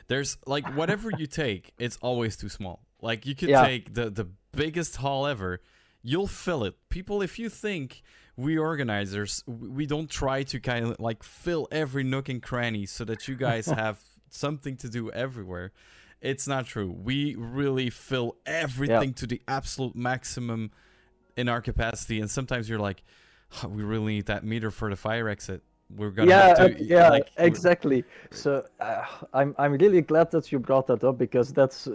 There's 0.09 0.37
like 0.47 0.67
whatever 0.75 1.11
you 1.17 1.27
take, 1.27 1.73
it's 1.79 1.97
always 2.01 2.37
too 2.37 2.49
small. 2.49 2.81
Like 3.01 3.27
you 3.27 3.35
could 3.35 3.49
Yeah. 3.51 3.65
take 3.65 3.95
the 3.95 4.11
the 4.11 4.29
biggest 4.53 4.97
hall 4.97 5.27
ever, 5.27 5.61
you'll 6.03 6.27
fill 6.29 6.65
it. 6.65 6.75
People, 6.89 7.23
if 7.23 7.39
you 7.39 7.49
think 7.49 8.03
we 8.37 8.59
organizers, 8.59 9.43
we 9.47 9.87
don't 9.87 10.11
try 10.11 10.43
to 10.45 10.61
kind 10.61 10.87
of 10.87 10.97
like 11.01 11.23
fill 11.23 11.67
every 11.71 12.05
nook 12.05 12.29
and 12.29 12.43
cranny 12.43 12.87
so 12.87 13.05
that 13.05 13.27
you 13.29 13.35
guys 13.37 13.67
have 13.83 13.99
something 14.31 14.77
to 14.79 14.89
do 14.89 15.11
everywhere. 15.11 15.73
It's 16.21 16.49
not 16.49 16.67
true. 16.67 16.91
We 16.91 17.35
really 17.37 17.91
fill 17.91 18.37
everything 18.47 19.13
to 19.15 19.27
the 19.27 19.43
absolute 19.47 19.95
maximum 19.95 20.71
in 21.37 21.49
our 21.49 21.61
capacity, 21.61 22.21
and 22.21 22.31
sometimes 22.31 22.69
you're 22.69 22.79
like, 22.79 23.03
"Huh, 23.51 23.69
we 23.69 23.83
really 23.83 24.15
need 24.15 24.27
that 24.27 24.45
meter 24.45 24.71
for 24.71 24.89
the 24.89 24.97
fire 24.97 25.29
exit. 25.29 25.63
We're 25.95 26.11
gonna 26.11 26.31
yeah, 26.31 26.49
have 26.49 26.59
uh, 26.59 26.69
to, 26.69 26.83
yeah, 26.83 27.09
like, 27.11 27.31
exactly. 27.37 28.05
So 28.31 28.65
uh, 28.81 29.05
I'm 29.33 29.55
I'm 29.59 29.73
really 29.75 30.01
glad 30.01 30.31
that 30.33 30.51
you 30.51 30.59
brought 30.59 30.87
that 30.89 31.05
up 31.05 31.19
because 31.19 31.53
that's 31.53 31.89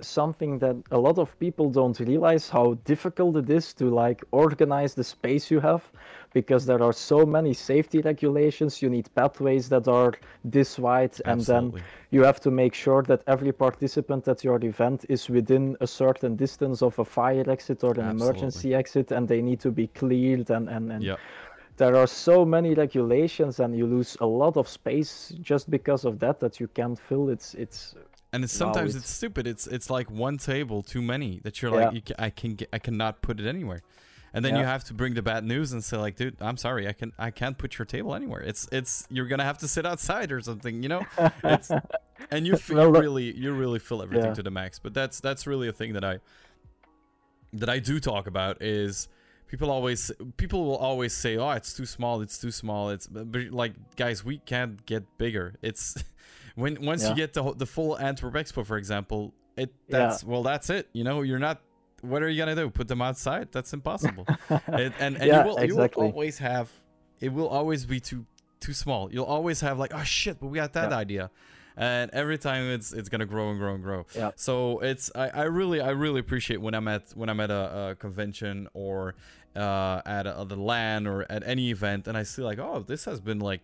something 0.00 0.58
that 0.58 0.76
a 0.90 0.98
lot 0.98 1.18
of 1.18 1.38
people 1.38 1.70
don't 1.70 1.98
realize 2.00 2.48
how 2.48 2.74
difficult 2.84 3.36
it 3.36 3.50
is 3.50 3.72
to 3.74 3.86
like 3.86 4.22
organize 4.32 4.94
the 4.94 5.04
space 5.04 5.50
you 5.50 5.60
have 5.60 5.90
because 6.34 6.66
there 6.66 6.82
are 6.82 6.92
so 6.92 7.24
many 7.26 7.52
safety 7.54 8.00
regulations 8.00 8.80
you 8.82 8.88
need 8.90 9.08
pathways 9.14 9.68
that 9.68 9.86
are 9.88 10.12
this 10.44 10.78
wide 10.78 11.14
and 11.24 11.40
then 11.42 11.72
you 12.10 12.22
have 12.24 12.40
to 12.40 12.50
make 12.50 12.74
sure 12.74 13.02
that 13.02 13.22
every 13.26 13.52
participant 13.52 14.26
at 14.28 14.42
your 14.44 14.62
event 14.64 15.04
is 15.08 15.28
within 15.28 15.76
a 15.80 15.86
certain 15.86 16.36
distance 16.36 16.82
of 16.82 16.98
a 16.98 17.04
fire 17.04 17.44
exit 17.50 17.84
or 17.84 17.92
an 17.94 18.00
Absolutely. 18.00 18.26
emergency 18.26 18.74
exit 18.74 19.12
and 19.12 19.28
they 19.28 19.42
need 19.42 19.60
to 19.60 19.70
be 19.70 19.86
cleared 19.88 20.50
and 20.50 20.68
and, 20.68 20.90
and 20.92 21.02
Yep. 21.04 21.18
there 21.76 21.94
are 21.96 22.06
so 22.06 22.44
many 22.44 22.74
regulations 22.74 23.60
and 23.60 23.76
you 23.76 23.86
lose 23.86 24.16
a 24.20 24.26
lot 24.26 24.56
of 24.56 24.68
space 24.68 25.32
just 25.40 25.70
because 25.70 26.04
of 26.04 26.18
that 26.20 26.40
that 26.40 26.60
you 26.60 26.68
can't 26.68 26.98
fill 27.08 27.28
it's 27.28 27.54
it's 27.54 27.94
And 28.34 28.44
it's 28.44 28.54
Wow, 28.54 28.66
sometimes 28.72 28.90
it's- 28.94 29.04
it's 29.04 29.14
stupid. 29.20 29.44
It's 29.46 29.66
it's 29.76 29.88
like 29.96 30.08
one 30.26 30.36
table 30.38 30.78
too 30.94 31.02
many 31.02 31.40
that 31.44 31.54
you're 31.60 31.74
Yeah. 31.74 31.84
like 31.86 31.94
you 31.96 32.02
ca- 32.08 32.20
I 32.26 32.30
can 32.40 32.50
get, 32.60 32.68
I 32.76 32.78
cannot 32.86 33.14
put 33.26 33.34
it 33.40 33.46
anywhere, 33.54 33.80
and 34.34 34.44
then 34.44 34.56
you 34.56 34.64
have 34.64 34.84
to 34.84 34.94
bring 34.94 35.14
the 35.14 35.22
bad 35.22 35.44
news 35.44 35.72
and 35.72 35.82
say 35.84 35.96
like, 35.96 36.16
dude, 36.16 36.36
I'm 36.40 36.56
sorry, 36.56 36.88
I 36.88 36.92
can 36.92 37.12
I 37.18 37.30
can't 37.30 37.56
put 37.58 37.78
your 37.78 37.86
table 37.86 38.14
anywhere. 38.14 38.40
It's 38.40 38.68
it's 38.72 39.06
you're 39.10 39.26
gonna 39.26 39.44
have 39.44 39.58
to 39.58 39.68
sit 39.68 39.84
outside 39.86 40.32
or 40.32 40.40
something, 40.40 40.82
you 40.82 40.88
know. 40.88 41.04
It's 41.44 41.70
and 42.30 42.46
you, 42.46 42.54
f- 42.54 42.68
you 42.70 42.88
really 42.90 43.34
you 43.36 43.52
really 43.52 43.78
fill 43.78 44.02
everything 44.02 44.28
Yeah. 44.28 44.34
to 44.34 44.42
the 44.42 44.50
max. 44.50 44.78
But 44.78 44.94
that's 44.94 45.20
that's 45.20 45.46
really 45.46 45.68
a 45.68 45.72
thing 45.72 45.92
that 45.94 46.04
I 46.04 46.18
that 47.54 47.68
I 47.68 47.78
do 47.78 48.00
talk 48.00 48.26
about 48.26 48.62
is 48.62 49.08
people 49.46 49.70
always 49.70 50.10
people 50.38 50.64
will 50.64 50.76
always 50.76 51.12
say 51.12 51.36
oh 51.36 51.50
it's 51.50 51.74
too 51.74 51.84
small 51.84 52.22
it's 52.22 52.38
too 52.38 52.50
small 52.50 52.88
it's 52.88 53.06
but 53.06 53.52
like 53.52 53.74
guys 53.96 54.24
we 54.24 54.38
can't 54.38 54.84
get 54.86 55.04
bigger 55.18 55.56
it's 55.60 56.02
when 56.54 56.80
once 56.82 57.06
you 57.06 57.14
get 57.14 57.34
the 57.34 57.52
the 57.54 57.66
full 57.66 57.98
Antwerp 57.98 58.32
Expo 58.34 58.64
for 58.64 58.78
example 58.78 59.34
it 59.58 59.70
Yeah. 59.88 59.98
that's 59.98 60.24
well 60.24 60.42
that's 60.42 60.70
it 60.70 60.88
you 60.94 61.04
know 61.04 61.20
you're 61.20 61.38
not 61.38 61.60
what 62.02 62.22
are 62.22 62.28
you 62.28 62.38
gonna 62.38 62.54
do 62.54 62.68
put 62.70 62.86
them 62.88 63.00
outside 63.02 63.48
that's 63.52 63.72
impossible 63.72 64.26
and 64.66 64.92
and, 65.00 65.16
and 65.16 65.26
Yeah, 65.26 65.38
you 65.42 65.48
will 65.48 65.56
exactly. 65.56 65.68
you 65.68 66.06
will 66.08 66.12
always 66.12 66.38
have 66.38 66.70
it 67.20 67.32
will 67.32 67.48
always 67.48 67.86
be 67.86 67.98
too 68.00 68.26
too 68.60 68.72
small 68.74 69.10
you'll 69.12 69.24
always 69.36 69.60
have 69.60 69.78
like 69.78 69.92
oh 69.94 70.02
shit 70.04 70.38
but 70.40 70.48
we 70.48 70.56
got 70.56 70.72
that 70.74 70.90
Yeah. 70.90 70.96
idea 70.96 71.30
and 71.76 72.10
every 72.12 72.36
time 72.38 72.64
it's 72.76 72.92
it's 72.92 73.08
gonna 73.08 73.26
grow 73.26 73.50
and 73.50 73.58
grow 73.58 73.74
and 73.74 73.82
grow 73.82 74.04
Yeah. 74.14 74.30
so 74.36 74.80
it's 74.80 75.10
I, 75.14 75.28
I 75.28 75.42
really 75.44 75.80
I 75.80 75.90
really 75.90 76.20
appreciate 76.20 76.60
when 76.60 76.74
I'm 76.74 76.86
at 76.88 77.04
when 77.14 77.28
I'm 77.28 77.40
at 77.40 77.50
a, 77.50 77.90
a 77.90 77.94
convention 77.96 78.68
or 78.74 79.14
uh, 79.56 80.00
at 80.06 80.26
a, 80.26 80.44
the 80.48 80.56
LAN 80.56 81.06
or 81.06 81.24
at 81.30 81.42
any 81.46 81.70
event 81.70 82.08
and 82.08 82.16
I 82.16 82.24
see 82.24 82.42
like 82.42 82.58
oh 82.58 82.80
this 82.86 83.04
has 83.04 83.20
been 83.20 83.38
like 83.38 83.60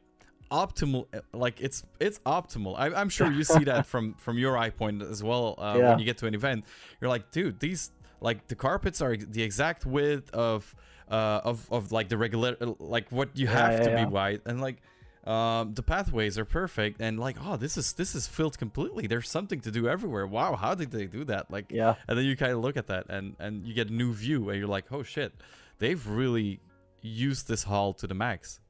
optimal 0.51 1.07
uh, 1.15 1.21
like 1.35 1.61
it's 1.61 1.83
it's 2.01 2.19
optimal 2.21 2.75
I, 2.79 2.87
i'm 2.99 3.11
sure 3.11 3.31
you 3.31 3.45
see 3.45 3.65
that 3.65 3.85
from 3.93 4.15
from 4.15 4.39
your 4.39 4.57
eye 4.57 4.71
point 4.71 5.03
as 5.03 5.23
well 5.23 5.55
uh, 5.59 5.75
Yeah. 5.77 5.91
when 5.91 5.99
you 5.99 6.07
get 6.07 6.17
to 6.19 6.27
an 6.27 6.35
event 6.35 6.65
you're 7.01 7.11
like 7.11 7.31
dude 7.31 7.61
these 7.61 7.91
like 8.21 8.49
the 8.49 8.55
carpets 8.55 9.01
are 9.01 9.17
the 9.17 9.43
exact 9.43 9.87
width 9.87 10.31
of 10.35 10.75
uh 11.11 11.41
of 11.45 11.67
of 11.73 11.93
like 11.93 12.09
the 12.09 12.19
regular 12.19 12.57
like 12.79 13.11
what 13.11 13.31
you 13.35 13.47
Yeah, 13.47 13.53
have 13.53 13.73
yeah, 13.73 13.85
to 13.85 13.91
yeah. 13.91 14.05
be 14.05 14.11
wide. 14.11 14.41
And 14.47 14.61
like 14.61 14.79
um 15.25 15.75
the 15.75 15.83
pathways 15.83 16.39
are 16.39 16.45
perfect. 16.45 17.01
And 17.01 17.19
like 17.19 17.37
oh 17.45 17.57
this 17.57 17.77
is 17.77 17.93
this 17.95 18.15
is 18.15 18.27
filled 18.27 18.59
completely. 18.59 19.07
There's 19.07 19.29
something 19.31 19.61
to 19.61 19.71
do 19.71 19.89
everywhere. 19.89 20.27
Wow 20.27 20.57
how 20.57 20.75
did 20.75 20.91
they 20.91 21.07
do 21.07 21.25
that? 21.25 21.51
Like 21.51 21.67
yeah. 21.71 21.95
and 22.09 22.19
then 22.19 22.25
you 22.25 22.37
kind 22.37 22.53
of 22.53 22.61
look 22.61 22.77
at 22.77 22.87
that 22.89 23.07
and 23.09 23.37
and 23.39 23.67
you 23.67 23.75
get 23.75 23.89
a 23.91 23.93
new 23.93 24.13
view 24.13 24.49
and 24.51 24.59
you're 24.59 24.69
like 24.69 24.87
oh 24.93 25.03
shit. 25.03 25.33
They've 25.79 26.05
really 26.07 26.61
used 27.03 27.47
this 27.49 27.63
hall 27.63 27.93
to 27.95 28.07
the 28.07 28.15
max. 28.15 28.61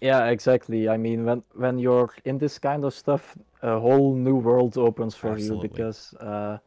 Yeah 0.00 0.26
exactly. 0.26 0.88
I 0.88 0.96
mean 0.96 1.24
when 1.24 1.42
when 1.54 1.78
you're 1.78 2.10
in 2.24 2.38
this 2.38 2.58
kind 2.58 2.84
of 2.84 2.92
stuff 2.94 3.36
a 3.62 3.78
whole 3.78 4.14
new 4.14 4.36
world 4.36 4.76
opens 4.76 5.14
for 5.14 5.32
Absolutely. 5.32 5.68
you 5.68 5.72
because 5.72 6.14
uh 6.20 6.58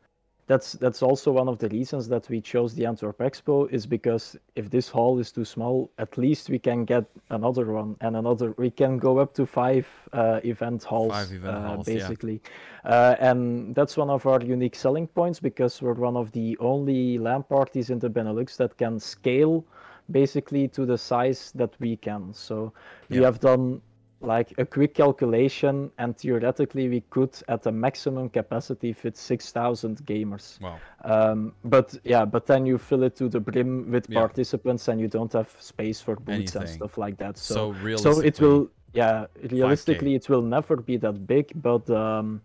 that's 0.48 0.74
that's 0.74 1.04
also 1.04 1.32
one 1.32 1.50
of 1.50 1.60
the 1.60 1.68
reasons 1.70 2.08
that 2.08 2.28
we 2.30 2.40
chose 2.40 2.74
the 2.74 2.86
Antwerp 2.86 3.18
Expo 3.20 3.70
is 3.70 3.86
because 3.86 4.38
if 4.56 4.70
this 4.70 4.88
hall 4.90 5.20
is 5.20 5.32
too 5.32 5.44
small, 5.44 5.92
at 5.98 6.18
least 6.18 6.50
we 6.50 6.58
can 6.58 6.86
get 6.86 7.06
another 7.30 7.66
one 7.66 7.98
and 8.00 8.16
another. 8.16 8.54
We 8.58 8.72
can 8.72 8.98
go 8.98 9.20
up 9.20 9.34
to 9.36 9.46
five 9.46 9.86
uh, 10.14 10.40
event 10.46 10.84
halls, 10.84 11.12
Five 11.12 11.32
event 11.34 11.56
uh, 11.58 11.68
halls, 11.68 11.88
yeah. 11.88 11.96
basically, 11.96 12.42
uh, 12.86 13.16
and 13.20 13.76
that's 13.76 13.98
one 13.98 14.10
of 14.10 14.26
our 14.26 14.42
unique 14.42 14.76
selling 14.76 15.08
points 15.08 15.40
because 15.42 15.82
we're 15.82 15.94
one 15.94 16.16
of 16.16 16.32
the 16.32 16.58
only 16.60 17.18
LAN 17.18 17.44
parties 17.44 17.90
in 17.90 18.00
the 18.00 18.10
Benelux 18.10 18.56
that 18.58 18.78
can 18.78 19.00
scale 19.00 19.66
basically 20.10 20.70
to 20.70 20.86
the 20.86 20.98
size 20.98 21.52
that 21.56 21.74
we 21.82 21.98
can. 21.98 22.34
So 22.34 22.72
we 23.10 23.18
Yeah. 23.18 23.26
have 23.26 23.40
done 23.42 23.82
like 24.22 24.54
a 24.58 24.66
quick 24.66 24.96
calculation, 24.96 25.92
and 25.98 26.18
theoretically 26.18 26.90
we 26.90 27.02
could, 27.10 27.32
at 27.48 27.62
the 27.64 27.72
maximum 27.72 28.30
capacity, 28.30 28.94
fit 28.94 29.16
6,000 29.16 30.06
gamers. 30.06 30.60
Wow. 30.60 30.80
Um, 31.04 31.54
but 31.64 31.96
yeah, 32.04 32.26
but 32.26 32.46
then 32.46 32.66
you 32.66 32.78
fill 32.78 33.04
it 33.04 33.16
to 33.18 33.30
the 33.30 33.40
brim 33.40 33.92
with 33.92 34.10
Yeah. 34.10 34.20
participants, 34.22 34.88
and 34.88 35.00
you 35.00 35.08
don't 35.08 35.32
have 35.34 35.56
space 35.60 36.02
for 36.02 36.16
booths 36.16 36.56
and 36.56 36.68
stuff 36.68 36.98
like 36.98 37.18
that. 37.18 37.38
So, 37.38 37.54
So, 37.54 37.70
realistically, 37.84 38.22
so 38.22 38.28
it 38.28 38.42
will, 38.42 38.70
yeah, 38.94 39.26
realistically 39.52 40.16
it 40.16 40.30
will 40.30 40.42
never 40.42 40.78
be 40.78 40.98
that 40.98 41.28
big, 41.28 41.52
but 41.62 41.88
um, 41.90 42.42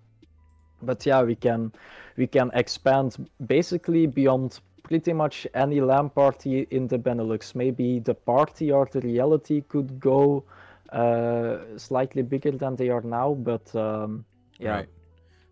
but 0.82 1.06
yeah, 1.06 1.22
we 1.22 1.34
can 1.36 1.72
we 2.16 2.26
can 2.26 2.50
expand 2.54 3.28
basically 3.46 4.06
beyond 4.06 4.60
pretty 4.82 5.12
much 5.12 5.46
any 5.54 5.80
LAN 5.80 6.10
party 6.10 6.66
in 6.70 6.88
the 6.88 6.98
Benelux. 6.98 7.54
Maybe 7.54 8.00
the 8.00 8.14
party 8.14 8.70
or 8.70 8.86
the 8.92 9.00
reality 9.00 9.62
could 9.62 9.98
go 10.00 10.44
uh, 10.92 11.78
slightly 11.78 12.22
bigger 12.22 12.52
than 12.52 12.76
they 12.76 12.88
are 12.90 13.00
now, 13.02 13.34
but 13.34 13.74
um, 13.74 14.24
yeah. 14.58 14.70
Right. 14.76 14.88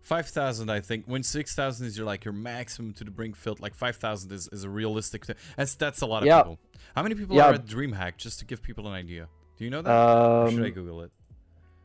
Five 0.01 0.27
thousand, 0.27 0.71
I 0.71 0.79
think. 0.81 1.05
When 1.05 1.21
six 1.21 1.53
thousand 1.55 1.85
is 1.87 1.95
your 1.97 2.07
like 2.07 2.25
your 2.25 2.33
maximum 2.33 2.93
to 2.93 3.03
the 3.03 3.11
brink 3.11 3.35
filled, 3.35 3.59
like 3.59 3.75
five 3.75 3.97
thousand 3.97 4.31
is, 4.31 4.49
is 4.51 4.63
a 4.63 4.69
realistic. 4.69 5.25
Th- 5.27 5.37
that's 5.55 5.75
that's 5.75 6.01
a 6.01 6.07
lot 6.07 6.23
of 6.23 6.27
Yeah. 6.27 6.41
people. 6.41 6.59
How 6.95 7.03
many 7.03 7.13
people 7.15 7.35
Yeah. 7.35 7.49
are 7.49 7.53
at 7.53 7.65
DreamHack? 7.67 8.17
Just 8.17 8.39
to 8.39 8.45
give 8.45 8.63
people 8.63 8.87
an 8.87 8.93
idea. 8.93 9.27
Do 9.57 9.63
you 9.63 9.69
know 9.69 9.81
that? 9.83 9.91
or 9.91 10.49
should 10.49 10.63
I 10.63 10.67
Um, 10.67 10.71
Google 10.73 11.01
it? 11.03 11.11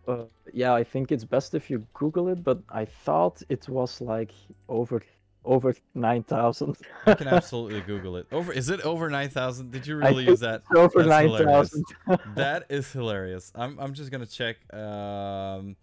Uh, 0.08 0.24
yeah, 0.54 0.72
I 0.72 0.82
think 0.84 1.12
it's 1.12 1.24
best 1.24 1.54
if 1.54 1.68
you 1.68 1.84
Google 1.92 2.28
it, 2.28 2.42
but 2.42 2.58
I 2.70 2.84
thought 2.86 3.42
it 3.50 3.68
was 3.68 4.00
like 4.00 4.32
over 4.68 5.02
over 5.46 5.74
nine 5.94 6.22
thousand. 6.24 6.76
I 7.06 7.14
can 7.14 7.28
absolutely 7.38 7.80
Google 7.82 8.16
it. 8.16 8.26
Over 8.32 8.52
is 8.52 8.68
it 8.68 8.80
over 8.82 9.08
nine 9.08 9.30
thousand? 9.30 9.70
Did 9.70 9.86
you 9.86 9.96
really 9.96 10.24
use 10.26 10.40
that? 10.40 10.62
over 10.76 10.98
That's 10.98 11.08
nine 11.08 11.26
hilarious. 11.28 11.46
thousand. 11.70 11.84
that 12.34 12.64
is 12.68 12.90
hilarious. 12.92 13.52
I'm 13.54 13.78
I'm 13.78 13.94
just 13.94 14.10
gonna 14.10 14.26
check. 14.26 14.56
Um, 14.74 15.76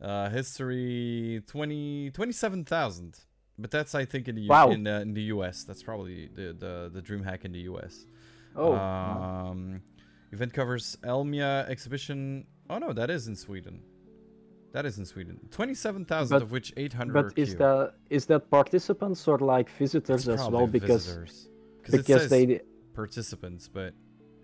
uh, 0.00 0.30
history 0.30 1.42
20 1.46 2.10
27,000. 2.12 3.18
But 3.58 3.70
that's 3.70 3.94
I 3.94 4.06
think 4.06 4.28
in 4.28 4.36
the 4.36 4.48
Wow. 4.48 4.70
in 4.70 4.84
the 4.84 5.02
in 5.02 5.12
the 5.12 5.22
US. 5.34 5.64
That's 5.64 5.82
probably 5.82 6.28
the 6.34 6.54
the 6.54 6.90
the 6.92 7.02
DreamHack 7.02 7.44
in 7.44 7.52
the 7.52 7.60
US. 7.72 8.06
oh. 8.56 8.72
Um, 8.74 9.82
event 10.32 10.54
covers 10.54 10.96
Elmia 11.02 11.68
exhibition. 11.68 12.46
Oh 12.70 12.78
no, 12.78 12.92
that 12.94 13.10
is 13.10 13.26
in 13.28 13.36
Sweden. 13.36 13.82
That 14.72 14.86
is 14.86 14.98
in 14.98 15.04
Sweden. 15.04 15.38
Twenty-seven 15.50 16.04
thousand 16.04 16.42
of 16.42 16.52
which 16.52 16.72
eight 16.76 16.92
hundred 16.92 17.16
are 17.16 17.22
but 17.24 17.38
is 17.38 17.56
that 17.56 17.94
is 18.08 18.26
that 18.26 18.50
participants 18.50 19.26
or 19.26 19.38
like 19.38 19.68
visitors 19.70 20.28
as 20.28 20.48
well? 20.48 20.66
Because 20.66 21.06
visitors. 21.06 21.48
'Cause 21.82 21.94
it 21.94 21.96
because 21.98 22.22
says 22.22 22.30
they 22.30 22.60
participants, 22.94 23.68
but 23.68 23.94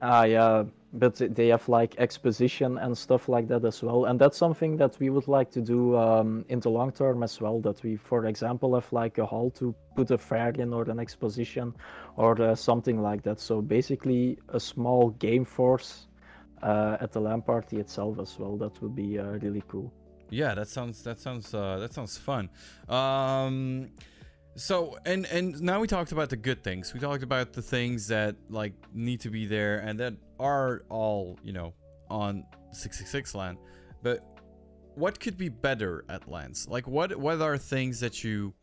ah 0.03 0.25
yeah, 0.25 0.65
but 0.95 1.15
they 1.39 1.49
have 1.49 1.69
like 1.69 1.95
exposition 1.99 2.79
and 2.79 2.97
stuff 2.97 3.29
like 3.29 3.47
that 3.49 3.65
as 3.65 3.83
well, 3.83 4.07
and 4.07 4.19
that's 4.19 4.37
something 4.37 4.77
that 4.79 4.99
we 4.99 5.11
would 5.11 5.29
like 5.29 5.51
to 5.53 5.61
do 5.61 5.97
um, 5.97 6.45
in 6.49 6.59
the 6.61 6.71
long 6.71 6.91
term 6.91 7.23
as 7.23 7.41
well. 7.41 7.61
That 7.61 7.83
we, 7.85 7.97
for 7.97 8.27
example, 8.27 8.75
have 8.75 8.91
like 8.93 9.19
a 9.19 9.27
hall 9.27 9.51
to 9.53 9.75
put 9.95 10.11
a 10.11 10.19
fair 10.19 10.49
in 10.51 10.73
or 10.73 10.85
an 10.91 10.99
exposition 10.99 11.75
or 12.17 12.41
uh, 12.43 12.55
something 12.55 13.01
like 13.01 13.23
that. 13.23 13.39
So 13.39 13.61
basically, 13.63 14.39
a 14.49 14.59
small 14.59 15.11
game 15.11 15.45
force 15.45 16.09
uh, 16.63 16.97
at 17.01 17.13
the 17.13 17.21
LAN 17.21 17.43
party 17.43 17.77
itself 17.79 18.19
as 18.19 18.39
well. 18.39 18.57
That 18.57 18.81
would 18.83 18.97
be 18.97 19.19
uh, 19.19 19.25
really 19.45 19.63
cool. 19.69 19.93
Yeah, 20.31 20.55
that 20.55 20.69
sounds 20.69 21.03
that 21.05 21.21
sounds 21.21 21.55
uh, 21.55 21.79
that 21.79 21.93
sounds 21.95 22.17
fun. 22.19 22.49
Um, 22.89 23.91
so 24.57 24.97
and 25.05 25.27
and 25.27 25.61
now 25.61 25.81
we 25.81 25.87
talked 25.87 26.13
about 26.13 26.31
the 26.31 26.37
good 26.37 26.63
things. 26.65 26.95
We 26.95 27.01
talked 27.01 27.23
about 27.23 27.53
the 27.53 27.63
things 27.63 28.09
that 28.09 28.37
like 28.49 28.73
need 28.95 29.21
to 29.21 29.31
be 29.31 29.47
there 29.47 29.79
and 29.79 29.99
that 30.01 30.15
are 30.41 30.83
all 30.89 31.39
you 31.43 31.53
know 31.53 31.75
on 32.11 32.45
666 32.73 33.35
LAN. 33.35 33.59
But 34.03 34.25
what 34.95 35.21
could 35.21 35.37
be 35.37 35.49
better 35.49 36.05
at 36.09 36.29
LANs? 36.29 36.67
Like 36.69 36.87
what 36.89 37.15
what 37.17 37.41
are 37.41 37.59
things 37.59 38.01
that 38.01 38.25
you 38.25 38.55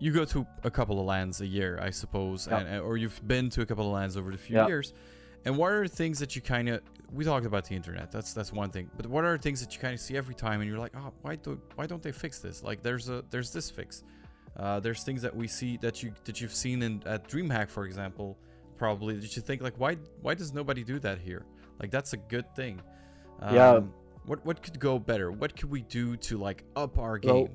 you 0.00 0.12
go 0.12 0.24
to 0.24 0.46
a 0.64 0.70
couple 0.70 1.00
of 1.00 1.06
LANs 1.06 1.40
a 1.40 1.46
year, 1.46 1.78
I 1.82 1.90
suppose, 1.90 2.46
Yeah. 2.46 2.58
and, 2.60 2.80
or 2.80 2.96
you've 2.96 3.20
been 3.26 3.50
to 3.50 3.62
a 3.62 3.66
couple 3.66 3.84
of 3.86 3.92
LANs 3.92 4.16
over 4.16 4.30
the 4.30 4.38
few 4.38 4.56
Yeah. 4.56 4.68
years. 4.68 4.92
And 5.44 5.56
what 5.56 5.72
are 5.72 5.86
things 5.86 6.18
that 6.18 6.36
you 6.36 6.42
kind 6.42 6.68
of 6.68 6.82
we 7.12 7.24
talked 7.24 7.46
about 7.46 7.64
the 7.64 7.74
internet. 7.74 8.12
That's 8.12 8.32
that's 8.32 8.52
one 8.52 8.70
thing. 8.70 8.90
But 8.96 9.06
what 9.06 9.24
are 9.24 9.38
things 9.38 9.60
that 9.60 9.74
you 9.74 9.80
kind 9.80 9.94
of 9.94 10.00
see 10.00 10.16
every 10.16 10.34
time 10.34 10.60
and 10.60 10.68
you're 10.68 10.78
like, 10.78 10.92
"Oh, 10.96 11.12
why 11.22 11.36
do 11.36 11.60
why 11.74 11.86
don't 11.86 12.02
they 12.02 12.12
fix 12.12 12.38
this?" 12.40 12.62
Like 12.62 12.82
there's 12.82 13.08
a 13.08 13.24
there's 13.30 13.52
this 13.52 13.70
fix. 13.70 14.04
Uh, 14.56 14.80
there's 14.80 15.04
things 15.04 15.22
that 15.22 15.34
we 15.34 15.46
see 15.46 15.76
that 15.78 16.02
you 16.02 16.12
that 16.24 16.40
you've 16.40 16.54
seen 16.54 16.82
in 16.82 17.02
at 17.06 17.28
DreamHack, 17.28 17.70
for 17.70 17.86
example, 17.86 18.36
probably 18.76 19.16
that 19.16 19.36
you 19.36 19.42
think 19.42 19.62
like, 19.62 19.78
why 19.78 19.96
why 20.20 20.34
does 20.34 20.52
nobody 20.52 20.84
do 20.84 20.98
that 20.98 21.18
here? 21.18 21.46
Like 21.80 21.90
that's 21.90 22.12
a 22.12 22.16
good 22.16 22.54
thing. 22.54 22.80
Um, 23.40 23.54
Yeah. 23.54 23.80
What 24.26 24.44
what 24.44 24.62
could 24.62 24.78
go 24.78 24.98
better? 24.98 25.32
What 25.32 25.56
could 25.56 25.70
we 25.70 25.82
do 25.82 26.16
to 26.16 26.36
like 26.36 26.64
up 26.76 26.98
our 26.98 27.18
game? 27.18 27.34
Well? 27.34 27.48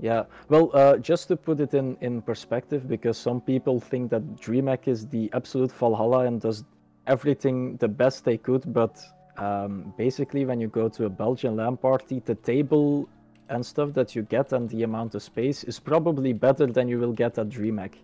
Yeah, 0.00 0.24
well, 0.48 0.70
uh, 0.74 0.96
just 0.98 1.26
to 1.26 1.36
put 1.36 1.58
it 1.58 1.74
in, 1.74 1.96
in 2.00 2.22
perspective, 2.22 2.86
because 2.86 3.18
some 3.18 3.40
people 3.40 3.80
think 3.80 4.10
that 4.10 4.22
DreamHack 4.36 4.86
is 4.86 5.08
the 5.08 5.28
absolute 5.32 5.72
Valhalla 5.72 6.20
and 6.20 6.40
does 6.40 6.62
everything 7.08 7.76
the 7.78 7.88
best 7.88 8.24
they 8.24 8.36
could, 8.36 8.72
but 8.72 9.02
um, 9.38 9.92
basically, 9.96 10.44
when 10.44 10.60
you 10.60 10.68
go 10.68 10.88
to 10.88 11.06
a 11.06 11.08
Belgian 11.08 11.56
LAN 11.56 11.76
party, 11.76 12.20
the 12.24 12.34
table 12.34 13.08
and 13.48 13.64
stuff 13.64 13.94
that 13.94 14.14
you 14.14 14.22
get 14.22 14.52
and 14.52 14.68
the 14.68 14.82
amount 14.82 15.14
of 15.14 15.22
space 15.22 15.64
is 15.64 15.80
probably 15.80 16.32
better 16.32 16.66
than 16.66 16.86
you 16.88 16.98
will 16.98 17.14
get 17.14 17.38
at 17.38 17.48
DreamHack, 17.48 17.94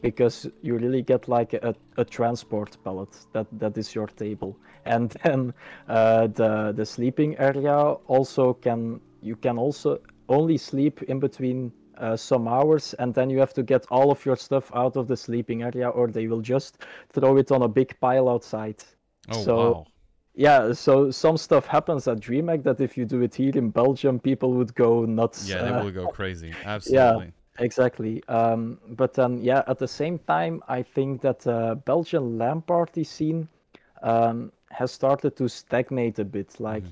because 0.00 0.46
you 0.62 0.76
really 0.76 1.02
get 1.02 1.28
like 1.28 1.54
a, 1.54 1.74
a 1.96 2.04
transport 2.04 2.76
pallet 2.84 3.08
that, 3.32 3.46
that 3.58 3.76
is 3.76 3.94
your 3.94 4.06
table, 4.06 4.56
and 4.84 5.10
then 5.24 5.52
uh, 5.88 6.26
the 6.28 6.72
the 6.76 6.86
sleeping 6.86 7.36
area 7.38 7.76
also 8.06 8.54
can 8.54 9.00
you 9.22 9.36
can 9.36 9.58
also 9.58 9.98
only 10.28 10.56
sleep 10.56 11.02
in 11.02 11.18
between 11.20 11.72
uh, 12.02 12.16
some 12.16 12.44
hours 12.56 12.94
and 13.00 13.14
then 13.14 13.30
you 13.30 13.38
have 13.38 13.54
to 13.54 13.62
get 13.62 13.82
all 13.90 14.10
of 14.10 14.24
your 14.26 14.36
stuff 14.36 14.70
out 14.74 14.94
of 14.96 15.04
the 15.08 15.16
sleeping 15.16 15.62
area 15.62 15.88
or 15.88 16.04
they 16.08 16.26
will 16.26 16.40
just 16.54 16.72
throw 17.14 17.32
it 17.42 17.50
on 17.52 17.62
a 17.62 17.68
big 17.68 17.90
pile 18.00 18.28
outside 18.28 18.80
Oh 19.30 19.42
so- 19.46 19.56
wow. 19.72 19.86
yeah 20.34 20.72
so 20.72 21.10
some 21.10 21.36
stuff 21.36 21.64
happens 21.76 22.08
at 22.08 22.18
dreamhack 22.26 22.62
that 22.68 22.80
if 22.80 22.96
you 22.98 23.04
do 23.14 23.20
it 23.22 23.34
here 23.34 23.56
in 23.62 23.70
belgium 23.70 24.18
people 24.18 24.50
would 24.58 24.74
go 24.74 25.04
nuts 25.04 25.48
Yeah, 25.48 25.62
they 25.62 25.70
uh, 25.70 25.84
will 25.84 25.92
go 25.92 26.06
crazy. 26.20 26.52
Absolutely. 26.64 27.26
Yeah. 27.26 27.30
Exactly. 27.58 28.14
Um, 28.28 28.78
but 29.00 29.12
then, 29.12 29.32
yeah, 29.50 29.62
at 29.72 29.78
the 29.78 29.86
same 30.00 30.18
time, 30.20 30.54
I 30.68 30.80
think 30.94 31.20
that 31.20 31.40
the 31.40 31.78
Belgian 31.84 32.38
LAN 32.38 32.62
party 32.62 33.04
scene 33.04 33.46
um, 34.02 34.50
has 34.70 34.90
started 34.90 35.36
to 35.36 35.48
stagnate 35.48 36.18
a 36.18 36.24
bit. 36.24 36.58
Like, 36.58 36.84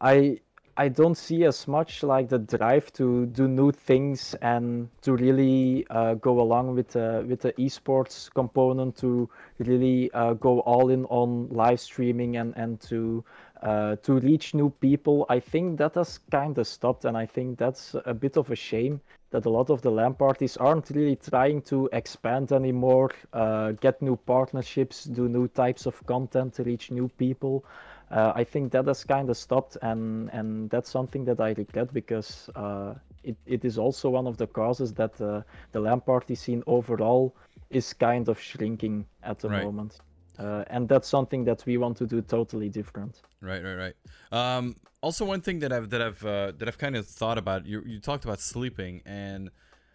I 0.00 0.38
I 0.76 0.88
don't 0.88 1.14
see 1.14 1.44
as 1.44 1.68
much 1.68 2.02
like 2.02 2.28
the 2.28 2.38
drive 2.38 2.92
to 2.94 3.26
do 3.26 3.46
new 3.46 3.70
things 3.70 4.34
and 4.42 4.88
to 5.02 5.14
really 5.14 5.86
uh, 5.88 6.14
go 6.14 6.40
along 6.40 6.74
with 6.74 6.88
the 6.88 7.24
with 7.28 7.42
the 7.42 7.52
esports 7.52 8.28
component 8.34 8.96
to 8.96 9.28
really 9.58 10.10
uh, 10.12 10.32
go 10.34 10.60
all 10.60 10.90
in 10.90 11.04
on 11.06 11.48
live 11.50 11.78
streaming 11.78 12.36
and 12.38 12.56
and 12.56 12.80
to 12.82 13.24
uh, 13.62 13.96
to 14.02 14.18
reach 14.18 14.52
new 14.52 14.68
people. 14.68 15.26
I 15.28 15.38
think 15.38 15.78
that 15.78 15.94
has 15.94 16.18
kind 16.30 16.58
of 16.58 16.66
stopped, 16.66 17.04
and 17.04 17.16
I 17.16 17.26
think 17.26 17.56
that's 17.56 17.94
a 18.04 18.12
bit 18.12 18.36
of 18.36 18.50
a 18.50 18.56
shame 18.56 19.00
that 19.30 19.46
a 19.46 19.50
lot 19.50 19.70
of 19.70 19.82
the 19.82 19.90
LAN 19.90 20.14
parties 20.14 20.56
aren't 20.56 20.90
really 20.90 21.16
trying 21.16 21.62
to 21.62 21.88
expand 21.92 22.52
anymore, 22.52 23.10
uh, 23.32 23.72
get 23.72 24.00
new 24.02 24.16
partnerships, 24.16 25.04
do 25.04 25.28
new 25.28 25.48
types 25.48 25.86
of 25.86 26.04
content 26.06 26.54
to 26.54 26.62
reach 26.62 26.90
new 26.90 27.08
people. 27.16 27.64
Uh, 28.10 28.32
I 28.34 28.44
think 28.44 28.72
that 28.72 28.86
has 28.86 29.04
kind 29.04 29.28
of 29.30 29.36
stopped, 29.36 29.76
and 29.82 30.30
and 30.32 30.70
that's 30.70 30.90
something 30.90 31.24
that 31.24 31.40
I 31.40 31.52
regret 31.52 31.92
because 31.92 32.50
uh, 32.54 32.94
it, 33.22 33.36
it 33.46 33.64
is 33.64 33.78
also 33.78 34.10
one 34.10 34.26
of 34.26 34.36
the 34.36 34.46
causes 34.46 34.92
that 34.94 35.20
uh, 35.20 35.42
the 35.72 35.80
LAN 35.80 36.00
party 36.00 36.34
scene 36.34 36.62
overall 36.66 37.34
is 37.70 37.92
kind 37.92 38.28
of 38.28 38.38
shrinking 38.40 39.06
at 39.22 39.38
the 39.38 39.48
Right. 39.48 39.62
moment. 39.64 40.00
Uh, 40.38 40.64
and 40.68 40.88
that's 40.88 41.08
something 41.08 41.44
that 41.44 41.64
we 41.66 41.76
want 41.78 41.96
to 41.96 42.06
do 42.06 42.20
totally 42.22 42.68
different. 42.68 43.22
Right, 43.40 43.62
right, 43.62 43.74
right. 43.74 43.96
Um, 44.32 44.76
also, 45.02 45.24
one 45.24 45.40
thing 45.40 45.58
that 45.60 45.72
I've 45.72 45.90
that 45.90 46.00
I've 46.02 46.24
uh, 46.24 46.52
that 46.58 46.66
I've 46.68 46.78
kind 46.78 46.96
of 46.96 47.06
thought 47.06 47.38
about. 47.38 47.66
You 47.66 47.82
you 47.86 48.00
talked 48.00 48.24
about 48.24 48.40
sleeping, 48.40 49.02
and 49.04 49.50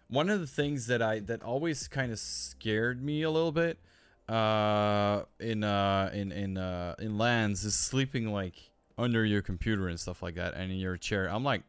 one 0.08 0.30
of 0.30 0.40
the 0.40 0.46
things 0.46 0.86
that 0.86 1.02
I 1.02 1.20
that 1.20 1.42
always 1.42 1.88
kind 1.88 2.12
of 2.12 2.18
scared 2.18 3.02
me 3.02 3.22
a 3.22 3.30
little 3.30 3.52
bit 3.52 3.78
uh, 4.30 5.24
in 5.40 5.64
uh, 5.64 6.10
in 6.14 6.32
in 6.32 6.56
uh, 6.56 6.94
in 6.98 7.18
LANs 7.18 7.64
is 7.64 7.74
sleeping 7.74 8.32
like 8.32 8.54
under 8.96 9.24
your 9.24 9.42
computer 9.42 9.88
and 9.88 9.98
stuff 9.98 10.22
like 10.22 10.34
that, 10.36 10.54
and 10.54 10.70
in 10.70 10.78
your 10.78 10.96
chair. 10.96 11.26
I'm 11.26 11.42
like, 11.44 11.62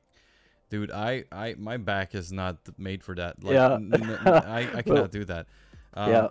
dude, 0.70 0.92
I 0.92 1.24
I 1.32 1.56
my 1.58 1.78
back 1.78 2.14
is 2.16 2.32
not 2.32 2.58
made 2.78 3.04
for 3.04 3.16
that. 3.16 3.44
Like, 3.44 3.54
Yeah. 3.54 3.74
n- 3.76 3.92
n- 3.94 4.20
I 4.28 4.78
I 4.78 4.82
cannot 4.88 5.12
do 5.12 5.26
that. 5.26 5.48
Um, 5.94 6.10
yeah, 6.12 6.28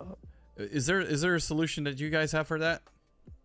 Is 0.57 0.87
there 0.87 1.01
is 1.01 1.21
there 1.23 1.35
a 1.35 1.41
solution 1.41 1.85
that 1.85 1.99
you 2.01 2.11
guys 2.11 2.33
have 2.33 2.47
for 2.47 2.59
that, 2.61 2.83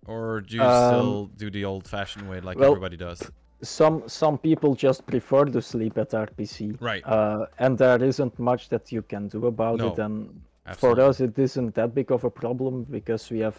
or 0.05 0.41
do 0.41 0.57
you 0.57 0.63
Um, 0.63 0.89
still 0.93 1.25
do 1.37 1.49
the 1.49 1.65
old-fashioned 1.65 2.29
way 2.29 2.39
like 2.41 2.57
well, 2.59 2.71
everybody 2.71 2.97
does? 2.97 3.21
some 3.63 4.03
some 4.07 4.37
people 4.37 4.75
just 4.75 5.05
prefer 5.07 5.45
to 5.45 5.61
sleep 5.61 5.97
at 5.97 6.09
RPC, 6.13 6.75
Right. 6.79 7.03
uh, 7.07 7.47
and 7.57 7.77
there 7.77 8.03
isn't 8.03 8.37
much 8.37 8.69
that 8.69 8.91
you 8.91 9.01
can 9.01 9.27
do 9.29 9.47
about 9.47 9.81
it. 9.81 9.97
And 9.97 10.41
Absolutely. 10.67 11.03
for 11.03 11.09
us, 11.09 11.19
it 11.21 11.37
isn't 11.37 11.75
that 11.75 11.93
big 11.93 12.11
of 12.11 12.23
a 12.23 12.29
problem 12.29 12.85
because 12.89 13.29
we 13.29 13.39
have 13.39 13.57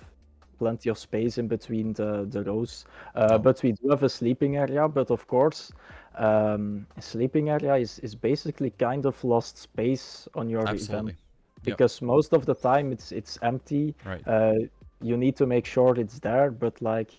plenty 0.58 0.88
of 0.88 0.98
space 0.98 1.38
in 1.38 1.48
between 1.48 1.92
the 1.92 2.26
the 2.30 2.42
rows. 2.44 2.86
Uh, 3.14 3.28
Oh. 3.32 3.38
But 3.38 3.62
we 3.62 3.72
do 3.72 3.90
have 3.90 4.02
a 4.02 4.08
sleeping 4.08 4.56
area. 4.56 4.88
But 4.88 5.10
of 5.10 5.26
course, 5.26 5.72
um, 6.16 6.86
sleeping 7.00 7.50
area 7.50 7.76
is 7.76 7.98
is 8.00 8.14
basically 8.14 8.70
kind 8.70 9.06
of 9.06 9.22
lost 9.24 9.58
space 9.58 10.28
on 10.34 10.48
your 10.48 10.66
Absolutely. 10.66 11.12
event 11.12 11.18
because 11.64 12.02
most 12.02 12.32
of 12.32 12.46
the 12.46 12.54
time 12.54 12.92
it's 12.92 13.12
it's 13.12 13.38
empty. 13.42 13.94
Right. 14.04 14.26
Uh, 14.26 14.54
you 15.02 15.16
need 15.16 15.36
to 15.36 15.46
make 15.46 15.66
sure 15.66 16.00
it's 16.00 16.18
there, 16.20 16.50
but 16.50 16.80
like 16.80 17.10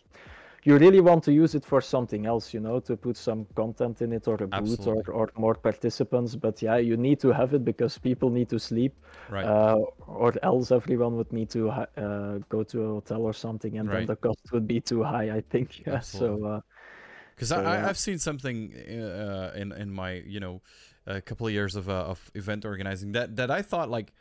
you 0.68 0.78
really 0.78 1.00
want 1.10 1.24
to 1.24 1.32
use 1.44 1.56
it 1.56 1.66
for 1.72 1.82
something 1.82 2.26
else, 2.26 2.54
you 2.56 2.60
know, 2.60 2.78
to 2.82 2.94
put 2.98 3.16
some 3.18 3.42
content 3.56 4.02
in 4.02 4.12
it 4.18 4.28
or 4.28 4.36
a 4.36 4.48
booth 4.48 4.86
or, 4.86 5.02
or 5.20 5.26
more 5.38 5.56
participants. 5.56 6.36
But 6.36 6.62
yeah, 6.62 6.78
you 6.90 6.98
need 6.98 7.20
to 7.22 7.30
have 7.40 7.54
it 7.54 7.64
because 7.72 7.98
people 7.98 8.30
need 8.30 8.50
to 8.50 8.60
sleep, 8.60 8.94
Right. 9.30 9.46
uh, 9.46 9.78
or 10.08 10.34
else 10.44 10.72
everyone 10.72 11.14
would 11.18 11.32
need 11.32 11.50
to 11.52 11.70
uh, 11.70 11.86
go 12.50 12.64
to 12.72 12.78
a 12.84 12.88
hotel 12.98 13.22
or 13.22 13.34
something, 13.34 13.78
and 13.80 13.90
then 13.90 14.06
the 14.06 14.16
cost 14.18 14.44
would 14.52 14.68
be 14.68 14.80
too 14.82 15.04
high, 15.04 15.30
I 15.40 15.42
think. 15.52 15.68
Yeah, 15.88 15.96
Absolutely. 15.96 16.42
so 16.42 16.48
uh, 16.48 16.62
Because 17.36 17.50
So, 17.50 17.58
I. 17.64 17.88
I've 17.88 17.98
seen 17.98 18.20
something 18.20 18.74
uh, 18.76 19.52
in 19.62 19.72
in 19.72 19.90
my 20.02 20.12
you 20.36 20.40
know 20.40 20.62
a 21.06 21.22
couple 21.22 21.48
of 21.48 21.54
years 21.54 21.76
of 21.76 21.88
uh, 21.88 22.12
of 22.14 22.20
event 22.36 22.66
organizing 22.66 23.14
that 23.14 23.36
that 23.38 23.50
I 23.60 23.62
thought 23.62 23.90
like 23.98 24.12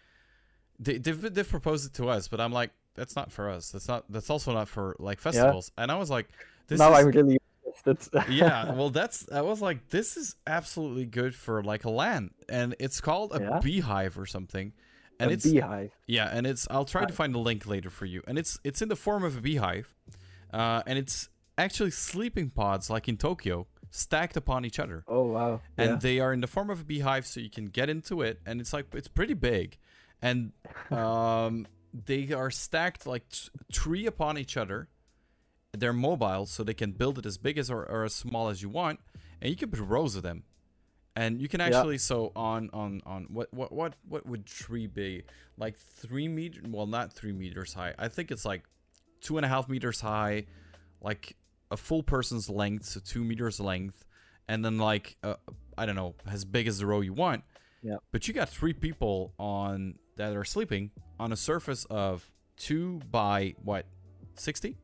they 0.78 0.98
they've, 0.98 1.34
they've 1.34 1.48
proposed 1.48 1.86
it 1.86 1.94
to 1.94 2.08
us, 2.16 2.28
but 2.28 2.40
I'm 2.40 2.52
like 2.52 2.70
that's 2.96 3.16
not 3.16 3.30
for 3.32 3.50
us. 3.50 3.70
That's 3.70 3.88
not 3.88 4.04
that's 4.10 4.30
also 4.30 4.52
not 4.52 4.68
for 4.68 4.96
like 4.98 5.20
festivals. 5.20 5.70
And 5.78 5.90
I 5.90 5.96
was 5.96 6.10
like, 6.10 6.28
this 6.68 6.78
now 6.78 6.92
is 6.94 6.98
I'm 7.04 7.10
really 7.10 7.38
interested. 7.64 8.22
yeah. 8.32 8.72
Well, 8.72 8.90
that's 8.90 9.30
I 9.30 9.42
was 9.42 9.60
like, 9.62 9.88
this 9.90 10.16
is 10.16 10.36
absolutely 10.46 11.06
good 11.06 11.34
for 11.34 11.62
like 11.62 11.84
a 11.84 11.90
LAN, 11.90 12.30
and 12.48 12.74
it's 12.78 13.00
called 13.00 13.34
a 13.34 13.40
Yeah? 13.40 13.60
beehive 13.60 14.18
or 14.18 14.26
something. 14.26 14.72
And 15.18 15.30
a 15.30 15.34
it's 15.34 15.44
beehive. 15.46 15.92
yeah, 16.06 16.28
and 16.32 16.46
it's 16.46 16.66
I'll 16.70 16.84
try 16.84 17.04
to 17.06 17.12
find 17.12 17.34
the 17.34 17.38
link 17.38 17.66
later 17.66 17.88
for 17.90 18.04
you. 18.04 18.22
And 18.26 18.38
it's 18.38 18.58
it's 18.64 18.82
in 18.82 18.88
the 18.88 18.96
form 18.96 19.24
of 19.24 19.36
a 19.36 19.40
beehive, 19.40 19.94
uh, 20.52 20.82
and 20.86 20.98
it's 20.98 21.28
actually 21.56 21.90
sleeping 21.90 22.50
pods 22.50 22.90
like 22.90 23.08
in 23.08 23.16
Tokyo 23.16 23.66
stacked 23.90 24.36
upon 24.36 24.66
each 24.66 24.78
other, 24.78 25.04
Oh 25.08 25.22
wow. 25.22 25.60
and 25.78 25.92
yeah. 25.92 25.96
they 25.96 26.20
are 26.20 26.32
in 26.34 26.40
the 26.42 26.46
form 26.46 26.68
of 26.68 26.80
a 26.80 26.84
beehive, 26.84 27.24
so 27.26 27.40
you 27.40 27.48
can 27.48 27.66
get 27.66 27.88
into 27.88 28.20
it, 28.20 28.40
and 28.44 28.60
it's 28.60 28.74
like 28.74 28.86
it's 28.92 29.08
pretty 29.08 29.32
big, 29.32 29.78
and 30.20 30.52
um, 30.90 31.66
they 32.04 32.32
are 32.32 32.50
stacked 32.50 33.06
like 33.06 33.28
t- 33.28 33.48
three 33.72 34.06
upon 34.06 34.38
each 34.38 34.56
other. 34.56 34.88
They're 35.72 35.92
mobile, 35.92 36.46
so 36.46 36.62
they 36.64 36.74
can 36.74 36.92
build 36.92 37.18
it 37.18 37.26
as 37.26 37.38
big 37.38 37.58
as 37.58 37.70
or, 37.70 37.84
or 37.84 38.04
as 38.04 38.14
small 38.14 38.48
as 38.48 38.62
you 38.62 38.68
want, 38.68 39.00
and 39.40 39.50
you 39.50 39.56
can 39.56 39.70
put 39.70 39.80
rows 39.80 40.16
of 40.16 40.22
them 40.22 40.44
and 41.14 41.40
you 41.40 41.48
can 41.48 41.60
Yeah. 41.60 41.66
actually 41.66 41.98
so 41.98 42.30
on 42.36 42.68
on 42.74 43.00
on 43.06 43.24
what 43.30 43.52
what 43.52 43.72
what 43.72 43.94
what 44.06 44.26
would 44.26 44.44
tree 44.44 44.86
be 44.86 45.22
like 45.56 45.76
three 45.78 46.28
meter 46.28 46.60
well 46.68 46.86
not 46.86 47.10
three 47.14 47.32
meters 47.32 47.72
high 47.72 47.94
i 47.98 48.06
think 48.08 48.30
it's 48.30 48.44
like 48.44 48.64
two 49.22 49.38
and 49.38 49.46
a 49.46 49.48
half 49.48 49.66
meters 49.66 49.98
high 50.02 50.44
like 51.00 51.34
a 51.70 51.76
full 51.78 52.02
person's 52.02 52.50
length 52.50 52.84
so 52.84 53.00
two 53.02 53.24
meters 53.24 53.58
length 53.58 54.04
and 54.46 54.62
then 54.62 54.76
like 54.76 55.16
uh, 55.22 55.36
i 55.78 55.86
don't 55.86 55.96
know 55.96 56.14
as 56.26 56.44
big 56.44 56.66
as 56.68 56.78
the 56.80 56.84
row 56.86 57.00
you 57.00 57.14
want 57.14 57.42
Yeah. 57.82 57.96
but 58.12 58.28
you 58.28 58.34
got 58.34 58.50
three 58.50 58.74
people 58.74 59.32
on 59.38 59.94
that 60.16 60.34
are 60.36 60.44
sleeping 60.44 60.90
on 61.18 61.32
a 61.32 61.36
surface 61.36 61.84
of 61.90 62.30
two 62.56 63.00
by 63.10 63.54
what 63.62 63.86
60 64.34 64.76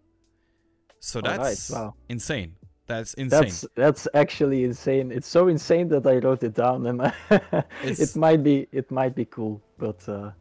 so 1.01 1.21
Alright, 1.21 1.41
that's 1.41 1.71
wow. 1.71 1.95
insane 2.09 2.55
that's 2.87 3.15
insane 3.15 3.41
That's 3.43 3.65
that's 3.77 4.09
actually 4.13 4.65
insane. 4.65 5.13
It's 5.13 5.29
so 5.29 5.49
insane 5.49 5.89
that 5.89 6.05
I 6.07 6.17
wrote 6.17 6.43
it 6.43 6.55
down, 6.55 6.87
and 6.87 7.13
it 7.83 8.17
might 8.17 8.43
be 8.43 8.67
it 8.73 8.91
might 8.91 9.15
be 9.15 9.25
cool, 9.25 9.63
but 9.79 10.07
uh, 10.09 10.33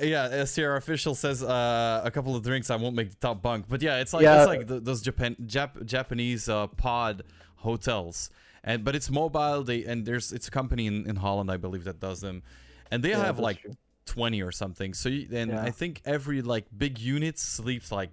Yeah, 0.00 0.44
Sierra 0.44 0.78
official 0.78 1.14
says 1.14 1.42
uh, 1.42 2.00
a 2.02 2.10
couple 2.10 2.34
of 2.34 2.42
drinks. 2.42 2.70
I 2.70 2.76
won't 2.76 2.96
make 2.96 3.10
the 3.10 3.16
top 3.16 3.42
bunk, 3.42 3.66
but 3.68 3.82
yeah, 3.82 3.98
it's 3.98 4.12
like 4.12 4.22
Yeah. 4.22 4.38
it's 4.38 4.46
like 4.48 4.66
th 4.68 4.82
those 4.82 5.02
Japan 5.02 5.36
Jap- 5.46 5.84
Japanese 5.84 6.48
uh, 6.48 6.66
pod 6.68 7.22
hotels, 7.56 8.30
and 8.64 8.82
but 8.84 8.94
it's 8.96 9.10
mobile. 9.10 9.62
They 9.62 9.84
and 9.84 10.06
there's 10.06 10.32
it's 10.32 10.48
a 10.48 10.50
company 10.50 10.86
in, 10.86 11.06
in 11.10 11.16
Holland, 11.16 11.50
I 11.50 11.58
believe, 11.58 11.84
that 11.84 12.00
does 12.00 12.20
them, 12.20 12.42
and 12.90 13.02
they 13.04 13.10
yeah, 13.10 13.24
have 13.26 13.38
like 13.38 13.60
true. 13.60 13.72
Twenty 14.14 14.40
or 14.42 14.52
something. 14.62 14.94
So 14.94 15.08
you, 15.08 15.22
and 15.40 15.50
Yeah. 15.50 15.62
I 15.68 15.70
think 15.80 15.92
every 16.04 16.40
like 16.54 16.66
big 16.84 16.94
unit 16.98 17.38
sleeps 17.38 17.88
like 18.00 18.10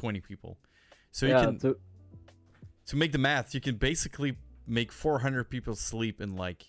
twenty 0.00 0.20
people. 0.30 0.52
So 1.10 1.26
you 1.26 1.34
can 1.44 1.58
to- 1.64 1.78
to 2.86 2.96
make 2.96 3.12
the 3.12 3.18
math, 3.30 3.54
you 3.54 3.60
can 3.68 3.76
basically 3.90 4.36
make 4.66 4.90
four 4.92 5.16
hundred 5.24 5.44
people 5.54 5.74
sleep 5.74 6.20
in 6.20 6.30
like 6.46 6.60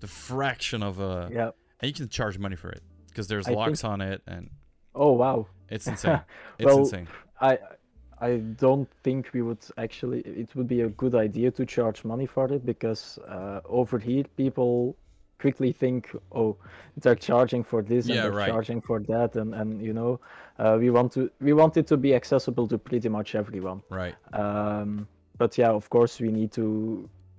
the 0.00 0.06
fraction 0.08 0.82
of 0.82 0.94
a, 1.00 1.28
yeah. 1.32 1.50
and 1.80 1.86
you 1.90 1.94
can 2.00 2.08
charge 2.08 2.36
money 2.38 2.56
for 2.56 2.70
it 2.76 2.82
because 3.08 3.26
there's 3.28 3.46
I 3.46 3.50
think- 3.50 3.58
locks 3.58 3.84
on 3.84 4.00
it 4.00 4.20
and. 4.26 4.50
Oh 4.94 5.12
wow. 5.12 5.46
It's 5.74 5.86
insane. 5.92 6.20
It's 6.58 6.66
Well, 6.66 6.78
insane. 6.80 7.08
I 7.40 7.52
I 8.20 8.30
don't 8.64 8.88
think 9.04 9.20
we 9.36 9.42
would 9.42 9.64
actually. 9.84 10.20
It 10.42 10.48
would 10.56 10.68
be 10.76 10.82
a 10.82 10.88
good 11.02 11.14
idea 11.28 11.50
to 11.58 11.62
charge 11.66 12.04
money 12.04 12.26
for 12.34 12.46
it 12.56 12.62
because 12.72 13.18
uh, 13.36 13.60
over 13.80 13.98
here 13.98 14.24
people 14.42 14.96
quickly 15.44 15.72
think, 15.72 16.00
oh, 16.32 16.56
they're 17.02 17.20
charging 17.30 17.62
for 17.70 17.80
this 17.90 18.06
and 18.06 18.14
Yeah, 18.14 18.22
they're 18.22 18.38
right. 18.42 18.50
charging 18.52 18.80
for 18.88 18.98
that, 19.12 19.30
and 19.40 19.50
and 19.60 19.68
you 19.88 19.92
know, 19.98 20.12
uh, 20.62 20.76
we 20.82 20.88
want 20.96 21.08
to 21.16 21.20
we 21.46 21.52
want 21.52 21.76
it 21.80 21.86
to 21.92 21.96
be 22.06 22.10
accessible 22.20 22.66
to 22.72 22.76
pretty 22.88 23.10
much 23.16 23.28
everyone. 23.42 23.78
Right. 24.00 24.14
Um, 24.44 24.90
but 25.40 25.50
yeah, 25.60 25.72
of 25.80 25.86
course, 25.90 26.14
we 26.24 26.30
need 26.40 26.50
to 26.60 26.66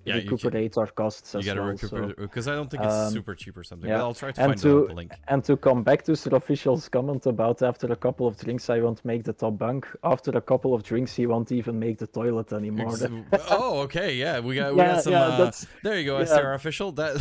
Yeah, 0.05 0.15
recuperate 0.15 0.77
our 0.77 0.87
costs 0.87 1.33
You 1.33 1.39
as 1.39 1.45
gotta 1.47 1.61
well. 1.61 1.69
recuperate 1.71 2.17
because 2.17 2.47
I 2.47 2.53
don't 2.55 2.69
think 2.69 2.83
it's 2.83 2.93
um, 2.93 3.11
super 3.11 3.33
cheap 3.35 3.57
or 3.57 3.63
something. 3.63 3.89
yeah. 3.89 3.97
But 3.97 4.03
I'll 4.03 4.13
try 4.13 4.31
to 4.31 4.41
And 4.41 4.51
find 4.51 4.61
to- 4.61 4.87
the, 4.87 4.93
link. 4.93 5.11
And 5.27 5.43
to 5.45 5.57
come 5.57 5.83
back 5.83 6.03
to 6.03 6.15
Sir 6.15 6.35
Official's 6.35 6.87
comment 6.89 7.25
about 7.25 7.61
after 7.61 7.87
a 7.91 7.95
couple 7.95 8.27
of 8.27 8.37
drinks 8.37 8.69
I 8.69 8.79
won't 8.81 9.03
make 9.03 9.23
the 9.23 9.33
top 9.33 9.57
bunk. 9.57 9.87
After 10.03 10.31
a 10.31 10.41
couple 10.41 10.73
of 10.75 10.83
drinks 10.83 11.15
he 11.15 11.25
won't 11.25 11.51
even 11.51 11.79
make 11.79 11.97
the 11.97 12.07
toilet 12.07 12.53
anymore. 12.53 12.93
Ex- 12.93 13.45
oh, 13.49 13.79
okay, 13.85 14.13
yeah, 14.15 14.39
we 14.39 14.55
got 14.55 14.73
we 14.75 14.81
yeah, 14.81 14.93
got 14.93 15.03
some. 15.03 15.13
yeah, 15.13 15.25
uh, 15.25 15.51
there 15.83 15.97
you 15.99 16.05
go, 16.05 16.19
yeah. 16.19 16.25
SR 16.25 16.53
official. 16.53 16.91
That 16.91 17.13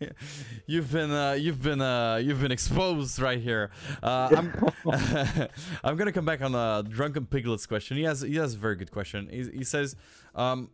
you've 0.66 0.90
been 0.92 1.10
uh, 1.10 1.32
you've 1.32 1.62
been 1.62 1.80
uh, 1.80 2.16
you've 2.16 2.40
been 2.40 2.52
exposed 2.52 3.18
right 3.18 3.40
here. 3.40 3.70
Uh, 4.02 4.28
I'm 4.36 4.48
I'm 5.84 5.96
gonna 5.96 6.12
come 6.12 6.24
back 6.24 6.42
on 6.42 6.52
the 6.52 6.84
drunken 6.88 7.26
piglets 7.26 7.66
question. 7.66 7.96
He 7.96 8.02
has 8.04 8.20
he 8.20 8.36
has 8.36 8.54
a 8.54 8.58
very 8.58 8.76
good 8.76 8.90
question. 8.90 9.28
He, 9.30 9.58
he 9.58 9.64
says, 9.64 9.96
um, 10.34 10.70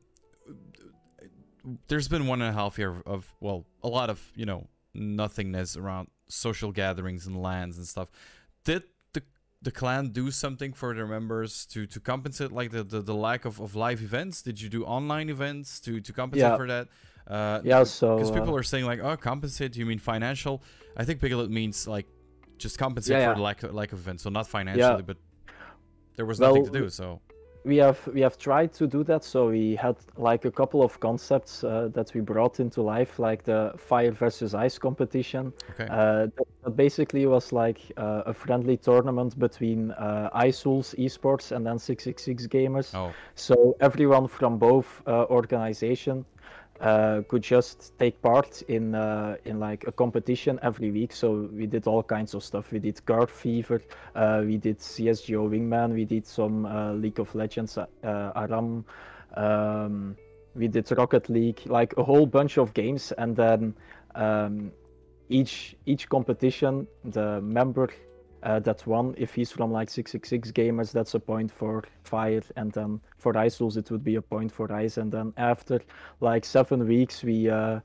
there's 1.89 2.09
been 2.09 2.27
one 2.27 2.41
and 2.43 2.51
a 2.51 2.59
half 2.59 2.79
year 2.79 3.03
of 3.07 3.35
well, 3.41 3.67
a 3.83 3.89
lot 3.89 4.11
of 4.11 4.21
you 4.35 4.47
know 4.47 4.67
nothingness 4.95 5.77
around 5.77 6.09
social 6.29 6.73
gatherings 6.73 7.27
and 7.27 7.41
lands 7.41 7.77
and 7.79 7.87
stuff. 7.87 8.09
Did 8.65 8.83
the 9.13 9.23
the 9.63 9.71
clan 9.71 10.09
do 10.09 10.31
something 10.31 10.73
for 10.73 10.95
their 10.95 11.07
members 11.07 11.67
to 11.67 11.87
to 11.87 12.01
compensate 12.01 12.53
like 12.53 12.71
the 12.71 12.83
the, 12.85 13.01
the 13.01 13.15
lack 13.15 13.45
of, 13.45 13.61
of 13.61 13.75
live 13.75 14.03
events? 14.03 14.43
Did 14.43 14.61
you 14.61 14.69
do 14.69 14.85
online 14.85 15.29
events 15.29 15.81
to 15.81 16.01
to 16.01 16.13
compensate 16.13 16.51
Yeah. 16.51 16.57
for 16.57 16.67
that? 16.69 16.89
Uh, 17.27 17.61
yeah. 17.65 17.85
So 17.85 18.17
because 18.17 18.31
people 18.31 18.55
uh, 18.55 18.59
are 18.59 18.63
saying 18.63 18.85
like, 18.87 19.01
oh, 19.01 19.17
compensate. 19.17 19.77
You 19.77 19.87
mean 19.87 19.99
financial? 19.99 20.63
I 20.97 21.05
think 21.05 21.21
Piglet 21.21 21.51
means 21.51 21.87
like 21.87 22.07
just 22.59 22.79
compensate 22.79 23.13
Yeah, 23.13 23.27
for 23.27 23.31
yeah. 23.31 23.35
the 23.35 23.43
lack 23.43 23.63
lack 23.73 23.93
of 23.93 23.99
events, 24.01 24.23
so 24.25 24.31
not 24.31 24.47
financially, 24.49 25.03
but 25.03 25.17
there 26.17 26.27
was 26.27 26.41
Well, 26.41 26.51
nothing 26.55 26.73
to 26.73 26.81
do. 26.81 26.89
So 26.91 27.21
we 27.65 27.77
have 27.77 28.07
we 28.15 28.21
have 28.21 28.39
tried 28.39 28.73
to 28.75 28.87
do 28.87 29.05
that. 29.05 29.25
So 29.25 29.51
we 29.51 29.77
had 29.77 29.97
like 30.17 30.45
a 30.45 30.51
couple 30.51 30.83
of 30.83 30.99
concepts 31.01 31.65
uh, 31.65 31.89
that 31.93 32.13
we 32.15 32.21
brought 32.21 32.61
into 32.61 32.83
life, 32.83 33.19
like 33.19 33.45
the 33.45 33.73
fire 33.77 34.13
versus 34.13 34.55
ice 34.55 34.79
competition. 34.79 35.53
okay, 35.71 35.87
Uh, 35.91 36.27
that, 36.37 36.77
basically 36.77 37.27
was 37.27 37.53
like 37.53 37.81
uh, 37.97 38.23
a 38.27 38.35
friendly 38.35 38.77
tournament 38.77 39.39
between 39.39 39.91
uh, 39.93 40.31
iSouls 40.35 40.95
Esports 40.99 41.53
and 41.53 41.67
then 41.67 41.79
666 41.79 42.47
Gamers. 42.47 42.95
oh, 42.95 43.13
So 43.35 43.77
everyone 43.81 44.29
from 44.29 44.59
both 44.59 45.03
uh, 45.07 45.25
organization 45.31 46.25
uh, 46.81 47.21
could 47.29 47.43
just 47.43 47.93
take 47.99 48.21
part 48.23 48.63
in 48.63 48.95
uh, 48.95 49.37
in 49.45 49.61
like 49.61 49.87
a 49.87 49.93
competition 49.93 50.59
every 50.63 50.91
week. 50.91 51.13
So 51.13 51.49
we 51.53 51.67
did 51.67 51.87
all 51.87 52.03
kinds 52.03 52.35
of 52.35 52.43
stuff. 52.43 52.73
We 52.73 52.79
did 52.79 53.05
Guard 53.05 53.31
Fever, 53.31 53.83
uh, 54.15 54.43
we 54.45 54.57
did 54.57 54.81
CS:GO 54.81 55.49
Wingman, 55.49 55.93
we 55.93 56.05
did 56.05 56.27
some 56.27 56.67
uh, 56.67 56.93
League 56.93 57.21
of 57.21 57.35
Legends 57.35 57.77
uh, 57.77 57.87
ARAM, 58.03 58.85
um, 59.37 60.17
we 60.55 60.69
did 60.69 60.91
Rocket 60.97 61.29
League, 61.29 61.61
like 61.67 61.95
a 61.97 62.03
whole 62.03 62.27
bunch 62.27 62.59
of 62.59 62.73
games, 62.75 63.13
and 63.13 63.37
then 63.37 63.75
um, 64.15 64.73
each 65.29 65.77
each 65.87 66.09
competition, 66.09 66.87
the 67.05 67.41
member 67.43 67.89
uh, 68.43 68.59
that 68.61 68.87
won, 68.87 69.15
if 69.17 69.35
he's 69.35 69.51
from 69.51 69.71
like 69.71 69.91
666 69.91 70.53
gamers, 70.53 70.93
that's 70.93 71.15
a 71.15 71.21
point 71.21 71.51
for 71.51 71.85
fire, 72.03 72.43
and 72.57 72.73
then 72.73 73.01
for 73.19 73.33
iSouls 73.35 73.77
it 73.77 73.91
would 73.91 74.05
be 74.05 74.17
a 74.17 74.23
point 74.23 74.51
for 74.51 74.73
ice, 74.73 74.97
and 74.97 75.13
then 75.13 75.33
after 75.37 75.81
like 76.21 76.45
seven 76.45 76.87
weeks 76.87 77.23
we 77.23 77.49
uh, 77.49 77.81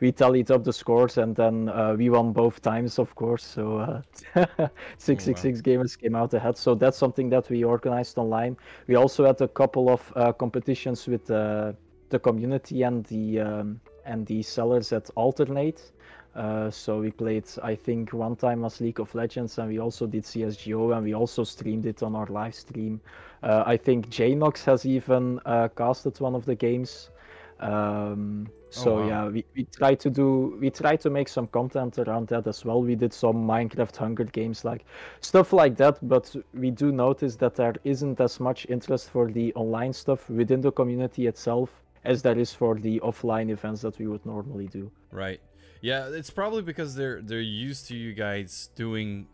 we 0.00 0.10
tallied 0.10 0.50
up 0.50 0.64
the 0.64 0.72
scores, 0.72 1.18
and 1.18 1.36
then 1.36 1.68
uh, 1.68 1.94
we 1.96 2.10
won 2.10 2.32
both 2.32 2.62
times, 2.62 2.98
of 2.98 3.14
course. 3.14 3.44
So 3.44 3.78
uh, 3.78 4.02
666 4.98 5.60
gamers 5.60 5.98
came 5.98 6.16
out 6.16 6.34
ahead. 6.34 6.56
So 6.56 6.74
that's 6.74 6.96
something 6.96 7.28
that 7.30 7.48
we 7.50 7.64
organized 7.64 8.18
online. 8.18 8.56
We 8.86 8.94
also 8.94 9.26
had 9.26 9.40
a 9.40 9.48
couple 9.48 9.90
of 9.90 10.12
uh, 10.16 10.32
competitions 10.32 11.06
with 11.06 11.30
uh, 11.30 11.72
the 12.08 12.18
community 12.18 12.82
and 12.82 13.04
the 13.06 13.40
um, 13.40 13.80
and 14.06 14.26
the 14.26 14.42
sellers 14.42 14.92
at 14.92 15.10
Alternate. 15.14 15.92
Uh, 16.34 16.70
so 16.70 17.00
we 17.00 17.10
played, 17.10 17.44
I 17.62 17.74
think, 17.74 18.12
one 18.12 18.36
time 18.36 18.64
as 18.64 18.80
League 18.80 19.00
of 19.00 19.14
Legends, 19.14 19.58
and 19.58 19.68
we 19.68 19.78
also 19.78 20.06
did 20.06 20.24
CS:GO, 20.24 20.92
and 20.92 21.04
we 21.04 21.14
also 21.14 21.44
streamed 21.44 21.86
it 21.86 22.02
on 22.02 22.14
our 22.14 22.26
live 22.26 22.54
stream. 22.54 23.00
Uh, 23.42 23.64
I 23.66 23.76
think 23.76 24.10
Jnox 24.10 24.64
has 24.64 24.86
even 24.86 25.40
uh, 25.44 25.68
casted 25.76 26.20
one 26.20 26.34
of 26.34 26.44
the 26.44 26.54
games. 26.54 27.10
Um, 27.58 28.48
so 28.70 29.00
wow. 29.00 29.08
yeah, 29.08 29.28
we, 29.28 29.44
we 29.56 29.64
try 29.64 29.94
to 29.96 30.08
do 30.08 30.56
we 30.60 30.70
try 30.70 30.94
to 30.96 31.10
make 31.10 31.28
some 31.28 31.48
content 31.48 31.98
around 31.98 32.28
that 32.28 32.46
as 32.46 32.64
well. 32.64 32.80
We 32.82 32.94
did 32.94 33.12
some 33.12 33.44
Minecraft 33.46 33.96
Hunger 33.96 34.24
Games, 34.24 34.64
like 34.64 34.84
stuff 35.20 35.52
like 35.52 35.76
that. 35.76 35.98
But 36.08 36.34
we 36.54 36.70
do 36.70 36.92
notice 36.92 37.36
that 37.36 37.56
there 37.56 37.74
isn't 37.82 38.20
as 38.20 38.38
much 38.38 38.66
interest 38.68 39.10
for 39.10 39.30
the 39.30 39.52
online 39.54 39.92
stuff 39.92 40.30
within 40.30 40.60
the 40.60 40.70
community 40.70 41.26
itself 41.26 41.82
as 42.04 42.22
there 42.22 42.38
is 42.38 42.52
for 42.52 42.76
the 42.76 43.00
offline 43.00 43.50
events 43.50 43.82
that 43.82 43.98
we 43.98 44.06
would 44.06 44.24
normally 44.24 44.68
do. 44.68 44.90
Right. 45.10 45.40
Yeah, 45.82 46.08
it's 46.10 46.30
probably 46.30 46.62
because 46.62 46.94
they're 46.94 47.22
they're 47.22 47.40
used 47.40 47.88
to 47.88 47.96
you 47.96 48.12
guys 48.12 48.68
doing 48.76 49.26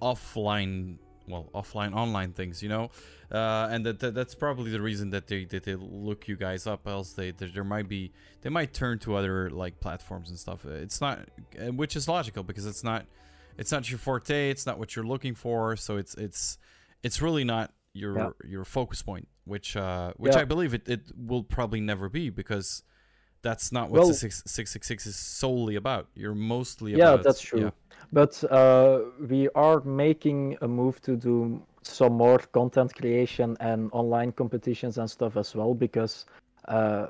offline, 0.00 0.96
well, 1.28 1.48
offline 1.54 1.94
online 1.94 2.32
things, 2.32 2.62
you 2.62 2.68
know, 2.68 2.90
uh, 3.30 3.68
and 3.70 3.84
that, 3.86 4.00
that 4.00 4.14
that's 4.14 4.34
probably 4.34 4.70
the 4.70 4.80
reason 4.80 5.10
that 5.10 5.26
they 5.26 5.44
that 5.46 5.64
they 5.64 5.74
look 5.76 6.26
you 6.28 6.36
guys 6.36 6.66
up. 6.66 6.86
Else 6.86 7.12
they 7.12 7.30
there, 7.32 7.48
there 7.52 7.64
might 7.64 7.88
be 7.88 8.12
they 8.42 8.50
might 8.50 8.72
turn 8.72 8.98
to 9.00 9.14
other 9.14 9.50
like 9.50 9.80
platforms 9.80 10.30
and 10.30 10.38
stuff. 10.38 10.64
It's 10.64 11.00
not, 11.00 11.20
which 11.74 11.96
is 11.96 12.08
logical 12.08 12.42
because 12.42 12.66
it's 12.66 12.82
not 12.84 13.06
it's 13.58 13.70
not 13.72 13.88
your 13.90 13.98
forte. 13.98 14.50
It's 14.50 14.66
not 14.66 14.78
what 14.78 14.96
you're 14.96 15.04
looking 15.06 15.34
for. 15.34 15.76
So 15.76 15.96
it's 15.98 16.14
it's 16.14 16.58
it's 17.02 17.20
really 17.20 17.44
not 17.44 17.72
your 17.92 18.16
Yeah. 18.16 18.30
your 18.48 18.64
focus 18.64 19.02
point, 19.02 19.28
which 19.44 19.76
uh, 19.76 20.12
which 20.16 20.34
Yeah. 20.34 20.40
I 20.40 20.44
believe 20.44 20.72
it, 20.74 20.88
it 20.88 21.02
will 21.16 21.42
probably 21.44 21.80
never 21.80 22.08
be 22.08 22.30
because 22.30 22.82
that's 23.42 23.72
not 23.72 23.90
what 23.90 23.98
Well- 24.00 24.08
the 24.08 24.14
six 24.14 24.42
six 24.46 24.70
six 24.70 24.86
six 24.86 25.06
is 25.06 25.16
solely 25.16 25.76
about. 25.76 26.06
You're 26.14 26.34
mostly 26.34 26.92
Yeah, 26.92 27.14
about 27.14 27.24
that's 27.24 27.40
true. 27.40 27.60
yeah. 27.60 27.70
But 28.12 28.42
uh, 28.50 29.00
we 29.28 29.48
are 29.54 29.80
making 29.82 30.56
a 30.62 30.68
move 30.68 31.00
to 31.02 31.16
do 31.16 31.62
some 31.82 32.14
more 32.14 32.38
content 32.38 32.94
creation 32.94 33.56
and 33.60 33.88
online 33.92 34.32
competitions 34.32 34.98
and 34.98 35.08
stuff 35.10 35.36
as 35.36 35.54
well 35.54 35.74
because 35.74 36.26
uh, 36.68 37.06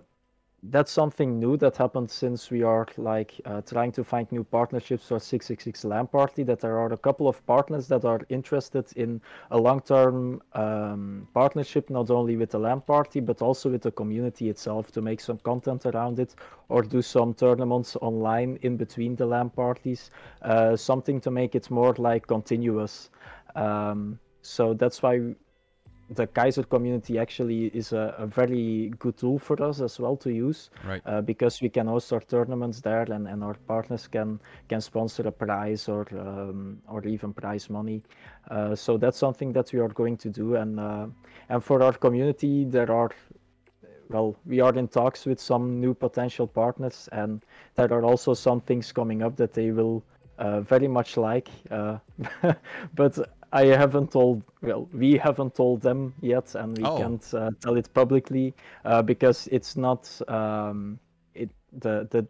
that's 0.64 0.92
something 0.92 1.38
new 1.38 1.56
that 1.56 1.76
happened 1.76 2.10
since 2.10 2.50
we 2.50 2.62
are 2.62 2.86
like 2.98 3.40
uh, 3.46 3.62
trying 3.62 3.92
to 3.92 4.04
find 4.04 4.30
new 4.30 4.44
partnerships 4.44 5.08
for 5.08 5.18
666 5.18 5.84
LAN 5.84 6.06
Party. 6.06 6.42
That 6.42 6.60
there 6.60 6.78
are 6.78 6.92
a 6.92 6.98
couple 6.98 7.28
of 7.28 7.44
partners 7.46 7.88
that 7.88 8.04
are 8.04 8.20
interested 8.28 8.86
in 8.96 9.20
a 9.50 9.58
long-term 9.58 10.42
um, 10.52 11.28
partnership, 11.32 11.88
not 11.88 12.10
only 12.10 12.36
with 12.36 12.50
the 12.50 12.58
LAN 12.58 12.82
Party 12.82 13.20
but 13.20 13.40
also 13.40 13.70
with 13.70 13.82
the 13.82 13.90
community 13.90 14.50
itself 14.50 14.92
to 14.92 15.00
make 15.00 15.20
some 15.20 15.38
content 15.38 15.86
around 15.86 16.18
it 16.18 16.34
or 16.68 16.82
do 16.82 17.00
some 17.00 17.32
tournaments 17.32 17.96
online 17.96 18.58
in 18.62 18.76
between 18.76 19.16
the 19.16 19.26
LAN 19.26 19.50
parties, 19.50 20.10
uh, 20.42 20.76
something 20.76 21.20
to 21.20 21.30
make 21.30 21.54
it 21.54 21.70
more 21.70 21.94
like 21.94 22.26
continuous. 22.26 23.08
Um, 23.54 24.18
so 24.42 24.74
that's 24.74 25.02
why 25.02 25.34
the 26.10 26.26
Kayzr 26.26 26.68
community 26.68 27.18
actually 27.18 27.66
is 27.66 27.92
a, 27.92 28.14
a 28.18 28.26
very 28.26 28.92
good 28.98 29.16
tool 29.16 29.38
for 29.38 29.62
us 29.62 29.80
as 29.80 30.00
well 30.00 30.16
to 30.16 30.30
use 30.32 30.70
Right. 30.84 31.00
uh, 31.06 31.20
because 31.20 31.62
we 31.62 31.68
can 31.68 31.86
host 31.86 32.12
our 32.12 32.20
tournaments 32.20 32.80
there 32.80 33.02
and, 33.02 33.28
and 33.28 33.44
our 33.44 33.54
partners 33.68 34.08
can 34.08 34.40
can 34.68 34.80
sponsor 34.80 35.22
a 35.28 35.32
prize 35.32 35.88
or 35.88 36.06
um, 36.18 36.78
or 36.88 37.04
even 37.06 37.32
prize 37.32 37.70
money. 37.70 38.02
Uh, 38.50 38.74
so 38.74 38.96
that's 38.98 39.18
something 39.18 39.52
that 39.52 39.72
we 39.72 39.78
are 39.78 39.88
going 39.88 40.16
to 40.16 40.28
do 40.28 40.56
and 40.56 40.80
uh, 40.80 41.06
and 41.48 41.62
for 41.62 41.82
our 41.82 41.92
community 41.92 42.64
there 42.64 42.90
are 42.90 43.10
well 44.08 44.34
we 44.46 44.60
are 44.60 44.74
in 44.76 44.88
talks 44.88 45.26
with 45.26 45.40
some 45.40 45.80
new 45.80 45.94
potential 45.94 46.46
partners 46.46 47.08
and 47.12 47.44
there 47.76 47.92
are 47.92 48.04
also 48.04 48.34
some 48.34 48.60
things 48.60 48.92
coming 48.92 49.22
up 49.22 49.36
that 49.36 49.52
they 49.52 49.70
will 49.70 50.02
uh, 50.38 50.60
very 50.60 50.88
much 50.88 51.16
like 51.16 51.48
uh, 51.70 51.98
but 52.94 53.16
I 53.52 53.66
haven't 53.66 54.10
told 54.12 54.42
well 54.62 54.88
we 54.92 55.16
haven't 55.18 55.54
told 55.54 55.80
them 55.82 56.14
yet 56.20 56.54
and 56.54 56.78
we 56.78 56.84
Oh. 56.84 56.96
can't 56.98 57.34
uh, 57.34 57.50
tell 57.60 57.76
it 57.76 57.92
publicly 57.94 58.54
uh, 58.84 59.02
because 59.02 59.48
it's 59.52 59.76
not 59.76 60.08
um, 60.28 60.98
it 61.34 61.50
the 61.72 62.06
the 62.10 62.26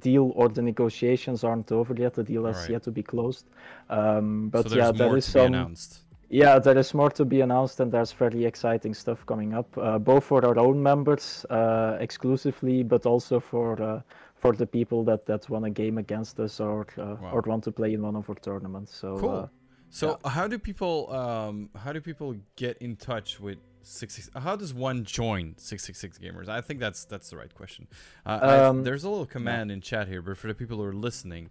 deal 0.00 0.32
or 0.34 0.48
the 0.48 0.62
negotiations 0.62 1.44
aren't 1.44 1.70
over 1.70 1.94
yet 1.94 2.14
the 2.14 2.24
deal 2.24 2.44
has 2.46 2.56
Alright. 2.56 2.70
yet 2.70 2.82
to 2.82 2.90
be 2.90 3.02
closed 3.02 3.46
um, 3.90 4.48
but 4.50 4.68
so 4.68 4.76
yeah 4.76 4.90
there 4.92 5.16
is 5.16 5.24
some 5.24 5.46
announced. 5.54 6.02
yeah, 6.28 6.58
there 6.58 6.76
is 6.78 6.92
more 6.94 7.10
to 7.10 7.24
be 7.24 7.40
announced, 7.40 7.78
and 7.80 7.92
there's 7.92 8.10
very 8.12 8.44
exciting 8.44 8.94
stuff 8.94 9.24
coming 9.26 9.54
up, 9.54 9.68
uh, 9.78 9.96
both 9.96 10.24
for 10.24 10.44
our 10.44 10.58
own 10.58 10.82
members 10.82 11.46
uh, 11.50 11.96
exclusively, 12.00 12.82
but 12.82 13.06
also 13.06 13.38
for 13.38 13.80
uh, 13.80 14.00
for 14.34 14.52
the 14.56 14.66
people 14.66 15.04
that, 15.04 15.24
that 15.26 15.48
want 15.48 15.64
to 15.64 15.70
game 15.70 15.98
against 15.98 16.40
us 16.40 16.58
or 16.60 16.86
uh, 16.98 17.14
Wow. 17.22 17.30
or 17.32 17.40
want 17.46 17.62
to 17.64 17.70
play 17.72 17.94
in 17.94 18.02
one 18.02 18.16
of 18.18 18.28
our 18.28 18.34
tournaments. 18.42 18.92
So 19.00 19.16
Cool. 19.18 19.50
So 19.98 20.18
how 20.28 20.46
do 20.46 20.58
people 20.58 21.10
um 21.12 21.70
how 21.82 21.92
do 21.92 22.00
people 22.00 22.36
get 22.56 22.76
in 22.78 22.96
touch 22.96 23.40
with 23.40 23.58
six 23.82 24.14
six? 24.16 24.30
How 24.34 24.54
does 24.56 24.74
one 24.74 25.04
join 25.04 25.54
six 25.56 25.84
six 25.84 25.98
six 25.98 26.18
gamers? 26.18 26.48
I 26.48 26.60
think 26.60 26.80
that's 26.80 27.04
that's 27.06 27.30
the 27.30 27.36
right 27.38 27.54
question. 27.54 27.86
Uh, 28.26 28.38
I- 28.42 28.58
Um, 28.66 28.84
there's 28.84 29.04
a 29.04 29.10
little 29.10 29.26
command 29.26 29.70
in 29.70 29.80
chat 29.80 30.06
here, 30.08 30.22
but 30.22 30.36
for 30.36 30.48
the 30.48 30.54
people 30.54 30.76
who 30.76 30.84
are 30.84 30.92
listening, 31.08 31.48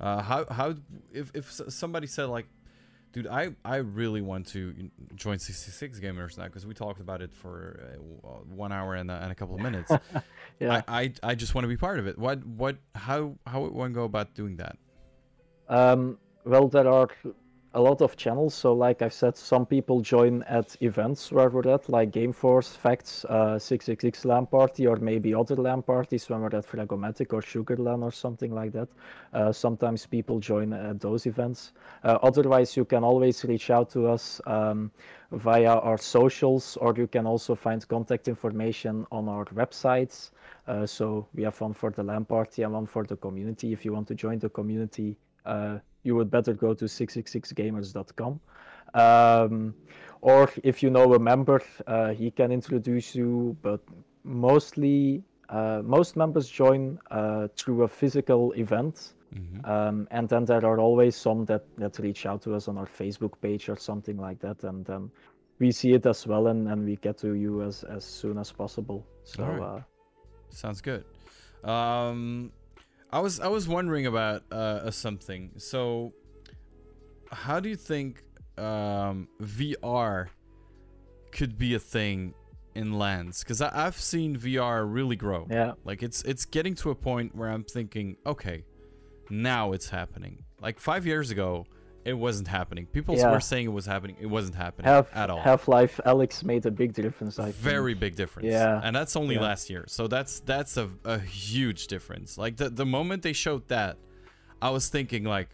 uh, 0.00 0.22
how 0.22 0.44
how 0.58 0.74
if 1.12 1.30
if 1.34 1.50
somebody 1.50 2.06
said 2.06 2.26
like, 2.26 2.46
dude, 3.12 3.26
I 3.26 3.56
I 3.64 3.76
really 3.76 4.22
want 4.22 4.46
to 4.48 4.90
join 5.16 5.38
six 5.40 5.58
six 5.64 5.76
six 5.76 5.98
gamers 5.98 6.38
now 6.38 6.44
because 6.44 6.66
we 6.66 6.74
talked 6.74 7.00
about 7.00 7.20
it 7.20 7.34
for 7.34 7.80
uh, 8.24 8.28
one 8.64 8.70
hour 8.70 8.94
and, 8.94 9.10
a- 9.10 9.20
and 9.22 9.32
a 9.32 9.34
couple 9.34 9.56
of 9.56 9.60
minutes. 9.60 9.90
yeah. 10.60 10.82
I, 10.86 11.02
I 11.02 11.30
I 11.30 11.34
just 11.34 11.52
want 11.54 11.64
to 11.64 11.68
be 11.68 11.76
part 11.88 11.98
of 11.98 12.06
it. 12.06 12.16
What 12.16 12.46
what 12.46 12.76
how 12.94 13.34
how 13.44 13.62
would 13.62 13.72
one 13.72 13.92
go 13.92 14.04
about 14.04 14.34
doing 14.34 14.56
that? 14.58 14.76
Um, 15.68 16.18
well, 16.44 16.68
there 16.68 16.88
are 16.88 17.08
a 17.74 17.80
lot 17.80 18.00
of 18.00 18.16
channels. 18.16 18.54
So, 18.54 18.72
like 18.72 19.02
I've 19.02 19.12
said, 19.12 19.36
some 19.36 19.66
people 19.66 20.00
join 20.00 20.42
at 20.44 20.76
events 20.80 21.30
where 21.30 21.50
we're 21.50 21.68
at, 21.68 21.88
like 21.88 22.10
Game 22.10 22.32
Force, 22.32 22.74
Facts, 22.74 23.24
uh, 23.26 23.58
666 23.58 24.24
LAN 24.24 24.46
Party, 24.46 24.86
or 24.86 24.96
maybe 24.96 25.34
other 25.34 25.56
LAN 25.56 25.82
parties 25.82 26.28
when 26.30 26.40
we're 26.40 26.56
at 26.56 26.66
Fragomatic 26.66 27.32
or 27.32 27.42
Sugar 27.42 27.76
LAN 27.76 28.02
or 28.02 28.10
something 28.10 28.54
like 28.54 28.72
that. 28.72 28.88
Uh, 29.34 29.52
sometimes 29.52 30.06
people 30.06 30.40
join 30.40 30.72
at 30.72 31.00
those 31.00 31.26
events. 31.26 31.72
Uh, 32.04 32.18
otherwise, 32.22 32.76
you 32.76 32.84
can 32.84 33.04
always 33.04 33.44
reach 33.44 33.70
out 33.70 33.90
to 33.90 34.08
us 34.08 34.40
um, 34.46 34.90
via 35.32 35.74
our 35.74 35.98
socials, 35.98 36.78
or 36.80 36.94
you 36.96 37.06
can 37.06 37.26
also 37.26 37.54
find 37.54 37.86
contact 37.88 38.28
information 38.28 39.06
on 39.12 39.28
our 39.28 39.44
websites. 39.46 40.30
Uh, 40.66 40.86
so 40.86 41.26
we 41.34 41.42
have 41.42 41.60
one 41.60 41.74
for 41.74 41.90
the 41.90 42.02
LAN 42.02 42.24
party 42.24 42.62
and 42.62 42.72
one 42.72 42.86
for 42.86 43.04
the 43.04 43.16
community. 43.16 43.72
If 43.72 43.84
you 43.84 43.92
want 43.92 44.08
to 44.08 44.14
join 44.14 44.38
the 44.38 44.48
community, 44.48 45.16
uh, 45.48 45.78
you 46.04 46.14
would 46.16 46.30
better 46.30 46.52
go 46.54 46.74
to 46.74 46.84
666gamers.com. 46.84 48.40
Um, 48.94 49.74
or 50.20 50.50
if 50.62 50.82
you 50.82 50.90
know 50.90 51.14
a 51.14 51.18
member, 51.18 51.60
uh, 51.86 52.10
he 52.10 52.30
can 52.30 52.50
introduce 52.52 53.14
you, 53.14 53.56
but 53.62 53.80
mostly 54.24 55.22
uh, 55.48 55.80
most 55.84 56.16
members 56.16 56.48
join 56.48 56.98
uh, 57.10 57.48
through 57.56 57.82
a 57.84 57.88
physical 57.88 58.52
event. 58.52 59.14
hmm 59.32 59.60
Um, 59.64 60.08
and 60.10 60.28
then 60.28 60.44
there 60.44 60.64
are 60.64 60.80
always 60.80 61.14
some 61.16 61.44
that, 61.46 61.64
that 61.76 61.98
reach 61.98 62.26
out 62.26 62.40
to 62.42 62.54
us 62.56 62.68
on 62.68 62.78
our 62.78 62.86
Facebook 62.86 63.34
page 63.40 63.68
or 63.68 63.76
something 63.76 64.16
like 64.26 64.38
that. 64.40 64.64
And 64.64 64.84
then 64.84 65.10
we 65.58 65.70
see 65.72 65.92
it 65.92 66.06
as 66.06 66.26
well 66.26 66.46
and, 66.48 66.68
and 66.68 66.84
we 66.84 66.96
get 66.96 67.18
to 67.18 67.34
you 67.34 67.62
as, 67.62 67.84
as 67.84 68.04
soon 68.04 68.38
as 68.38 68.52
possible. 68.52 69.00
So, 69.24 69.42
Alright. 69.44 69.62
uh, 69.62 69.80
Sounds 70.50 70.80
good. 70.80 71.04
Um, 71.64 72.52
I 73.10 73.20
was 73.20 73.40
I 73.40 73.48
was 73.48 73.66
wondering 73.66 74.06
about 74.06 74.42
uh, 74.52 74.90
something. 74.90 75.52
So, 75.56 76.12
how 77.32 77.60
do 77.60 77.68
you 77.68 77.76
think 77.76 78.22
um, 78.56 79.28
VR 79.40 80.28
could 81.32 81.56
be 81.58 81.74
a 81.74 81.78
thing 81.78 82.34
in 82.74 82.98
lands? 82.98 83.42
Because 83.42 83.62
I've 83.62 83.98
seen 83.98 84.36
VR 84.36 84.84
really 84.90 85.16
grow. 85.16 85.46
yeah. 85.50 85.72
Like 85.84 86.02
it's 86.02 86.22
it's 86.22 86.44
getting 86.44 86.74
to 86.76 86.90
a 86.90 86.94
point 86.94 87.34
where 87.34 87.48
I'm 87.48 87.64
thinking, 87.64 88.16
okay, 88.26 88.64
now 89.30 89.72
it's 89.72 89.88
happening. 89.88 90.44
Like 90.60 90.78
five 90.78 91.06
years 91.06 91.30
ago, 91.30 91.66
it 92.08 92.18
wasn't 92.18 92.48
happening. 92.48 92.86
People 92.86 93.14
Yeah. 93.16 93.30
were 93.32 93.40
saying 93.40 93.66
it 93.66 93.72
was 93.80 93.86
happening. 93.86 94.16
It 94.20 94.26
wasn't 94.26 94.56
happening 94.56 94.86
Half, 94.90 95.14
at 95.14 95.28
all. 95.30 95.40
Half-Life 95.40 96.00
Alyx 96.06 96.42
made 96.44 96.64
a 96.66 96.70
big 96.70 96.92
difference, 96.94 97.38
I 97.38 97.44
think. 97.44 97.56
Very 97.56 97.94
big 97.94 98.16
difference. 98.16 98.48
Yeah. 98.48 98.80
And 98.82 98.94
that's 98.96 99.14
only 99.16 99.34
Yeah. 99.36 99.42
last 99.42 99.68
year. 99.70 99.84
So 99.88 100.08
that's 100.08 100.40
that's 100.40 100.76
a, 100.76 100.88
a 101.04 101.18
huge 101.18 101.86
difference. 101.86 102.38
Like 102.38 102.56
the 102.56 102.70
the 102.70 102.86
moment 102.86 103.22
they 103.22 103.32
showed 103.34 103.68
that, 103.68 103.96
I 104.62 104.70
was 104.70 104.88
thinking 104.88 105.24
like 105.24 105.48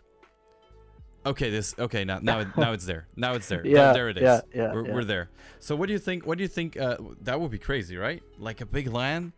okay, 1.27 1.49
this 1.51 1.75
okay, 1.79 2.05
now 2.05 2.19
now 2.23 2.45
now 2.57 2.73
it's 2.73 2.87
there. 2.87 3.07
Now 3.17 3.33
it's 3.35 3.49
there. 3.49 3.63
There- 3.65 3.73
Yeah, 3.73 3.93
there, 3.93 4.09
it 4.11 4.19
is. 4.19 4.23
yeah, 4.23 4.41
yeah, 4.55 4.73
we're, 4.75 4.87
yeah. 4.87 4.95
we're 4.95 5.05
there. 5.05 5.31
So 5.59 5.75
what 5.77 5.87
do 5.87 5.93
you 5.93 5.99
think 5.99 6.27
what 6.27 6.37
do 6.39 6.43
you 6.45 6.49
think 6.59 6.77
uh, 6.77 6.97
that 7.23 7.41
would 7.41 7.51
be 7.51 7.59
crazy, 7.59 7.97
right? 7.97 8.23
Like 8.39 8.61
a 8.61 8.67
big 8.67 8.87
LAN 8.89 9.33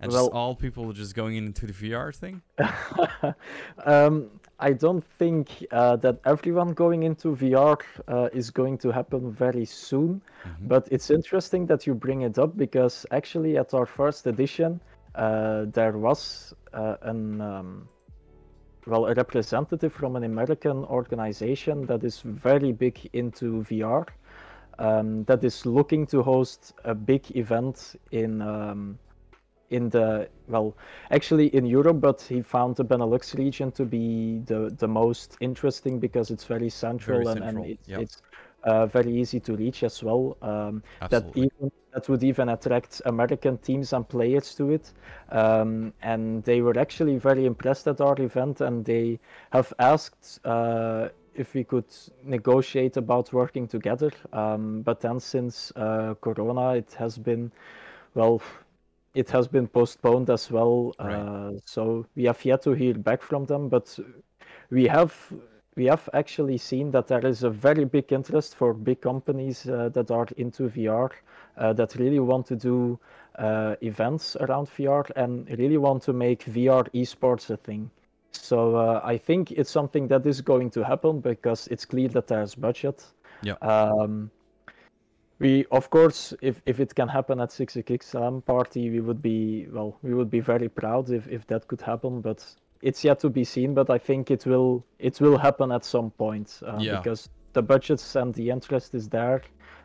and 0.00 0.10
Well- 0.12 0.24
just 0.26 0.32
all 0.32 0.54
people 0.54 0.92
just 0.92 1.14
going 1.14 1.36
into 1.36 1.66
the 1.66 1.72
VR 1.72 2.12
thing? 2.14 2.40
um, 3.84 4.30
I 4.68 4.72
don't 4.72 5.04
think 5.18 5.46
uh, 5.70 5.96
that 5.96 6.16
everyone 6.24 6.72
going 6.72 7.02
into 7.02 7.36
VR 7.36 7.78
uh, 8.08 8.28
is 8.32 8.50
going 8.50 8.78
to 8.78 8.90
happen 8.90 9.30
very 9.30 9.66
soon, 9.66 10.22
Mhm. 10.44 10.68
but 10.68 10.88
it's 10.90 11.10
interesting 11.10 11.66
that 11.66 11.86
you 11.86 11.94
bring 11.94 12.22
it 12.22 12.38
up 12.38 12.56
because 12.56 13.06
actually 13.10 13.58
at 13.58 13.74
our 13.74 13.86
first 13.86 14.26
edition, 14.26 14.80
uh, 15.14 15.66
there 15.72 15.98
was 15.98 16.54
uh, 16.72 16.96
an 17.02 17.40
um, 17.40 17.88
well 18.86 19.06
a 19.06 19.14
representative 19.14 19.92
from 19.92 20.16
an 20.16 20.24
American 20.24 20.84
organization 20.84 21.86
that 21.86 22.02
is 22.04 22.22
very 22.22 22.72
big 22.72 22.96
into 23.12 23.62
VR, 23.70 24.06
um, 24.78 25.24
that 25.24 25.44
is 25.44 25.66
looking 25.66 26.06
to 26.06 26.22
host 26.22 26.72
a 26.84 26.94
big 26.94 27.36
event 27.36 27.96
in 28.10 28.40
um, 28.42 28.98
in 29.70 29.88
the 29.90 30.28
well 30.48 30.76
actually 31.10 31.46
in 31.54 31.66
Europe, 31.66 32.00
but 32.00 32.20
he 32.20 32.42
found 32.42 32.76
the 32.76 32.84
Benelux 32.84 33.34
region 33.36 33.72
to 33.72 33.84
be 33.84 34.40
the 34.46 34.74
the 34.78 34.88
most 34.88 35.36
interesting 35.40 35.98
because 35.98 36.30
it's 36.30 36.44
very 36.44 36.70
central, 36.70 37.18
Very 37.18 37.30
and, 37.30 37.44
central, 37.44 37.64
and 37.64 37.72
it's, 37.72 37.88
yep. 37.88 38.00
it's 38.00 38.22
uh, 38.64 38.86
very 38.86 39.12
easy 39.12 39.40
to 39.40 39.56
reach 39.56 39.82
as 39.82 40.02
well. 40.02 40.36
Um, 40.42 40.82
that 41.10 41.24
even 41.34 41.70
that 41.92 42.08
would 42.08 42.24
even 42.24 42.48
attract 42.48 43.02
American 43.06 43.58
teams 43.58 43.92
and 43.92 44.08
players 44.08 44.54
to 44.56 44.70
it. 44.70 44.92
Um, 45.30 45.92
and 46.02 46.42
they 46.42 46.60
were 46.60 46.78
actually 46.78 47.18
very 47.18 47.46
impressed 47.46 47.86
at 47.86 48.00
our 48.00 48.20
event, 48.20 48.60
and 48.60 48.84
they 48.84 49.20
have 49.52 49.72
asked 49.78 50.40
uh, 50.44 51.08
if 51.34 51.54
we 51.54 51.64
could 51.64 51.86
negotiate 52.24 52.96
about 52.96 53.32
working 53.32 53.68
together. 53.68 54.10
Um, 54.32 54.82
but 54.82 55.00
then, 55.00 55.20
since 55.20 55.72
uh, 55.76 56.14
Corona, 56.20 56.74
it 56.74 56.92
has 56.98 57.16
been, 57.16 57.52
well, 58.14 58.42
it 59.14 59.30
has 59.30 59.48
been 59.48 59.66
postponed 59.66 60.30
as 60.30 60.50
well. 60.50 60.94
Right. 60.98 61.14
Uh, 61.14 61.52
so 61.64 62.06
we 62.16 62.24
have 62.24 62.44
yet 62.44 62.62
to 62.62 62.72
hear 62.72 62.94
back 62.94 63.22
from 63.22 63.46
them, 63.46 63.68
but 63.68 63.98
we 64.70 64.86
have 64.86 65.14
we 65.76 65.86
have 65.86 66.08
actually 66.12 66.58
seen 66.58 66.90
that 66.92 67.08
there 67.08 67.26
is 67.26 67.42
a 67.42 67.50
very 67.50 67.84
big 67.84 68.12
interest 68.12 68.54
for 68.54 68.72
big 68.72 69.00
companies 69.00 69.68
uh, 69.68 69.88
that 69.90 70.10
are 70.10 70.28
into 70.36 70.68
VR 70.68 71.10
uh, 71.56 71.72
that 71.72 71.96
really 71.96 72.20
want 72.20 72.46
to 72.46 72.56
do 72.56 72.98
uh, 73.38 73.74
events 73.80 74.36
around 74.36 74.68
VR 74.68 75.10
and 75.16 75.48
really 75.58 75.78
want 75.78 76.02
to 76.04 76.12
make 76.12 76.44
VR 76.44 76.88
esports 76.94 77.50
a 77.50 77.56
thing. 77.56 77.90
So 78.30 78.76
uh, 78.76 79.00
I 79.04 79.18
think 79.18 79.52
it's 79.52 79.70
something 79.70 80.08
that 80.08 80.26
is 80.26 80.40
going 80.40 80.70
to 80.70 80.84
happen 80.84 81.20
because 81.20 81.66
it's 81.68 81.84
clear 81.84 82.08
that 82.08 82.26
there's 82.28 82.54
budget. 82.54 83.04
Yeah. 83.42 83.54
Um, 83.54 84.30
we 85.44 85.66
of 85.70 85.90
course, 85.90 86.32
if, 86.40 86.62
if 86.64 86.80
it 86.80 86.94
can 86.94 87.08
happen 87.08 87.38
at 87.38 87.52
66 87.52 88.14
um, 88.14 88.42
party, 88.42 88.88
we 88.90 89.00
would 89.00 89.20
be 89.20 89.66
well, 89.70 89.98
we 90.02 90.14
would 90.14 90.30
be 90.30 90.40
very 90.40 90.68
proud 90.68 91.10
if, 91.10 91.28
if 91.28 91.46
that 91.48 91.68
could 91.68 91.82
happen. 91.82 92.22
But 92.22 92.44
it's 92.80 93.04
yet 93.04 93.20
to 93.20 93.28
be 93.28 93.44
seen. 93.44 93.74
But 93.74 93.90
I 93.90 93.98
think 93.98 94.30
it 94.30 94.46
will 94.46 94.84
it 94.98 95.20
will 95.20 95.36
happen 95.38 95.70
at 95.70 95.84
some 95.84 96.10
point 96.10 96.60
uh, 96.66 96.78
Yeah. 96.80 96.96
because 96.96 97.28
the 97.52 97.62
budgets 97.62 98.16
and 98.16 98.34
the 98.34 98.50
interest 98.50 98.94
is 98.94 99.08
there. 99.08 99.42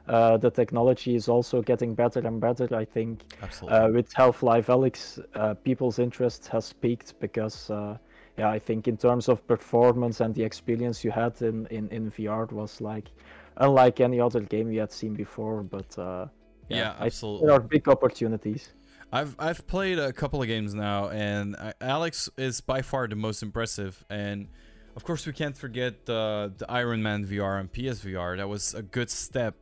Uh, 0.07 0.37
the 0.37 0.49
technology 0.49 1.13
is 1.13 1.27
also 1.27 1.61
getting 1.61 1.93
better 1.93 2.19
and 2.19 2.39
better. 2.41 2.67
I 2.75 2.85
think 2.85 3.21
Absolutely. 3.43 3.77
uh, 3.77 3.89
with 3.89 4.11
Half-Life 4.13 4.67
Alyx, 4.67 5.19
uh, 5.35 5.53
people's 5.53 5.99
interest 5.99 6.47
has 6.47 6.73
peaked 6.73 7.13
because, 7.19 7.69
uh, 7.69 7.95
yeah, 8.35 8.49
I 8.49 8.57
think 8.57 8.87
in 8.87 8.97
terms 8.97 9.29
of 9.29 9.45
performance 9.45 10.19
and 10.19 10.33
the 10.33 10.41
experience 10.41 11.03
you 11.03 11.11
had 11.11 11.39
in, 11.43 11.67
in, 11.67 11.89
in 11.89 12.09
VR 12.09 12.51
was 12.51 12.81
like 12.81 13.11
unlike 13.59 13.99
any 13.99 14.19
other 14.19 14.41
game 14.41 14.71
you 14.71 14.79
had 14.79 14.91
seen 14.91 15.13
before. 15.13 15.63
But 15.63 15.97
uh, 15.97 16.27
Yeah, 16.67 16.91
think 16.93 17.05
absolutely. 17.05 17.47
there 17.47 17.55
are 17.55 17.59
big 17.59 17.87
opportunities. 17.87 18.69
I've 19.11 19.35
I've 19.39 19.65
played 19.67 19.97
a 19.99 20.13
couple 20.13 20.41
of 20.41 20.47
games 20.47 20.73
now, 20.73 21.09
and 21.09 21.55
Alyx 21.81 22.29
is 22.37 22.61
by 22.61 22.81
far 22.81 23.07
the 23.07 23.15
most 23.15 23.41
impressive. 23.41 24.05
And 24.09 24.47
of 24.95 25.03
course, 25.03 25.25
we 25.25 25.33
can't 25.33 25.57
forget 25.57 26.05
the 26.05 26.53
the 26.55 26.71
Iron 26.71 27.01
Man 27.01 27.25
VR 27.25 27.59
and 27.59 27.71
PSVR. 27.71 28.37
That 28.37 28.47
was 28.47 28.73
a 28.75 28.83
good 28.83 29.09
step, 29.09 29.55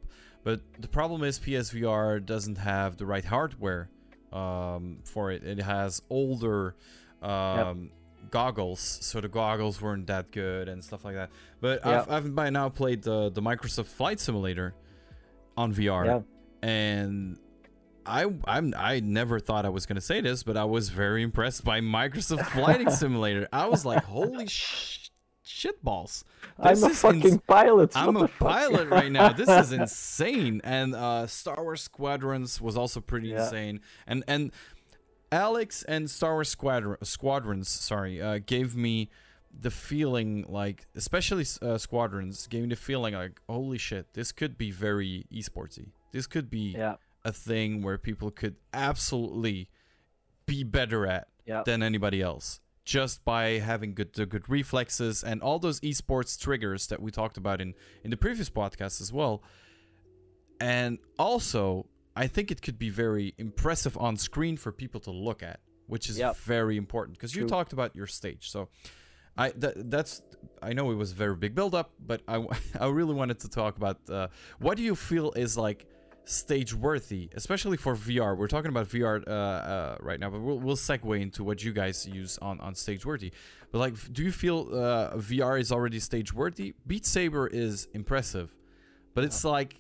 but 0.44 0.62
the 0.80 0.90
problem 0.90 1.24
is 1.24 1.40
PSVR 1.40 2.26
doesn't 2.26 2.58
have 2.58 2.98
the 2.98 3.06
right 3.06 3.24
hardware 3.24 3.90
um, 4.34 5.00
for 5.06 5.32
it. 5.32 5.44
It 5.44 5.62
has 5.62 6.02
older 6.10 6.76
um, 7.22 7.92
goggles, 8.32 8.80
so 8.80 9.22
the 9.22 9.28
goggles 9.28 9.82
weren't 9.82 10.08
that 10.08 10.32
good 10.32 10.68
and 10.70 10.84
stuff 10.84 11.04
like 11.06 11.16
that. 11.16 11.30
But 11.62 11.86
I've, 11.86 12.10
I've 12.10 12.36
by 12.36 12.50
now 12.50 12.70
played 12.70 13.04
the 13.04 13.30
the 13.30 13.42
Microsoft 13.42 13.88
Flight 13.88 14.20
Simulator 14.20 14.74
on 15.56 15.74
VR 15.74 16.06
Yeah. 16.06 16.20
and 16.68 17.38
I 18.06 18.26
I'm 18.46 18.74
I 18.78 19.00
never 19.02 19.40
thought 19.40 19.66
I 19.66 19.70
was 19.70 19.86
gonna 19.86 20.02
say 20.02 20.22
this, 20.22 20.44
but 20.44 20.56
I 20.58 20.66
was 20.66 20.90
very 20.90 21.24
impressed 21.24 21.64
by 21.64 21.82
Microsoft 21.82 22.46
Flighting 22.54 22.90
Simulator. 22.92 23.48
I 23.52 23.66
was 23.68 23.84
like, 23.86 24.04
holy 24.06 24.48
sh- 24.48 25.10
shit 25.44 25.84
balls! 25.84 26.24
I'm 26.60 26.82
a 26.84 26.90
fucking 26.90 27.22
ins- 27.24 27.40
pilot. 27.48 27.92
I'm 27.96 28.16
a 28.16 28.28
fuck? 28.28 28.38
pilot 28.52 28.88
right 28.90 29.12
now. 29.12 29.34
This 29.34 29.50
is 29.50 29.72
insane. 29.82 30.62
And 30.64 30.96
uh, 30.96 31.28
Star 31.28 31.62
Wars 31.62 31.82
Squadrons 31.82 32.62
was 32.62 32.78
also 32.78 33.02
pretty 33.02 33.30
Yeah. 33.30 33.44
insane. 33.44 33.82
And 34.06 34.24
and 34.28 34.52
Alyx 35.32 35.84
and 35.88 36.10
Star 36.10 36.34
Wars 36.34 36.50
Squadron 36.50 36.98
Squadrons, 37.04 37.68
sorry, 37.70 38.22
uh, 38.22 38.40
gave 38.46 38.76
me 38.76 39.10
the 39.60 39.72
feeling 39.72 40.46
like, 40.48 40.86
especially 40.96 41.46
uh, 41.62 41.78
Squadrons, 41.78 42.48
gave 42.48 42.64
me 42.64 42.70
the 42.70 42.76
feeling 42.76 43.14
like, 43.14 43.42
holy 43.50 43.78
shit, 43.78 44.14
this 44.14 44.32
could 44.32 44.58
be 44.58 44.72
very 44.72 45.26
esportsy. 45.34 45.90
This 46.12 46.28
could 46.28 46.50
be 46.50 46.76
Yeah. 46.78 46.96
a 47.26 47.32
thing 47.34 47.82
where 47.82 47.98
people 47.98 48.32
could 48.32 48.56
absolutely 48.74 49.70
be 50.46 50.64
better 50.64 51.06
at 51.08 51.28
Yeah. 51.46 51.64
than 51.66 51.82
anybody 51.84 52.22
else 52.22 52.62
just 52.86 53.26
by 53.26 53.60
having 53.60 53.94
good 53.94 54.14
the 54.14 54.26
good 54.26 54.48
reflexes 54.48 55.22
and 55.24 55.42
all 55.42 55.60
those 55.60 55.82
esports 55.82 56.40
triggers 56.40 56.88
that 56.88 57.02
we 57.02 57.12
talked 57.12 57.36
about 57.36 57.60
in 57.60 57.74
in 58.02 58.12
the 58.12 58.16
previous 58.18 58.50
podcast 58.50 59.02
as 59.02 59.12
well 59.12 59.44
and 60.62 60.98
also 61.20 61.86
i 62.24 62.28
think 62.28 62.46
it 62.56 62.60
could 62.66 62.80
be 62.86 62.90
very 63.04 63.28
impressive 63.38 63.96
on 63.98 64.14
screen 64.18 64.56
for 64.64 64.72
people 64.84 65.00
to 65.08 65.12
look 65.28 65.42
at 65.52 65.60
which 65.94 66.06
is 66.12 66.18
Yep. 66.18 66.36
very 66.56 66.76
important 66.78 67.18
because 67.18 67.34
you 67.36 67.44
talked 67.56 67.74
about 67.78 67.96
your 68.00 68.08
stage 68.20 68.44
so 68.56 68.60
I 69.40 69.52
that, 69.62 69.74
that's 69.94 70.14
I 70.64 70.74
know 70.74 70.86
it 70.94 70.96
was 70.96 71.12
a 71.12 71.16
very 71.26 71.36
big 71.46 71.54
build 71.54 71.74
up, 71.76 71.92
but 72.12 72.20
I 72.28 72.38
w- 72.42 72.50
I 72.86 72.88
really 73.00 73.14
wanted 73.22 73.38
to 73.42 73.50
talk 73.62 73.78
about 73.82 73.98
uh, 74.10 74.28
what 74.66 74.74
do 74.78 74.84
you 74.90 74.96
feel 74.96 75.32
is 75.34 75.56
like 75.68 75.80
stage 76.26 76.74
worthy, 76.74 77.30
especially 77.36 77.78
for 77.78 77.94
VR. 77.96 78.36
We're 78.36 78.48
talking 78.56 78.72
about 78.76 78.88
VR 78.90 79.16
uh, 79.28 79.32
uh, 79.32 79.98
right 80.10 80.20
now, 80.20 80.30
but 80.32 80.42
we'll, 80.42 80.60
we'll 80.60 80.76
segue 80.90 81.22
into 81.22 81.44
what 81.44 81.64
you 81.64 81.72
guys 81.72 82.08
use 82.08 82.40
on, 82.40 82.60
on 82.62 82.74
stage 82.74 83.06
worthy. 83.06 83.32
But 83.72 83.78
like, 83.86 83.94
do 84.12 84.24
you 84.24 84.32
feel 84.32 84.58
uh, 84.74 85.12
VR 85.18 85.56
is 85.64 85.72
already 85.72 86.00
stage 86.00 86.34
worthy? 86.34 86.74
Beat 86.88 87.06
Saber 87.06 87.46
is 87.46 87.88
impressive, 87.94 88.50
but 89.14 89.24
it's 89.24 89.44
like 89.46 89.80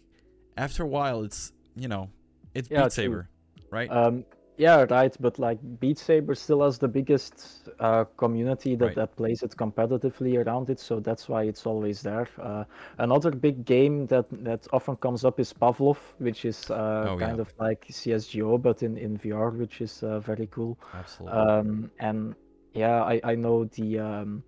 after 0.55 0.83
a 0.83 0.87
while, 0.97 1.23
it's 1.23 1.51
you 1.75 1.87
know, 1.87 2.11
it's 2.57 2.69
Yeah, 2.69 2.83
Beat 2.83 2.91
true. 2.91 2.93
Saber, 2.93 3.29
right? 3.71 3.91
Um, 3.91 4.25
yeah, 4.57 4.85
right. 4.89 5.15
But 5.19 5.37
like 5.39 5.59
Beat 5.79 5.99
Saber 5.99 6.35
still 6.35 6.63
has 6.63 6.79
the 6.79 6.87
biggest 6.87 7.69
uh, 7.79 8.05
community 8.17 8.75
that, 8.75 8.85
Right. 8.85 8.95
that 8.95 9.15
plays 9.15 9.43
it 9.43 9.55
competitively 9.55 10.43
around 10.43 10.69
it, 10.69 10.79
so 10.79 10.99
that's 10.99 11.29
why 11.29 11.43
it's 11.43 11.65
always 11.65 12.01
there. 12.01 12.27
Uh, 12.41 12.63
another 12.97 13.31
big 13.31 13.65
game 13.65 14.07
that, 14.07 14.25
that 14.43 14.67
often 14.73 14.95
comes 14.97 15.23
up 15.25 15.39
is 15.39 15.53
Pavlov, 15.53 15.97
which 16.19 16.45
is 16.45 16.69
uh, 16.71 17.09
Oh, 17.09 17.17
kind 17.17 17.37
yeah. 17.37 17.41
of 17.41 17.53
like 17.59 17.85
CSGO 17.87 18.57
but 18.61 18.81
in, 18.83 18.97
in 18.97 19.17
VR, 19.17 19.51
which 19.51 19.81
is 19.81 20.03
uh, 20.03 20.19
very 20.19 20.47
cool. 20.47 20.77
Absolutely. 20.93 21.39
Um, 21.39 21.91
and 21.99 22.35
yeah, 22.73 23.03
I, 23.03 23.21
I 23.23 23.35
know 23.35 23.65
the 23.65 23.99
um, 23.99 24.43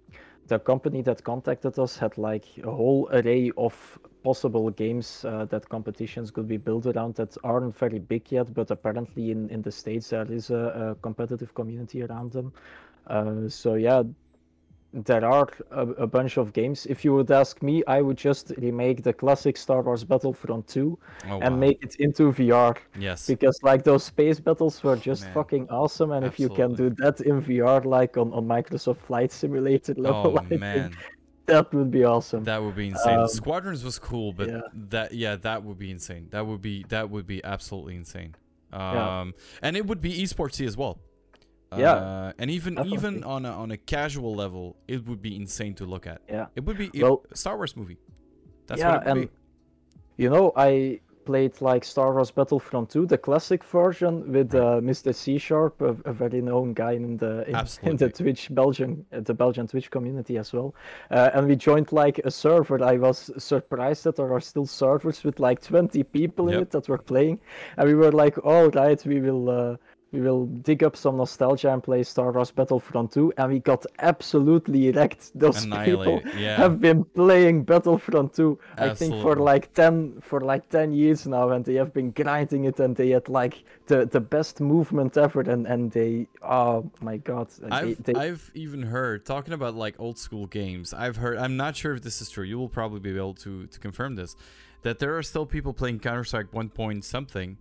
the 0.48 0.60
company 0.60 1.02
that 1.03 1.23
contacted 1.23 1.77
us 1.80 1.98
had 1.98 2.18
like 2.18 2.45
a 2.64 2.72
whole 2.72 3.07
array 3.11 3.52
of 3.57 3.99
possible 4.23 4.69
games 4.69 5.25
uh, 5.25 5.45
that 5.45 5.67
competitions 5.69 6.31
could 6.31 6.47
be 6.47 6.57
built 6.57 6.85
around 6.85 7.15
that 7.15 7.35
aren't 7.43 7.75
very 7.77 7.99
big 7.99 8.31
yet, 8.31 8.53
but 8.53 8.71
apparently 8.71 9.31
in, 9.31 9.49
in 9.49 9.61
the 9.61 9.71
States 9.71 10.09
there 10.09 10.31
is 10.31 10.49
a, 10.49 10.95
a 10.95 10.95
competitive 11.01 11.53
community 11.53 12.03
around 12.03 12.31
them. 12.31 12.53
Uh, 13.07 13.47
so 13.47 13.75
yeah, 13.75 14.03
there 14.91 15.23
are 15.23 15.47
a, 15.71 15.81
a 15.81 16.07
bunch 16.07 16.37
of 16.37 16.51
games. 16.51 16.85
If 16.87 17.05
you 17.05 17.13
would 17.13 17.29
ask 17.29 17.61
me, 17.61 17.83
I 17.85 18.01
would 18.01 18.17
just 18.17 18.51
remake 18.57 19.03
the 19.03 19.13
classic 19.13 19.55
Star 19.55 19.81
Wars 19.81 20.03
Battlefront 20.03 20.67
2 20.67 20.97
oh, 21.29 21.39
and 21.39 21.53
wow. 21.53 21.59
make 21.59 21.83
it 21.83 21.95
into 21.97 22.31
VR 22.31 22.77
yes. 22.97 23.27
because 23.27 23.59
like 23.61 23.83
those 23.83 24.03
space 24.03 24.39
battles 24.39 24.81
were 24.83 24.95
just 24.95 25.23
Man. 25.25 25.33
fucking 25.33 25.69
awesome 25.69 26.11
and 26.11 26.25
if 26.25 26.39
you 26.39 26.49
can 26.49 26.73
do 26.73 26.89
that 26.91 27.21
in 27.21 27.41
vr 27.41 27.85
like 27.85 28.17
on, 28.17 28.33
on 28.33 28.45
microsoft 28.45 28.97
flight 28.97 29.31
simulator 29.31 29.93
level 29.97 30.33
Oh 30.35 30.37
I 30.37 30.45
think 30.45 30.61
man. 30.61 30.95
That 31.49 31.73
would 31.73 31.91
be 31.91 32.03
awesome 32.03 32.43
That 32.45 32.61
would 32.63 32.76
be 32.76 32.88
insane. 32.88 33.19
Um, 33.19 33.27
Squadrons 33.27 33.84
was 33.84 33.99
cool, 33.99 34.34
but 34.34 34.47
yeah. 34.49 34.61
that 34.89 35.13
yeah, 35.13 35.35
that 35.38 35.63
would 35.63 35.77
be 35.77 35.91
insane. 35.91 36.27
That 36.31 36.45
would 36.47 36.61
be 36.61 36.85
that 36.89 37.09
would 37.09 37.27
be 37.27 37.43
absolutely 37.43 37.95
insane. 37.95 38.35
Um, 38.71 38.81
Yeah. 38.81 39.26
and 39.63 39.76
it 39.77 39.85
would 39.88 40.01
be 40.01 40.21
esportsy 40.23 40.65
as 40.67 40.76
well. 40.77 40.99
Yeah, 41.77 41.93
Uh, 41.93 42.31
and 42.39 42.49
even 42.49 42.80
even 42.88 43.23
on 43.23 43.45
a, 43.45 43.51
on 43.51 43.69
a 43.71 43.77
casual 43.77 44.34
level, 44.35 44.76
it 44.88 45.05
would 45.07 45.21
be 45.21 45.35
insane 45.35 45.76
to 45.76 45.85
look 45.85 46.07
at. 46.07 46.21
yeah 46.27 46.47
It 46.55 46.65
would 46.65 46.77
be 46.77 46.89
it- 46.93 47.03
Well- 47.03 47.23
Star 47.34 47.55
Wars 47.57 47.76
movie. 47.76 47.97
That's 48.67 48.80
yeah 48.81 48.91
what 48.93 48.95
it 48.95 49.05
would 49.13 49.17
and 49.17 49.30
be. 49.30 50.23
you 50.23 50.30
know 50.30 50.51
i 50.55 50.99
played 51.30 51.53
like 51.69 51.84
star 51.93 52.10
wars 52.15 52.31
battlefront 52.38 52.88
2 52.89 53.06
the 53.14 53.18
classic 53.27 53.61
version 53.80 54.14
with 54.35 54.49
Right. 54.53 54.64
uh, 54.77 54.80
mr 54.91 55.11
c 55.22 55.38
sharp 55.47 55.76
a, 55.81 55.91
a 56.11 56.14
very 56.23 56.41
known 56.49 56.68
guy 56.84 56.93
in 56.93 57.18
the 57.23 57.34
in, 57.49 57.56
in 57.89 57.95
the 58.03 58.10
twitch 58.19 58.43
belgian 58.60 58.91
uh, 59.14 59.19
the 59.30 59.35
belgian 59.43 59.65
twitch 59.72 59.89
community 59.95 60.35
as 60.43 60.47
well. 60.56 60.69
Uh, 61.11 61.30
and 61.35 61.41
we 61.49 61.56
joined 61.69 61.89
like 62.03 62.18
a 62.30 62.31
server. 62.43 62.77
I 62.93 62.97
was 63.07 63.18
surprised 63.51 64.01
that 64.06 64.15
there 64.19 64.31
are 64.38 64.43
still 64.51 64.65
servers 64.84 65.18
with 65.26 65.38
like 65.47 65.60
20 65.61 66.03
people 66.18 66.45
in 66.49 66.56
it 66.64 66.69
that 66.72 66.85
were 66.91 67.03
playing. 67.14 67.35
And 67.77 67.84
we 67.91 67.95
were 68.03 68.11
like 68.23 68.35
all 68.51 68.68
right 68.81 68.99
we 69.06 69.18
will 69.27 69.43
uh, 69.49 69.76
we 70.11 70.22
will 70.22 70.45
dig 70.45 70.84
up 70.84 70.95
some 70.95 71.18
nostalgia 71.18 71.72
and 71.72 71.84
play 71.84 72.03
Star 72.03 72.31
Wars 72.31 72.52
Battlefront 72.52 73.11
2, 73.11 73.34
and 73.38 73.52
we 73.52 73.60
got 73.60 73.86
absolutely 73.99 74.91
wrecked. 74.91 75.31
Those 75.38 75.65
people 75.65 76.22
yeah. 76.36 76.57
have 76.57 76.81
been 76.81 77.03
playing 77.03 77.64
Battlefront 77.64 78.34
2, 78.34 78.57
I 78.77 78.94
think 78.95 79.22
for 79.22 79.36
like 79.36 79.73
ten 79.73 80.19
for 80.22 80.41
like 80.41 80.68
ten 80.69 80.94
years 80.94 81.27
now, 81.27 81.49
and 81.49 81.64
they 81.64 81.76
have 81.76 81.94
been 81.94 82.11
grinding 82.11 82.65
it, 82.65 82.80
and 82.80 82.95
they 82.95 83.10
had 83.10 83.30
like 83.30 83.64
the 83.86 84.06
the 84.06 84.19
best 84.19 84.60
movement 84.60 85.18
ever, 85.18 85.41
and 85.41 85.68
and 85.68 85.91
they 85.91 86.27
oh 86.41 86.90
my 87.02 87.18
god, 87.18 87.48
I've 87.69 88.02
they, 88.03 88.14
I've 88.14 88.52
even 88.56 88.84
heard 88.84 89.26
talking 89.26 89.53
about 89.53 89.76
like 89.76 89.95
old 89.99 90.18
school 90.18 90.48
games. 90.48 90.94
I've 90.94 91.18
heard 91.18 91.38
I'm 91.38 91.57
not 91.57 91.76
sure 91.76 91.94
if 91.94 92.02
this 92.02 92.22
is 92.22 92.30
true. 92.30 92.45
You 92.45 92.57
will 92.57 92.69
probably 92.69 92.99
be 92.99 93.15
able 93.15 93.36
to 93.36 93.68
to 93.68 93.80
confirm 93.80 94.15
this. 94.15 94.36
That 94.81 94.99
there 94.99 95.18
are 95.18 95.23
still 95.23 95.45
people 95.45 95.73
playing 95.73 95.99
Counter 95.99 96.23
Strike 96.23 96.53
one 96.53 96.69
point 96.69 97.03
something, 97.03 97.57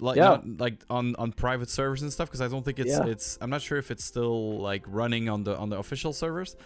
like 0.00 0.16
Yeah. 0.16 0.24
not- 0.28 0.58
like 0.60 0.76
on 0.90 1.14
on 1.16 1.32
private 1.32 1.68
servers 1.70 2.02
and 2.02 2.12
stuff. 2.12 2.28
Because 2.28 2.40
I 2.40 2.48
don't 2.48 2.64
think 2.64 2.78
it's 2.78 2.90
Yeah. 2.90 3.06
it's 3.06 3.38
I'm 3.40 3.50
not 3.50 3.62
sure 3.62 3.78
if 3.78 3.90
it's 3.90 4.04
still 4.04 4.58
like 4.60 4.84
running 4.86 5.28
on 5.28 5.44
the 5.44 5.56
on 5.56 5.68
the 5.70 5.78
official 5.78 6.12
servers. 6.12 6.56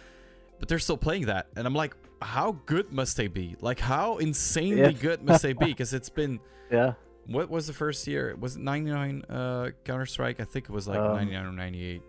But 0.59 0.69
they're 0.69 0.79
still 0.79 0.97
playing 0.97 1.25
that, 1.25 1.47
and 1.57 1.67
I'm 1.67 1.73
like, 1.75 1.97
how 2.21 2.53
good 2.65 2.91
must 2.93 3.17
they 3.17 3.27
be? 3.27 3.57
Like, 3.59 3.77
how 3.79 4.17
insanely 4.19 4.79
Yeah. 4.81 4.91
good 4.91 5.21
must 5.21 5.43
they 5.43 5.51
be? 5.53 5.65
Because 5.75 5.93
it's 5.93 6.09
been 6.09 6.39
yeah 6.71 6.93
what 7.27 7.49
was 7.49 7.65
the 7.67 7.73
first 7.73 8.05
year? 8.07 8.35
Was 8.39 8.55
it 8.55 8.61
99 8.61 9.23
uh, 9.29 9.71
Counter 9.83 10.05
Strike? 10.05 10.39
I 10.39 10.43
think 10.45 10.65
it 10.65 10.71
was 10.71 10.87
like 10.87 10.99
Um, 10.99 11.15
99 11.15 11.45
or 11.45 11.51
98. 11.51 12.01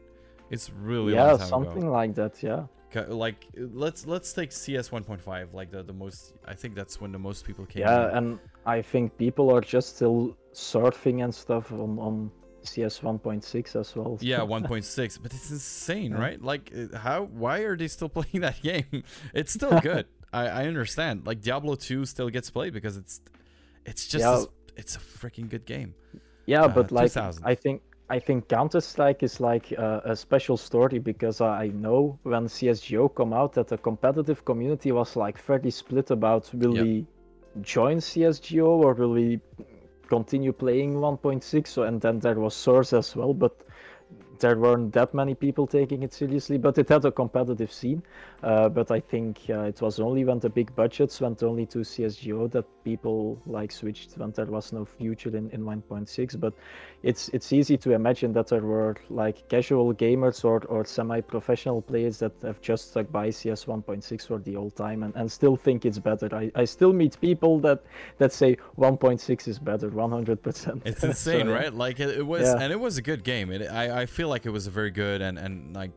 It's 0.51 0.71
really 0.71 1.15
yeah 1.15 1.31
long 1.31 1.39
time 1.39 1.49
something 1.49 1.83
ago. 1.85 1.91
like 1.91 2.15
that, 2.15 2.41
yeah. 2.43 2.67
Like 2.95 3.47
let's 3.57 4.07
let's 4.07 4.33
take 4.33 4.53
CS 4.53 4.89
1.5, 4.91 5.53
like 5.53 5.71
the 5.71 5.83
the 5.83 5.93
most. 5.93 6.35
I 6.47 6.55
think 6.55 6.75
that's 6.75 7.01
when 7.01 7.13
the 7.13 7.19
most 7.19 7.45
people 7.45 7.67
came. 7.67 7.83
Yeah, 7.83 8.11
in. 8.11 8.17
and 8.17 8.39
I 8.65 8.81
think 8.83 9.17
people 9.19 9.55
are 9.55 9.61
just 9.61 9.97
still 9.97 10.37
surfing 10.55 11.23
and 11.25 11.35
stuff 11.35 11.73
on 11.73 11.99
on 11.99 12.31
CS 12.63 13.01
1.6 13.01 13.77
as 13.77 13.95
well. 13.95 14.19
yeah, 14.23 14.39
1.6, 14.39 15.19
but 15.23 15.33
it's 15.35 15.51
insane, 15.51 16.13
Yeah. 16.13 16.19
right? 16.19 16.43
Like 16.43 16.73
how? 16.95 17.25
Why 17.25 17.59
are 17.61 17.77
they 17.77 17.89
still 17.89 18.09
playing 18.19 18.41
that 18.41 18.63
game? 18.63 19.03
It's 19.35 19.53
still 19.53 19.79
good. 19.93 20.07
I 20.33 20.47
I 20.49 20.67
understand. 20.67 21.27
Like 21.27 21.41
Diablo 21.43 21.75
2 21.75 22.07
still 22.07 22.31
gets 22.31 22.51
played 22.51 22.73
because 22.73 22.97
it's 22.97 23.21
it's 23.85 24.07
just 24.09 24.25
Yeah. 24.25 24.45
it's 24.77 24.97
a 24.97 25.01
freaking 25.01 25.49
good 25.49 25.67
game. 25.67 25.95
Yeah, 26.47 26.63
uh, 26.65 26.69
but 26.69 26.91
like 26.93 27.13
2000. 27.13 27.43
I 27.45 27.55
think 27.55 27.83
I 28.09 28.21
think 28.21 28.49
Counter 28.49 28.81
Strike 28.81 29.23
is 29.25 29.41
like 29.41 29.73
a, 29.73 30.03
a 30.05 30.17
special 30.17 30.57
story 30.57 30.99
because 31.01 31.41
I 31.41 31.69
know 31.69 32.19
when 32.23 32.49
CS:GO 32.49 33.09
come 33.09 33.33
out 33.33 33.53
that 33.55 33.67
the 33.67 33.79
competitive 33.79 34.45
community 34.45 34.93
was 34.93 35.17
like 35.17 35.37
fairly 35.39 35.71
split 35.71 36.11
about 36.13 36.53
will 36.55 36.75
Yep. 36.77 36.85
we 36.85 37.07
join 37.63 38.01
CS:GO 38.01 38.67
or 38.67 38.95
will 38.95 39.11
we 39.13 39.41
continue 40.09 40.53
playing 40.53 40.95
1.6. 40.95 41.67
So 41.67 41.83
and 41.83 42.01
then 42.01 42.21
there 42.21 42.39
was 42.39 42.55
Source 42.55 42.93
as 42.93 43.17
well, 43.17 43.35
but 43.35 43.53
there 44.41 44.57
weren't 44.57 44.93
that 44.93 45.15
many 45.15 45.35
people 45.35 45.67
taking 45.67 46.03
it 46.03 46.13
seriously. 46.13 46.59
But 46.59 46.79
it 46.79 46.89
had 46.89 47.05
a 47.05 47.13
competitive 47.13 47.73
scene. 47.73 48.03
Uh, 48.43 48.69
but 48.69 48.91
I 48.91 49.01
think 49.01 49.41
uh, 49.49 49.61
it 49.63 49.81
was 49.81 49.99
only 49.99 50.25
when 50.25 50.39
the 50.39 50.51
big 50.51 50.75
budgets 50.77 51.21
went 51.21 51.43
only 51.43 51.67
to 51.67 51.83
CS:GO 51.83 52.49
that 52.49 52.65
people 52.85 53.39
like 53.47 53.73
switched 53.73 54.17
when 54.19 54.31
there 54.33 54.47
was 54.47 54.73
no 54.73 54.85
future 54.85 55.35
in, 55.37 55.51
in 55.51 55.63
1.6. 55.65 56.39
But 56.41 56.53
it's 57.03 57.29
it's 57.31 57.53
easy 57.53 57.77
to 57.79 57.93
imagine 57.93 58.33
that 58.35 58.49
there 58.49 58.63
were 58.63 58.97
like 59.11 59.49
casual 59.49 59.95
gamers 59.95 60.45
or, 60.45 60.65
or 60.67 60.85
semi-professional 60.85 61.83
players 61.83 62.19
that 62.19 62.33
have 62.43 62.61
just 62.61 62.91
stuck 62.91 63.11
by 63.11 63.31
CS 63.31 63.65
1.6 63.65 64.27
for 64.27 64.39
the 64.39 64.57
old 64.57 64.75
time 64.77 65.03
and, 65.03 65.15
and 65.17 65.31
still 65.31 65.57
think 65.57 65.85
it's 65.85 65.99
better. 65.99 66.29
I, 66.35 66.51
I 66.55 66.65
still 66.65 66.93
meet 66.93 67.21
people 67.21 67.59
that 67.61 67.83
that 68.19 68.33
say 68.33 68.57
1.6 68.79 69.49
is 69.49 69.59
better 69.59 69.91
100%. 69.91 70.83
It's 70.85 71.05
insane, 71.05 71.47
yeah. 71.49 71.53
right? 71.53 71.75
Like 71.75 72.01
it, 72.01 72.11
it 72.19 72.27
was, 72.27 72.43
Yeah. 72.43 72.59
and 72.61 72.73
it 72.73 72.81
was 72.81 72.99
a 72.99 73.03
good 73.03 73.25
game. 73.25 73.51
It, 73.51 73.63
I, 73.71 74.03
I 74.03 74.07
feel 74.07 74.26
like 74.29 74.47
it 74.47 74.51
was 74.51 74.67
a 74.67 74.71
very 74.71 74.91
good 74.91 75.23
and 75.23 75.39
and 75.39 75.75
like 75.75 75.93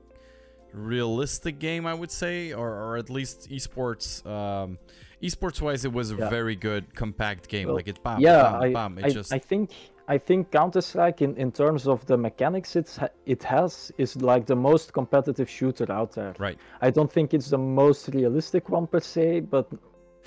realistic 0.73 1.59
game, 1.59 1.85
I 1.85 1.93
would 1.93 2.11
say, 2.11 2.53
or 2.53 2.69
or 2.69 2.97
at 2.97 3.09
least 3.09 3.49
esports. 3.49 4.25
Um, 4.25 4.77
esports 5.21 5.61
wise, 5.61 5.85
it 5.85 5.91
was 5.93 6.11
a 6.11 6.15
Yeah. 6.15 6.29
very 6.29 6.55
good 6.55 6.93
compact 6.95 7.47
game. 7.47 7.67
Well, 7.67 7.75
like 7.75 7.87
it, 7.87 8.01
bam, 8.03 8.19
yeah, 8.19 8.43
bam, 8.43 8.61
I, 8.61 8.73
bam. 8.73 8.97
It 8.99 9.05
I, 9.05 9.09
just 9.09 9.33
I 9.33 9.39
think 9.39 9.71
I 10.07 10.17
think 10.17 10.51
Counter 10.51 10.81
Strike 10.81 11.21
in, 11.21 11.35
in 11.37 11.51
terms 11.51 11.87
of 11.87 12.05
the 12.05 12.17
mechanics 12.17 12.75
it's 12.75 12.99
it 13.25 13.43
has 13.43 13.91
is 13.97 14.15
like 14.21 14.45
the 14.45 14.55
most 14.55 14.93
competitive 14.93 15.49
shooter 15.49 15.91
out 15.91 16.11
there. 16.13 16.33
right. 16.39 16.57
I 16.81 16.89
don't 16.91 17.11
think 17.11 17.33
it's 17.33 17.49
the 17.49 17.57
most 17.57 18.09
realistic 18.09 18.69
one 18.69 18.87
per 18.87 18.99
se, 18.99 19.41
but 19.41 19.67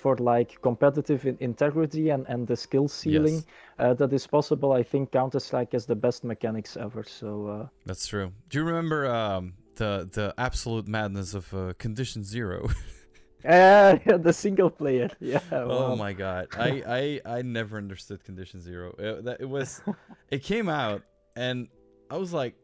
for 0.03 0.17
like 0.17 0.51
competitive 0.63 1.21
in- 1.31 1.39
integrity 1.41 2.11
and, 2.15 2.27
and 2.33 2.47
the 2.47 2.57
skill 2.57 2.89
ceiling 2.89 3.35
Yes. 3.35 3.45
uh, 3.79 3.95
that 4.01 4.13
is 4.13 4.27
possible, 4.27 4.71
I 4.73 4.83
think 4.83 5.13
Counter 5.13 5.41
Strike 5.41 5.73
has 5.73 5.87
the 5.87 5.95
best 6.07 6.25
mechanics 6.25 6.77
ever. 6.77 7.03
So 7.21 7.29
uh, 7.47 7.67
That's 7.87 8.07
true. 8.13 8.33
Do 8.49 8.59
you 8.59 8.65
remember 8.65 9.01
um, 9.07 9.55
the 9.77 10.09
the 10.17 10.27
absolute 10.37 10.87
madness 10.89 11.35
of 11.41 11.45
uh, 11.55 11.61
Condition 11.85 12.25
Zero? 12.25 12.59
uh, 13.45 13.99
the 14.29 14.33
single 14.33 14.71
player, 14.71 15.09
yeah. 15.21 15.41
oh 15.53 15.97
my 15.97 16.13
god, 16.13 16.49
I, 16.69 17.21
I 17.27 17.37
I 17.39 17.43
never 17.43 17.75
understood 17.85 18.19
Condition 18.25 18.61
Zero. 18.61 18.95
It, 18.99 19.25
that, 19.27 19.37
it 19.41 19.49
was, 19.57 19.83
it 20.31 20.43
came 20.53 20.69
out, 20.69 21.03
and 21.37 21.69
I 22.11 22.17
was 22.17 22.33
like, 22.33 22.55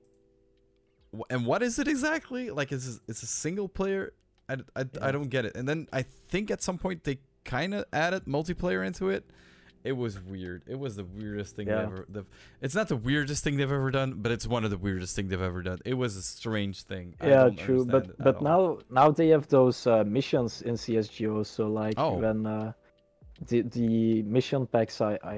and 1.30 1.46
what 1.46 1.62
is 1.62 1.78
it 1.78 1.88
exactly? 1.88 2.50
Like, 2.50 2.72
it's 2.72 3.00
it's 3.08 3.22
a 3.22 3.26
single 3.44 3.68
player. 3.68 4.12
I, 4.50 4.56
I, 4.80 4.84
I 5.02 5.12
don't 5.12 5.28
get 5.28 5.44
it. 5.44 5.52
And 5.56 5.68
then 5.68 5.88
I 5.92 6.02
think 6.32 6.50
at 6.50 6.62
some 6.62 6.78
point 6.78 7.04
they 7.04 7.18
kind 7.56 7.72
of 7.74 7.84
added 7.92 8.22
multiplayer 8.26 8.82
into 8.86 9.08
it. 9.16 9.24
It 9.84 9.96
was 10.04 10.20
weird. 10.20 10.60
It 10.66 10.78
was 10.84 10.92
the 10.96 11.04
weirdest 11.04 11.54
thing 11.56 11.68
Yeah. 11.68 11.82
ever. 11.86 12.04
The, 12.16 12.22
it's 12.60 12.74
not 12.74 12.88
the 12.88 12.96
weirdest 13.10 13.40
thing 13.44 13.56
they've 13.58 13.76
ever 13.80 13.90
done, 14.00 14.10
but 14.22 14.30
it's 14.32 14.46
one 14.46 14.64
of 14.66 14.70
the 14.74 14.76
weirdest 14.86 15.14
things 15.16 15.28
they've 15.30 15.40
ever 15.52 15.62
done. 15.62 15.78
It 15.84 15.94
was 15.94 16.12
a 16.16 16.22
strange 16.22 16.82
thing. 16.82 17.14
Yeah 17.22 17.48
true 17.66 17.84
but 17.94 18.04
but 18.26 18.36
all. 18.36 18.42
now 18.50 18.60
now 19.00 19.08
they 19.18 19.28
have 19.36 19.46
those 19.58 19.78
uh, 19.86 20.04
missions 20.18 20.62
in 20.68 20.74
csgo 20.74 21.34
so 21.54 21.62
like 21.82 21.94
Oh. 21.96 22.14
when 22.24 22.38
uh, 22.46 22.72
the 23.48 23.58
the 23.78 24.22
mission 24.36 24.66
packs 24.66 25.00
i 25.00 25.14
i 25.34 25.36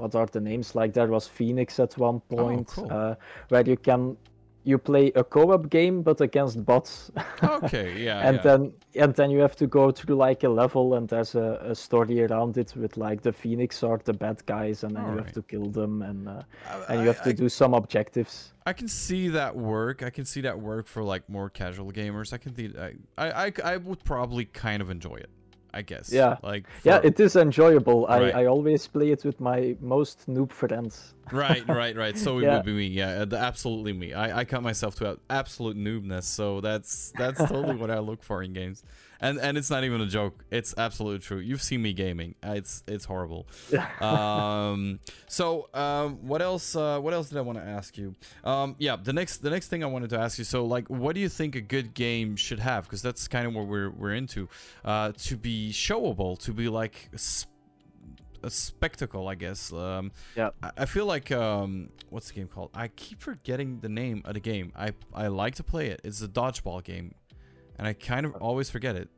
what 0.00 0.12
are 0.20 0.26
the 0.36 0.40
names 0.50 0.74
like 0.80 0.90
there 0.98 1.10
was 1.16 1.24
phoenix 1.38 1.68
at 1.78 1.92
one 1.98 2.20
point 2.36 2.68
Oh, 2.78 2.82
cool. 2.82 2.92
uh, 2.98 3.14
where 3.50 3.66
you 3.72 3.76
can 3.76 4.16
you 4.64 4.78
play 4.78 5.12
a 5.14 5.22
co-op 5.22 5.68
game 5.70 6.02
but 6.02 6.20
against 6.20 6.64
bots 6.64 7.10
okay, 7.42 8.02
yeah, 8.04 8.26
and 8.26 8.36
yeah. 8.36 8.42
then 8.42 8.72
and 8.96 9.14
then 9.14 9.30
you 9.30 9.38
have 9.40 9.54
to 9.56 9.66
go 9.66 9.90
through 9.90 10.14
like 10.16 10.42
a 10.44 10.48
level 10.48 10.94
and 10.94 11.08
there's 11.08 11.34
a, 11.34 11.58
a 11.62 11.74
story 11.74 12.22
around 12.24 12.56
it 12.58 12.74
with 12.76 12.96
like 12.96 13.20
the 13.22 13.32
phoenix 13.32 13.82
are 13.82 14.00
the 14.04 14.12
bad 14.12 14.44
guys 14.46 14.82
and 14.84 14.96
then 14.96 15.04
you 15.10 15.16
have 15.18 15.32
to 15.32 15.42
kill 15.42 15.66
them 15.70 16.02
and 16.02 16.28
uh, 16.28 16.42
I- 16.70 16.84
and 16.94 17.00
you 17.02 17.06
have 17.08 17.20
I- 17.20 17.24
to 17.24 17.30
I 17.30 17.32
do 17.32 17.48
some 17.48 17.74
objectives 17.74 18.52
I 18.66 18.72
can 18.72 18.88
see 18.88 19.28
that 19.28 19.54
work. 19.54 20.02
I 20.02 20.08
can 20.08 20.24
see 20.24 20.40
that 20.40 20.58
work 20.58 20.86
for 20.86 21.02
like 21.04 21.28
more 21.28 21.50
casual 21.50 21.92
gamers. 21.92 22.32
I 22.32 22.38
can 22.38 22.54
I 22.78 22.92
I, 23.18 23.46
I, 23.48 23.52
I 23.72 23.76
would 23.76 24.02
probably 24.04 24.46
kind 24.46 24.80
of 24.80 24.88
enjoy 24.88 25.16
it. 25.16 25.28
I 25.74 25.82
guess. 25.82 26.12
Yeah. 26.12 26.36
Like 26.42 26.64
yeah 26.84 27.00
it 27.02 27.18
is 27.20 27.36
enjoyable 27.36 28.06
Right. 28.06 28.34
I, 28.34 28.42
I 28.42 28.46
always 28.46 28.86
play 28.86 29.10
it 29.10 29.24
with 29.24 29.40
my 29.40 29.76
most 29.80 30.26
noob 30.28 30.50
friends 30.52 31.14
right, 31.32 31.66
right, 31.68 31.96
right. 31.96 32.16
So 32.18 32.38
it 32.38 32.44
Yeah. 32.44 32.56
would 32.56 32.66
be 32.66 32.72
me. 32.74 32.86
Yeah, 32.86 33.24
absolutely 33.32 33.94
me. 33.94 34.12
I, 34.12 34.40
I 34.40 34.44
cut 34.44 34.62
myself 34.62 34.94
to 34.96 35.18
absolute 35.30 35.76
noobness. 35.76 36.24
So 36.24 36.60
that's 36.60 37.12
that's 37.16 37.38
totally 37.38 37.76
what 37.76 37.90
I 37.90 37.98
look 37.98 38.22
for 38.22 38.42
in 38.42 38.52
games. 38.52 38.82
And 39.24 39.38
and 39.38 39.56
it's 39.58 39.70
not 39.70 39.84
even 39.84 40.00
a 40.00 40.06
joke. 40.06 40.44
It's 40.50 40.74
absolutely 40.76 41.20
true. 41.20 41.38
You've 41.38 41.62
seen 41.62 41.80
me 41.82 41.92
gaming. 41.92 42.34
It's 42.42 42.82
it's 42.86 43.04
horrible. 43.04 43.46
um. 44.00 45.00
So 45.28 45.68
um. 45.74 46.26
What 46.26 46.42
else? 46.42 46.76
Uh. 46.76 47.00
What 47.00 47.14
else 47.14 47.28
did 47.30 47.38
I 47.38 47.40
want 47.40 47.58
to 47.58 47.64
ask 47.64 47.96
you? 47.96 48.14
Um. 48.44 48.76
Yeah. 48.78 48.96
The 48.96 49.12
next 49.12 49.38
the 49.38 49.50
next 49.50 49.68
thing 49.68 49.82
I 49.82 49.86
wanted 49.86 50.10
to 50.10 50.18
ask 50.18 50.38
you. 50.38 50.44
So 50.44 50.64
like, 50.66 50.88
what 50.88 51.14
do 51.14 51.20
you 51.20 51.28
think 51.28 51.56
a 51.56 51.60
good 51.60 51.94
game 51.94 52.36
should 52.36 52.60
have? 52.60 52.84
Because 52.84 53.02
that's 53.02 53.26
kind 53.28 53.46
of 53.46 53.54
what 53.54 53.66
we're 53.66 53.90
we're 53.90 54.14
into. 54.14 54.48
Uh. 54.84 55.12
To 55.24 55.36
be 55.36 55.70
showable. 55.72 56.38
To 56.40 56.52
be 56.52 56.68
like. 56.68 57.10
a 58.42 58.50
spectacle, 58.50 59.26
I 59.26 59.36
guess. 59.36 59.72
Um, 59.72 60.12
Yeah. 60.36 60.50
I, 60.62 60.70
I 60.78 60.84
feel 60.84 61.06
like 61.06 61.32
um, 61.32 61.88
what's 62.10 62.28
the 62.28 62.34
game 62.34 62.46
called? 62.48 62.70
I 62.74 62.88
keep 62.88 63.18
forgetting 63.20 63.80
the 63.80 63.88
name 63.88 64.20
of 64.26 64.34
the 64.34 64.40
game. 64.40 64.70
I 64.76 64.92
I 65.14 65.28
like 65.28 65.54
to 65.54 65.62
play 65.64 65.86
it. 65.88 66.02
It's 66.04 66.20
a 66.20 66.28
dodgeball 66.28 66.84
game, 66.84 67.14
and 67.78 67.86
I 67.86 67.92
kind 67.92 68.24
of 68.26 68.34
always 68.36 68.70
forget 68.70 68.96
it. 68.96 69.08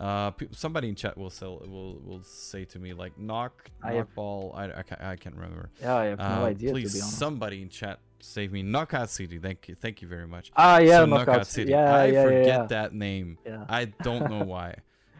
Uh, 0.00 0.32
somebody 0.50 0.88
in 0.88 0.94
chat 0.96 1.16
will 1.16 1.30
sell 1.30 1.58
will 1.66 2.00
will 2.04 2.22
say 2.24 2.64
to 2.64 2.78
me 2.78 2.92
like 2.92 3.16
knock 3.18 3.70
I 3.82 3.92
have- 3.94 4.08
knockball. 4.14 4.56
I, 4.56 4.64
I, 4.78 4.82
can't, 4.82 5.00
I 5.00 5.16
can't 5.16 5.36
remember. 5.36 5.70
yeah 5.80 5.94
i 5.96 6.04
have 6.06 6.18
no 6.18 6.24
Uh, 6.24 6.46
idea 6.46 6.72
please, 6.72 6.92
to 6.92 6.98
be 6.98 7.02
honest 7.02 7.18
somebody 7.18 7.62
in 7.62 7.68
chat 7.68 8.00
save 8.20 8.52
me. 8.52 8.62
Knockout 8.62 9.10
City. 9.10 9.38
Thank 9.38 9.68
you. 9.68 9.74
Thank 9.74 10.00
you 10.02 10.08
very 10.08 10.26
much. 10.26 10.50
ah 10.56 10.78
yeah 10.78 10.98
So 10.98 11.06
knockout, 11.06 11.46
City. 11.46 11.70
yeah 11.70 11.94
I 11.94 12.06
yeah, 12.06 12.22
forget 12.24 12.46
yeah, 12.46 12.66
that 12.66 12.94
name. 12.94 13.38
yeah 13.46 13.64
I 13.68 13.84
don't 13.86 14.28
know 14.30 14.44
why. 14.54 14.76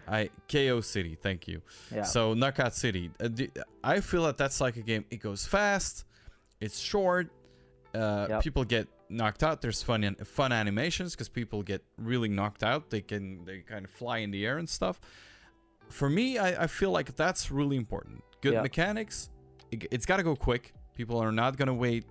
I 0.08 0.30
KO 0.48 0.80
City. 0.80 1.16
Thank 1.20 1.46
you. 1.46 1.62
yeah 1.94 2.02
So 2.02 2.34
Knockout 2.34 2.74
City, 2.74 3.10
uh, 3.20 3.28
I 3.84 4.00
feel 4.00 4.24
that 4.24 4.36
that's 4.36 4.60
like 4.60 4.76
a 4.76 4.82
game. 4.82 5.04
It 5.10 5.18
goes 5.20 5.46
fast, 5.46 6.04
it's 6.60 6.78
short. 6.78 7.28
Uh, 7.94 8.26
Yep. 8.30 8.42
People 8.42 8.64
get 8.64 8.88
knocked 9.12 9.42
out. 9.42 9.60
There's 9.60 9.82
fun 9.82 10.16
fun 10.24 10.52
animations 10.52 11.12
because 11.14 11.28
people 11.28 11.62
get 11.62 11.82
really 11.98 12.28
knocked 12.28 12.62
out. 12.62 12.90
They 12.90 13.00
can 13.00 13.44
they 13.44 13.58
kind 13.60 13.84
of 13.84 13.90
fly 13.90 14.18
in 14.18 14.30
the 14.30 14.46
air 14.46 14.58
and 14.58 14.68
stuff. 14.68 15.00
For 15.88 16.08
me, 16.08 16.38
I, 16.38 16.64
I 16.64 16.66
feel 16.66 16.90
like 16.90 17.14
that's 17.16 17.50
really 17.50 17.76
important. 17.76 18.22
Good 18.40 18.54
Yeah. 18.54 18.62
mechanics. 18.62 19.30
It, 19.70 19.86
it's 19.90 20.06
got 20.06 20.16
to 20.18 20.22
go 20.22 20.34
quick. 20.34 20.72
People 20.94 21.18
are 21.18 21.32
not 21.32 21.56
gonna 21.56 21.74
wait 21.74 22.04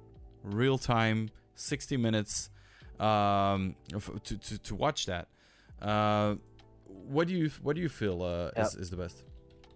real 0.44 0.78
time, 0.78 1.30
60 1.56 1.98
minutes 1.98 2.50
um, 3.00 3.76
f- 3.94 4.10
to, 4.24 4.38
to, 4.38 4.58
to 4.60 4.76
watch 4.76 5.06
that. 5.08 5.28
Uh, 5.82 6.36
what 6.86 7.28
do 7.28 7.34
you 7.34 7.50
what 7.64 7.76
do 7.76 7.82
you 7.82 7.90
feel 7.90 8.22
uh, 8.24 8.52
Yeah. 8.56 8.64
is, 8.66 8.76
is 8.76 8.90
the 8.90 8.98
best? 8.98 9.24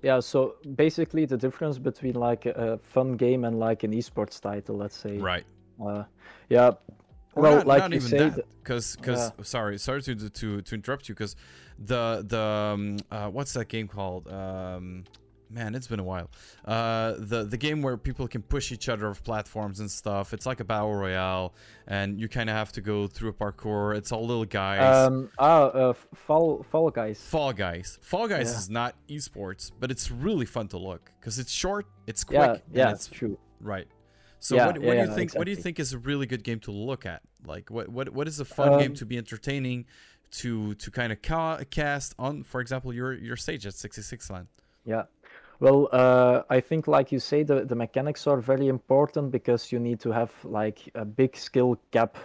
Yeah, 0.03 0.19
so 0.19 0.55
basically 0.75 1.25
the 1.25 1.37
difference 1.37 1.79
between 1.79 2.13
like 2.13 2.45
a, 2.45 2.51
a 2.73 2.77
fun 2.77 3.17
game 3.17 3.43
and 3.43 3.57
like 3.59 3.83
an 3.83 3.91
esports 3.91 4.39
title, 4.39 4.75
let's 4.77 4.95
say. 4.95 5.17
Right. 5.17 5.45
Uh, 5.83 6.03
yeah. 6.49 6.71
Or 7.35 7.43
well, 7.43 7.55
not, 7.57 7.67
like 7.67 7.79
not 7.81 7.93
even 7.93 8.11
that, 8.17 8.35
th- 8.35 8.45
because 8.63 8.95
because 8.95 9.31
sorry 9.43 9.77
sorry 9.77 10.01
to 10.03 10.15
to 10.29 10.61
to 10.61 10.75
interrupt 10.75 11.09
you 11.09 11.15
because 11.15 11.35
the 11.77 12.23
the 12.25 12.39
um, 12.39 12.97
uh, 13.11 13.27
what's 13.29 13.51
that 13.53 13.67
game 13.67 13.87
called? 13.89 14.27
Um, 14.31 15.03
man, 15.49 15.75
it's 15.75 15.87
been 15.87 15.99
a 15.99 16.03
while. 16.03 16.29
Uh, 16.63 17.15
the 17.17 17.43
the 17.43 17.57
game 17.57 17.81
where 17.81 17.97
people 17.97 18.25
can 18.29 18.41
push 18.41 18.71
each 18.71 18.87
other 18.87 19.09
off 19.09 19.21
platforms 19.21 19.81
and 19.81 19.91
stuff. 19.91 20.33
It's 20.33 20.45
like 20.45 20.61
a 20.61 20.63
battle 20.63 20.93
royale, 20.95 21.53
and 21.87 22.19
you 22.21 22.29
kind 22.29 22.49
of 22.49 22.55
have 22.55 22.71
to 22.73 22.81
go 22.81 23.05
through 23.05 23.31
a 23.31 23.33
parkour. 23.33 23.97
It's 23.97 24.13
all 24.13 24.25
little 24.25 24.45
guys. 24.45 25.07
um, 25.07 25.29
ah, 25.37 25.63
uh, 25.65 25.93
Fall 26.13 26.63
Fall 26.63 26.89
Guys. 26.89 27.21
Fall 27.21 27.51
Guys. 27.51 27.99
Fall 28.01 28.29
Guys 28.29 28.49
Yeah. 28.51 28.57
is 28.59 28.69
not 28.69 28.95
esports, 29.09 29.71
but 29.77 29.91
it's 29.91 30.09
really 30.09 30.45
fun 30.45 30.69
to 30.69 30.77
look 30.77 31.11
because 31.19 31.37
it's 31.37 31.51
short, 31.51 31.85
it's 32.07 32.23
quick, 32.23 32.37
Yeah, 32.39 32.51
and 32.53 32.61
yeah, 32.71 32.91
it's 32.91 33.07
true. 33.07 33.37
right. 33.59 33.87
So 34.45 34.57
Yeah, 34.57 34.67
what, 34.67 34.77
what 34.77 34.95
yeah, 34.95 35.05
do 35.05 35.09
you 35.09 35.15
think? 35.15 35.33
What 35.33 35.45
do 35.45 35.49
you 35.49 35.57
think 35.57 35.79
is 35.79 35.93
a 35.93 35.97
really 35.97 36.27
good 36.27 36.43
game 36.43 36.59
to 36.59 36.71
look 36.71 37.03
at? 37.03 37.23
Like 37.47 37.71
what 37.71 37.89
what 37.89 38.09
what 38.09 38.27
is 38.27 38.39
a 38.39 38.45
fun 38.45 38.77
game 38.77 38.91
Um, 38.91 38.95
to 38.97 39.05
be 39.05 39.17
entertaining, 39.17 39.85
to 40.39 40.75
to 40.75 40.91
kind 40.91 41.11
of 41.11 41.19
ca- 41.23 41.63
cast 41.71 42.13
on? 42.19 42.43
For 42.43 42.61
example, 42.61 42.93
your 42.93 43.13
your 43.13 43.37
stage 43.37 43.65
at 43.65 43.73
66 43.73 44.29
LAN. 44.29 44.47
Yeah. 44.85 45.05
Well, 45.59 45.89
uh, 45.91 46.43
I 46.47 46.59
think, 46.59 46.87
like 46.87 47.11
you 47.11 47.19
say, 47.19 47.41
the, 47.41 47.65
the 47.65 47.75
mechanics 47.75 48.27
are 48.27 48.39
very 48.39 48.67
important 48.67 49.31
because 49.31 49.71
you 49.71 49.79
need 49.79 49.99
to 50.01 50.11
have 50.11 50.31
like 50.43 50.79
a 50.93 51.05
big 51.05 51.35
skill 51.35 51.79
gap. 51.89 52.15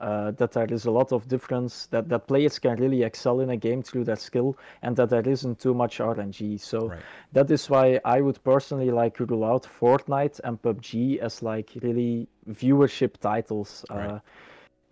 Uh, 0.00 0.30
that 0.32 0.52
there 0.52 0.72
is 0.72 0.86
a 0.86 0.90
lot 0.90 1.12
of 1.12 1.28
difference 1.28 1.86
that, 1.86 2.08
that 2.08 2.26
players 2.26 2.58
can 2.58 2.76
really 2.76 3.02
excel 3.02 3.40
in 3.40 3.50
a 3.50 3.56
game 3.56 3.82
through 3.82 4.04
their 4.04 4.16
skill 4.16 4.56
and 4.82 4.96
that 4.96 5.10
there 5.10 5.28
isn't 5.28 5.58
too 5.60 5.74
much 5.74 5.98
RNG. 5.98 6.58
So 6.58 6.88
Right. 6.88 7.02
that 7.32 7.50
is 7.50 7.68
why 7.68 8.00
I 8.04 8.22
would 8.22 8.42
personally 8.42 8.90
like 8.90 9.16
to 9.18 9.26
rule 9.26 9.44
out 9.44 9.64
Fortnite 9.64 10.40
and 10.42 10.60
PUBG 10.62 11.18
as 11.18 11.42
like 11.42 11.70
really 11.82 12.28
viewership 12.48 13.18
titles. 13.18 13.84
Right. 13.90 14.08
Uh, 14.08 14.20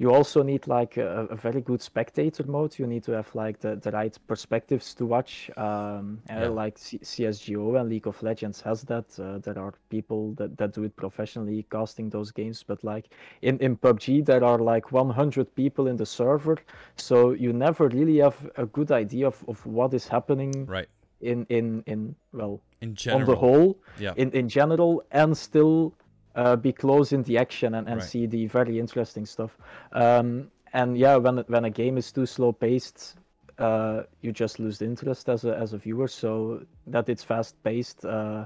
you 0.01 0.15
also 0.15 0.43
need 0.45 0.67
like 0.69 0.97
a, 0.97 1.27
a 1.29 1.35
very 1.35 1.61
good 1.61 1.83
spectator 1.83 2.45
mode. 2.47 2.79
You 2.79 2.87
need 2.87 3.03
to 3.05 3.13
have 3.13 3.35
like 3.35 3.59
the, 3.59 3.75
the 3.77 3.91
right 3.91 4.17
perspectives 4.29 4.95
to 4.95 5.05
watch. 5.07 5.51
Um, 5.57 6.21
uh, 6.31 6.35
Yeah. 6.35 6.49
Like 6.49 6.79
C- 6.79 7.01
CSGO 7.01 7.81
and 7.81 7.89
League 7.91 8.07
of 8.07 8.23
Legends 8.23 8.61
has 8.61 8.83
that. 8.85 9.07
Uh, 9.19 9.39
there 9.39 9.59
are 9.59 9.75
people 9.91 10.35
that, 10.35 10.57
that 10.59 10.73
do 10.73 10.85
it 10.85 10.95
professionally 10.95 11.67
casting 11.71 12.11
those 12.11 12.31
games. 12.31 12.63
But 12.63 12.85
like 12.85 13.09
in, 13.43 13.59
in 13.59 13.77
PUBG, 13.77 14.25
there 14.25 14.45
are 14.45 14.59
like 14.59 14.93
100 14.93 15.53
people 15.57 15.89
in 15.89 15.97
the 15.97 16.07
server. 16.07 16.59
So 16.95 17.33
you 17.33 17.53
never 17.53 17.89
really 17.89 18.19
have 18.19 18.37
a 18.57 18.67
good 18.67 18.93
idea 18.93 19.27
of, 19.27 19.45
of 19.49 19.67
what 19.67 19.93
is 19.95 20.07
happening 20.07 20.65
Right. 20.67 20.89
in, 21.21 21.45
in, 21.49 21.83
in 21.87 22.15
well, 22.33 22.61
In 22.81 22.95
general. 22.95 23.21
on 23.23 23.27
the 23.27 23.37
whole 23.37 23.79
Yeah. 23.99 24.13
in, 24.17 24.31
in 24.31 24.49
general 24.49 25.03
and 25.11 25.37
still 25.37 25.93
uh, 26.39 26.57
be 26.57 26.73
close 26.73 27.15
in 27.17 27.23
the 27.25 27.37
action 27.39 27.75
and, 27.75 27.89
and 27.89 27.97
Right. 28.01 28.11
see 28.11 28.27
the 28.27 28.47
very 28.47 28.79
interesting 28.79 29.27
stuff. 29.27 29.53
Um, 29.93 30.51
and 30.73 30.97
yeah, 30.99 31.17
when 31.25 31.39
when 31.49 31.65
a 31.65 31.71
game 31.71 31.99
is 31.99 32.13
too 32.13 32.27
slow 32.27 32.53
paced, 32.53 33.17
uh, 33.59 34.03
you 34.23 34.33
just 34.33 34.59
lose 34.59 34.79
the 34.79 34.85
interest 34.85 35.29
as 35.29 35.45
a 35.45 35.53
as 35.63 35.73
a 35.73 35.79
viewer. 35.79 36.09
So 36.09 36.61
that 36.93 37.09
it's 37.09 37.25
fast 37.25 37.55
paced 37.63 38.05
uh, 38.05 38.45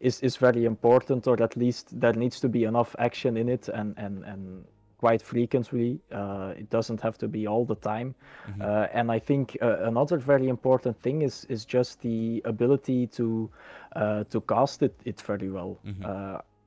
is 0.00 0.20
is 0.22 0.36
very 0.40 0.64
important, 0.64 1.26
or 1.26 1.42
at 1.42 1.56
least 1.56 2.00
there 2.00 2.16
needs 2.16 2.40
to 2.40 2.48
be 2.48 2.64
enough 2.64 2.94
action 2.98 3.36
in 3.36 3.48
it 3.48 3.68
and 3.68 3.94
and 3.98 4.24
and 4.24 4.64
quite 4.98 5.22
frequently. 5.22 5.98
Uh, 6.12 6.52
it 6.58 6.68
doesn't 6.70 7.00
have 7.00 7.16
to 7.18 7.28
be 7.28 7.46
all 7.48 7.64
the 7.64 7.76
time. 7.76 8.14
Mhm. 8.48 8.60
Uh, 8.60 8.98
and 8.98 9.10
I 9.16 9.18
think 9.20 9.56
uh, 9.62 9.88
another 9.88 10.18
very 10.18 10.48
important 10.48 10.96
thing 11.02 11.22
is 11.22 11.46
is 11.48 11.64
just 11.74 12.00
the 12.00 12.42
ability 12.44 13.06
to 13.16 13.48
uh, 13.96 14.24
to 14.30 14.40
cast 14.40 14.82
it 14.82 14.94
it 15.04 15.22
very 15.28 15.48
well. 15.50 15.78
Mhm. 15.84 16.04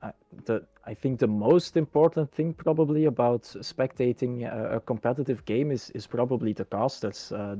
Uh, 0.04 0.08
I, 0.08 0.12
the 0.44 0.66
I 0.86 0.94
think 0.94 1.20
the 1.20 1.26
most 1.26 1.76
important 1.76 2.32
thing 2.32 2.52
probably 2.54 3.06
about 3.06 3.42
spectating 3.42 4.44
a, 4.44 4.76
a 4.76 4.80
competitive 4.80 5.44
game 5.44 5.70
is 5.70 5.90
is 5.90 6.06
probably 6.06 6.52
the 6.52 6.64
casters. 6.64 7.32
Uh, 7.32 7.56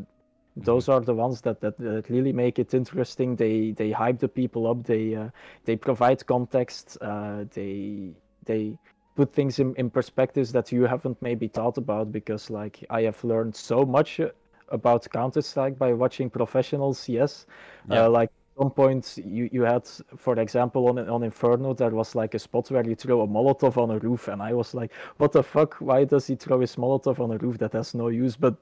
those 0.56 0.88
are 0.88 1.00
the 1.00 1.14
ones 1.14 1.40
that, 1.40 1.60
that, 1.62 1.76
that 1.78 2.08
really 2.08 2.32
make 2.32 2.58
it 2.58 2.74
interesting. 2.74 3.36
They 3.36 3.72
they 3.72 3.90
hype 3.90 4.18
the 4.18 4.28
people 4.28 4.66
up. 4.66 4.84
They 4.84 5.14
uh, 5.14 5.30
they 5.64 5.76
provide 5.76 6.24
context. 6.26 6.98
Uh, 7.00 7.44
they 7.52 8.12
they 8.44 8.78
put 9.16 9.32
things 9.32 9.58
in, 9.58 9.74
in 9.76 9.90
perspectives 9.90 10.52
that 10.52 10.72
you 10.72 10.82
haven't 10.84 11.20
maybe 11.22 11.48
thought 11.48 11.78
about 11.78 12.12
because 12.12 12.50
like 12.50 12.84
I 12.90 13.02
have 13.02 13.22
learned 13.24 13.54
so 13.56 13.84
much 13.84 14.20
uh, 14.20 14.28
about 14.68 15.08
Counter 15.10 15.42
Strike 15.42 15.78
by 15.78 15.92
watching 15.92 16.30
professional 16.30 16.94
CS. 16.94 17.46
Yeah. 17.88 18.04
Uh, 18.04 18.10
like 18.10 18.30
some 18.58 18.70
point 18.70 19.18
you, 19.24 19.48
you 19.52 19.62
had 19.62 19.86
for 20.16 20.38
example 20.38 20.88
on 20.88 20.98
on 21.08 21.22
Inferno 21.22 21.74
there 21.74 21.90
was 21.90 22.14
like 22.14 22.34
a 22.34 22.38
spot 22.38 22.70
where 22.70 22.86
you 22.86 22.94
throw 22.94 23.22
a 23.22 23.26
Molotov 23.26 23.76
on 23.76 23.90
a 23.90 23.98
roof 23.98 24.28
and 24.28 24.42
I 24.42 24.52
was 24.52 24.74
like 24.74 24.92
what 25.18 25.32
the 25.32 25.42
fuck? 25.42 25.74
Why 25.80 26.04
does 26.04 26.26
he 26.26 26.36
throw 26.36 26.60
his 26.60 26.76
Molotov 26.76 27.20
on 27.20 27.30
a 27.32 27.38
roof 27.38 27.58
that 27.58 27.72
has 27.72 27.94
no 27.94 28.08
use? 28.08 28.36
But 28.36 28.56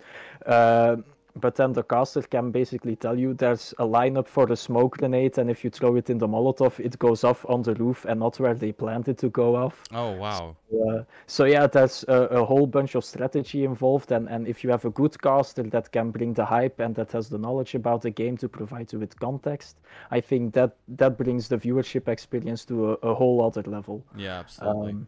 uh, 0.47 0.97
but 1.36 1.54
then 1.54 1.72
the 1.72 1.82
caster 1.82 2.22
can 2.22 2.50
basically 2.50 2.96
tell 2.96 3.18
you 3.18 3.34
there's 3.34 3.74
a 3.78 3.84
lineup 3.84 4.28
for 4.28 4.46
the 4.46 4.56
smoke 4.56 4.98
grenade 4.98 5.38
and 5.38 5.50
if 5.50 5.64
you 5.64 5.70
throw 5.70 5.96
it 5.96 6.10
in 6.10 6.18
the 6.18 6.28
Molotov 6.28 6.78
it 6.78 6.98
goes 6.98 7.24
off 7.24 7.44
on 7.48 7.62
the 7.62 7.74
roof 7.74 8.04
and 8.04 8.20
not 8.20 8.38
where 8.38 8.54
they 8.54 8.72
planned 8.72 9.09
it 9.09 9.18
to 9.18 9.28
go 9.30 9.56
off. 9.56 9.82
Oh 9.92 10.12
wow. 10.12 10.56
Uh, 10.72 11.02
so 11.26 11.44
yeah, 11.44 11.66
there's 11.66 12.04
a, 12.09 12.14
a 12.14 12.44
whole 12.44 12.66
bunch 12.66 12.94
of 12.94 13.04
strategy 13.04 13.64
involved, 13.64 14.12
and, 14.12 14.28
and 14.28 14.48
if 14.48 14.64
you 14.64 14.70
have 14.70 14.84
a 14.84 14.90
good 14.90 15.20
caster 15.20 15.62
that 15.62 15.92
can 15.92 16.10
bring 16.10 16.32
the 16.32 16.44
hype 16.44 16.80
and 16.80 16.94
that 16.94 17.12
has 17.12 17.28
the 17.28 17.38
knowledge 17.38 17.74
about 17.74 18.02
the 18.02 18.10
game 18.10 18.36
to 18.38 18.48
provide 18.48 18.92
you 18.92 18.98
with 18.98 19.18
context, 19.18 19.76
I 20.10 20.20
think 20.20 20.54
that 20.54 20.76
that 20.88 21.18
brings 21.18 21.48
the 21.48 21.56
viewership 21.56 22.09
experience 22.09 22.64
to 22.66 22.92
a, 22.92 22.92
a 23.10 23.14
whole 23.14 23.44
other 23.44 23.62
level. 23.62 24.04
Yeah, 24.16 24.40
absolutely. 24.40 24.92
Um, 24.92 25.06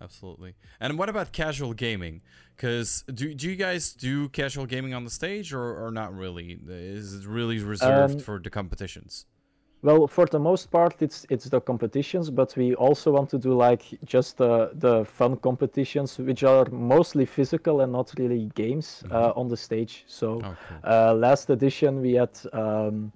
Absolutely. 0.00 0.54
And 0.78 0.98
what 0.98 1.08
about 1.08 1.32
casual 1.32 1.72
gaming? 1.72 2.20
Because 2.54 3.02
do, 3.14 3.34
do 3.34 3.48
you 3.48 3.56
guys 3.56 3.92
do 3.92 4.28
casual 4.28 4.66
gaming 4.66 4.94
on 4.94 5.04
the 5.04 5.10
stage 5.10 5.52
or, 5.52 5.86
or 5.86 5.90
not 5.90 6.14
really? 6.14 6.58
Is 6.68 7.14
it 7.14 7.26
really 7.26 7.58
reserved 7.60 8.14
Um, 8.14 8.20
for 8.20 8.38
the 8.38 8.50
competitions? 8.50 9.26
Well, 9.82 10.06
for 10.08 10.26
the 10.26 10.38
most 10.38 10.70
part, 10.70 11.00
it's 11.00 11.26
it's 11.30 11.48
the 11.48 11.60
competitions, 11.60 12.30
but 12.30 12.56
we 12.56 12.74
also 12.74 13.12
want 13.12 13.30
to 13.30 13.38
do 13.38 13.52
like 13.52 13.82
just 14.04 14.36
the 14.38 14.70
the 14.74 15.04
fun 15.04 15.36
competitions, 15.36 16.18
which 16.18 16.42
are 16.44 16.66
mostly 16.70 17.26
physical 17.26 17.82
and 17.82 17.92
not 17.92 18.12
really 18.18 18.50
games 18.54 19.04
uh, 19.10 19.32
on 19.36 19.48
the 19.48 19.56
stage. 19.56 20.04
So. 20.06 20.40
Oh. 20.42 20.56
Uh, 20.82 21.14
last 21.14 21.50
edition 21.50 22.00
we 22.00 22.14
had 22.14 22.30
um, 22.52 23.12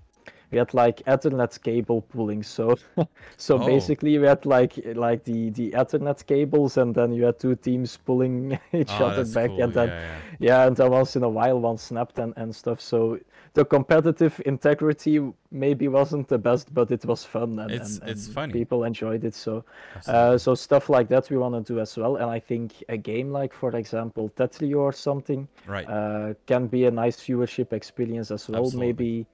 we 0.51 0.59
had 0.59 0.72
like 0.74 1.02
Ethernet 1.06 1.60
cable 1.62 2.02
pulling. 2.02 2.43
So 2.43 2.77
so 3.36 3.55
Oh. 3.60 3.66
basically 3.66 4.18
we 4.18 4.27
had 4.27 4.44
like 4.47 4.74
like 4.94 5.24
the 5.24 5.51
the 5.51 5.70
Ethernet 5.72 6.27
cables, 6.27 6.77
and 6.77 6.94
then 6.94 7.12
you 7.12 7.24
had 7.24 7.39
two 7.39 7.55
teams 7.56 7.97
pulling 7.97 8.59
each 8.72 8.90
Oh, 9.01 9.06
other 9.06 9.24
back, 9.24 9.48
cool. 9.51 9.62
and 9.62 9.72
then 9.72 9.89
yeah, 9.89 10.01
yeah. 10.01 10.18
yeah, 10.62 10.66
and 10.66 10.77
then 10.77 10.90
once 10.90 11.16
in 11.16 11.22
a 11.22 11.28
while 11.28 11.59
one 11.60 11.78
snapped 11.78 12.18
and, 12.18 12.32
and 12.36 12.55
stuff. 12.55 12.81
So 12.81 13.18
the 13.55 13.64
competitive 13.64 14.40
integrity 14.47 15.20
maybe 15.51 15.89
wasn't 15.89 16.28
the 16.28 16.39
best, 16.39 16.72
but 16.72 16.90
it 16.93 17.05
was 17.05 17.24
fun 17.24 17.59
and, 17.59 17.70
It's- 17.72 17.98
and, 17.98 18.09
it's 18.10 18.27
and 18.27 18.35
funny. 18.35 18.52
people 18.52 18.85
enjoyed 18.85 19.24
it. 19.24 19.35
So 19.35 19.64
uh, 20.06 20.39
so 20.39 20.55
stuff 20.55 20.89
like 20.89 21.09
that 21.09 21.31
we 21.31 21.36
want 21.36 21.55
to 21.66 21.72
do 21.74 21.81
as 21.81 21.97
well. 21.97 22.16
And 22.16 22.31
I 22.31 22.39
think 22.39 22.72
a 22.89 22.97
game 22.97 23.31
like, 23.32 23.52
for 23.52 23.74
example, 23.77 24.31
Tetrio 24.36 24.78
or 24.78 24.93
something 24.93 25.48
right. 25.66 25.89
uh, 25.89 26.35
can 26.47 26.68
be 26.68 26.85
a 26.86 26.90
nice 26.90 27.16
viewership 27.20 27.72
experience 27.72 28.31
as 28.31 28.48
well. 28.48 28.62
Absolutely. 28.64 28.86
Maybe 28.86 29.27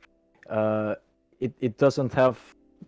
uh, 0.49 0.95
it, 1.41 1.53
it 1.61 1.79
doesn't 1.79 2.13
have 2.13 2.39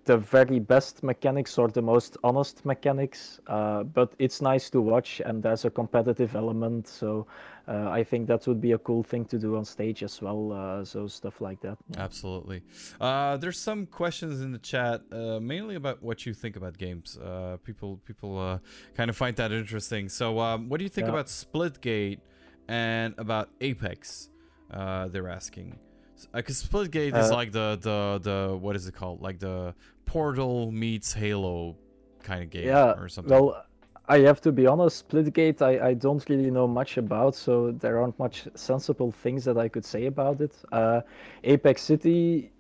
the 0.05 0.17
very 0.17 0.59
best 0.59 1.03
mechanics 1.03 1.59
or 1.59 1.69
the 1.69 1.83
most 1.83 2.17
honest 2.25 2.65
mechanics, 2.65 3.41
uh, 3.47 3.83
but 3.83 4.13
it's 4.19 4.41
nice 4.41 4.71
to 4.71 4.81
watch 4.81 5.21
and 5.25 5.43
there's 5.43 5.65
a 5.65 5.71
competitive 5.71 6.35
element. 6.37 6.87
So 6.87 7.27
uh, 7.67 7.91
I 7.91 8.05
think 8.05 8.27
that 8.29 8.47
would 8.47 8.61
be 8.61 8.73
a 8.73 8.79
cool 8.79 9.03
thing 9.03 9.25
to 9.27 9.39
do 9.39 9.57
on 9.57 9.65
stage 9.65 10.03
as 10.03 10.21
well. 10.23 10.53
Uh, 10.53 10.85
so 10.85 11.07
stuff 11.09 11.41
like 11.41 11.61
that. 11.61 11.77
Absolutely. 11.97 12.63
Uh, 13.01 13.37
there's 13.37 13.59
some 13.59 13.87
questions 13.87 14.41
in 14.41 14.53
the 14.53 14.59
chat, 14.59 15.03
uh, 15.13 15.41
mainly 15.41 15.75
about 15.75 16.03
what 16.03 16.25
you 16.25 16.33
think 16.33 16.57
about 16.57 16.79
games. 16.79 17.19
Uh, 17.19 17.57
people 17.65 18.01
people 18.07 18.39
uh, 18.39 18.59
kind 18.95 19.11
of 19.11 19.17
find 19.17 19.37
that 19.37 19.53
interesting. 19.53 20.09
So, 20.09 20.39
um, 20.39 20.69
what 20.69 20.79
do 20.79 20.85
you 20.85 20.91
think 20.91 21.07
Yeah. 21.07 21.15
about 21.15 21.27
Splitgate 21.27 22.21
and 22.69 23.15
about 23.19 23.51
Apex? 23.61 24.31
Uh, 24.71 25.09
they're 25.09 25.29
asking. 25.29 25.79
Because 26.27 26.63
Splitgate 26.63 27.17
is 27.17 27.31
Uh, 27.31 27.35
like 27.35 27.53
the, 27.53 27.79
the 27.81 28.21
the 28.23 28.57
what 28.57 28.77
is 28.77 28.87
it 28.87 28.95
called? 28.95 29.21
Like 29.21 29.39
the 29.39 29.75
Portal 30.05 30.71
meets 30.73 31.13
Halo 31.13 31.77
kind 32.23 32.43
of 32.43 32.51
game 32.51 32.67
Yeah, 32.67 32.93
or 32.93 33.09
something. 33.09 33.33
Well, 33.33 33.65
I 34.09 34.21
have 34.21 34.41
to 34.43 34.53
be 34.53 34.67
honest, 34.67 35.09
Splitgate 35.09 35.61
I, 35.63 35.89
I 35.89 35.95
don't 35.95 36.27
really 36.29 36.51
know 36.51 36.67
much 36.67 36.97
about, 36.97 37.35
so 37.35 37.73
there 37.73 38.01
aren't 38.01 38.19
much 38.19 38.49
sensible 38.55 39.13
things 39.13 39.45
that 39.45 39.59
I 39.59 39.69
could 39.69 39.85
say 39.85 40.07
about 40.07 40.41
it. 40.41 40.55
Uh, 40.73 41.03
Apex 41.45 41.83
City, 41.83 42.51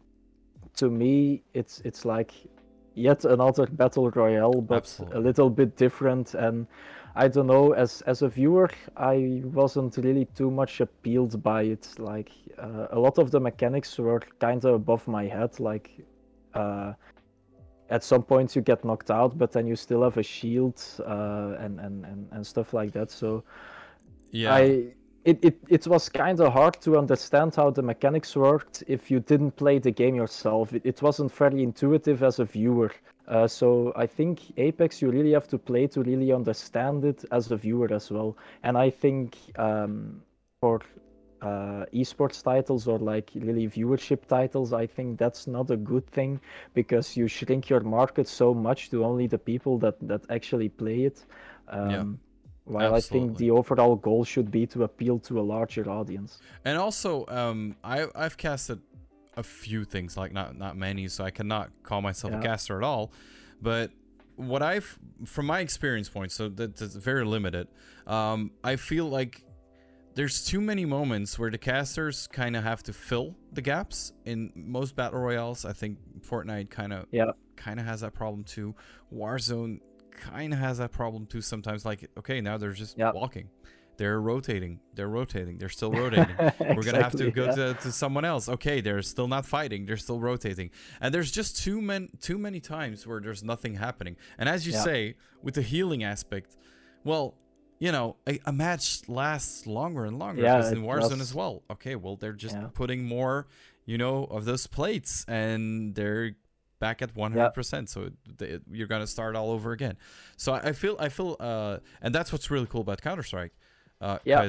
to 0.77 0.91
me, 0.91 1.43
it's 1.55 1.81
it's 1.85 2.05
like 2.05 2.33
yet 2.95 3.25
another 3.25 3.67
battle 3.67 4.11
royale, 4.11 4.61
but 4.61 4.77
Absolutely. 4.79 5.17
a 5.17 5.21
little 5.21 5.51
bit 5.51 5.77
different. 5.77 6.35
And 6.35 6.67
I 7.19 7.27
don't 7.27 7.49
know, 7.49 7.73
as 7.73 8.03
as 8.03 8.23
a 8.23 8.29
viewer, 8.29 8.71
I 8.97 9.43
wasn't 9.45 9.97
really 9.97 10.27
too 10.37 10.51
much 10.51 10.81
appealed 10.81 11.43
by 11.43 11.63
it. 11.63 11.89
Like 11.99 12.31
uh, 12.57 12.87
a 12.93 12.99
lot 12.99 13.19
of 13.19 13.33
the 13.33 13.41
mechanics 13.41 13.99
were 13.99 14.21
kind 14.39 14.65
of 14.65 14.75
above 14.75 15.09
my 15.09 15.25
head. 15.27 15.59
Like 15.59 15.91
uh, 16.55 16.93
at 17.91 18.05
some 18.05 18.23
points 18.23 18.55
you 18.55 18.63
get 18.63 18.85
knocked 18.85 19.11
out, 19.11 19.37
but 19.37 19.51
then 19.51 19.67
you 19.67 19.75
still 19.75 20.05
have 20.05 20.17
a 20.17 20.23
shield 20.23 20.81
uh, 21.01 21.57
and, 21.59 21.81
and 21.81 22.05
and 22.07 22.29
and 22.31 22.47
stuff 22.47 22.73
like 22.73 22.93
that. 22.93 23.11
So 23.11 23.43
Yeah. 24.31 24.55
I 24.55 24.95
it, 25.25 25.45
it, 25.45 25.59
it 25.69 25.87
was 25.87 26.09
kind 26.09 26.41
of 26.41 26.53
hard 26.53 26.81
to 26.83 26.97
understand 26.97 27.55
how 27.55 27.71
the 27.71 27.83
mechanics 27.83 28.37
worked 28.37 28.85
if 28.87 29.11
you 29.11 29.21
didn't 29.21 29.57
play 29.57 29.79
the 29.79 29.91
game 29.91 30.15
yourself. 30.15 30.73
It, 30.73 30.83
it 30.85 31.03
wasn't 31.03 31.33
very 31.33 31.63
intuitive 31.63 32.23
as 32.23 32.39
a 32.39 32.45
viewer. 32.45 32.93
Uh, 33.29 33.47
so 33.47 33.93
I 33.95 34.07
think 34.07 34.41
Apex 34.57 35.03
you 35.03 35.11
really 35.11 35.33
have 35.33 35.47
to 35.49 35.59
play 35.59 35.87
to 35.89 36.03
really 36.03 36.33
understand 36.33 37.05
it 37.05 37.25
as 37.31 37.51
a 37.51 37.57
viewer 37.57 37.93
as 37.93 38.11
well. 38.11 38.37
And 38.63 38.77
I 38.79 38.89
think 38.89 39.37
um, 39.57 40.23
for 40.61 40.81
uh, 41.43 41.85
esports 41.93 42.43
titles 42.43 42.89
or 42.89 42.99
like 42.99 43.31
really 43.35 43.69
viewership 43.69 44.27
titles, 44.27 44.73
I 44.73 44.87
think 44.87 45.19
that's 45.19 45.47
not 45.47 45.71
a 45.71 45.77
good 45.77 46.07
thing 46.07 46.41
because 46.75 47.17
you 47.17 47.29
shrink 47.29 47.69
your 47.69 47.81
market 47.81 48.27
so 48.27 48.55
much 48.55 48.91
to 48.91 49.05
only 49.05 49.27
the 49.27 49.39
people 49.39 49.79
that 49.79 49.97
that 50.09 50.23
actually 50.31 50.71
play 50.71 51.05
it. 51.05 51.25
Um, 51.69 51.91
Yeah. 51.91 52.05
While 52.69 52.95
I 52.95 53.01
think 53.01 53.39
the 53.39 53.51
overall 53.51 53.97
goal 53.97 54.25
should 54.25 54.51
be 54.51 54.67
to 54.67 54.85
appeal 54.85 55.19
to 55.21 55.41
a 55.41 55.45
larger 55.55 55.89
audience. 55.89 56.39
And 56.67 56.77
also, 56.77 57.25
um, 57.29 57.77
I 57.83 58.07
I've 58.15 58.37
casted 58.37 58.81
a 59.39 59.43
few 59.43 59.85
things, 59.85 60.17
like 60.17 60.33
not 60.33 60.59
not 60.59 60.77
many, 60.77 61.09
so 61.09 61.25
I 61.25 61.31
cannot 61.31 61.71
call 61.83 62.03
myself 62.03 62.35
a 62.35 62.41
caster 62.41 62.77
at 62.77 62.83
all. 62.85 63.13
But 63.63 63.93
what 64.37 64.63
I've, 64.63 64.99
from 65.25 65.47
my 65.47 65.61
experience 65.61 66.09
point, 66.09 66.33
so 66.33 66.49
that's 66.49 66.83
very 66.97 67.25
limited. 67.25 67.69
Um, 68.07 68.51
I 68.63 68.77
feel 68.77 69.09
like 69.09 69.45
there's 70.15 70.45
too 70.45 70.61
many 70.61 70.85
moments 70.85 71.39
where 71.39 71.51
the 71.51 71.59
casters 71.59 72.27
kind 72.27 72.57
of 72.57 72.65
have 72.65 72.83
to 72.85 72.93
fill 72.93 73.37
the 73.53 73.63
gaps 73.63 74.13
in 74.27 74.53
most 74.55 74.97
battle 74.97 75.21
royales. 75.21 75.65
I 75.65 75.73
think 75.73 75.99
Fortnite 76.23 76.71
kind 76.71 76.93
of 76.93 77.07
Yeah. 77.13 77.31
kind 77.57 77.79
of 77.79 77.87
has 77.87 78.01
that 78.01 78.15
problem 78.15 78.43
too. 78.43 78.75
Warzone 79.13 79.81
kind 80.11 80.53
of 80.53 80.59
has 80.59 80.79
that 80.79 80.91
problem 80.91 81.27
too 81.27 81.41
sometimes. 81.41 81.85
Like, 81.85 82.11
okay, 82.19 82.41
now 82.41 82.59
they're 82.59 82.73
just 82.73 82.99
Yeah. 82.99 83.13
walking, 83.13 83.49
they're 83.99 84.21
rotating, 84.21 84.81
they're 84.95 85.09
rotating, 85.09 85.59
they're 85.59 85.69
still 85.69 85.93
rotating. 86.05 86.37
We're 86.39 86.83
gonna 86.83 87.03
have 87.03 87.13
to 87.17 87.27
Exactly, 87.27 87.31
go 87.33 87.45
yeah. 87.47 87.53
to, 87.75 87.75
to 87.75 87.93
someone 87.93 88.25
else. 88.25 88.49
Okay, 88.49 88.81
they're 88.81 89.03
still 89.03 89.29
not 89.29 89.45
fighting, 89.45 89.85
they're 89.87 89.97
still 89.99 90.21
rotating, 90.21 90.71
and 91.01 91.13
there's 91.15 91.31
just 91.31 91.63
too 91.63 91.83
many 91.83 92.09
too 92.21 92.39
many 92.39 92.61
times 92.61 93.07
where 93.07 93.21
there's 93.21 93.45
nothing 93.45 93.75
happening. 93.75 94.17
And 94.39 94.49
as 94.49 94.67
you 94.67 94.73
Yeah. 94.73 94.85
say, 94.85 95.15
with 95.43 95.55
the 95.55 95.63
healing 95.63 96.03
aspect, 96.05 96.57
well. 97.05 97.35
You 97.81 97.93
know, 97.93 98.17
a, 98.29 98.41
a 98.45 98.51
match 98.51 99.09
lasts 99.09 99.65
longer 99.65 100.05
and 100.05 100.19
longer 100.19 100.43
Yeah, 100.43 100.57
because 100.57 100.73
in 100.73 100.83
Warzone 100.83 101.11
does. 101.11 101.21
as 101.21 101.33
well. 101.33 101.63
Okay, 101.71 101.95
well 101.95 102.17
they're 102.17 102.33
just 102.33 102.57
Yeah. 102.57 102.71
putting 102.75 103.05
more, 103.05 103.47
you 103.87 103.97
know, 103.97 104.25
of 104.25 104.47
those 104.47 104.67
plates, 104.67 105.25
and 105.29 105.95
they're 105.95 106.33
back 106.81 107.03
at 107.03 107.15
100%. 107.15 107.89
So 107.89 108.11
they, 108.37 108.59
you're 108.69 108.89
gonna 108.89 109.07
start 109.07 109.37
all 109.37 109.53
over 109.53 109.71
again. 109.71 109.97
So 110.37 110.55
I, 110.55 110.71
I 110.71 110.73
feel, 110.73 110.97
I 110.99 111.09
feel, 111.09 111.37
uh, 111.39 111.79
and 112.03 112.13
that's 112.13 112.33
what's 112.33 112.51
really 112.51 112.67
cool 112.67 112.81
about 112.81 113.01
Counter 113.01 113.23
Strike, 113.23 113.53
uh, 114.01 114.19
Yeah. 114.25 114.49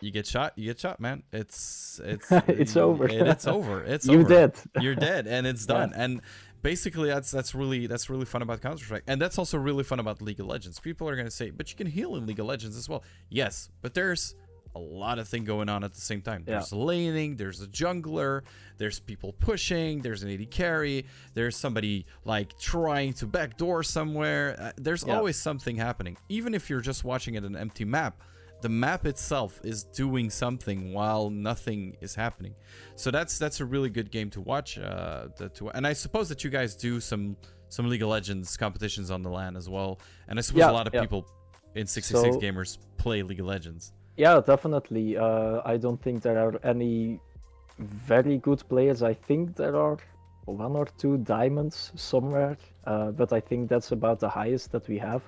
you 0.00 0.10
get 0.10 0.26
shot, 0.26 0.52
you 0.56 0.66
get 0.66 0.78
shot, 0.80 1.00
man. 1.00 1.22
It's 1.32 2.00
it's 2.04 2.30
It's 2.48 2.76
over. 2.76 3.06
It, 3.08 3.26
it's 3.26 3.46
over. 3.46 3.82
It's 3.86 4.06
you 4.06 4.20
over. 4.20 4.28
did. 4.28 4.52
You're 4.82 4.94
dead, 4.94 5.26
and 5.26 5.46
it's 5.46 5.66
Yeah. 5.68 5.74
done. 5.78 5.92
And 5.94 6.20
basically, 6.62 7.08
that's 7.08 7.30
that's 7.30 7.54
really 7.54 7.86
that's 7.86 8.10
really 8.10 8.24
fun 8.26 8.42
about 8.42 8.60
Counter 8.60 8.84
Strike, 8.84 9.04
and 9.06 9.20
that's 9.20 9.38
also 9.38 9.56
really 9.58 9.84
fun 9.84 10.00
about 10.00 10.20
League 10.20 10.40
of 10.40 10.46
Legends. 10.46 10.80
People 10.80 11.08
are 11.08 11.16
gonna 11.16 11.30
say, 11.30 11.50
but 11.50 11.70
you 11.70 11.76
can 11.76 11.86
heal 11.86 12.16
in 12.16 12.26
League 12.26 12.40
of 12.40 12.46
Legends 12.46 12.76
as 12.76 12.88
well. 12.88 13.02
Yes, 13.30 13.70
but 13.82 13.94
there's 13.94 14.34
a 14.74 14.78
lot 14.80 15.18
of 15.18 15.28
thing 15.28 15.44
going 15.44 15.68
on 15.68 15.84
at 15.84 15.92
the 15.94 16.00
same 16.00 16.20
time. 16.22 16.44
Yeah. 16.46 16.54
There's 16.54 16.72
laning, 16.72 17.36
there's 17.36 17.60
a 17.62 17.66
jungler, 17.66 18.42
there's 18.78 18.98
people 18.98 19.32
pushing, 19.34 20.00
there's 20.02 20.22
an 20.22 20.30
AD 20.30 20.50
carry, 20.50 21.06
there's 21.34 21.56
somebody 21.56 22.06
like 22.24 22.58
trying 22.58 23.12
to 23.14 23.26
backdoor 23.26 23.82
somewhere. 23.82 24.56
Uh, 24.58 24.72
there's 24.76 25.04
Yeah. 25.06 25.16
always 25.16 25.36
something 25.36 25.76
happening. 25.76 26.16
Even 26.28 26.54
if 26.54 26.68
you're 26.68 26.80
just 26.80 27.04
watching 27.04 27.36
at 27.36 27.44
an 27.44 27.56
empty 27.56 27.84
map, 27.84 28.20
the 28.62 28.68
map 28.68 29.04
itself 29.06 29.60
is 29.62 29.84
doing 29.84 30.30
something 30.30 30.92
while 30.92 31.28
nothing 31.30 31.96
is 32.00 32.14
happening. 32.14 32.54
So 32.96 33.10
that's 33.10 33.38
that's 33.38 33.60
a 33.60 33.64
really 33.64 33.90
good 33.90 34.10
game 34.10 34.30
to 34.30 34.40
watch. 34.40 34.78
Uh, 34.78 35.28
to, 35.36 35.48
to- 35.50 35.68
and 35.70 35.86
I 35.86 35.92
suppose 35.92 36.28
that 36.30 36.42
you 36.44 36.50
guys 36.50 36.74
do 36.74 36.98
some 37.00 37.36
some 37.68 37.88
League 37.88 38.02
of 38.02 38.08
Legends 38.08 38.56
competitions 38.56 39.10
on 39.10 39.22
the 39.22 39.28
LAN 39.30 39.56
as 39.56 39.68
well. 39.68 40.00
And 40.28 40.38
I 40.38 40.42
suppose 40.42 40.60
Yeah, 40.60 40.70
a 40.70 40.72
lot 40.72 40.86
of 40.86 40.92
people 40.94 41.26
in 41.74 41.86
66 41.86 42.34
So- 42.36 42.40
gamers 42.40 42.78
play 42.96 43.22
League 43.22 43.40
of 43.40 43.46
Legends. 43.46 43.92
Yeah, 44.16 44.40
definitely. 44.40 45.16
Uh, 45.16 45.60
I 45.64 45.76
don't 45.76 46.00
think 46.00 46.22
there 46.22 46.38
are 46.38 46.60
any 46.62 47.20
very 47.78 48.38
good 48.38 48.62
players. 48.68 49.02
I 49.02 49.14
think 49.14 49.56
there 49.56 49.76
are 49.76 49.98
one 50.44 50.76
or 50.76 50.86
two 50.98 51.18
diamonds 51.18 51.90
somewhere, 51.96 52.56
uh, 52.86 53.10
but 53.10 53.32
I 53.32 53.40
think 53.40 53.68
that's 53.68 53.90
about 53.90 54.20
the 54.20 54.28
highest 54.28 54.70
that 54.72 54.86
we 54.88 54.98
have. 54.98 55.22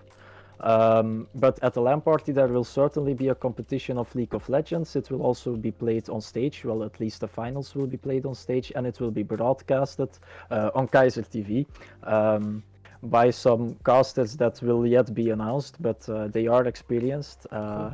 Um, 0.61 1.27
but 1.35 1.59
at 1.63 1.75
the 1.75 1.83
LAN 1.83 2.01
party, 2.01 2.33
there 2.33 2.47
will 2.49 2.65
certainly 2.65 3.13
be 3.13 3.29
a 3.29 3.35
competition 3.35 3.99
of 3.99 4.15
League 4.15 4.35
of 4.35 4.49
Legends. 4.49 4.97
It 4.97 5.11
will 5.11 5.23
also 5.23 5.57
be 5.57 5.71
played 5.71 6.09
on 6.09 6.21
stage. 6.21 6.65
Well, 6.65 6.83
at 6.83 6.99
least 7.01 7.21
the 7.21 7.29
finals 7.29 7.75
will 7.75 7.87
be 7.87 7.99
played 7.99 8.25
on 8.25 8.35
stage, 8.35 8.73
and 8.75 8.87
it 8.87 9.01
will 9.01 9.11
be 9.11 9.23
broadcasted 9.23 10.11
uh, 10.51 10.71
on 10.75 10.89
Kayzr 10.89 11.27
TV. 11.29 11.67
Um, 12.05 12.63
by 13.03 13.31
some 13.31 13.77
casters 13.85 14.37
that 14.37 14.61
will 14.63 14.87
yet 14.87 15.15
be 15.15 15.31
announced, 15.31 15.77
but 15.81 16.09
uh, 16.09 16.29
they 16.29 16.47
are 16.47 16.65
experienced. 16.65 17.47
Uh, 17.51 17.91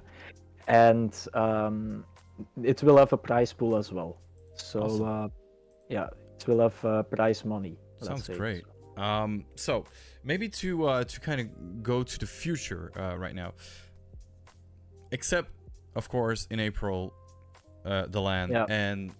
and 0.69 1.15
um, 1.35 2.05
it 2.63 2.83
will 2.83 2.97
have 2.97 3.13
a 3.13 3.17
prize 3.17 3.53
pool 3.53 3.77
as 3.77 3.93
well. 3.93 4.19
So 4.55 4.83
Awesome. 4.83 5.09
uh, 5.09 5.29
yeah, 5.89 6.09
it 6.39 6.47
will 6.47 6.61
have 6.61 6.85
uh, 6.85 7.03
prize 7.05 7.45
money. 7.45 7.79
Sounds 8.01 8.25
say. 8.25 8.37
great. 8.37 8.65
Um, 8.97 9.45
so 9.55 9.85
maybe 10.25 10.49
to 10.49 10.87
uh, 10.87 11.05
to 11.05 11.21
kind 11.21 11.41
of 11.41 11.83
go 11.83 12.03
to 12.03 12.19
the 12.19 12.27
future 12.27 12.93
uh, 12.97 13.17
right 13.17 13.35
now, 13.35 13.53
except 15.13 15.51
of 15.95 16.09
course 16.09 16.47
in 16.51 16.61
April, 16.61 17.13
uh, 17.85 18.07
the 18.09 18.21
LAN 18.21 18.51
Yeah. 18.51 18.67
and 18.69 19.13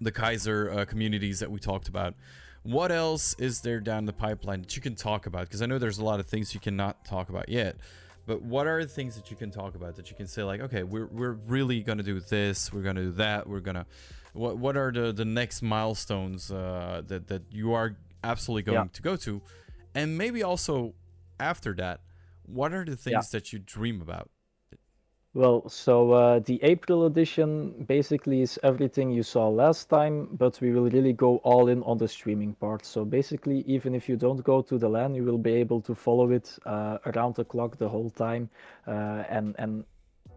the 0.00 0.12
Kayzr 0.12 0.76
uh, 0.76 0.84
communities 0.84 1.40
that 1.40 1.50
we 1.50 1.58
talked 1.58 1.88
about. 1.88 2.14
What 2.62 2.92
else 2.92 3.34
is 3.38 3.62
there 3.62 3.80
down 3.80 4.04
the 4.04 4.12
pipeline 4.12 4.60
that 4.60 4.76
you 4.76 4.82
can 4.82 4.94
talk 4.94 5.26
about? 5.26 5.42
Because 5.42 5.62
I 5.62 5.66
know 5.66 5.78
there's 5.78 5.98
a 5.98 6.04
lot 6.04 6.20
of 6.20 6.26
things 6.26 6.52
you 6.52 6.60
cannot 6.60 7.04
talk 7.04 7.28
about 7.30 7.48
yet. 7.48 7.76
But 8.30 8.42
what 8.42 8.68
are 8.68 8.80
the 8.80 8.88
things 8.88 9.16
that 9.16 9.28
you 9.32 9.36
can 9.36 9.50
talk 9.50 9.74
about 9.74 9.96
that 9.96 10.08
you 10.08 10.14
can 10.16 10.28
say 10.28 10.44
like, 10.44 10.60
okay, 10.60 10.84
we're 10.84 11.06
we're 11.06 11.32
really 11.32 11.80
gonna 11.82 12.04
do 12.04 12.20
this, 12.20 12.72
we're 12.72 12.82
gonna 12.82 13.02
do 13.02 13.12
that, 13.24 13.48
we're 13.48 13.58
gonna, 13.58 13.86
what 14.34 14.56
what 14.56 14.76
are 14.76 14.92
the 14.92 15.10
the 15.12 15.24
next 15.24 15.62
milestones 15.62 16.52
uh, 16.52 17.02
that 17.08 17.26
that 17.26 17.42
you 17.50 17.72
are 17.72 17.96
absolutely 18.22 18.62
going 18.62 18.84
Yeah. 18.84 18.92
to 18.92 19.02
go 19.02 19.16
to, 19.16 19.42
and 19.96 20.16
maybe 20.16 20.44
also 20.44 20.94
after 21.40 21.74
that, 21.82 22.02
what 22.46 22.72
are 22.72 22.84
the 22.84 22.94
things 22.94 23.26
Yeah. 23.32 23.38
that 23.40 23.52
you 23.52 23.58
dream 23.58 24.00
about? 24.00 24.30
Well, 25.32 25.68
so 25.68 26.10
uh, 26.10 26.40
the 26.40 26.58
April 26.64 27.06
edition 27.06 27.84
basically 27.86 28.42
is 28.42 28.58
everything 28.64 29.12
you 29.12 29.22
saw 29.22 29.48
last 29.48 29.88
time, 29.88 30.26
but 30.32 30.60
we 30.60 30.72
will 30.72 30.90
really 30.90 31.12
go 31.12 31.36
all 31.44 31.68
in 31.68 31.84
on 31.84 31.98
the 31.98 32.08
streaming 32.08 32.54
part. 32.54 32.84
So 32.84 33.04
basically, 33.04 33.60
even 33.68 33.94
if 33.94 34.08
you 34.08 34.16
don't 34.16 34.42
go 34.42 34.60
to 34.60 34.76
the 34.76 34.88
LAN, 34.88 35.14
you 35.14 35.22
will 35.22 35.38
be 35.38 35.52
able 35.52 35.82
to 35.82 35.94
follow 35.94 36.32
it 36.32 36.58
uh, 36.66 36.98
around 37.06 37.36
the 37.36 37.44
clock 37.44 37.78
the 37.78 37.88
whole 37.88 38.10
time. 38.10 38.50
Uh, 38.88 39.22
and 39.28 39.54
and 39.58 39.84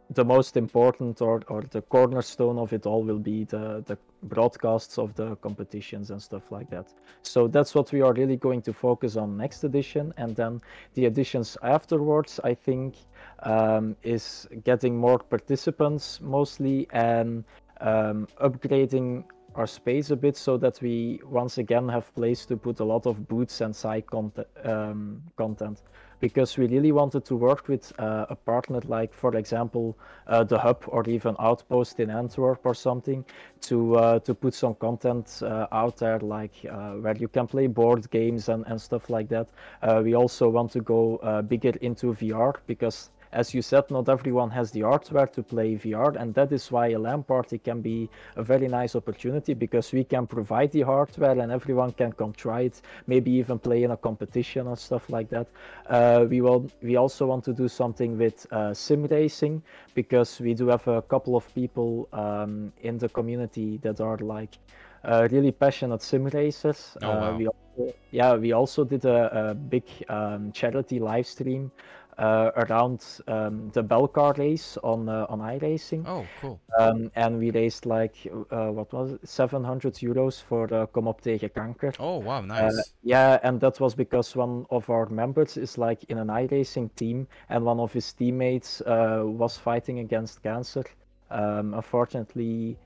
the 0.09 0.23
most 0.23 0.57
important 0.57 1.21
or, 1.21 1.41
or 1.47 1.63
the 1.71 1.81
cornerstone 1.81 2.57
of 2.57 2.73
it 2.73 2.85
all 2.85 3.03
will 3.03 3.19
be 3.19 3.45
the, 3.45 3.83
the 3.87 3.97
broadcasts 4.23 4.97
of 4.97 5.15
the 5.15 5.35
competitions 5.37 6.11
and 6.11 6.21
stuff 6.21 6.51
like 6.51 6.69
that. 6.69 6.93
So 7.23 7.47
that's 7.47 7.73
what 7.73 7.91
we 7.91 8.01
are 8.01 8.13
really 8.13 8.35
going 8.35 8.61
to 8.63 8.73
focus 8.73 9.15
on 9.15 9.37
next 9.37 9.63
edition. 9.63 10.13
And 10.17 10.35
then 10.35 10.61
the 10.93 11.05
editions 11.05 11.57
afterwards, 11.63 12.39
I 12.43 12.53
think, 12.53 12.95
um, 13.43 13.95
is 14.03 14.47
getting 14.63 14.97
more 14.97 15.19
participants 15.19 16.19
mostly 16.21 16.87
and 16.91 17.43
um, 17.81 18.27
upgrading 18.41 19.25
our 19.55 19.67
space 19.67 20.09
a 20.09 20.15
bit 20.15 20.35
so 20.35 20.57
that 20.57 20.81
we 20.81 21.19
once 21.25 21.57
again 21.57 21.87
have 21.87 22.13
place 22.15 22.45
to 22.45 22.57
put 22.57 22.79
a 22.79 22.83
lot 22.83 23.05
of 23.05 23.27
boots 23.27 23.61
and 23.61 23.75
side 23.75 24.05
content, 24.07 24.47
um, 24.63 25.21
content. 25.37 25.81
Because 26.19 26.57
we 26.57 26.67
really 26.67 26.93
wanted 26.93 27.25
to 27.25 27.35
work 27.35 27.67
with 27.67 27.91
uh, 27.99 28.25
a 28.29 28.35
partner 28.35 28.79
like 28.85 29.13
for 29.13 29.35
example 29.35 29.97
uh, 30.27 30.41
the 30.43 30.57
hub 30.57 30.81
or 30.87 31.03
even 31.09 31.35
outpost 31.37 31.99
in 31.99 32.09
antwerp 32.09 32.61
or 32.65 32.73
something 32.73 33.25
to 33.61 33.95
uh, 33.97 34.19
to 34.19 34.33
put 34.33 34.53
some 34.53 34.73
content 34.75 35.41
uh, 35.43 35.67
out 35.73 35.97
there 35.97 36.19
like 36.19 36.53
uh, 36.71 36.91
where 36.93 37.17
you 37.17 37.27
can 37.27 37.45
play 37.45 37.67
board 37.67 38.09
games 38.09 38.47
and, 38.47 38.63
and 38.67 38.81
stuff 38.81 39.09
like 39.09 39.27
that. 39.27 39.49
Uh, 39.81 40.01
we 40.01 40.15
also 40.15 40.47
want 40.47 40.71
to 40.71 40.79
go 40.79 41.19
bigger 41.49 41.73
into 41.81 42.13
vr 42.13 42.53
because 42.67 43.09
as 43.33 43.53
you 43.53 43.61
said, 43.61 43.89
not 43.89 44.07
everyone 44.09 44.49
has 44.51 44.71
the 44.71 44.81
hardware 44.81 45.27
to 45.27 45.43
play 45.43 45.75
VR, 45.75 46.15
and 46.15 46.33
that 46.35 46.51
is 46.51 46.71
why 46.71 46.89
a 46.89 46.99
LAN 46.99 47.23
party 47.23 47.57
can 47.57 47.81
be 47.81 48.09
a 48.35 48.43
very 48.43 48.67
nice 48.67 48.95
opportunity 48.95 49.53
because 49.53 49.91
we 49.91 50.03
can 50.03 50.27
provide 50.27 50.71
the 50.71 50.81
hardware 50.81 51.39
and 51.39 51.51
everyone 51.51 51.91
can 51.91 52.11
come 52.11 52.33
try 52.33 52.61
it, 52.61 52.81
maybe 53.07 53.31
even 53.31 53.59
play 53.59 53.83
in 53.83 53.91
a 53.91 53.97
competition 53.97 54.67
or 54.67 54.77
stuff 54.77 55.09
like 55.09 55.29
that. 55.29 55.47
Uh, 55.87 56.25
we 56.29 56.41
will. 56.41 56.69
We 56.81 56.95
also 56.95 57.25
want 57.25 57.43
to 57.45 57.53
do 57.53 57.67
something 57.67 58.17
with 58.17 58.45
uh, 58.51 58.73
sim 58.73 59.05
racing 59.05 59.63
because 59.95 60.39
we 60.39 60.53
do 60.53 60.67
have 60.67 60.87
a 60.87 61.01
couple 61.01 61.35
of 61.35 61.53
people 61.55 62.07
um, 62.13 62.71
in 62.81 62.97
the 62.97 63.09
community 63.09 63.77
that 63.83 63.99
are 63.99 64.17
like 64.17 64.57
uh, 65.03 65.27
really 65.31 65.51
passionate 65.51 66.01
sim 66.01 66.25
racers. 66.27 66.95
Oh, 67.01 67.09
wow. 67.09 67.37
we 67.37 67.47
also, 67.47 67.95
yeah, 68.11 68.35
we 68.35 68.51
also 68.53 68.83
did 68.83 69.05
a, 69.05 69.49
a 69.49 69.53
big 69.53 69.83
um, 70.07 70.51
charity 70.51 70.99
live 70.99 71.27
stream 71.27 71.71
uh, 72.17 72.51
around 72.55 73.01
um, 73.27 73.69
the 73.73 73.83
Belcar 73.83 74.37
race 74.37 74.77
on 74.83 75.07
uh, 75.09 75.25
on 75.29 75.39
iRacing. 75.39 76.03
Oh, 76.07 76.25
cool. 76.41 76.59
Um, 76.79 77.11
and 77.15 77.39
we 77.39 77.51
raised 77.51 77.85
like 77.85 78.15
uh, 78.51 78.71
what 78.71 78.91
was 78.93 79.11
it, 79.13 79.27
700 79.27 79.93
euros 80.01 80.41
for 80.41 80.73
uh, 80.73 80.85
Kom 80.87 81.07
op 81.07 81.21
tegen 81.21 81.49
kanker. 81.49 81.93
Oh, 81.99 82.19
wow, 82.19 82.39
Uh, 82.39 82.45
nice. 82.45 82.93
yeah, 83.03 83.39
and 83.43 83.59
that 83.61 83.79
was 83.79 83.95
because 83.95 84.35
one 84.35 84.65
of 84.69 84.89
our 84.89 85.07
members 85.09 85.57
is 85.57 85.77
like 85.77 86.03
in 86.09 86.17
an 86.17 86.27
iRacing 86.27 86.89
team, 86.95 87.27
and 87.49 87.65
one 87.65 87.79
of 87.79 87.93
his 87.93 88.13
teammates 88.13 88.81
uh, 88.81 89.21
was 89.25 89.57
fighting 89.57 89.99
against 89.99 90.41
cancer. 90.43 90.83
Um, 91.31 91.73
unfortunately, 91.73 92.77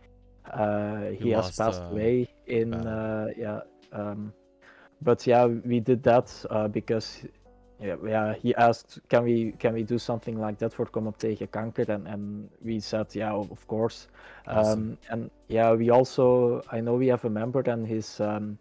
uh, 0.53 1.09
he, 1.11 1.25
He 1.25 1.29
has 1.31 1.45
lost, 1.45 1.57
passed 1.57 1.81
away 1.91 2.27
in 2.45 2.73
uh, 2.73 3.27
yeah. 3.37 3.59
Um, 3.91 4.33
but 5.01 5.27
yeah, 5.27 5.45
we 5.45 5.79
did 5.79 6.01
that 6.03 6.33
uh, 6.49 6.67
because 6.67 7.19
yeah, 7.79 7.95
yeah, 8.03 8.33
he 8.33 8.55
asked, 8.55 8.99
can 9.09 9.23
we 9.23 9.51
can 9.59 9.73
we 9.73 9.83
do 9.83 9.99
something 9.99 10.39
like 10.39 10.57
that 10.59 10.73
for 10.73 10.85
Kom 10.85 11.07
op 11.07 11.17
tegen 11.17 11.47
kanker? 11.47 11.89
And 11.89 12.07
and 12.07 12.49
we 12.63 12.79
said, 12.79 13.13
yeah, 13.15 13.31
of 13.31 13.51
of 13.51 13.67
course. 13.67 14.07
Awesome. 14.47 14.71
Um, 14.71 14.97
and 15.09 15.31
yeah, 15.47 15.73
we 15.73 15.91
also 15.91 16.61
I 16.71 16.81
know 16.81 16.95
we 16.95 17.07
have 17.07 17.25
a 17.25 17.29
member 17.29 17.61
and 17.69 17.87
his 17.87 18.19
um, 18.19 18.57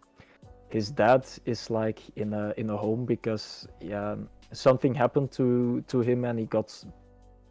his 0.69 0.91
dad 0.91 1.25
is 1.45 1.69
like 1.69 2.01
in 2.15 2.33
a 2.33 2.53
in 2.57 2.69
a 2.69 2.77
home 2.77 3.05
because 3.05 3.67
yeah 3.81 4.15
something 4.51 4.93
happened 4.93 5.31
to 5.31 5.81
to 5.87 6.01
him 6.01 6.25
and 6.25 6.39
he 6.39 6.45
got 6.45 6.71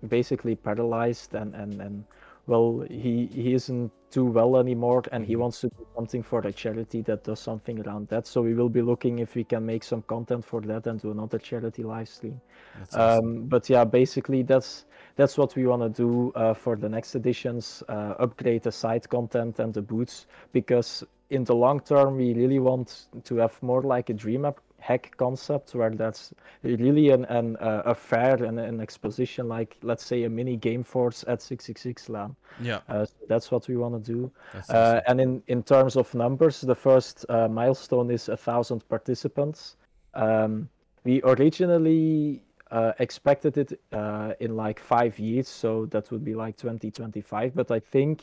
basically 0.09 0.55
paralyzed 0.55 1.35
and 1.35 1.55
and 1.55 1.81
and 1.81 2.05
well 2.47 2.85
he 2.89 3.27
he 3.27 3.55
isn't 3.55 3.91
too 4.11 4.25
well 4.25 4.57
anymore 4.57 5.03
and 5.13 5.27
he 5.27 5.35
Mhm. 5.35 5.41
wants 5.41 5.61
to 5.61 5.69
do 5.69 5.87
something 5.97 6.23
for 6.23 6.41
a 6.47 6.53
charity 6.53 7.03
that 7.03 7.25
does 7.25 7.41
something 7.41 7.81
around 7.87 8.09
that 8.09 8.27
so 8.27 8.41
we 8.43 8.55
will 8.55 8.69
be 8.69 8.83
looking 8.83 9.19
if 9.19 9.35
we 9.35 9.45
can 9.45 9.67
make 9.67 9.83
some 9.85 10.03
content 10.03 10.45
for 10.45 10.61
that 10.63 10.87
and 10.87 11.01
do 11.01 11.11
another 11.11 11.39
charity 11.39 11.83
live 11.83 12.09
stream 12.09 12.41
awesome. 12.81 13.01
um, 13.01 13.43
but 13.49 13.69
yeah, 13.69 13.85
basically 13.85 14.43
that's 14.43 14.87
that's 15.17 15.39
what 15.39 15.57
we 15.57 15.67
want 15.67 15.83
to 15.83 15.89
do 15.89 16.31
uh, 16.37 16.53
for 16.55 16.77
the 16.77 16.89
next 16.89 17.15
editions. 17.15 17.83
Uh, 17.89 18.15
upgrade 18.19 18.63
the 18.63 18.71
site 18.73 19.09
content 19.09 19.59
and 19.59 19.73
the 19.73 19.81
boots 19.81 20.27
because 20.53 21.03
in 21.31 21.43
the 21.45 21.55
long 21.55 21.81
term 21.81 22.17
we 22.17 22.35
really 22.35 22.59
want 22.59 23.07
to 23.25 23.37
have 23.37 23.61
more 23.63 23.83
like 23.83 24.11
a 24.11 24.15
dream 24.15 24.45
app 24.45 24.61
hack 24.87 25.05
concept 25.17 25.75
where 25.75 25.91
that's 26.03 26.33
really 26.63 27.11
an, 27.17 27.25
an 27.39 27.57
uh, 27.57 27.93
a 27.93 27.95
fair 27.95 28.35
and 28.49 28.59
an 28.61 28.81
exposition 28.81 29.49
like 29.57 29.77
let's 29.83 30.05
say 30.11 30.25
a 30.25 30.29
mini 30.39 30.57
game 30.57 30.85
force 30.85 31.25
at 31.33 31.43
666 31.43 32.09
LAN. 32.09 32.37
yeah, 32.61 32.81
Uh, 32.89 33.05
so 33.05 33.15
that's 33.29 33.51
what 33.51 33.69
we 33.69 33.77
want 33.77 33.95
to 34.05 34.13
do. 34.15 34.31
Uh, 34.55 34.59
awesome. 34.59 35.03
and 35.09 35.21
in, 35.21 35.43
in 35.49 35.63
terms 35.63 35.97
of 35.97 36.15
numbers, 36.15 36.61
the 36.61 36.75
first 36.75 37.25
uh, 37.29 37.49
milestone 37.49 38.11
is 38.15 38.29
a 38.29 38.37
thousand 38.37 38.81
participants. 38.89 39.77
Um, 40.15 40.69
we 41.05 41.21
originally 41.25 42.43
uh, 42.71 42.93
expected 42.99 43.57
it 43.59 43.81
uh, 43.93 44.33
in 44.41 44.57
like 44.57 44.81
five 44.81 45.19
years, 45.19 45.49
so 45.49 45.87
that 45.87 46.11
would 46.11 46.25
be 46.25 46.35
like 46.35 46.57
2025. 46.57 47.55
But 47.55 47.71
I 47.71 47.81
think 47.81 48.23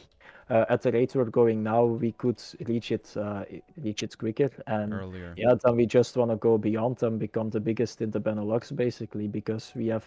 uh, 0.49 0.65
at 0.69 0.81
the 0.81 0.91
rate 0.91 1.15
we're 1.15 1.25
going 1.25 1.63
now, 1.63 1.85
we 1.85 2.11
could 2.11 2.41
reach 2.67 2.91
it 2.91 3.15
uh, 3.15 3.43
reach 3.81 4.03
it 4.03 4.17
quicker. 4.17 4.49
And 4.67 4.93
Earlier. 4.93 5.33
yeah, 5.37 5.55
then 5.63 5.75
we 5.75 5.85
just 5.85 6.17
want 6.17 6.31
to 6.31 6.37
go 6.37 6.57
beyond 6.57 7.01
and 7.03 7.17
become 7.17 7.49
the 7.49 7.59
biggest 7.59 8.01
in 8.01 8.11
the 8.11 8.19
Benelux, 8.19 8.75
basically, 8.75 9.27
because 9.27 9.71
we 9.75 9.87
have 9.87 10.05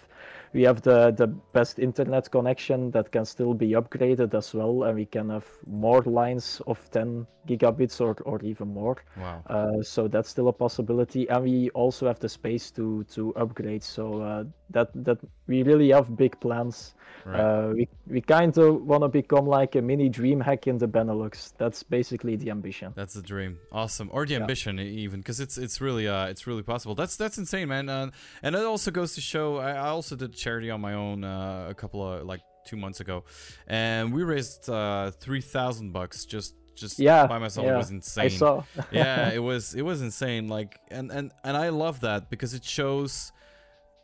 we 0.52 0.62
have 0.62 0.82
the 0.82 1.10
the 1.12 1.26
best 1.26 1.78
internet 1.78 2.30
connection 2.30 2.90
that 2.90 3.10
can 3.12 3.24
still 3.24 3.54
be 3.54 3.70
upgraded 3.70 4.34
as 4.34 4.54
well, 4.54 4.84
and 4.84 4.96
we 4.96 5.06
can 5.06 5.30
have 5.30 5.46
more 5.66 6.02
lines 6.02 6.60
of 6.66 6.78
10 6.90 7.26
gigabits 7.48 8.00
or 8.00 8.16
or 8.24 8.40
even 8.42 8.68
more. 8.68 8.96
Wow. 9.16 9.42
Uh, 9.46 9.82
so 9.82 10.06
that's 10.06 10.28
still 10.28 10.48
a 10.48 10.52
possibility, 10.52 11.28
and 11.28 11.44
we 11.44 11.70
also 11.70 12.06
have 12.06 12.20
the 12.20 12.28
space 12.28 12.70
to 12.72 13.04
to 13.14 13.34
upgrade. 13.36 13.82
So 13.82 14.20
uh, 14.20 14.44
that 14.70 14.88
that 15.04 15.18
we 15.46 15.62
really 15.62 15.90
have 15.90 16.16
big 16.16 16.38
plans. 16.40 16.94
Right. 17.24 17.40
Uh, 17.40 17.72
we 17.74 17.88
we 18.06 18.20
kind 18.20 18.56
of 18.56 18.82
want 18.82 19.02
to 19.02 19.08
become 19.08 19.46
like 19.48 19.74
a 19.74 19.82
mini 19.82 20.08
DreamHack 20.08 20.66
in 20.68 20.78
the 20.78 20.86
Benelux. 20.86 21.52
That's 21.58 21.82
basically 21.82 22.36
the 22.36 22.50
ambition. 22.50 22.92
That's 22.94 23.14
the 23.14 23.22
dream. 23.22 23.58
Awesome. 23.72 24.08
Or 24.12 24.24
the 24.26 24.34
Yeah. 24.34 24.40
ambition 24.40 24.78
even 24.78 25.20
because 25.20 25.40
it's 25.40 25.58
it's 25.58 25.80
really 25.80 26.06
uh 26.06 26.26
it's 26.26 26.46
really 26.46 26.62
possible. 26.62 26.94
That's 26.94 27.16
that's 27.16 27.36
insane, 27.38 27.68
man. 27.68 27.88
Uh, 27.88 28.10
and 28.42 28.54
it 28.54 28.62
also 28.64 28.90
goes 28.92 29.14
to 29.16 29.20
show 29.20 29.56
I, 29.56 29.70
I 29.72 29.88
also 29.88 30.14
did 30.14 30.34
charity 30.34 30.70
on 30.70 30.80
my 30.80 30.94
own 30.94 31.24
uh, 31.24 31.66
a 31.68 31.74
couple 31.74 32.00
of 32.06 32.24
like 32.24 32.42
2 32.66 32.76
months 32.76 33.00
ago. 33.00 33.24
And 33.66 34.12
we 34.14 34.22
raised 34.22 34.68
uh 34.70 35.10
3000 35.10 35.92
bucks 35.92 36.24
just 36.26 36.54
just 36.76 36.98
Yeah, 36.98 37.26
by 37.26 37.38
myself. 37.38 37.66
It 37.66 37.74
was 37.74 37.90
insane. 37.90 38.24
I 38.26 38.28
saw. 38.28 38.62
yeah, 38.92 39.32
it 39.32 39.42
was 39.42 39.74
it 39.74 39.82
was 39.82 40.00
insane. 40.02 40.46
Like 40.46 40.78
and 40.90 41.10
and 41.10 41.32
and 41.42 41.56
I 41.56 41.70
love 41.70 42.00
that 42.00 42.30
because 42.30 42.54
it 42.54 42.64
shows 42.64 43.32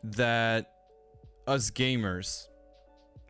that 0.03 0.71
us 1.47 1.71
gamers, 1.71 2.47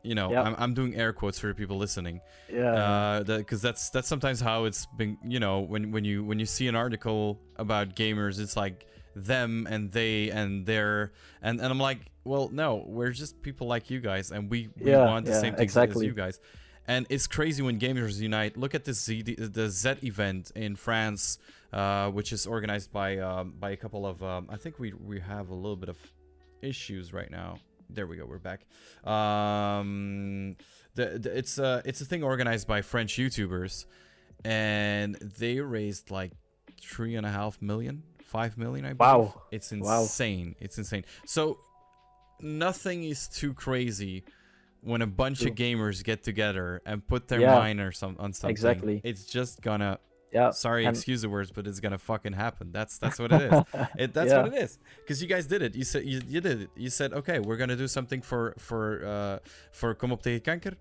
you 0.04 0.16
know, 0.16 0.32
Yeah. 0.32 0.42
I'm 0.44 0.56
I'm 0.58 0.74
doing 0.74 0.96
air 0.96 1.14
quotes 1.14 1.40
for 1.40 1.54
people 1.54 1.78
listening. 1.78 2.22
yeah. 2.50 2.74
Uh, 2.74 3.24
because 3.24 3.62
that's 3.62 3.90
that's 3.90 4.08
sometimes 4.08 4.40
how 4.42 4.66
it's 4.66 4.86
been. 4.98 5.18
You 5.24 5.40
know, 5.40 5.62
when 5.62 5.92
when 5.92 6.04
you 6.06 6.24
when 6.24 6.40
you 6.40 6.46
see 6.46 6.68
an 6.68 6.76
article 6.76 7.40
about 7.58 7.96
gamers, 7.96 8.40
it's 8.40 8.58
like 8.58 8.88
them 9.16 9.68
and 9.70 9.92
they 9.92 10.30
and 10.32 10.66
their 10.66 11.14
and 11.42 11.60
and 11.62 11.70
I'm 11.72 11.80
like, 11.80 12.00
well, 12.24 12.50
no, 12.52 12.84
we're 12.88 13.12
just 13.12 13.42
people 13.42 13.68
like 13.68 13.90
you 13.90 14.00
guys, 14.02 14.32
and 14.32 14.50
we 14.50 14.70
we 14.80 14.92
Yeah, 14.92 15.06
want 15.06 15.26
the 15.26 15.32
yeah, 15.32 15.40
same 15.40 15.56
things 15.56 15.78
as 15.78 16.04
you 16.04 16.14
guys. 16.14 16.40
And 16.86 17.06
it's 17.10 17.28
crazy 17.28 17.62
when 17.64 17.80
gamers 17.80 18.20
unite. 18.20 18.58
Look 18.58 18.76
at 18.76 18.84
this 18.84 19.02
Z 19.06 19.22
the 19.24 19.70
Z 19.70 19.96
event 20.04 20.52
in 20.54 20.76
France, 20.76 21.38
uh, 21.72 22.10
which 22.10 22.34
is 22.34 22.46
organized 22.46 22.92
by 22.92 23.20
um, 23.20 23.54
by 23.58 23.72
a 23.72 23.78
couple 23.78 24.06
of. 24.06 24.22
Um, 24.22 24.50
I 24.52 24.58
think 24.58 24.80
we 24.80 24.92
we 24.92 25.22
have 25.22 25.50
a 25.50 25.56
little 25.56 25.78
bit 25.78 25.88
of 25.88 25.98
issues 26.64 27.14
right 27.14 27.30
now. 27.30 27.58
There 27.90 28.08
we 28.08 28.18
go. 28.18 28.26
We're 28.26 28.40
back. 28.40 28.66
Um, 29.06 30.56
the, 30.96 31.20
the 31.20 31.38
it's 31.38 31.58
a 31.58 31.82
it's 31.86 32.02
a 32.02 32.06
thing 32.06 32.24
organized 32.24 32.68
by 32.68 32.82
French 32.82 33.16
YouTubers, 33.18 33.86
and 34.46 35.16
they 35.16 35.60
raised 35.60 36.10
like 36.12 36.32
three 36.82 37.16
and 37.16 37.26
a 37.26 37.30
half 37.30 37.62
million, 37.62 38.04
five 38.24 38.58
million. 38.58 38.86
I 38.86 38.94
believe. 38.94 39.00
Wow. 39.00 39.42
It's 39.52 39.72
Wow. 39.72 40.02
insane. 40.02 40.56
It's 40.60 40.78
insane. 40.78 41.06
So 41.26 41.60
nothing 42.40 43.04
is 43.04 43.28
too 43.28 43.54
crazy 43.54 44.24
when 44.82 45.02
a 45.02 45.08
bunch 45.08 45.44
of 45.46 45.56
gamers 45.56 46.04
get 46.04 46.24
together 46.24 46.82
and 46.86 47.08
put 47.08 47.28
their 47.28 47.40
Yeah. 47.42 47.58
mind 47.58 47.80
or 47.80 47.92
some 47.92 48.16
on 48.20 48.34
something. 48.34 48.50
Exactly. 48.52 49.02
It's 49.04 49.26
just 49.26 49.62
gonna. 49.62 50.00
Yeah. 50.34 50.52
Sorry, 50.52 50.86
and- 50.86 50.96
excuse 50.96 51.22
the 51.22 51.30
words, 51.30 51.52
but 51.52 51.68
it's 51.68 51.80
gonna 51.80 51.98
fucking 51.98 52.34
happen. 52.34 52.72
That's 52.72 52.98
that's 52.98 53.20
what 53.20 53.32
it 53.32 53.42
is. 53.54 53.64
It, 54.04 54.14
that's 54.14 54.32
Yeah. 54.32 54.44
what 54.44 54.54
it 54.54 54.64
is. 54.64 54.80
Because 55.02 55.22
you 55.22 55.28
guys 55.28 55.46
did 55.48 55.62
it. 55.62 55.76
You 55.76 55.84
said 55.84 56.04
you, 56.06 56.22
you 56.28 56.42
did 56.42 56.62
it. 56.64 56.70
You 56.76 56.90
said, 56.90 57.14
okay, 57.14 57.40
we're 57.40 57.58
gonna 57.58 57.76
do 57.78 57.88
something 57.88 58.22
for 58.22 58.54
for 58.58 58.84
uh, 59.06 59.40
for 59.72 59.94
Kom 59.96 60.12
op 60.12 60.22
tegen 60.24 60.42
kanker. 60.42 60.76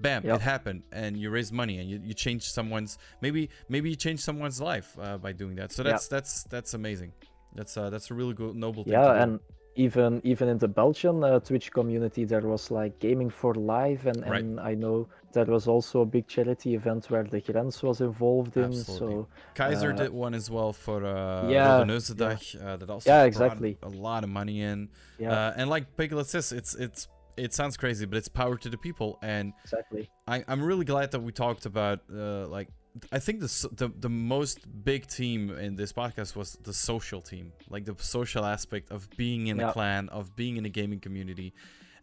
Bam, 0.00 0.22
Yep. 0.24 0.36
it 0.36 0.42
happened, 0.42 0.82
and 0.92 1.16
you 1.16 1.28
raised 1.28 1.52
money, 1.52 1.80
and 1.80 1.90
you, 1.90 1.98
you 2.04 2.14
changed 2.14 2.46
someone's 2.58 2.98
maybe 3.20 3.48
maybe 3.68 3.90
you 3.90 3.96
changed 3.96 4.22
someone's 4.22 4.60
life 4.60 4.96
uh, 5.00 5.18
by 5.18 5.32
doing 5.32 5.56
that. 5.56 5.72
So 5.72 5.82
that's 5.82 6.06
that's 6.08 6.44
that's 6.44 6.74
amazing. 6.74 7.12
That's 7.56 7.76
uh, 7.76 7.90
that's 7.90 8.10
a 8.12 8.14
really 8.14 8.34
good 8.34 8.54
noble 8.54 8.84
thing. 8.84 8.92
Yeah, 8.92 9.22
and 9.22 9.40
even 9.74 10.20
even 10.22 10.48
in 10.48 10.58
the 10.58 10.68
Belgian 10.68 11.24
uh, 11.24 11.40
Twitch 11.40 11.72
community, 11.72 12.24
there 12.24 12.46
was 12.46 12.70
like 12.70 12.98
Gaming 13.00 13.30
for 13.30 13.54
Life, 13.54 14.06
and, 14.06 14.22
Right. 14.22 14.40
and 14.44 14.60
I 14.60 14.74
know 14.74 15.08
there 15.32 15.44
was 15.44 15.68
also 15.68 16.00
a 16.00 16.06
big 16.06 16.26
charity 16.26 16.74
event 16.74 17.10
where 17.10 17.24
the 17.24 17.40
Grens 17.40 17.82
was 17.82 18.00
involved 18.00 18.56
in. 18.56 18.64
Absolutely. 18.64 19.24
So 19.24 19.28
Kayzr 19.54 19.92
uh, 19.92 19.96
did 19.96 20.10
one 20.10 20.34
as 20.34 20.50
well 20.50 20.72
for 20.72 21.04
uh, 21.04 21.48
yeah, 21.48 21.84
Neuzendag, 21.84 22.62
uh, 22.64 22.76
that 22.76 22.90
also 22.90 23.10
Yeah, 23.10 23.18
brought 23.20 23.26
exactly. 23.26 23.78
a 23.82 23.88
lot 23.88 24.24
of 24.24 24.30
money 24.30 24.62
in. 24.62 24.88
yeah, 25.18 25.32
Uh, 25.32 25.54
and 25.56 25.68
like 25.70 25.96
Piglet 25.96 26.26
says, 26.26 26.52
it's 26.52 26.74
it's 26.74 27.08
it 27.36 27.54
sounds 27.54 27.76
crazy, 27.76 28.04
but 28.06 28.16
it's 28.18 28.28
power 28.28 28.56
to 28.56 28.68
the 28.68 28.78
people. 28.78 29.18
And 29.22 29.52
exactly. 29.64 30.10
I, 30.26 30.44
I'm 30.48 30.62
really 30.62 30.84
glad 30.84 31.12
that 31.12 31.20
we 31.20 31.32
talked 31.32 31.66
about 31.66 32.00
uh, 32.12 32.46
like 32.48 32.68
I 33.12 33.18
think 33.18 33.40
the, 33.40 33.68
the 33.72 33.92
the 34.00 34.08
most 34.08 34.58
big 34.84 35.06
team 35.06 35.50
in 35.50 35.76
this 35.76 35.92
podcast 35.92 36.34
was 36.36 36.58
the 36.64 36.72
social 36.72 37.20
team, 37.20 37.52
like 37.68 37.84
the 37.84 37.94
social 37.98 38.44
aspect 38.44 38.90
of 38.90 39.08
being 39.16 39.46
in 39.48 39.60
a 39.60 39.72
clan, 39.72 40.08
of 40.08 40.34
being 40.34 40.56
in 40.56 40.64
a 40.66 40.68
gaming 40.68 41.00
community, 41.00 41.52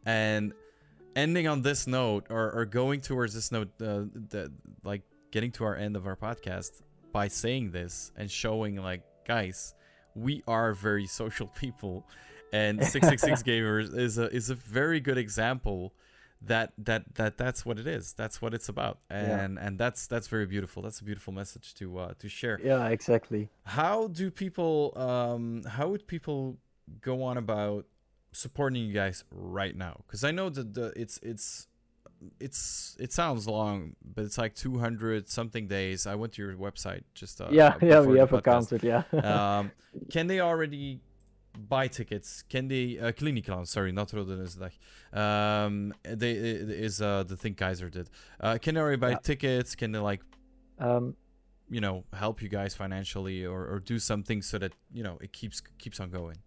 and 0.05 0.53
ending 1.15 1.47
on 1.47 1.61
this 1.61 1.87
note 1.87 2.27
or, 2.29 2.51
or 2.51 2.65
going 2.65 3.01
towards 3.01 3.33
this 3.33 3.51
note, 3.51 3.69
uh, 3.81 4.03
the, 4.29 4.51
like 4.83 5.01
getting 5.31 5.51
to 5.51 5.63
our 5.63 5.75
end 5.75 5.95
of 5.95 6.07
our 6.07 6.15
podcast 6.15 6.81
by 7.11 7.27
saying 7.27 7.71
this 7.71 8.11
and 8.17 8.29
showing 8.29 8.75
like 8.75 9.01
guys, 9.25 9.73
we 10.15 10.43
are 10.47 10.73
very 10.73 11.07
social 11.21 11.47
people, 11.47 12.05
and 12.53 12.83
666 12.83 13.43
gamers 13.49 13.97
is 13.97 14.17
a 14.17 14.29
is 14.33 14.49
a 14.49 14.55
very 14.55 14.99
good 14.99 15.17
example 15.17 15.93
that 16.41 16.73
that 16.77 17.15
that 17.15 17.37
that's 17.37 17.65
what 17.65 17.79
it 17.79 17.87
is. 17.87 18.13
That's 18.13 18.41
what 18.41 18.53
it's 18.53 18.69
about. 18.69 18.99
And 19.09 19.55
yeah. 19.55 19.67
and 19.67 19.79
that's 19.79 20.07
that's 20.07 20.27
very 20.27 20.45
beautiful. 20.45 20.83
That's 20.83 20.99
a 20.99 21.03
beautiful 21.03 21.33
message 21.33 21.73
to 21.75 21.97
uh 21.97 22.13
to 22.19 22.29
share. 22.29 22.59
Yeah 22.63 22.87
exactly. 22.89 23.49
How 23.63 24.07
do 24.07 24.31
people 24.31 24.93
um 24.95 25.63
how 25.67 25.89
would 25.89 26.07
people 26.07 26.57
go 27.01 27.23
on 27.23 27.37
about 27.37 27.85
supporting 28.35 28.85
you 28.85 28.93
guys 28.93 29.23
right 29.31 29.75
now 29.75 30.01
because 30.05 30.23
i 30.23 30.31
know 30.31 30.49
that 30.49 30.73
the 30.73 30.93
it's 30.95 31.19
it's 31.23 31.67
it's 32.39 32.95
it 32.99 33.11
sounds 33.11 33.47
long 33.47 33.95
but 34.03 34.25
it's 34.25 34.37
like 34.37 34.55
200 34.55 35.29
something 35.29 35.67
days 35.67 36.07
i 36.07 36.15
went 36.15 36.33
to 36.33 36.41
your 36.41 36.55
website 36.55 37.03
just 37.13 37.41
uh, 37.41 37.47
yeah 37.51 37.75
yeah 37.81 37.99
we 38.01 38.17
have 38.17 38.31
counted 38.43 38.83
yeah 38.83 39.03
um 39.59 39.71
can 40.11 40.27
they 40.27 40.39
already 40.39 40.99
buy 41.55 41.87
tickets. 41.87 42.43
Can 42.49 42.67
they 42.67 42.99
uh, 42.99 43.11
Klinikland, 43.11 43.67
sorry, 43.67 43.91
not 43.91 44.13
Roden 44.13 44.41
is 44.41 44.57
like 44.57 44.77
um 45.13 45.93
they 46.03 46.33
is 46.33 47.01
uh 47.01 47.23
the 47.23 47.37
thing 47.37 47.55
Kayzr 47.55 47.91
did. 47.91 48.09
Uh 48.39 48.57
can 48.61 48.75
they 48.75 48.81
already 48.81 48.97
buy 48.97 49.11
yeah. 49.11 49.17
tickets? 49.17 49.75
Can 49.75 49.91
they 49.91 49.99
like 49.99 50.21
um 50.79 51.15
you 51.69 51.81
know 51.81 52.03
help 52.13 52.41
you 52.41 52.49
guys 52.49 52.75
financially 52.75 53.45
or, 53.45 53.65
or 53.65 53.79
do 53.79 53.97
something 53.97 54.41
so 54.41 54.57
that 54.57 54.73
you 54.93 55.03
know 55.03 55.17
it 55.21 55.33
keeps 55.33 55.61
keeps 55.79 55.99
on 55.99 56.09
going 56.09 56.37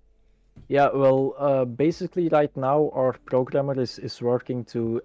yeah 0.68 0.89
well 0.93 1.35
uh 1.39 1.64
basically 1.64 2.28
right 2.28 2.56
now 2.56 2.90
our 2.94 3.14
programmer 3.26 3.78
is 3.80 3.98
is 3.98 4.20
working 4.20 4.64
to 4.64 5.01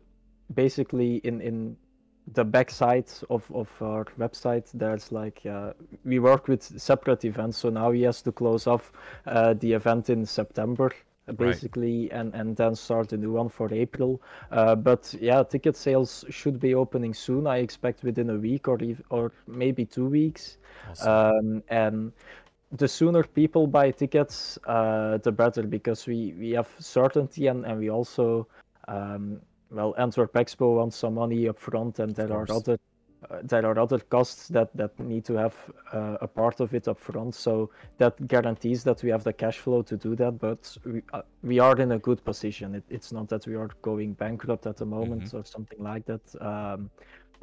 basically 0.53 1.17
in 1.17 1.41
in 1.41 1.77
the 2.33 2.43
backside 2.43 3.11
of, 3.29 3.49
of 3.53 3.69
our 3.81 4.05
website. 4.17 4.69
There's 4.73 5.11
like 5.11 5.41
uh, 5.45 5.73
we 6.05 6.19
work 6.19 6.47
with 6.47 6.63
separate 6.63 7.25
events. 7.25 7.57
So 7.57 7.69
now 7.69 7.91
he 7.91 8.03
has 8.03 8.21
to 8.21 8.31
close 8.31 8.65
off 8.67 8.91
uh, 9.25 9.53
the 9.55 9.73
event 9.73 10.09
in 10.09 10.25
september 10.25 10.91
basically 11.37 12.09
right. 12.09 12.19
and 12.19 12.35
and 12.35 12.57
then 12.57 12.75
start 12.75 13.13
a 13.13 13.17
new 13.17 13.31
one 13.31 13.47
for 13.47 13.73
april. 13.73 14.21
Uh, 14.51 14.75
but 14.75 15.15
yeah 15.21 15.41
ticket 15.41 15.77
sales 15.77 16.25
should 16.29 16.59
be 16.59 16.75
opening 16.75 17.13
soon. 17.13 17.47
I 17.47 17.57
expect 17.57 18.03
within 18.03 18.29
a 18.29 18.35
week 18.35 18.67
or 18.67 18.81
even, 18.81 19.03
or 19.09 19.31
maybe 19.47 19.85
two 19.85 20.07
weeks. 20.07 20.57
Awesome. 20.89 21.09
um, 21.09 21.63
and 21.69 22.11
the 22.73 22.87
sooner 22.87 23.23
people 23.23 23.67
buy 23.67 23.91
tickets 23.91 24.57
uh, 24.67 25.17
the 25.19 25.31
better 25.31 25.63
because 25.63 26.07
we 26.07 26.33
we 26.39 26.51
have 26.51 26.69
certainty 26.79 27.47
and 27.47 27.65
and 27.65 27.79
we 27.79 27.89
also 27.89 28.47
um, 28.87 29.39
well, 29.73 29.95
Antwerp 29.97 30.33
Expo 30.33 30.75
wants 30.77 30.97
some 30.97 31.15
money 31.15 31.47
up 31.47 31.59
front, 31.59 31.99
and 31.99 32.15
there 32.15 32.31
are 32.31 32.45
other 32.49 32.77
uh, 33.29 33.39
there 33.41 33.65
are 33.65 33.79
other 33.79 33.99
costs 33.99 34.47
that 34.49 34.75
that 34.75 34.97
need 34.99 35.25
to 35.25 35.33
have 35.33 35.55
uh, 35.93 36.17
a 36.21 36.27
part 36.27 36.59
of 36.59 36.73
it 36.73 36.87
up 36.87 36.99
front. 36.99 37.33
So 37.33 37.71
that 37.97 38.27
guarantees 38.27 38.83
that 38.83 39.01
we 39.01 39.09
have 39.09 39.23
the 39.23 39.33
cash 39.33 39.57
flow 39.57 39.81
to 39.83 39.97
do 39.97 40.15
that. 40.17 40.39
But 40.39 40.77
we 40.85 41.01
uh, 41.13 41.21
we 41.41 41.59
are 41.59 41.79
in 41.79 41.93
a 41.93 41.99
good 41.99 42.23
position. 42.23 42.75
It, 42.75 42.83
it's 42.89 43.11
not 43.11 43.29
that 43.29 43.47
we 43.47 43.55
are 43.55 43.69
going 43.81 44.13
bankrupt 44.13 44.67
at 44.67 44.77
the 44.77 44.85
moment 44.85 45.23
mm-hmm. 45.23 45.37
or 45.37 45.45
something 45.45 45.81
like 45.81 46.05
that. 46.05 46.21
Um, 46.41 46.89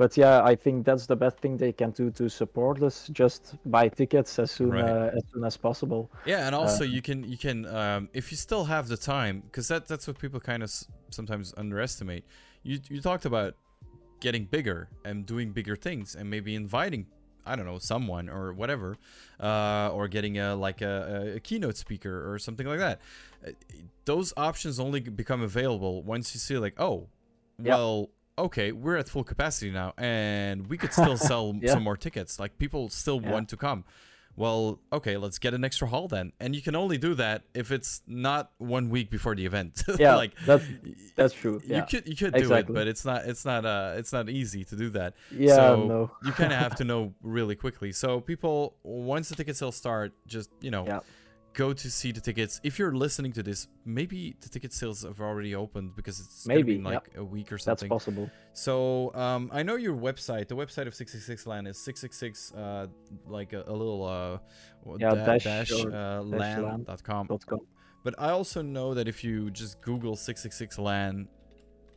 but 0.01 0.17
yeah, 0.17 0.43
I 0.43 0.55
think 0.55 0.87
that's 0.87 1.05
the 1.05 1.15
best 1.15 1.37
thing 1.41 1.59
they 1.59 1.73
can 1.73 1.91
do 1.91 2.11
to 2.13 2.31
support 2.31 2.83
us. 2.83 3.11
Just 3.13 3.57
buy 3.67 3.89
tickets 3.89 4.39
as 4.39 4.51
soon 4.51 4.71
right. 4.71 4.83
uh, 4.83 5.11
as 5.19 5.23
soon 5.31 5.45
as 5.45 5.59
possible. 5.59 6.11
Yeah, 6.25 6.47
and 6.47 6.55
also 6.55 6.85
uh, 6.85 6.87
you 6.87 7.03
can 7.03 7.23
you 7.23 7.37
can 7.37 7.67
um, 7.67 8.09
if 8.15 8.31
you 8.31 8.39
still 8.39 8.65
have 8.65 8.89
the 8.89 8.97
time, 8.97 9.43
because 9.45 9.69
that 9.69 9.87
that's 9.87 10.07
what 10.07 10.19
people 10.19 10.41
kind 10.41 10.63
of 10.63 10.71
s- 10.71 10.89
sometimes 11.11 11.53
underestimate. 11.59 12.25
You 12.63 12.81
you 12.89 13.03
talked 13.03 13.27
about 13.27 13.57
getting 14.21 14.47
bigger 14.47 14.89
and 15.05 15.27
doing 15.27 15.53
bigger 15.53 15.77
things, 15.77 16.15
and 16.15 16.31
maybe 16.31 16.55
inviting 16.55 17.05
I 17.45 17.55
don't 17.55 17.67
know 17.67 17.79
someone 17.79 18.31
or 18.31 18.55
whatever, 18.55 18.97
uh, 19.39 19.91
or 19.93 20.09
getting 20.09 20.39
a 20.39 20.57
like 20.57 20.81
a, 20.81 21.35
a, 21.37 21.41
keynote 21.41 21.77
speaker 21.77 22.33
or 22.33 22.39
something 22.39 22.67
like 22.67 22.79
that. 22.79 23.01
Uh, 23.47 23.51
those 24.07 24.33
options 24.39 24.81
only 24.81 25.01
become 25.01 25.43
available 25.43 26.03
once 26.03 26.33
you 26.35 26.41
see 26.41 26.57
like, 26.57 26.81
oh, 26.81 27.09
well, 27.59 28.09
okay, 28.41 28.73
we're 28.73 28.97
at 28.97 29.09
full 29.09 29.25
capacity 29.25 29.71
now, 29.71 29.95
and 29.99 30.67
we 30.69 30.77
could 30.77 30.93
still 30.93 31.17
sell 31.31 31.55
yeah. 31.61 31.73
some 31.73 31.83
more 31.83 31.97
tickets. 31.97 32.39
Like 32.39 32.59
people 32.59 32.89
still 32.89 33.21
yeah. 33.23 33.33
want 33.33 33.49
to 33.51 33.57
come. 33.57 33.85
Well, 34.37 34.79
okay, 34.93 35.17
let's 35.17 35.39
get 35.39 35.55
an 35.55 35.65
extra 35.65 35.89
hall 35.89 36.09
then. 36.09 36.33
And 36.41 36.55
you 36.55 36.63
can 36.63 36.75
only 36.75 36.97
do 36.97 37.15
that 37.15 37.43
if 37.53 37.73
it's 37.73 38.01
not 38.07 38.53
one 38.59 38.89
week 38.89 39.11
before 39.11 39.35
the 39.35 39.45
event. 39.45 39.83
Yeah, 39.99 40.15
like 40.15 40.33
that's 40.47 40.65
that's 41.15 41.35
true. 41.35 41.61
Yeah. 41.65 41.79
You 41.79 41.83
could 41.83 42.09
you 42.09 42.17
could 42.17 42.35
exactly. 42.35 42.73
do 42.73 42.73
it, 42.73 42.75
but 42.75 42.89
it's 42.89 43.05
not 43.05 43.27
it's 43.27 43.45
not 43.45 43.67
uh 43.67 43.95
it's 43.97 44.13
not 44.13 44.31
easy 44.31 44.65
to 44.65 44.77
do 44.77 44.89
that. 44.91 45.15
Yeah, 45.31 45.57
so 45.57 45.85
no. 45.85 46.11
you 46.25 46.33
kind 46.33 46.53
of 46.53 46.59
have 46.59 46.77
to 46.77 46.85
know 46.91 47.13
really 47.23 47.55
quickly. 47.55 47.93
So 47.93 48.21
people, 48.21 48.77
once 48.83 49.29
the 49.29 49.35
ticket 49.35 49.57
sales 49.57 49.77
start, 49.77 50.13
just 50.27 50.51
you 50.61 50.71
know. 50.71 51.03
Go 51.53 51.73
to 51.73 51.91
see 51.91 52.13
the 52.13 52.21
tickets. 52.21 52.61
If 52.63 52.79
you're 52.79 52.95
listening 52.95 53.33
to 53.33 53.43
this, 53.43 53.67
maybe 53.85 54.37
the 54.41 54.49
ticket 54.49 54.73
sales 54.73 55.03
have 55.03 55.21
already 55.21 55.55
opened 55.55 55.97
because 55.97 56.21
it's 56.21 56.47
maybe 56.47 56.79
like 56.79 57.11
a 57.17 57.25
week 57.25 57.51
or 57.53 57.59
something. 57.59 57.89
That's 57.89 58.05
possible. 58.05 58.31
So 58.53 59.13
um, 59.15 59.51
I 59.53 59.63
know 59.65 59.75
your 59.77 59.97
website. 59.97 60.47
The 60.47 60.55
website 60.55 60.87
of 60.87 60.95
666 60.95 61.47
LAN 61.47 61.67
is 61.67 61.77
666 61.79 62.53
uh, 62.53 62.87
like 63.27 63.53
a, 63.53 63.65
a 63.67 63.73
little 63.73 64.05
uh, 64.05 64.39
yeah, 64.99 65.11
da- 65.11 65.25
dash, 65.25 65.45
dash, 65.45 65.73
uh, 65.73 66.23
LAN.com. 66.23 67.29
But 68.03 68.15
I 68.19 68.31
also 68.31 68.63
know 68.63 68.95
that 68.95 69.09
if 69.09 69.23
you 69.25 69.51
just 69.51 69.81
Google 69.83 70.17
666 70.17 70.79
LAN, 70.79 71.29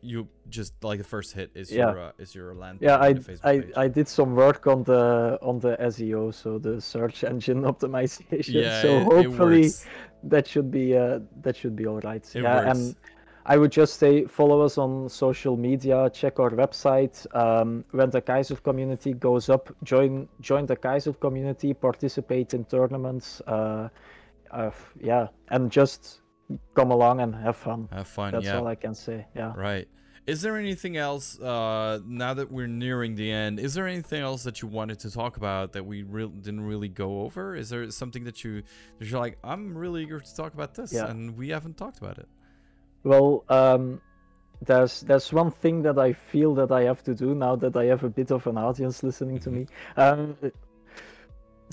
you 0.03 0.27
just 0.49 0.73
like 0.83 0.97
the 0.97 1.03
first 1.03 1.33
hit 1.33 1.51
is 1.55 1.71
yeah. 1.71 1.91
your 1.91 1.99
uh, 1.99 2.11
is 2.17 2.35
your 2.35 2.53
LAN. 2.53 2.77
Yeah, 2.81 2.97
I 2.97 3.15
I, 3.43 3.63
I 3.75 3.87
did 3.87 4.07
some 4.07 4.35
work 4.35 4.67
on 4.67 4.83
the 4.83 5.39
on 5.41 5.59
the 5.59 5.77
SEO, 5.77 6.33
so 6.33 6.59
the 6.59 6.81
search 6.81 7.23
engine 7.23 7.61
optimization. 7.71 8.53
Yeah, 8.53 8.81
so 8.81 8.97
it, 8.97 9.03
hopefully 9.03 9.65
it 9.65 9.87
that 10.23 10.47
should 10.47 10.69
be 10.69 10.95
uh 10.95 11.19
that 11.41 11.55
should 11.55 11.75
be 11.75 11.87
all 11.87 11.99
right. 12.01 12.23
It 12.35 12.41
yeah, 12.41 12.65
works. 12.65 12.79
and 12.79 12.95
I 13.45 13.57
would 13.57 13.71
just 13.71 13.99
say 13.99 14.25
follow 14.25 14.61
us 14.61 14.77
on 14.77 15.09
social 15.09 15.57
media, 15.57 16.09
check 16.13 16.39
our 16.39 16.51
website. 16.51 17.25
Um, 17.35 17.83
when 17.91 18.09
the 18.09 18.21
Kayzr 18.21 18.61
community 18.63 19.13
goes 19.13 19.49
up, 19.49 19.73
join 19.83 20.27
join 20.39 20.65
the 20.65 20.75
Kayzr 20.75 21.19
community, 21.19 21.73
participate 21.73 22.53
in 22.53 22.65
tournaments. 22.65 23.41
Uh, 23.41 23.89
uh, 24.51 24.71
yeah, 25.01 25.27
and 25.49 25.71
just 25.71 26.21
come 26.73 26.91
along 26.91 27.21
and 27.21 27.35
have 27.35 27.57
fun. 27.57 27.89
Have 27.91 28.07
fun. 28.07 28.31
That's 28.31 28.45
yeah. 28.45 28.57
all 28.57 28.67
I 28.67 28.75
can 28.75 28.95
say. 28.95 29.27
Yeah. 29.35 29.53
Right. 29.55 29.87
Is 30.25 30.41
there 30.41 30.55
anything 30.55 30.95
else 30.95 31.37
uh, 31.39 31.99
now 32.07 32.33
that 32.33 32.49
we're 32.49 32.67
nearing 32.67 33.15
the 33.15 33.29
end? 33.29 33.59
Is 33.59 33.73
there 33.73 33.87
anything 33.87 34.21
else 34.21 34.43
that 34.43 34.61
you 34.61 34.69
wanted 34.69 34.99
to 34.99 35.11
talk 35.11 35.35
about 35.35 35.73
that 35.73 35.85
we 35.85 36.03
re- 36.03 36.27
didn't 36.27 36.61
really 36.61 36.87
go 36.87 37.23
over? 37.23 37.55
Is 37.55 37.69
there 37.69 37.89
something 37.91 38.23
that 38.23 38.41
you 38.43 38.63
that 38.99 39.07
you're 39.09 39.19
like, 39.19 39.37
I'm 39.43 39.77
really 39.77 40.03
eager 40.03 40.21
to 40.21 40.35
talk 40.35 40.53
about 40.53 40.75
this, 40.75 40.93
yeah. 40.93 41.09
and 41.09 41.37
we 41.37 41.49
haven't 41.49 41.77
talked 41.77 41.97
about 41.97 42.19
it? 42.19 42.29
Well, 43.03 43.43
um, 43.49 43.99
there's 44.61 45.01
there's 45.01 45.33
one 45.33 45.51
thing 45.51 45.81
that 45.81 45.99
I 45.99 46.13
feel 46.13 46.55
that 46.55 46.71
I 46.71 46.83
have 46.83 47.03
to 47.03 47.13
do 47.13 47.35
now 47.35 47.57
that 47.57 47.75
I 47.75 47.85
have 47.85 48.05
a 48.05 48.09
bit 48.09 48.31
of 48.31 48.47
an 48.47 48.57
audience 48.57 49.03
listening 49.03 49.39
to 49.39 49.49
me. 49.49 49.67
Um, 49.97 50.37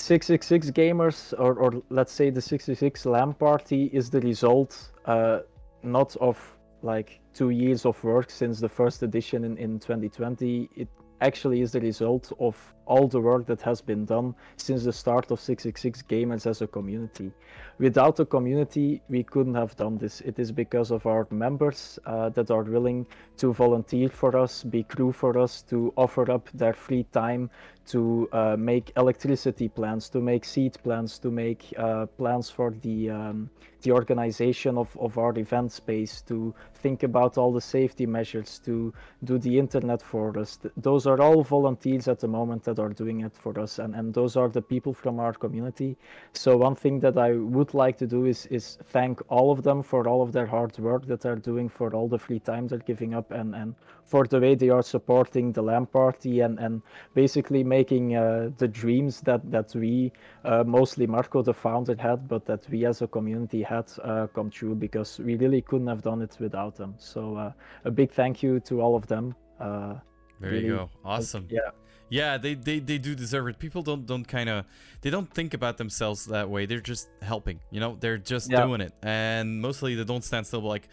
666 0.00 0.70
gamers, 0.70 1.32
or, 1.38 1.54
or 1.54 1.82
let's 1.90 2.12
say 2.12 2.30
the 2.30 2.40
666 2.40 3.06
LAN 3.06 3.34
party, 3.34 3.90
is 3.92 4.10
the 4.10 4.20
result 4.20 4.90
uh, 5.04 5.40
not 5.82 6.16
of 6.16 6.38
like 6.82 7.20
two 7.34 7.50
years 7.50 7.84
of 7.84 8.02
work 8.02 8.30
since 8.30 8.60
the 8.60 8.68
first 8.68 9.02
edition 9.02 9.44
in, 9.44 9.56
in 9.58 9.78
2020. 9.78 10.70
It 10.74 10.88
actually 11.20 11.60
is 11.60 11.72
the 11.72 11.80
result 11.80 12.32
of 12.40 12.56
all 12.90 13.06
the 13.06 13.20
work 13.20 13.46
that 13.46 13.62
has 13.62 13.80
been 13.80 14.04
done 14.04 14.34
since 14.56 14.82
the 14.82 14.92
start 14.92 15.30
of 15.30 15.38
666 15.38 16.02
gamers 16.02 16.44
as 16.44 16.60
a 16.60 16.66
community. 16.66 17.30
Without 17.78 18.16
the 18.16 18.26
community, 18.26 19.00
we 19.08 19.22
couldn't 19.22 19.54
have 19.54 19.76
done 19.76 19.96
this. 19.96 20.20
It 20.22 20.38
is 20.40 20.50
because 20.50 20.90
of 20.90 21.06
our 21.06 21.26
members 21.30 21.98
uh, 22.04 22.30
that 22.30 22.50
are 22.50 22.64
willing 22.64 23.06
to 23.36 23.52
volunteer 23.52 24.08
for 24.08 24.36
us, 24.36 24.64
be 24.64 24.82
crew 24.82 25.12
for 25.12 25.38
us, 25.38 25.62
to 25.70 25.92
offer 25.96 26.30
up 26.30 26.50
their 26.52 26.74
free 26.74 27.04
time 27.12 27.48
to 27.90 28.28
uh, 28.32 28.56
make 28.56 28.92
electricity 28.96 29.68
plans, 29.68 30.08
to 30.08 30.20
make 30.20 30.44
seed 30.44 30.76
plans, 30.84 31.18
to 31.18 31.30
make 31.30 31.74
uh, 31.76 32.06
plans 32.06 32.48
for 32.50 32.70
the 32.82 33.10
um, 33.10 33.50
the 33.82 33.92
organization 33.92 34.76
of, 34.76 34.94
of 34.98 35.16
our 35.16 35.36
event 35.38 35.72
space, 35.72 36.20
to 36.22 36.54
think 36.74 37.02
about 37.02 37.38
all 37.38 37.52
the 37.52 37.60
safety 37.60 38.06
measures, 38.06 38.60
to 38.64 38.92
do 39.24 39.38
the 39.38 39.58
internet 39.58 40.02
for 40.02 40.38
us. 40.38 40.58
Those 40.76 41.06
are 41.06 41.20
all 41.20 41.42
volunteers 41.42 42.06
at 42.06 42.20
the 42.20 42.28
moment 42.28 42.64
that 42.64 42.78
are 42.80 42.88
doing 42.88 43.20
it 43.20 43.36
for 43.36 43.58
us, 43.60 43.78
and, 43.78 43.94
and 43.94 44.14
those 44.14 44.36
are 44.36 44.48
the 44.48 44.62
people 44.62 44.92
from 44.92 45.20
our 45.20 45.32
community. 45.32 45.96
So 46.32 46.56
one 46.56 46.74
thing 46.74 47.00
that 47.00 47.16
I 47.18 47.32
would 47.32 47.74
like 47.74 47.96
to 47.98 48.06
do 48.06 48.24
is 48.24 48.46
is 48.46 48.78
thank 48.86 49.20
all 49.28 49.52
of 49.52 49.62
them 49.62 49.82
for 49.82 50.08
all 50.08 50.22
of 50.22 50.32
their 50.32 50.46
hard 50.46 50.78
work 50.78 51.06
that 51.06 51.20
they're 51.20 51.36
doing, 51.36 51.68
for 51.68 51.94
all 51.94 52.08
the 52.08 52.18
free 52.18 52.40
time 52.40 52.66
they're 52.68 52.78
giving 52.78 53.14
up, 53.14 53.30
and, 53.30 53.54
and 53.54 53.74
for 54.10 54.26
the 54.26 54.40
way 54.40 54.56
they 54.56 54.70
are 54.70 54.82
supporting 54.82 55.52
the 55.52 55.62
LAN 55.62 55.86
party 55.86 56.40
and, 56.40 56.58
and 56.58 56.82
basically 57.14 57.62
making 57.62 58.16
uh, 58.16 58.50
the 58.58 58.66
dreams 58.66 59.20
that, 59.20 59.40
that 59.52 59.72
we, 59.74 60.10
uh, 60.44 60.64
mostly 60.66 61.06
Marco 61.06 61.42
the 61.42 61.54
founder 61.54 61.94
had, 61.96 62.26
but 62.26 62.44
that 62.44 62.68
we 62.70 62.84
as 62.84 63.02
a 63.02 63.06
community 63.06 63.62
had 63.62 63.88
uh, 64.02 64.26
come 64.34 64.50
true 64.50 64.74
because 64.74 65.20
we 65.20 65.36
really 65.36 65.62
couldn't 65.62 65.86
have 65.86 66.02
done 66.02 66.22
it 66.22 66.36
without 66.40 66.74
them. 66.74 66.94
So 66.98 67.36
uh, 67.36 67.52
a 67.84 67.90
big 67.90 68.10
thank 68.10 68.42
you 68.42 68.58
to 68.60 68.80
all 68.80 68.96
of 68.96 69.06
them. 69.06 69.34
Uh, 69.60 69.94
there 70.40 70.50
really, 70.50 70.64
you 70.64 70.76
go. 70.76 70.90
Awesome. 71.04 71.46
yeah. 71.48 71.70
Yeah, 72.10 72.36
they, 72.38 72.54
they, 72.54 72.80
they 72.80 72.98
do 72.98 73.14
deserve 73.14 73.46
it. 73.48 73.58
People 73.58 73.82
don't 73.82 74.04
don't 74.04 74.26
kind 74.26 74.48
of 74.48 74.66
they 75.00 75.10
don't 75.10 75.32
think 75.32 75.54
about 75.54 75.78
themselves 75.78 76.26
that 76.26 76.50
way. 76.50 76.66
They're 76.66 76.80
just 76.80 77.08
helping, 77.22 77.60
you 77.70 77.80
know. 77.80 77.96
They're 77.98 78.18
just 78.18 78.50
Yeah. 78.50 78.66
doing 78.66 78.80
it, 78.80 78.92
and 79.02 79.62
mostly 79.62 79.94
they 79.94 80.04
don't 80.04 80.24
stand 80.24 80.46
still. 80.46 80.60
Like, 80.60 80.88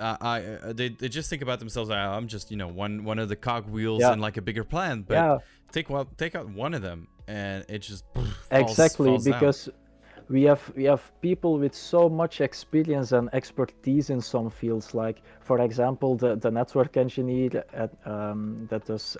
uh, 0.00 0.16
I 0.20 0.42
uh, 0.42 0.72
they, 0.72 0.88
they 0.88 1.08
just 1.08 1.28
think 1.30 1.42
about 1.42 1.58
themselves. 1.58 1.90
"Ah, 1.90 2.16
I'm 2.16 2.28
just 2.28 2.50
you 2.50 2.56
know 2.56 2.68
one 2.68 3.04
one 3.04 3.18
of 3.18 3.28
the 3.28 3.36
cogwheels 3.36 4.00
Yeah. 4.00 4.14
in 4.14 4.20
like 4.20 4.36
a 4.38 4.42
bigger 4.42 4.64
plan. 4.64 5.02
But 5.02 5.14
yeah, 5.14 5.38
take 5.70 5.90
one 5.90 6.06
take 6.16 6.34
out 6.34 6.48
one 6.48 6.72
of 6.72 6.82
them, 6.82 7.08
and 7.26 7.64
it 7.68 7.80
just 7.80 8.04
falls, 8.14 8.28
exactly 8.50 9.08
falls 9.08 9.24
down. 9.24 9.34
because 9.34 9.68
we 10.30 10.42
have 10.44 10.62
we 10.76 10.84
have 10.84 11.02
people 11.20 11.58
with 11.58 11.74
so 11.74 12.08
much 12.08 12.40
experience 12.40 13.12
and 13.12 13.28
expertise 13.34 14.10
in 14.10 14.20
some 14.20 14.50
fields 14.50 14.94
like 14.94 15.22
for 15.40 15.60
example 15.62 16.16
the, 16.16 16.36
the 16.36 16.50
network 16.50 16.98
engineer 16.98 17.64
at, 17.72 17.90
um, 18.06 18.66
that 18.70 18.84
does 18.84 19.16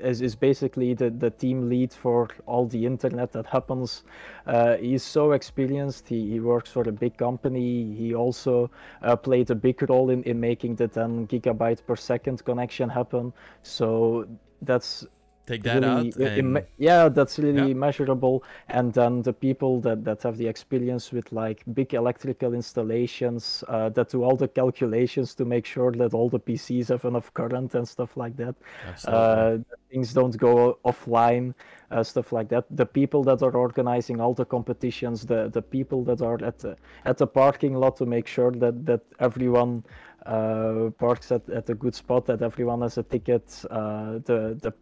is, 0.00 0.20
is 0.20 0.34
basically 0.34 0.94
the, 0.94 1.10
the 1.10 1.30
team 1.30 1.68
lead 1.68 1.92
for 1.92 2.28
all 2.46 2.66
the 2.66 2.86
internet 2.86 3.32
that 3.32 3.46
happens. 3.46 4.04
Uh, 4.46 4.76
he's 4.76 5.02
so 5.02 5.32
experienced. 5.32 6.08
He, 6.08 6.30
he 6.30 6.40
works 6.40 6.70
for 6.70 6.88
a 6.88 6.92
big 6.92 7.16
company. 7.16 7.94
He 7.94 8.14
also 8.14 8.70
uh, 9.02 9.16
played 9.16 9.50
a 9.50 9.54
big 9.54 9.88
role 9.88 10.10
in, 10.10 10.22
in 10.24 10.40
making 10.40 10.76
the 10.76 10.88
10 10.88 11.26
gigabyte 11.28 11.84
per 11.86 11.96
second 11.96 12.44
connection 12.44 12.88
happen. 12.88 13.32
So 13.62 14.26
that's 14.62 15.06
take 15.46 15.62
that 15.62 15.82
really, 15.82 16.12
out. 16.12 16.38
and- 16.38 16.64
yeah 16.78 17.08
that's 17.08 17.38
really 17.38 17.68
Yeah. 17.68 17.74
measurable 17.86 18.42
and 18.68 18.92
then 18.92 19.22
the 19.22 19.32
people 19.32 19.80
that, 19.86 20.04
that 20.04 20.22
have 20.22 20.36
the 20.36 20.48
experience 20.54 21.12
with 21.12 21.32
like 21.32 21.62
big 21.74 21.94
electrical 21.94 22.52
installations 22.54 23.64
uh, 23.68 23.88
that 23.90 24.08
do 24.10 24.22
all 24.24 24.36
the 24.36 24.48
calculations 24.48 25.34
to 25.36 25.44
make 25.44 25.64
sure 25.66 25.92
that 25.92 26.12
all 26.14 26.28
the 26.28 26.40
pcs 26.40 26.88
have 26.88 27.04
enough 27.04 27.32
current 27.34 27.74
and 27.74 27.86
stuff 27.88 28.16
like 28.16 28.36
that 28.36 28.54
uh, 29.06 29.56
things 29.90 30.12
don't 30.12 30.36
go 30.36 30.78
offline 30.84 31.54
uh, 31.90 32.02
stuff 32.02 32.32
like 32.32 32.48
that 32.48 32.64
the 32.70 32.86
people 32.86 33.22
that 33.22 33.42
are 33.42 33.56
organizing 33.56 34.20
all 34.20 34.34
the 34.34 34.44
competitions 34.44 35.24
the 35.26 35.48
the 35.56 35.62
people 35.62 36.02
that 36.04 36.20
are 36.20 36.38
at 36.44 36.58
the 36.58 36.76
at 37.04 37.16
the 37.18 37.26
parking 37.26 37.74
lot 37.74 37.96
to 37.96 38.04
make 38.06 38.26
sure 38.26 38.50
that 38.50 38.84
that 38.84 39.00
everyone 39.20 39.82
uh, 40.26 40.90
parks 40.98 41.30
at, 41.32 41.48
at 41.50 41.70
a 41.70 41.74
good 41.74 41.94
spot 41.94 42.26
that 42.26 42.42
everyone 42.42 42.82
has 42.82 42.98
a 42.98 43.02
ticket. 43.02 43.64
Uh, 43.70 44.18
the, 44.24 44.58
the 44.62 44.72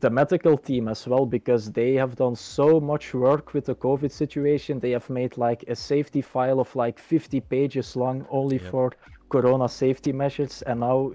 the 0.00 0.10
medical 0.10 0.56
team 0.58 0.88
as 0.88 1.06
well 1.06 1.26
because 1.26 1.72
they 1.72 1.94
have 1.94 2.16
done 2.16 2.36
so 2.36 2.80
much 2.80 3.14
work 3.14 3.54
with 3.54 3.64
the 3.66 3.74
covid 3.74 4.10
situation. 4.10 4.80
They 4.80 4.90
have 4.90 5.08
made 5.10 5.36
like 5.36 5.64
a 5.68 5.74
safety 5.74 6.22
file 6.22 6.60
of 6.60 6.74
like 6.76 6.98
50 6.98 7.40
pages 7.40 7.96
long 7.96 8.26
only 8.30 8.58
Yep. 8.58 8.70
for 8.70 8.92
corona 9.28 9.68
safety 9.68 10.12
measures. 10.12 10.62
And 10.62 10.80
now 10.80 11.12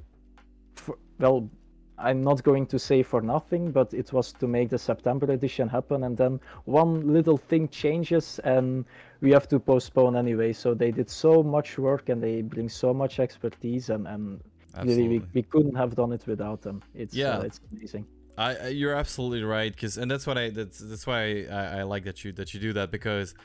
for, 0.76 0.98
well 1.20 1.50
i'm 1.98 2.22
not 2.24 2.42
going 2.44 2.66
to 2.66 2.80
say 2.80 3.04
for 3.04 3.22
nothing 3.22 3.72
but 3.72 3.94
it 3.94 4.14
was 4.14 4.32
to 4.32 4.48
make 4.48 4.70
the 4.70 4.78
september 4.78 5.32
edition 5.32 5.68
happen. 5.68 6.04
And 6.04 6.16
then 6.18 6.40
one 6.66 7.14
little 7.14 7.38
thing 7.38 7.68
changes 7.68 8.40
and 8.44 8.86
we 9.22 9.32
have 9.32 9.48
to 9.48 9.60
postpone 9.60 10.16
anyway 10.16 10.52
so 10.54 10.74
they 10.74 10.92
did 10.92 11.10
so 11.10 11.44
much 11.44 11.78
work 11.78 12.10
and 12.10 12.22
they 12.24 12.42
bring 12.42 12.70
so 12.70 12.94
much 12.94 13.20
expertise 13.20 13.90
and 13.90 14.08
and 14.08 14.42
really 14.84 15.08
we, 15.08 15.22
we 15.34 15.42
couldn't 15.44 15.76
have 15.76 15.96
done 15.96 16.12
it 16.14 16.26
without 16.28 16.62
them 16.62 16.82
it's 16.94 17.16
Yeah. 17.16 17.38
uh, 17.38 17.42
it's 17.42 17.60
amazing 17.72 18.06
I, 18.38 18.70
you're 18.70 18.96
absolutely 18.96 19.44
right, 19.44 19.70
because 19.70 19.98
and 19.98 20.10
that's 20.10 20.26
what 20.26 20.38
I 20.38 20.50
that's 20.50 20.80
that's 20.80 21.06
why 21.06 21.44
I, 21.52 21.80
I 21.80 21.84
like 21.84 22.06
that 22.06 22.24
you 22.24 22.32
that 22.34 22.54
you 22.54 22.62
do 22.62 22.72
that 22.72 22.90
because 22.90 23.36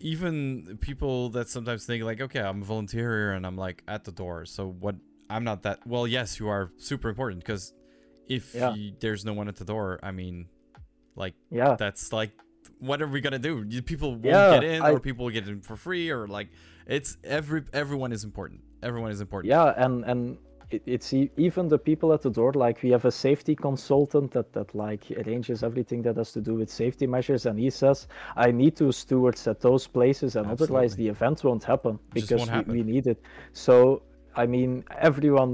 even 0.00 0.78
people 0.80 1.28
that 1.30 1.48
sometimes 1.50 1.84
think 1.84 2.02
like, 2.04 2.22
okay, 2.22 2.40
I'm 2.40 2.62
a 2.62 2.64
volunteer 2.64 3.00
here 3.00 3.32
and 3.32 3.46
I'm 3.46 3.56
like 3.56 3.82
at 3.86 4.04
the 4.04 4.12
door, 4.12 4.46
so 4.46 4.68
what? 4.68 4.96
I'm 5.28 5.44
not 5.44 5.62
that. 5.64 5.86
Well, 5.86 6.06
yes, 6.06 6.40
you 6.40 6.48
are 6.48 6.70
super 6.78 7.10
important 7.10 7.40
because 7.44 7.74
if 8.28 8.54
Yeah. 8.54 8.74
you, 8.74 8.94
there's 8.98 9.26
no 9.26 9.34
one 9.34 9.46
at 9.48 9.56
the 9.56 9.64
door, 9.66 10.00
I 10.02 10.10
mean, 10.10 10.48
like 11.16 11.34
yeah 11.50 11.76
that's 11.76 12.10
like, 12.10 12.32
what 12.88 13.00
are 13.02 13.08
we 13.08 13.20
gonna 13.20 13.38
do? 13.50 13.52
People 13.82 14.10
won't 14.12 14.24
Yeah, 14.24 14.54
get 14.60 14.64
in, 14.64 14.82
I- 14.82 14.92
or 14.92 15.00
people 15.00 15.24
will 15.26 15.32
get 15.32 15.46
in 15.48 15.60
for 15.60 15.76
free, 15.76 16.10
or 16.10 16.26
like, 16.38 16.48
it's 16.86 17.16
every 17.24 17.62
everyone 17.72 18.12
is 18.12 18.22
important. 18.24 18.60
Everyone 18.82 19.10
is 19.16 19.20
important. 19.26 19.48
yeah 19.56 19.84
and 19.84 19.94
and 20.10 20.20
it's 20.70 21.12
even 21.48 21.68
the 21.68 21.78
people 21.90 22.08
at 22.16 22.22
the 22.26 22.30
door 22.38 22.52
like 22.66 22.76
we 22.82 22.90
have 22.96 23.04
a 23.04 23.10
safety 23.26 23.54
consultant 23.54 24.28
that 24.36 24.48
that 24.56 24.68
like 24.74 25.02
arranges 25.20 25.62
everything 25.62 26.00
that 26.06 26.16
has 26.16 26.30
to 26.32 26.40
do 26.48 26.54
with 26.60 26.68
safety 26.84 27.06
measures 27.16 27.42
and 27.48 27.56
he 27.64 27.70
says 27.70 27.98
i 28.46 28.48
need 28.60 28.72
two 28.82 28.90
stewards 29.02 29.46
at 29.52 29.58
those 29.60 29.84
places 29.98 30.30
and 30.36 30.46
otherwise 30.54 30.96
the 30.96 31.06
event 31.14 31.44
won't 31.44 31.62
happen 31.72 31.94
because 32.18 32.40
won't 32.50 32.66
we, 32.68 32.78
we 32.78 32.82
need 32.92 33.06
it 33.06 33.20
so 33.52 33.76
i 34.42 34.44
mean 34.54 34.70
everyone 35.10 35.52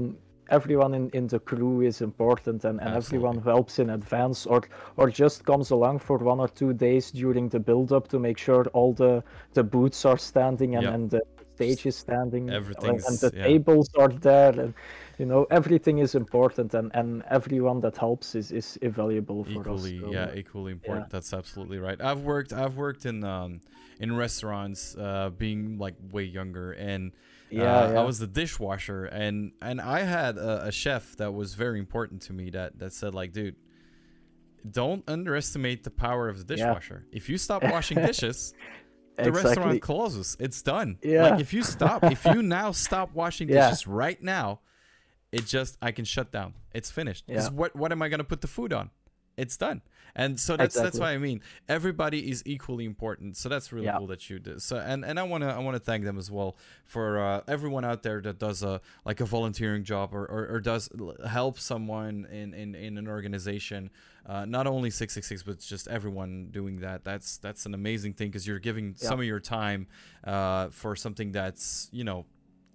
everyone 0.51 0.93
in, 0.93 1.09
in 1.19 1.27
the 1.27 1.39
crew 1.39 1.81
is 1.81 2.01
important 2.01 2.63
and, 2.65 2.79
and 2.81 2.95
everyone 2.95 3.41
helps 3.41 3.79
in 3.79 3.89
advance 3.89 4.45
or 4.45 4.61
or 4.97 5.09
just 5.09 5.45
comes 5.45 5.71
along 5.71 5.99
for 5.99 6.17
one 6.17 6.39
or 6.39 6.49
two 6.49 6.73
days 6.73 7.11
during 7.11 7.49
the 7.49 7.59
build 7.59 7.91
up 7.91 8.07
to 8.07 8.19
make 8.19 8.37
sure 8.37 8.65
all 8.73 8.93
the 8.93 9.23
the 9.53 9.63
booths 9.63 10.05
are 10.05 10.17
standing 10.17 10.75
and, 10.75 10.83
Yeah. 10.83 10.93
and 10.95 11.09
the 11.09 11.21
stage 11.55 11.85
is 11.91 11.95
standing 11.95 12.49
and- 12.49 12.65
and 13.09 13.17
the 13.25 13.31
yeah. 13.33 13.43
tables 13.49 13.87
are 14.03 14.13
there 14.29 14.53
and 14.63 14.73
you 15.19 15.25
know 15.31 15.41
everything 15.59 15.97
is 16.05 16.15
important 16.15 16.73
and 16.73 16.87
and 16.99 17.09
everyone 17.37 17.79
that 17.85 17.95
helps 17.97 18.27
is 18.35 18.51
is 18.51 18.77
invaluable 18.89 19.43
for 19.43 19.61
equally 19.61 19.95
us 19.97 20.03
so, 20.05 20.11
yeah 20.17 20.25
uh, 20.25 20.41
equally 20.41 20.71
important 20.71 21.09
that's 21.15 21.33
absolutely 21.41 21.79
right 21.87 21.99
i've 22.09 22.23
worked 22.33 22.51
i've 22.61 22.77
worked 22.85 23.05
in 23.11 23.17
um 23.23 23.51
in 24.03 24.09
restaurants 24.25 24.81
uh 24.97 25.29
being 25.43 25.77
like 25.77 25.95
way 26.15 26.23
younger 26.39 26.67
and 26.91 27.11
Yeah, 27.51 27.63
uh, 27.63 27.91
yeah. 27.91 27.99
i 27.99 28.03
was 28.03 28.17
the 28.19 28.27
dishwasher 28.27 29.05
and 29.05 29.51
and 29.61 29.81
i 29.81 29.99
had 30.01 30.37
a, 30.37 30.67
a 30.67 30.71
chef 30.71 31.15
that 31.17 31.31
was 31.33 31.53
very 31.55 31.79
important 31.79 32.21
to 32.23 32.33
me 32.33 32.49
that 32.51 32.79
that 32.79 32.93
said 32.93 33.13
like 33.13 33.33
dude 33.33 33.55
don't 34.69 35.03
underestimate 35.07 35.83
the 35.83 35.89
power 35.89 36.29
of 36.29 36.47
the 36.47 36.55
Yeah. 36.55 36.65
dishwasher 36.67 37.05
if 37.11 37.29
you 37.29 37.37
stop 37.37 37.63
washing 37.75 37.97
dishes 37.97 38.53
the 39.17 39.27
exactly 39.27 39.49
restaurant 39.49 39.81
closes 39.81 40.37
it's 40.39 40.61
done 40.61 40.97
Yeah. 41.03 41.23
like 41.29 41.39
if 41.41 41.53
you 41.53 41.63
stop 41.63 42.03
if 42.05 42.23
you 42.25 42.41
now 42.41 42.71
stop 42.71 43.13
washing 43.13 43.49
Yeah. 43.49 43.69
dishes 43.69 43.87
right 43.87 44.21
now 44.21 44.61
it 45.31 45.45
just 45.45 45.77
i 45.81 45.91
can 45.91 46.05
shut 46.05 46.31
down 46.31 46.53
it's 46.73 46.89
finished. 46.91 47.25
Yeah. 47.27 47.49
what 47.49 47.75
what 47.75 47.91
am 47.91 48.01
i 48.01 48.09
going 48.09 48.19
to 48.19 48.23
put 48.23 48.41
the 48.41 48.47
food 48.47 48.71
on 48.71 48.89
it's 49.37 49.57
done 49.57 49.81
and 50.15 50.39
so 50.39 50.57
that's 50.57 50.75
that's 50.75 50.95
Exactly. 50.95 50.99
what 51.01 51.07
i 51.09 51.17
mean 51.17 51.41
everybody 51.69 52.29
is 52.29 52.43
equally 52.45 52.85
important 52.85 53.37
so 53.37 53.47
that's 53.49 53.71
really 53.71 53.85
Yeah. 53.85 53.97
cool 53.97 54.07
that 54.07 54.29
you 54.29 54.39
do 54.39 54.59
so 54.59 54.77
and 54.77 55.05
and 55.05 55.19
i 55.19 55.23
want 55.23 55.43
to 55.43 55.49
i 55.49 55.57
want 55.59 55.75
to 55.75 55.79
thank 55.79 56.03
them 56.03 56.17
as 56.17 56.29
well 56.29 56.55
for 56.85 57.19
uh, 57.19 57.41
everyone 57.47 57.85
out 57.85 58.03
there 58.03 58.21
that 58.21 58.39
does 58.39 58.63
a 58.63 58.81
like 59.05 59.19
a 59.21 59.25
volunteering 59.25 59.83
job 59.83 60.13
or 60.13 60.25
or, 60.25 60.47
or 60.55 60.59
does 60.59 60.89
help 61.27 61.59
someone 61.59 62.27
in 62.31 62.53
in 62.53 62.75
in 62.75 62.97
an 62.97 63.07
organization 63.07 63.89
uh, 64.25 64.45
not 64.45 64.67
only 64.67 64.89
666 64.89 65.43
but 65.43 65.59
just 65.59 65.87
everyone 65.87 66.47
doing 66.51 66.79
that 66.81 67.03
that's 67.03 67.37
that's 67.37 67.65
an 67.65 67.73
amazing 67.73 68.13
thing 68.13 68.27
because 68.29 68.45
you're 68.45 68.59
giving 68.59 68.95
Yeah. 68.99 69.09
some 69.09 69.19
of 69.19 69.25
your 69.25 69.39
time 69.39 69.87
uh, 70.23 70.69
for 70.69 70.95
something 70.95 71.31
that's 71.31 71.89
you 71.91 72.03
know 72.03 72.25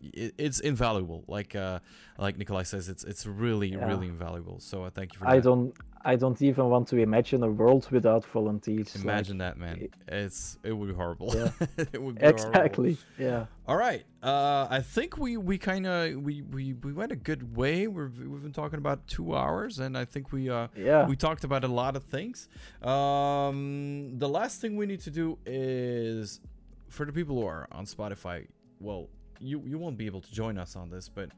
it, 0.03 0.35
it's 0.37 0.61
invaluable 0.61 1.25
like 1.27 1.57
uh 1.57 1.79
like 2.19 2.37
nikolai 2.37 2.65
says 2.65 2.89
it's 2.89 3.03
it's 3.05 3.25
really 3.27 3.69
Yeah. 3.69 3.87
really 3.87 4.09
invaluable 4.09 4.61
so 4.61 4.85
uh, 4.85 4.91
thank 4.91 5.15
you 5.15 5.19
for 5.21 5.27
i 5.29 5.37
that 5.37 5.45
don't 5.45 5.75
i 6.07 6.17
don't 6.17 6.41
even 6.41 6.67
want 6.71 6.87
to 6.89 6.97
imagine 6.97 7.43
a 7.43 7.51
world 7.51 7.87
without 7.91 8.25
volunteers 8.25 8.95
like, 8.95 9.05
imagine 9.05 9.39
that 9.39 9.59
man. 9.59 9.89
it's 10.09 10.59
it 10.63 10.73
would 10.73 10.89
be 10.89 10.95
horrible. 10.95 11.33
Yeah. 11.35 11.51
it 11.93 12.01
would 12.01 12.17
be 12.17 12.21
horrible. 12.21 12.49
exactly. 12.49 12.97
Yeah. 13.19 13.47
All 13.67 13.77
right. 13.77 14.05
Uh 14.23 14.67
i 14.71 14.81
think 14.81 15.19
we 15.19 15.37
we 15.37 15.59
kind 15.59 15.87
of 15.87 16.15
we, 16.27 16.43
we 16.43 16.75
we 16.75 16.93
went 16.93 17.13
a 17.13 17.17
good 17.17 17.57
way. 17.57 17.87
We've, 17.87 18.19
we've 18.21 18.43
been 18.43 18.53
talking 18.53 18.79
about 18.79 19.07
two 19.07 19.35
hours 19.35 19.79
and 19.81 19.99
i 19.99 20.05
think 20.05 20.33
we 20.33 20.49
uh 20.49 20.69
yeah. 20.77 21.07
we 21.07 21.17
talked 21.17 21.45
about 21.45 21.65
a 21.65 21.73
lot 21.83 21.97
of 21.97 22.05
things. 22.05 22.49
Um 22.83 24.19
the 24.19 24.29
last 24.29 24.61
thing 24.61 24.77
we 24.77 24.87
need 24.87 25.01
to 25.01 25.11
do 25.11 25.39
is 25.45 26.41
for 26.89 27.05
the 27.05 27.13
people 27.13 27.35
who 27.41 27.47
are 27.47 27.67
on 27.73 27.85
spotify 27.85 28.47
well 28.81 29.09
you 29.41 29.61
you 29.67 29.77
won't 29.77 29.99
be 29.99 30.07
able 30.07 30.21
to 30.21 30.33
join 30.33 30.57
us 30.57 30.77
on 30.77 30.89
this 30.89 31.09
but 31.09 31.31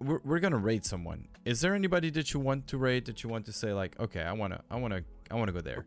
we're, 0.00 0.20
we're 0.24 0.38
gonna 0.40 0.56
rate 0.56 0.84
someone 0.84 1.28
is 1.44 1.60
there 1.60 1.74
anybody 1.74 2.10
that 2.10 2.32
you 2.34 2.40
want 2.40 2.66
to 2.66 2.78
rate 2.78 3.04
that 3.06 3.22
you 3.22 3.28
want 3.30 3.44
to 3.46 3.52
say 3.52 3.72
like 3.72 3.98
okay 4.00 4.22
i 4.22 4.32
want 4.32 4.52
to 4.52 4.60
i 4.70 4.76
want 4.76 4.92
to 4.92 5.02
i 5.30 5.34
want 5.34 5.48
to 5.48 5.52
go 5.52 5.60
there 5.60 5.86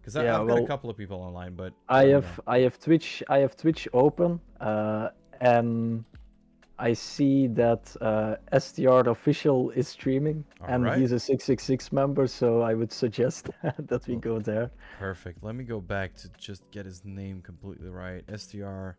because 0.00 0.14
Yeah, 0.14 0.40
i've 0.40 0.46
got 0.46 0.58
a 0.58 0.66
couple 0.66 0.90
of 0.90 0.96
people 0.96 1.18
online 1.20 1.54
but 1.54 1.72
i 1.88 2.04
don't 2.04 2.22
have 2.22 2.38
know. 2.38 2.44
i 2.46 2.58
have 2.60 2.78
twitch 2.78 3.22
i 3.28 3.38
have 3.38 3.56
twitch 3.56 3.88
open 3.92 4.40
uh 4.60 5.08
and 5.40 6.04
I 6.80 6.92
see 6.92 7.48
that 7.48 7.92
uh, 8.00 8.36
STR 8.56 9.08
official 9.10 9.70
is 9.70 9.88
streaming, 9.88 10.44
and 10.68 10.84
Alright. 10.84 11.00
he's 11.00 11.10
a 11.10 11.18
666 11.18 11.90
member, 11.92 12.28
so 12.28 12.60
I 12.62 12.74
would 12.74 12.92
suggest 12.92 13.50
that 13.78 14.06
we 14.06 14.14
go 14.14 14.38
there. 14.38 14.70
Perfect. 14.96 15.42
Let 15.42 15.56
me 15.56 15.64
go 15.64 15.80
back 15.80 16.14
to 16.18 16.28
just 16.38 16.70
get 16.70 16.86
his 16.86 17.04
name 17.04 17.42
completely 17.42 17.88
right. 17.90 18.22
STR 18.32 18.90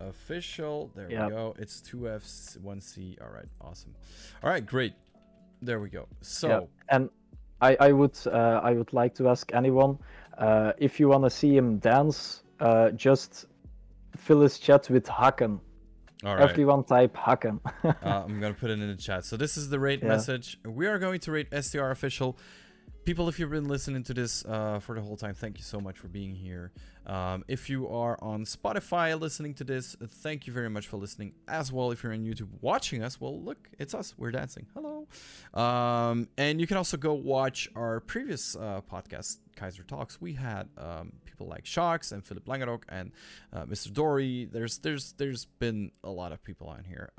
official. 0.00 0.90
There 0.94 1.10
Yep. 1.10 1.24
we 1.24 1.30
go. 1.30 1.54
It's 1.58 1.80
two 1.80 2.08
F's, 2.08 2.58
one 2.62 2.80
C. 2.80 3.16
All 3.20 3.28
right. 3.28 3.48
Awesome. 3.60 3.94
All 4.42 4.50
right. 4.50 4.64
Great. 4.64 4.94
There 5.62 5.80
we 5.80 5.88
go. 5.88 6.06
So 6.22 6.48
Yeah, 6.48 6.60
and 6.90 7.10
I, 7.60 7.76
I 7.80 7.92
would 7.92 8.16
uh, 8.26 8.60
I 8.62 8.72
would 8.72 8.92
like 8.92 9.14
to 9.16 9.28
ask 9.28 9.52
anyone 9.52 9.98
uh, 10.38 10.72
if 10.78 11.00
you 11.00 11.08
want 11.08 11.24
to 11.24 11.30
see 11.30 11.56
him 11.56 11.78
dance, 11.78 12.44
uh, 12.60 12.90
just 12.90 13.46
fill 14.16 14.40
his 14.40 14.58
chat 14.58 14.88
with 14.88 15.06
Haken. 15.06 15.60
all 16.24 16.36
right. 16.36 16.48
Everyone 16.48 16.84
type 16.84 17.16
Haken. 17.16 17.58
uh, 17.84 17.92
I'm 18.24 18.40
gonna 18.40 18.54
put 18.54 18.70
it 18.70 18.78
in 18.78 18.88
the 18.88 18.94
chat. 18.96 19.24
So 19.24 19.36
this 19.36 19.56
is 19.56 19.68
the 19.68 19.80
rate 19.80 20.00
Yeah. 20.02 20.08
message. 20.08 20.58
We 20.64 20.86
are 20.86 20.98
going 21.00 21.18
to 21.20 21.32
rate 21.32 21.48
STR 21.52 21.90
official. 21.90 22.38
People, 23.08 23.26
if 23.30 23.38
you've 23.38 23.48
been 23.48 23.68
listening 23.68 24.02
to 24.02 24.12
this 24.12 24.44
uh, 24.44 24.80
for 24.80 24.94
the 24.94 25.00
whole 25.00 25.16
time, 25.16 25.32
thank 25.32 25.56
you 25.56 25.64
so 25.64 25.80
much 25.80 25.96
for 25.96 26.08
being 26.08 26.34
here. 26.34 26.72
Um, 27.06 27.42
if 27.48 27.70
you 27.70 27.88
are 27.88 28.18
on 28.20 28.44
Spotify 28.44 29.18
listening 29.18 29.54
to 29.54 29.64
this, 29.64 29.96
thank 30.06 30.46
you 30.46 30.52
very 30.52 30.68
much 30.68 30.88
for 30.88 30.98
listening 30.98 31.32
as 31.48 31.72
well. 31.72 31.90
If 31.90 32.02
you're 32.02 32.12
on 32.12 32.26
YouTube 32.26 32.48
watching 32.60 33.02
us, 33.02 33.18
well, 33.18 33.40
look, 33.42 33.70
it's 33.78 33.94
us. 33.94 34.12
We're 34.18 34.30
dancing. 34.30 34.66
Hello. 34.74 35.06
Um, 35.54 36.28
and 36.36 36.60
you 36.60 36.66
can 36.66 36.76
also 36.76 36.98
go 36.98 37.14
watch 37.14 37.66
our 37.74 38.00
previous 38.00 38.54
uh, 38.56 38.82
podcast, 38.82 39.38
Kayzr 39.56 39.86
Talks. 39.86 40.20
We 40.20 40.34
had 40.34 40.68
um, 40.76 41.14
people 41.24 41.46
like 41.46 41.64
Shocks 41.64 42.12
and 42.12 42.22
Philip 42.22 42.44
Langerok 42.44 42.82
and 42.90 43.12
uh, 43.54 43.64
Mr. 43.64 43.90
Dory. 43.90 44.50
There's 44.52 44.80
there's 44.80 45.12
there's 45.12 45.46
been 45.46 45.92
a 46.04 46.10
lot 46.10 46.32
of 46.32 46.44
people 46.44 46.68
on 46.68 46.84
here. 46.84 47.10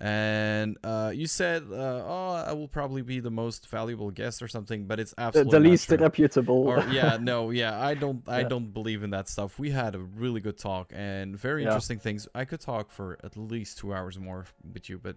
And 0.00 0.78
uh, 0.82 1.12
you 1.14 1.26
said, 1.26 1.64
uh, 1.70 2.02
"Oh, 2.06 2.42
I 2.46 2.54
will 2.54 2.68
probably 2.68 3.02
be 3.02 3.20
the 3.20 3.30
most 3.30 3.68
valuable 3.68 4.10
guest 4.10 4.40
or 4.40 4.48
something," 4.48 4.86
but 4.86 4.98
it's 4.98 5.12
absolutely 5.18 5.58
the 5.60 5.68
least 5.70 5.90
reputable. 5.90 6.66
Or 6.66 6.82
yeah, 6.88 7.18
no, 7.20 7.50
yeah, 7.50 7.78
I 7.78 7.92
don't, 7.94 8.26
I 8.26 8.40
Yeah. 8.40 8.48
don't 8.48 8.72
believe 8.72 9.02
in 9.02 9.10
that 9.10 9.28
stuff. 9.28 9.58
We 9.58 9.70
had 9.70 9.94
a 9.94 9.98
really 9.98 10.40
good 10.40 10.56
talk 10.56 10.90
and 10.94 11.38
very 11.38 11.62
Yeah. 11.62 11.68
interesting 11.68 11.98
things. 11.98 12.26
I 12.34 12.46
could 12.46 12.60
talk 12.60 12.90
for 12.90 13.18
at 13.22 13.36
least 13.36 13.76
two 13.76 13.92
hours 13.92 14.18
more 14.18 14.46
with 14.72 14.88
you, 14.88 14.98
but 14.98 15.16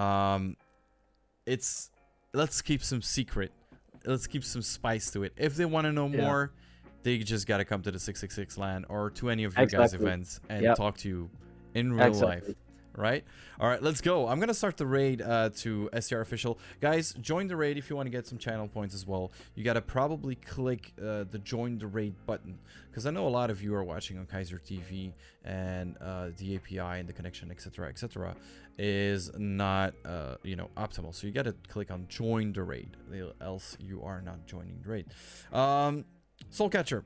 um, 0.00 0.56
it's 1.46 1.90
let's 2.34 2.60
keep 2.60 2.82
some 2.82 3.02
secret. 3.02 3.52
Let's 4.04 4.26
keep 4.26 4.42
some 4.42 4.62
spice 4.62 5.12
to 5.12 5.22
it. 5.22 5.32
If 5.36 5.54
they 5.54 5.64
want 5.64 5.84
to 5.84 5.92
know 5.92 6.08
Yeah. 6.08 6.22
more, 6.22 6.52
they 7.04 7.18
just 7.18 7.46
gotta 7.46 7.64
come 7.64 7.82
to 7.82 7.92
the 7.92 8.00
six 8.00 8.18
six 8.20 8.34
six 8.34 8.58
LAN 8.58 8.84
or 8.88 9.10
to 9.10 9.30
any 9.30 9.44
of 9.44 9.56
your 9.56 9.66
guys' 9.66 9.94
events 9.94 10.40
and 10.48 10.64
Yep. 10.64 10.76
talk 10.76 10.96
to 10.98 11.08
you 11.08 11.30
in 11.74 11.92
real 11.92 12.12
life 12.12 12.38
Exactly. 12.38 12.54
Right? 12.98 13.24
All 13.60 13.68
right, 13.68 13.80
let's 13.80 14.00
go. 14.00 14.26
I'm 14.26 14.40
gonna 14.40 14.52
start 14.52 14.76
the 14.76 14.86
raid 14.86 15.22
uh, 15.22 15.50
to 15.58 15.88
STR 15.98 16.20
official 16.20 16.58
guys. 16.80 17.14
Join 17.20 17.46
the 17.46 17.56
raid 17.56 17.78
if 17.78 17.88
you 17.88 17.94
want 17.94 18.06
to 18.06 18.10
get 18.10 18.26
some 18.26 18.38
channel 18.38 18.66
points 18.66 18.92
as 18.92 19.06
well. 19.06 19.30
You 19.54 19.62
gotta 19.62 19.80
probably 19.80 20.34
click 20.34 20.92
uh, 21.00 21.24
the 21.30 21.38
join 21.38 21.78
the 21.78 21.86
raid 21.86 22.14
button 22.26 22.58
because 22.90 23.06
I 23.06 23.10
know 23.10 23.28
a 23.28 23.30
lot 23.30 23.50
of 23.50 23.62
you 23.62 23.72
are 23.76 23.84
watching 23.84 24.18
on 24.18 24.26
Kayzr 24.26 24.60
TV 24.60 25.12
and 25.44 25.96
uh, 26.00 26.30
the 26.38 26.56
API 26.56 26.98
and 26.98 27.08
the 27.08 27.12
connection, 27.12 27.52
etc., 27.52 27.88
etc., 27.88 28.34
is 28.78 29.30
not 29.38 29.94
uh, 30.04 30.34
you 30.42 30.56
know 30.56 30.68
optimal. 30.76 31.14
So 31.14 31.28
you 31.28 31.32
gotta 31.32 31.54
click 31.68 31.92
on 31.92 32.06
join 32.08 32.52
the 32.52 32.64
raid, 32.64 32.96
else 33.40 33.76
you 33.78 34.02
are 34.02 34.20
not 34.20 34.44
joining 34.46 34.80
the 34.82 34.88
raid. 34.88 35.06
Um, 35.52 36.04
Soulcatcher, 36.50 37.04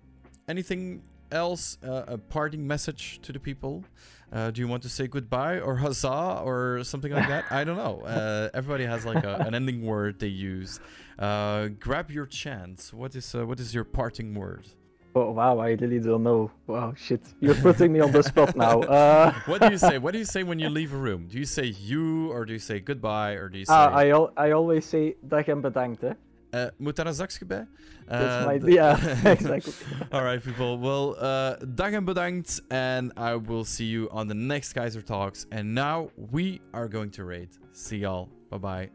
anything 0.49 1.03
else? 1.33 1.79
Uh, 1.83 2.05
a 2.07 2.19
parting 2.19 2.67
message 2.67 3.21
to 3.23 3.33
the 3.33 3.41
people? 3.41 3.85
Uh, 4.33 4.51
do 4.51 4.61
you 4.63 4.69
want 4.69 4.83
to 4.83 4.89
say 4.89 5.07
goodbye 5.07 5.61
or 5.61 5.77
huzzah 5.77 6.41
or 6.43 6.83
something 6.85 7.13
like 7.13 7.29
that? 7.29 7.45
I 7.51 7.65
don't 7.65 7.77
know. 7.77 8.01
Uh, 8.01 8.49
everybody 8.55 8.85
has 8.87 9.05
like 9.05 9.25
a, 9.25 9.35
an 9.47 9.55
ending 9.55 9.83
word 9.85 10.19
they 10.21 10.29
use. 10.29 10.81
Uh, 11.19 11.69
grab 11.79 12.11
your 12.11 12.25
chance. 12.27 12.93
What 12.95 13.15
is 13.15 13.35
uh, 13.35 13.45
what 13.47 13.61
is 13.61 13.75
your 13.75 13.85
parting 13.85 14.35
word? 14.35 14.67
Oh, 15.15 15.31
wow, 15.33 15.59
I 15.59 15.73
really 15.73 15.99
don't 16.01 16.23
know. 16.23 16.51
Wow, 16.67 16.95
shit. 16.97 17.21
You're 17.39 17.55
putting 17.57 17.93
me 17.93 18.01
on 18.01 18.13
the 18.13 18.23
spot 18.23 18.57
now. 18.57 18.81
Uh, 18.89 19.35
What 19.45 19.61
do 19.61 19.71
you 19.71 19.77
say? 19.77 19.99
What 19.99 20.13
do 20.13 20.19
you 20.19 20.25
say 20.25 20.43
when 20.43 20.59
you 20.59 20.71
leave 20.81 20.95
a 20.95 20.97
room? 20.97 21.29
Do 21.29 21.37
you 21.39 21.45
say 21.45 21.67
you 21.67 22.33
or 22.33 22.47
do 22.47 22.55
you 22.55 22.59
say 22.59 22.81
goodbye 22.81 23.33
or 23.33 23.51
do 23.51 23.59
you 23.59 23.67
say 23.67 23.75
ah, 23.75 23.91
I, 23.93 24.09
al- 24.09 24.33
I 24.39 24.53
always 24.53 24.87
say 24.87 25.17
dag 25.29 25.51
en 25.51 25.61
bedankt, 25.61 26.01
hè. 26.01 26.15
Uh, 26.55 26.65
moet 26.77 26.97
daar 26.97 27.07
een 27.07 27.15
zakje 27.15 27.47
bij? 27.47 27.67
Uh, 28.11 28.47
my... 28.47 28.61
Yeah, 28.65 29.25
exactly. 29.25 29.73
All 30.11 30.23
right, 30.23 30.43
people. 30.43 30.79
Well, 30.79 31.17
uh, 31.23 31.69
dag 31.75 31.93
en 31.93 32.05
bedankt, 32.05 32.63
and 32.69 33.13
I 33.19 33.41
will 33.47 33.65
see 33.65 33.91
you 33.91 34.11
on 34.11 34.29
the 34.29 34.35
next 34.35 34.73
Kayzr 34.73 35.03
Talks. 35.03 35.47
And 35.49 35.75
now 35.75 36.11
we 36.31 36.61
are 36.73 36.89
going 36.89 37.13
to 37.13 37.25
raid. 37.25 37.59
See 37.71 37.99
y'all. 37.99 38.29
Bye 38.51 38.59
bye. 38.59 38.91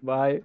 Bye. 0.00 0.42